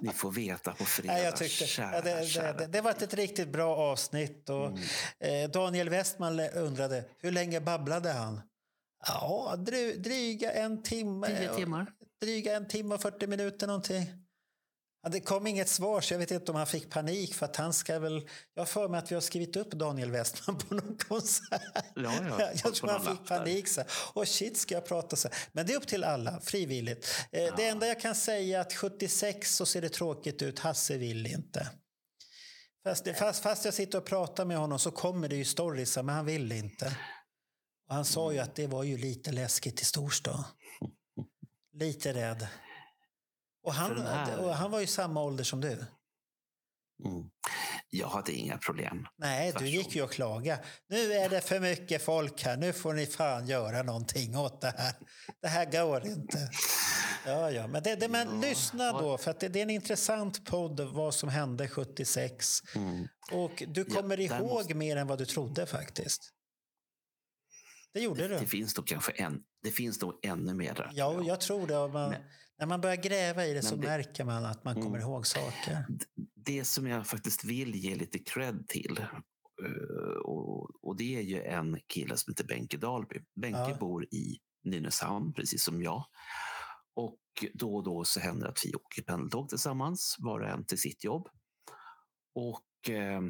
Ni 0.00 0.12
får 0.12 0.30
veta 0.32 0.72
på 0.72 0.84
fredag. 0.84 1.12
Nej, 1.14 1.24
jag 1.24 1.36
tyckte, 1.36 1.66
kära, 1.66 1.94
ja, 1.94 2.00
det, 2.00 2.14
det, 2.34 2.54
det, 2.58 2.66
det 2.66 2.80
var 2.80 2.90
ett 2.90 3.14
riktigt 3.14 3.48
bra 3.48 3.76
avsnitt. 3.76 4.48
Och, 4.50 4.66
Mm. 4.66 5.44
eh, 5.44 5.50
Daniel 5.50 5.88
Westman 5.88 6.40
undrade 6.40 7.04
hur 7.18 7.32
länge 7.32 7.60
babblade 7.60 8.12
han? 8.12 8.40
Ja, 9.06 9.54
dry, 9.58 9.92
dryga 9.96 10.52
en 10.52 10.82
timme. 10.82 11.26
Tio 11.26 11.54
timmar. 11.54 11.92
Dryga 12.22 12.56
en 12.56 12.68
timme 12.68 12.94
och 12.94 13.02
40 13.02 13.26
minuter 13.26 13.66
någonting. 13.66 14.06
Ja, 15.02 15.08
det 15.08 15.20
kom 15.20 15.46
inget 15.46 15.68
svar 15.68 16.00
så 16.00 16.14
jag 16.14 16.18
vet 16.18 16.30
inte 16.30 16.50
om 16.52 16.56
han 16.56 16.66
fick 16.66 16.90
panik 16.90 17.34
för 17.34 17.46
att 17.46 17.56
han 17.56 17.72
ska 17.72 17.98
väl... 17.98 18.28
Jag 18.54 18.60
har 18.60 18.66
för 18.66 18.88
mig 18.88 18.98
att 18.98 19.10
vi 19.10 19.14
har 19.14 19.22
skrivit 19.22 19.56
upp 19.56 19.70
Daniel 19.70 20.10
Westman 20.10 20.58
på 20.58 20.74
någon 20.74 20.96
konsert. 21.08 21.62
Ja, 21.94 22.12
ja, 22.38 22.50
jag 22.64 22.74
tror 22.74 22.88
han 22.90 23.16
fick 23.16 23.28
panik. 23.28 23.68
Så. 23.68 23.82
Och 24.14 24.28
shit, 24.28 24.56
ska 24.58 24.74
jag 24.74 24.86
prata 24.86 25.16
så? 25.16 25.28
Men 25.52 25.66
det 25.66 25.72
är 25.72 25.76
upp 25.76 25.86
till 25.86 26.04
alla, 26.04 26.40
frivilligt. 26.40 27.06
Eh, 27.32 27.56
Det 27.56 27.66
enda 27.68 27.86
jag 27.86 28.00
kan 28.00 28.14
säga 28.14 28.58
är 28.58 28.60
att 28.60 28.72
76 28.74 29.56
så 29.56 29.66
ser 29.66 29.80
det 29.82 29.88
tråkigt 29.88 30.42
ut. 30.42 30.58
Hasse 30.58 30.96
vill 30.96 31.26
inte. 31.26 31.70
Fast, 32.84 33.04
det, 33.04 33.14
fast, 33.14 33.42
fast 33.42 33.64
jag 33.64 33.74
sitter 33.74 33.98
och 33.98 34.04
pratar 34.04 34.44
med 34.44 34.56
honom 34.58 34.78
så 34.78 34.90
kommer 34.90 35.28
det 35.28 35.36
ju 35.36 35.44
stories, 35.44 35.96
men 35.96 36.08
han 36.08 36.26
vill 36.26 36.52
inte. 36.52 36.96
Och 37.88 37.94
han 37.94 38.04
sa 38.04 38.32
ju 38.32 38.38
Mm. 38.38 38.48
att 38.50 38.54
det 38.56 38.66
var 38.66 38.82
ju 38.84 38.96
lite 38.98 39.32
läskigt 39.32 39.80
i 39.82 39.84
storstan. 39.84 40.44
Lite 41.72 42.12
rädd. 42.14 42.46
Och 43.62 43.74
han, 43.74 44.06
här- 44.06 44.38
och 44.44 44.54
han 44.54 44.70
var 44.70 44.80
ju 44.80 44.86
samma 44.86 45.22
ålder 45.22 45.44
som 45.44 45.60
du. 45.60 45.72
Mm. 47.04 47.30
Jag 47.90 48.08
hade 48.08 48.32
inga 48.32 48.58
problem. 48.58 49.06
Nej, 49.18 49.52
du 49.58 49.66
gick 49.68 49.96
ju 49.96 50.02
och 50.02 50.12
klagade. 50.12 50.64
Nu 50.88 51.12
är 51.12 51.28
det 51.28 51.40
för 51.40 51.60
mycket 51.60 52.02
folk 52.04 52.42
här. 52.42 52.56
Nu 52.56 52.72
får 52.72 52.92
ni 52.92 53.06
fan 53.06 53.46
göra 53.46 53.82
någonting 53.82 54.36
åt 54.36 54.60
det 54.60 54.74
här. 54.78 54.94
Det 55.42 55.48
här 55.48 55.64
går 55.72 56.06
inte. 56.06 56.50
Ja, 57.26 57.50
ja. 57.50 57.66
Men, 57.66 57.82
det, 57.82 57.96
det, 57.96 58.08
men 58.08 58.28
Ja. 58.42 58.48
lyssna 58.48 58.92
då, 59.00 59.18
för 59.18 59.34
det, 59.40 59.48
det 59.48 59.58
är 59.58 59.62
en 59.62 59.70
intressant 59.70 60.44
podd 60.44 60.80
vad 60.80 61.14
som 61.14 61.28
hände 61.28 61.68
76. 61.68 62.62
Mm. 62.76 63.08
Och 63.32 63.62
du 63.68 63.84
Ja, 63.88 63.94
kommer 63.96 64.16
där 64.16 64.24
ihåg 64.24 64.40
måste- 64.50 64.74
mer 64.74 64.96
än 64.96 65.06
vad 65.06 65.18
du 65.18 65.26
trodde 65.26 65.66
faktiskt. 65.66 66.30
Det 67.92 68.00
gjorde 68.00 68.22
Det, 68.22 68.28
du. 68.34 68.38
det 68.40 68.46
finns 68.46 68.76
nog 68.76 68.86
kanske 68.86 69.12
en, 69.12 69.42
det 69.62 69.70
finns 69.70 70.00
nog 70.00 70.18
ännu 70.22 70.54
mer. 70.54 70.90
Ja, 70.94 71.22
jag 71.22 71.40
tror 71.40 71.66
det. 71.66 71.74
Man, 71.92 72.10
Men- 72.10 72.22
när 72.58 72.66
man 72.66 72.80
börjar 72.80 72.96
gräva 72.96 73.46
i 73.46 73.54
det 73.54 73.62
så 73.62 73.76
det- 73.76 73.86
märker 73.86 74.24
man 74.24 74.44
att 74.44 74.64
man 74.64 74.74
kommer 74.74 74.86
Mm. 74.98 75.00
ihåg 75.00 75.26
saker. 75.26 75.86
Det 76.34 76.64
som 76.64 76.86
jag 76.86 77.06
faktiskt 77.06 77.44
vill 77.44 77.74
ge 77.74 77.94
lite 77.94 78.18
cred 78.18 78.68
till 78.68 78.98
eh, 79.64 80.16
och, 80.24 80.84
och 80.84 80.96
det 80.96 81.16
är 81.16 81.22
ju 81.22 81.42
en 81.42 81.78
kille 81.86 82.16
som 82.16 82.30
heter 82.32 82.44
Benke 82.44 82.76
Dalby. 82.76 83.16
Benke 83.40 83.58
Ja. 83.58 83.76
bor 83.80 84.04
i 84.04 84.38
Nynäshamn, 84.64 85.32
precis 85.32 85.62
som 85.64 85.82
jag. 85.82 86.04
Och 86.94 87.18
då 87.54 87.74
och 87.76 87.84
då 87.84 88.04
så 88.04 88.20
händer 88.20 88.44
det 88.46 88.50
att 88.50 88.64
vi 88.64 88.74
åker 88.74 89.02
pendeltåg 89.02 89.48
tillsammans, 89.48 90.16
var 90.18 90.40
och 90.40 90.48
en 90.48 90.64
till 90.64 90.80
sitt 90.80 91.04
jobb. 91.04 91.28
Och 92.34 92.90
eh, 92.90 93.20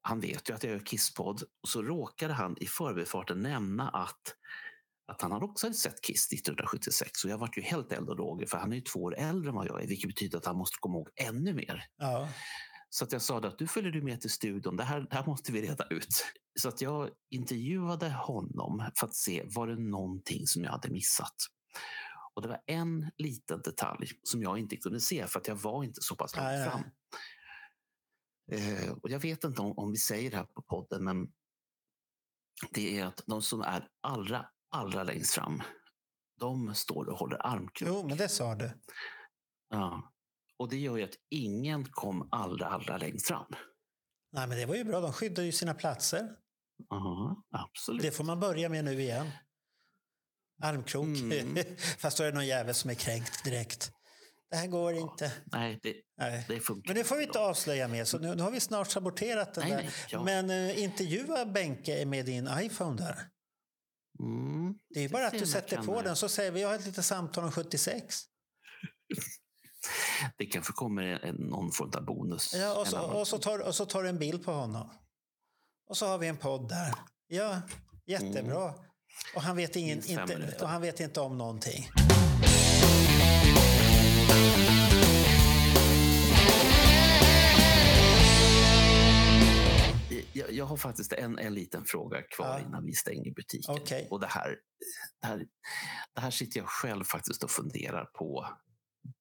han 0.00 0.20
vet 0.20 0.50
ju 0.50 0.54
att 0.54 0.62
jag 0.64 0.72
gör 0.72 0.80
Kisspodd 0.84 1.42
och 1.62 1.68
så 1.68 1.82
råkade 1.82 2.32
han 2.34 2.56
i 2.60 2.66
förbifarten 2.66 3.42
nämna 3.42 3.88
att, 3.88 4.34
att 5.08 5.22
han 5.22 5.32
hade 5.32 5.44
också 5.44 5.66
hade 5.66 5.76
sett 5.76 6.00
Kiss 6.00 6.32
1976 6.32 7.24
och 7.24 7.30
jag 7.30 7.38
vart 7.38 7.58
ju 7.58 7.62
helt 7.62 7.92
eld 7.92 8.08
och 8.08 8.16
lågor 8.16 8.46
för 8.46 8.58
han 8.58 8.72
är 8.72 8.76
ju 8.76 8.82
två 8.82 9.02
år 9.02 9.18
äldre 9.18 9.48
än 9.48 9.54
vad 9.54 9.66
jag 9.66 9.82
är 9.82 9.86
vilket 9.86 10.08
betyder 10.08 10.38
att 10.38 10.46
han 10.46 10.56
måste 10.56 10.76
komma 10.80 10.98
ihåg 10.98 11.08
ännu 11.16 11.54
mer. 11.54 11.84
Ja. 11.96 12.28
Så 12.90 13.04
att 13.04 13.12
jag 13.12 13.22
sa 13.22 13.38
att 13.38 13.58
du 13.58 13.66
följer 13.66 13.92
du 13.92 14.02
med 14.02 14.20
till 14.20 14.30
studion, 14.30 14.76
det 14.76 14.84
här, 14.84 15.00
det 15.00 15.16
här 15.16 15.26
måste 15.26 15.52
vi 15.52 15.62
reda 15.62 15.86
ut. 15.90 16.24
Så 16.60 16.68
att 16.68 16.80
jag 16.80 17.10
intervjuade 17.30 18.10
honom 18.10 18.90
för 18.94 19.06
att 19.06 19.14
se, 19.14 19.44
var 19.46 19.66
det 19.66 19.76
någonting 19.76 20.46
som 20.46 20.64
jag 20.64 20.70
hade 20.70 20.90
missat? 20.90 21.34
Och 22.34 22.42
det 22.42 22.48
var 22.48 22.60
en 22.66 23.10
liten 23.16 23.62
detalj 23.62 24.10
som 24.22 24.42
jag 24.42 24.58
inte 24.58 24.76
kunde 24.76 25.00
se 25.00 25.26
för 25.26 25.40
att 25.40 25.48
jag 25.48 25.54
var 25.54 25.84
inte 25.84 26.00
så 26.02 26.16
pass 26.16 26.36
långt 26.36 26.64
fram. 26.64 26.82
Eh, 28.52 28.92
och 28.92 29.10
jag 29.10 29.18
vet 29.18 29.44
inte 29.44 29.62
om, 29.62 29.78
om 29.78 29.90
vi 29.90 29.98
säger 29.98 30.30
det 30.30 30.36
här 30.36 30.44
på 30.44 30.62
podden, 30.62 31.04
men 31.04 31.32
det 32.70 32.98
är 32.98 33.04
att 33.04 33.22
de 33.26 33.42
som 33.42 33.60
är 33.60 33.88
allra, 34.00 34.46
allra 34.70 35.02
längst 35.02 35.34
fram, 35.34 35.62
de 36.40 36.74
står 36.74 37.08
och 37.08 37.18
håller 37.18 37.46
armkrok. 37.46 37.88
Jo, 37.88 38.08
men 38.08 38.16
det 38.18 38.28
sa 38.28 38.54
du. 38.54 38.70
Ja. 39.70 40.12
Och 40.58 40.68
det 40.68 40.76
gör 40.76 40.96
ju 40.96 41.04
att 41.04 41.16
ingen 41.30 41.84
kom 41.84 42.28
allra, 42.30 42.66
allra 42.66 42.96
längst 42.96 43.26
fram. 43.26 43.46
Nej, 44.32 44.46
men 44.48 44.58
det 44.58 44.66
var 44.66 44.74
ju 44.74 44.84
bra. 44.84 45.00
De 45.00 45.12
skyddade 45.12 45.46
ju 45.46 45.52
sina 45.52 45.74
platser. 45.74 46.28
Ja, 46.88 47.42
absolut. 47.50 48.02
Det 48.02 48.10
får 48.10 48.24
man 48.24 48.40
börja 48.40 48.68
med 48.68 48.84
nu 48.84 49.00
igen. 49.00 49.30
Armkrok. 50.62 51.04
Mm. 51.04 51.64
Fast 51.98 52.18
då 52.18 52.24
är 52.24 52.28
det 52.28 52.34
någon 52.34 52.46
jävel 52.46 52.74
som 52.74 52.90
är 52.90 52.94
kränkt 52.94 53.44
direkt. 53.44 53.92
det 54.50 54.56
här 54.56 54.66
går 54.66 54.94
inte. 54.94 55.32
Nej, 55.44 55.78
det, 55.82 55.94
Nej. 56.18 56.44
det 56.48 56.60
funkar 56.60 56.88
Men 56.88 56.96
det 56.96 57.04
får 57.04 57.16
vi 57.16 57.24
inte 57.24 57.40
avslöja 57.40 57.88
mer, 57.88 58.04
så 58.04 58.18
nu, 58.18 58.34
nu 58.34 58.42
har 58.42 58.50
vi 58.50 58.60
snart 58.60 58.90
saboterat 58.90 59.54
den 59.54 59.68
Nej, 59.68 59.76
där. 59.76 59.82
nej, 59.82 59.92
ja. 60.08 60.22
Men 60.24 60.50
uh, 60.50 60.82
intervjua 60.82 61.46
Benke 61.46 62.06
med 62.06 62.26
din 62.26 62.48
iPhone 62.60 62.96
där. 62.96 63.28
Mm. 64.20 64.74
Det 64.88 65.04
är 65.04 65.08
bara 65.08 65.26
att 65.26 65.38
du 65.38 65.46
sätter 65.46 65.82
på 65.82 66.02
den 66.02 66.16
så 66.16 66.28
säger 66.28 66.50
vi 66.50 66.60
jag 66.60 66.68
har 66.68 66.74
ett 66.74 66.86
litet 66.86 67.04
samtal 67.04 67.44
om 67.44 67.52
76. 67.52 68.16
Det 70.36 70.46
kanske 70.46 70.72
kommer 70.72 71.02
en, 71.02 71.34
någon 71.34 71.72
form 71.72 71.90
av 71.96 72.04
bonus. 72.04 72.54
Ja, 72.54 72.80
och, 72.80 72.86
så, 72.86 73.00
och, 73.00 73.28
så 73.28 73.38
tar, 73.38 73.58
och 73.58 73.74
så 73.74 73.86
tar 73.86 74.02
du 74.02 74.08
en 74.08 74.18
bild 74.18 74.44
på 74.44 74.52
honom. 74.52 74.90
Och 75.88 75.96
så 75.96 76.06
har 76.06 76.18
vi 76.18 76.26
en 76.26 76.36
podd 76.36 76.68
där. 76.68 76.94
Ja, 77.26 77.60
jättebra. 78.06 78.74
Och, 79.34 79.42
han 79.42 79.56
vet 79.56 79.76
ingen, 79.76 80.06
inte, 80.06 80.56
och 80.60 80.68
han 80.68 80.82
vet 80.82 81.00
inte 81.00 81.20
om 81.20 81.38
någonting. 81.38 81.88
Jag, 90.38 90.52
jag 90.52 90.64
har 90.64 90.76
faktiskt 90.76 91.12
en, 91.12 91.38
en 91.38 91.54
liten 91.54 91.84
fråga 91.84 92.22
kvar 92.22 92.46
Ja. 92.58 92.60
innan 92.66 92.84
vi 92.84 92.92
stänger 92.92 93.34
butiken. 93.34 93.74
Okej. 93.74 94.08
Och 94.10 94.20
det 94.20 94.26
här, 94.26 94.56
det, 95.20 95.26
här, 95.26 95.46
det 96.14 96.20
här 96.20 96.30
sitter 96.30 96.60
jag 96.60 96.68
själv 96.68 97.04
faktiskt 97.04 97.44
och 97.44 97.50
funderar 97.50 98.04
på. 98.04 98.46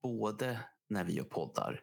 Både 0.02 0.60
när 0.90 1.04
vi 1.04 1.14
gör 1.14 1.24
poddar 1.24 1.82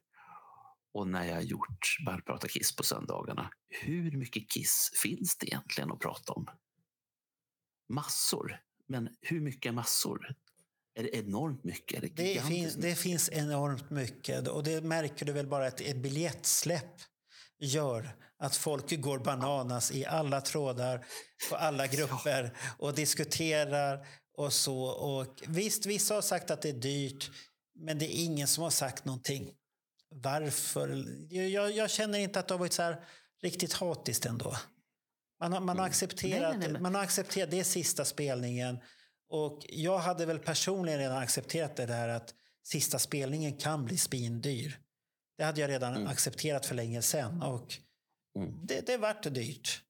och 0.95 1.09
när 1.09 1.25
jag 1.25 1.35
har 1.35 1.43
gjort 1.43 1.97
Bara 2.07 2.21
prata 2.21 2.49
Kiss 2.49 2.77
på 2.77 2.83
söndagarna. 2.83 3.51
Hur 3.69 4.17
mycket 4.19 4.51
Kiss 4.51 4.91
finns 5.03 5.37
det 5.39 5.47
egentligen 5.47 5.93
att 5.93 6.01
prata 6.01 6.33
om? 6.33 6.47
Massor. 7.89 8.61
Men 8.89 9.09
hur 9.21 9.41
mycket 9.41 9.75
massor? 9.75 10.35
Är 10.95 11.03
det 11.03 11.17
enormt 11.17 11.65
mycket? 11.65 11.99
Är 11.99 12.09
det, 12.09 12.09
Det 12.35 12.43
finns, 12.47 12.75
det 12.75 12.95
finns 12.95 13.31
enormt 13.33 13.91
mycket 13.91 14.49
och 14.49 14.65
det 14.65 14.85
märker 14.85 15.27
du 15.27 15.33
väl 15.33 15.47
bara 15.47 15.67
att 15.67 15.81
ett 15.81 16.03
biljettsläpp 16.03 16.95
gör 17.61 18.17
att 18.39 18.57
folk 18.57 19.01
går 19.01 19.19
bananas 19.19 19.93
i 19.93 20.07
alla 20.07 20.41
trådar, 20.41 21.07
på 21.51 21.57
alla 21.57 21.87
grupper 21.97 22.57
och 22.79 22.95
diskuterar 22.95 24.07
och 24.37 24.53
så. 24.53 24.79
Och 24.85 25.43
visst, 25.47 25.87
vissa 25.87 26.15
har 26.15 26.23
sagt 26.23 26.51
att 26.51 26.63
det 26.63 26.69
är 26.69 26.73
dyrt, 26.73 27.31
men 27.75 27.99
det 27.99 28.17
är 28.17 28.25
ingen 28.25 28.49
som 28.49 28.63
har 28.65 28.71
sagt 28.71 29.05
någonting. 29.05 29.53
Varför? 30.11 31.05
Jag, 31.35 31.73
jag 31.73 31.91
känner 31.91 32.19
inte 32.19 32.41
att 32.41 32.49
det 32.49 32.55
har 32.55 32.59
varit 32.59 32.73
så 32.73 32.83
här 32.83 33.05
riktigt 33.43 33.73
hatiskt 33.73 34.27
ändå. 34.27 34.57
Man 35.41 35.53
har, 35.53 35.61
man 35.61 35.79
har 35.79 35.87
accepterat, 35.87 36.35
Mm. 36.35 36.43
Nej, 36.43 36.59
nej, 36.59 36.59
nej, 36.59 36.73
men- 36.73 36.83
man 36.83 36.95
har 36.95 37.03
accepterat, 37.03 37.51
det 37.51 37.61
är 37.61 37.65
sista 37.65 38.05
spelningen. 38.05 38.79
Och 39.29 39.67
jag 39.69 39.99
hade 39.99 40.27
väl 40.27 40.39
personligen 40.39 40.99
redan 40.99 41.19
accepterat 41.19 41.77
det 41.77 41.87
där 41.87 42.09
att 42.09 42.35
sista 42.67 42.99
spelningen 42.99 43.57
kan 43.59 43.85
bli 43.85 43.99
spindyr. 43.99 44.79
Det 45.37 45.45
hade 45.45 45.61
jag 45.61 45.71
redan 45.71 46.07
accepterat 46.07 46.67
för 46.67 46.75
länge 46.75 47.03
sedan 47.03 47.43
och 47.43 47.75
Mm. 48.37 48.67
det, 48.67 48.87
det 48.87 48.97
vart 48.97 49.23
dyrt. 49.23 49.83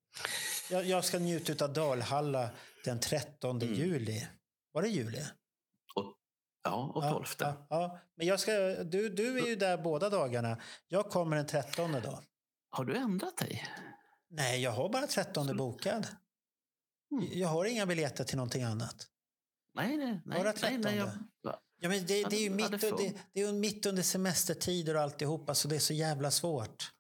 Jag, 0.71 0.85
jag 0.85 1.05
ska 1.05 1.19
njuta 1.19 1.65
av 1.65 1.73
Dalhalla 1.73 2.51
den 2.85 3.01
13 3.01 3.62
Mm. 3.62 3.75
juli. 3.75 4.29
Var 4.73 4.83
det 4.83 4.89
juli? 4.89 5.23
Och, 5.95 6.15
ja, 6.65 6.93
och 6.95 7.03
12. 7.03 7.25
Ja, 7.39 7.47
ja, 7.47 7.66
ja. 7.69 7.99
Men 8.15 8.27
jag 8.27 8.41
ska, 8.41 8.53
du, 8.85 9.09
du 9.09 9.39
är 9.39 9.47
ju 9.47 9.57
där 9.57 9.77
båda 9.79 10.11
dagarna. 10.11 10.61
Jag 10.89 11.11
kommer 11.11 11.37
den 11.37 11.47
13 11.47 11.93
då. 11.93 12.21
Har 12.71 12.85
du 12.85 12.97
ändrat 12.97 13.37
dig? 13.37 13.65
Nej, 14.31 14.62
jag 14.62 14.71
har 14.71 14.89
bara 14.89 15.07
13 15.07 15.57
bokad. 15.57 16.07
Mm. 17.12 17.29
Jag 17.33 17.49
har 17.49 17.65
inga 17.65 17.87
biljetter 17.87 18.25
till 18.25 18.37
någonting 18.37 18.62
annat. 18.62 19.07
Nej, 19.75 19.97
nej, 19.97 20.21
nej. 20.25 20.39
Bara 20.43 20.53
nej, 20.62 20.79
nej 20.79 20.97
jag, 20.97 21.07
13. 21.09 21.29
va? 21.43 21.61
Ja, 21.85 21.90
men 21.90 22.06
det, 22.06 22.24
det 22.24 22.36
är 22.36 22.40
ju 22.40 22.51
mitt, 22.51 22.70
det 22.81 23.12
det, 23.32 23.40
är 23.40 23.52
mitt 23.52 23.86
under 23.86 24.02
semestertider 24.02 24.94
och 24.97 25.02
alltihopa 25.02 25.55
så 25.55 25.69
det 25.69 25.77
är 25.77 25.81
så 25.81 25.93
jävla 25.94 26.31
svårt. 26.31 26.90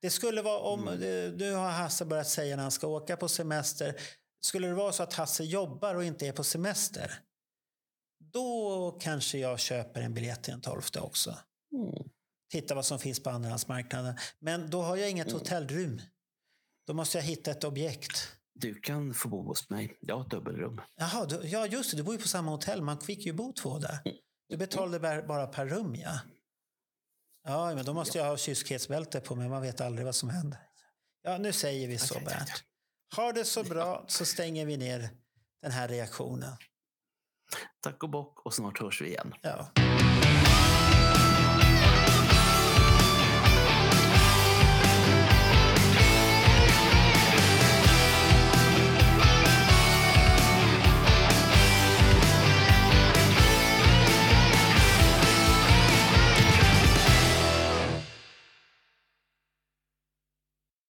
Det 0.00 0.10
skulle 0.10 0.42
vara 0.42 0.58
om, 0.58 0.88
Mm. 0.88 1.36
nu 1.36 1.52
har 1.52 1.70
Hasse 1.70 2.04
börjat 2.04 2.28
säga 2.28 2.56
när 2.56 2.62
han 2.62 2.72
ska 2.72 2.86
åka 2.86 3.16
på 3.16 3.28
semester. 3.28 4.00
Skulle 4.40 4.66
det 4.66 4.74
vara 4.74 4.92
så 4.92 5.02
att 5.02 5.12
Hasse 5.14 5.44
jobbar 5.44 5.94
och 5.94 6.04
inte 6.04 6.26
är 6.26 6.32
på 6.32 6.44
semester. 6.44 7.18
Då 8.32 8.98
kanske 9.00 9.38
jag 9.38 9.60
köper 9.60 10.00
en 10.02 10.14
biljett 10.14 10.42
till 10.42 10.52
den 10.52 10.60
12 10.60 10.82
också. 11.00 11.30
Mm. 11.72 12.08
Titta 12.50 12.74
vad 12.74 12.86
som 12.86 12.98
finns 12.98 13.20
på 13.22 13.30
andrahandsmarknaden. 13.30 14.14
Men 14.38 14.70
då 14.70 14.82
har 14.82 14.96
jag 14.96 15.10
inget 15.10 15.26
Mm. 15.26 15.38
hotellrum. 15.38 16.02
Då 16.86 16.94
måste 16.94 17.18
jag 17.18 17.24
hitta 17.24 17.50
ett 17.50 17.64
objekt. 17.64 18.28
Du 18.54 18.74
kan 18.74 19.14
få 19.14 19.28
bo 19.28 19.42
hos 19.42 19.70
mig. 19.70 19.96
Jag 20.00 20.14
har 20.16 20.22
ett 20.24 20.30
dubbelrum. 20.30 20.80
Jaha, 20.96 21.26
du, 21.26 21.40
ja 21.48 21.66
just 21.66 21.90
det, 21.90 21.96
du 21.96 22.02
bor 22.02 22.14
ju 22.14 22.20
på 22.20 22.28
samma 22.28 22.50
hotell. 22.50 22.82
Man 22.82 23.00
fick 23.00 23.26
ju 23.26 23.32
bo 23.32 23.52
två 23.52 23.78
där. 23.78 23.98
Du 24.48 24.56
betalade 24.56 25.22
bara- 25.22 25.46
per 25.46 25.66
rum, 25.66 25.94
ja. 25.94 26.20
Ja, 27.44 27.74
men 27.74 27.84
då 27.84 27.94
måste 27.94 28.18
jag 28.18 28.24
ha 28.24 28.36
kyskhetsbälte 28.36 29.20
på 29.20 29.34
mig. 29.36 29.48
Man 29.48 29.62
vet 29.62 29.80
aldrig 29.80 30.04
vad 30.06 30.14
som 30.14 30.28
händer. 30.30 30.58
Ja, 31.22 31.38
nu 31.38 31.52
säger 31.52 31.88
vi 31.88 31.98
så, 31.98 32.14
Bernt. 32.20 32.64
Har 33.16 33.32
det 33.32 33.44
så 33.44 33.64
bra 33.64 34.04
så 34.08 34.24
stänger 34.24 34.66
vi 34.66 34.76
ner 34.76 35.10
den 35.62 35.70
här 35.72 35.88
reaktionen. 35.88 36.56
Tack 37.80 38.02
och 38.02 38.10
bock 38.10 38.46
och 38.46 38.54
snart 38.54 38.80
hörs 38.80 39.02
vi 39.02 39.06
igen. 39.08 39.34
Ja. 39.42 39.72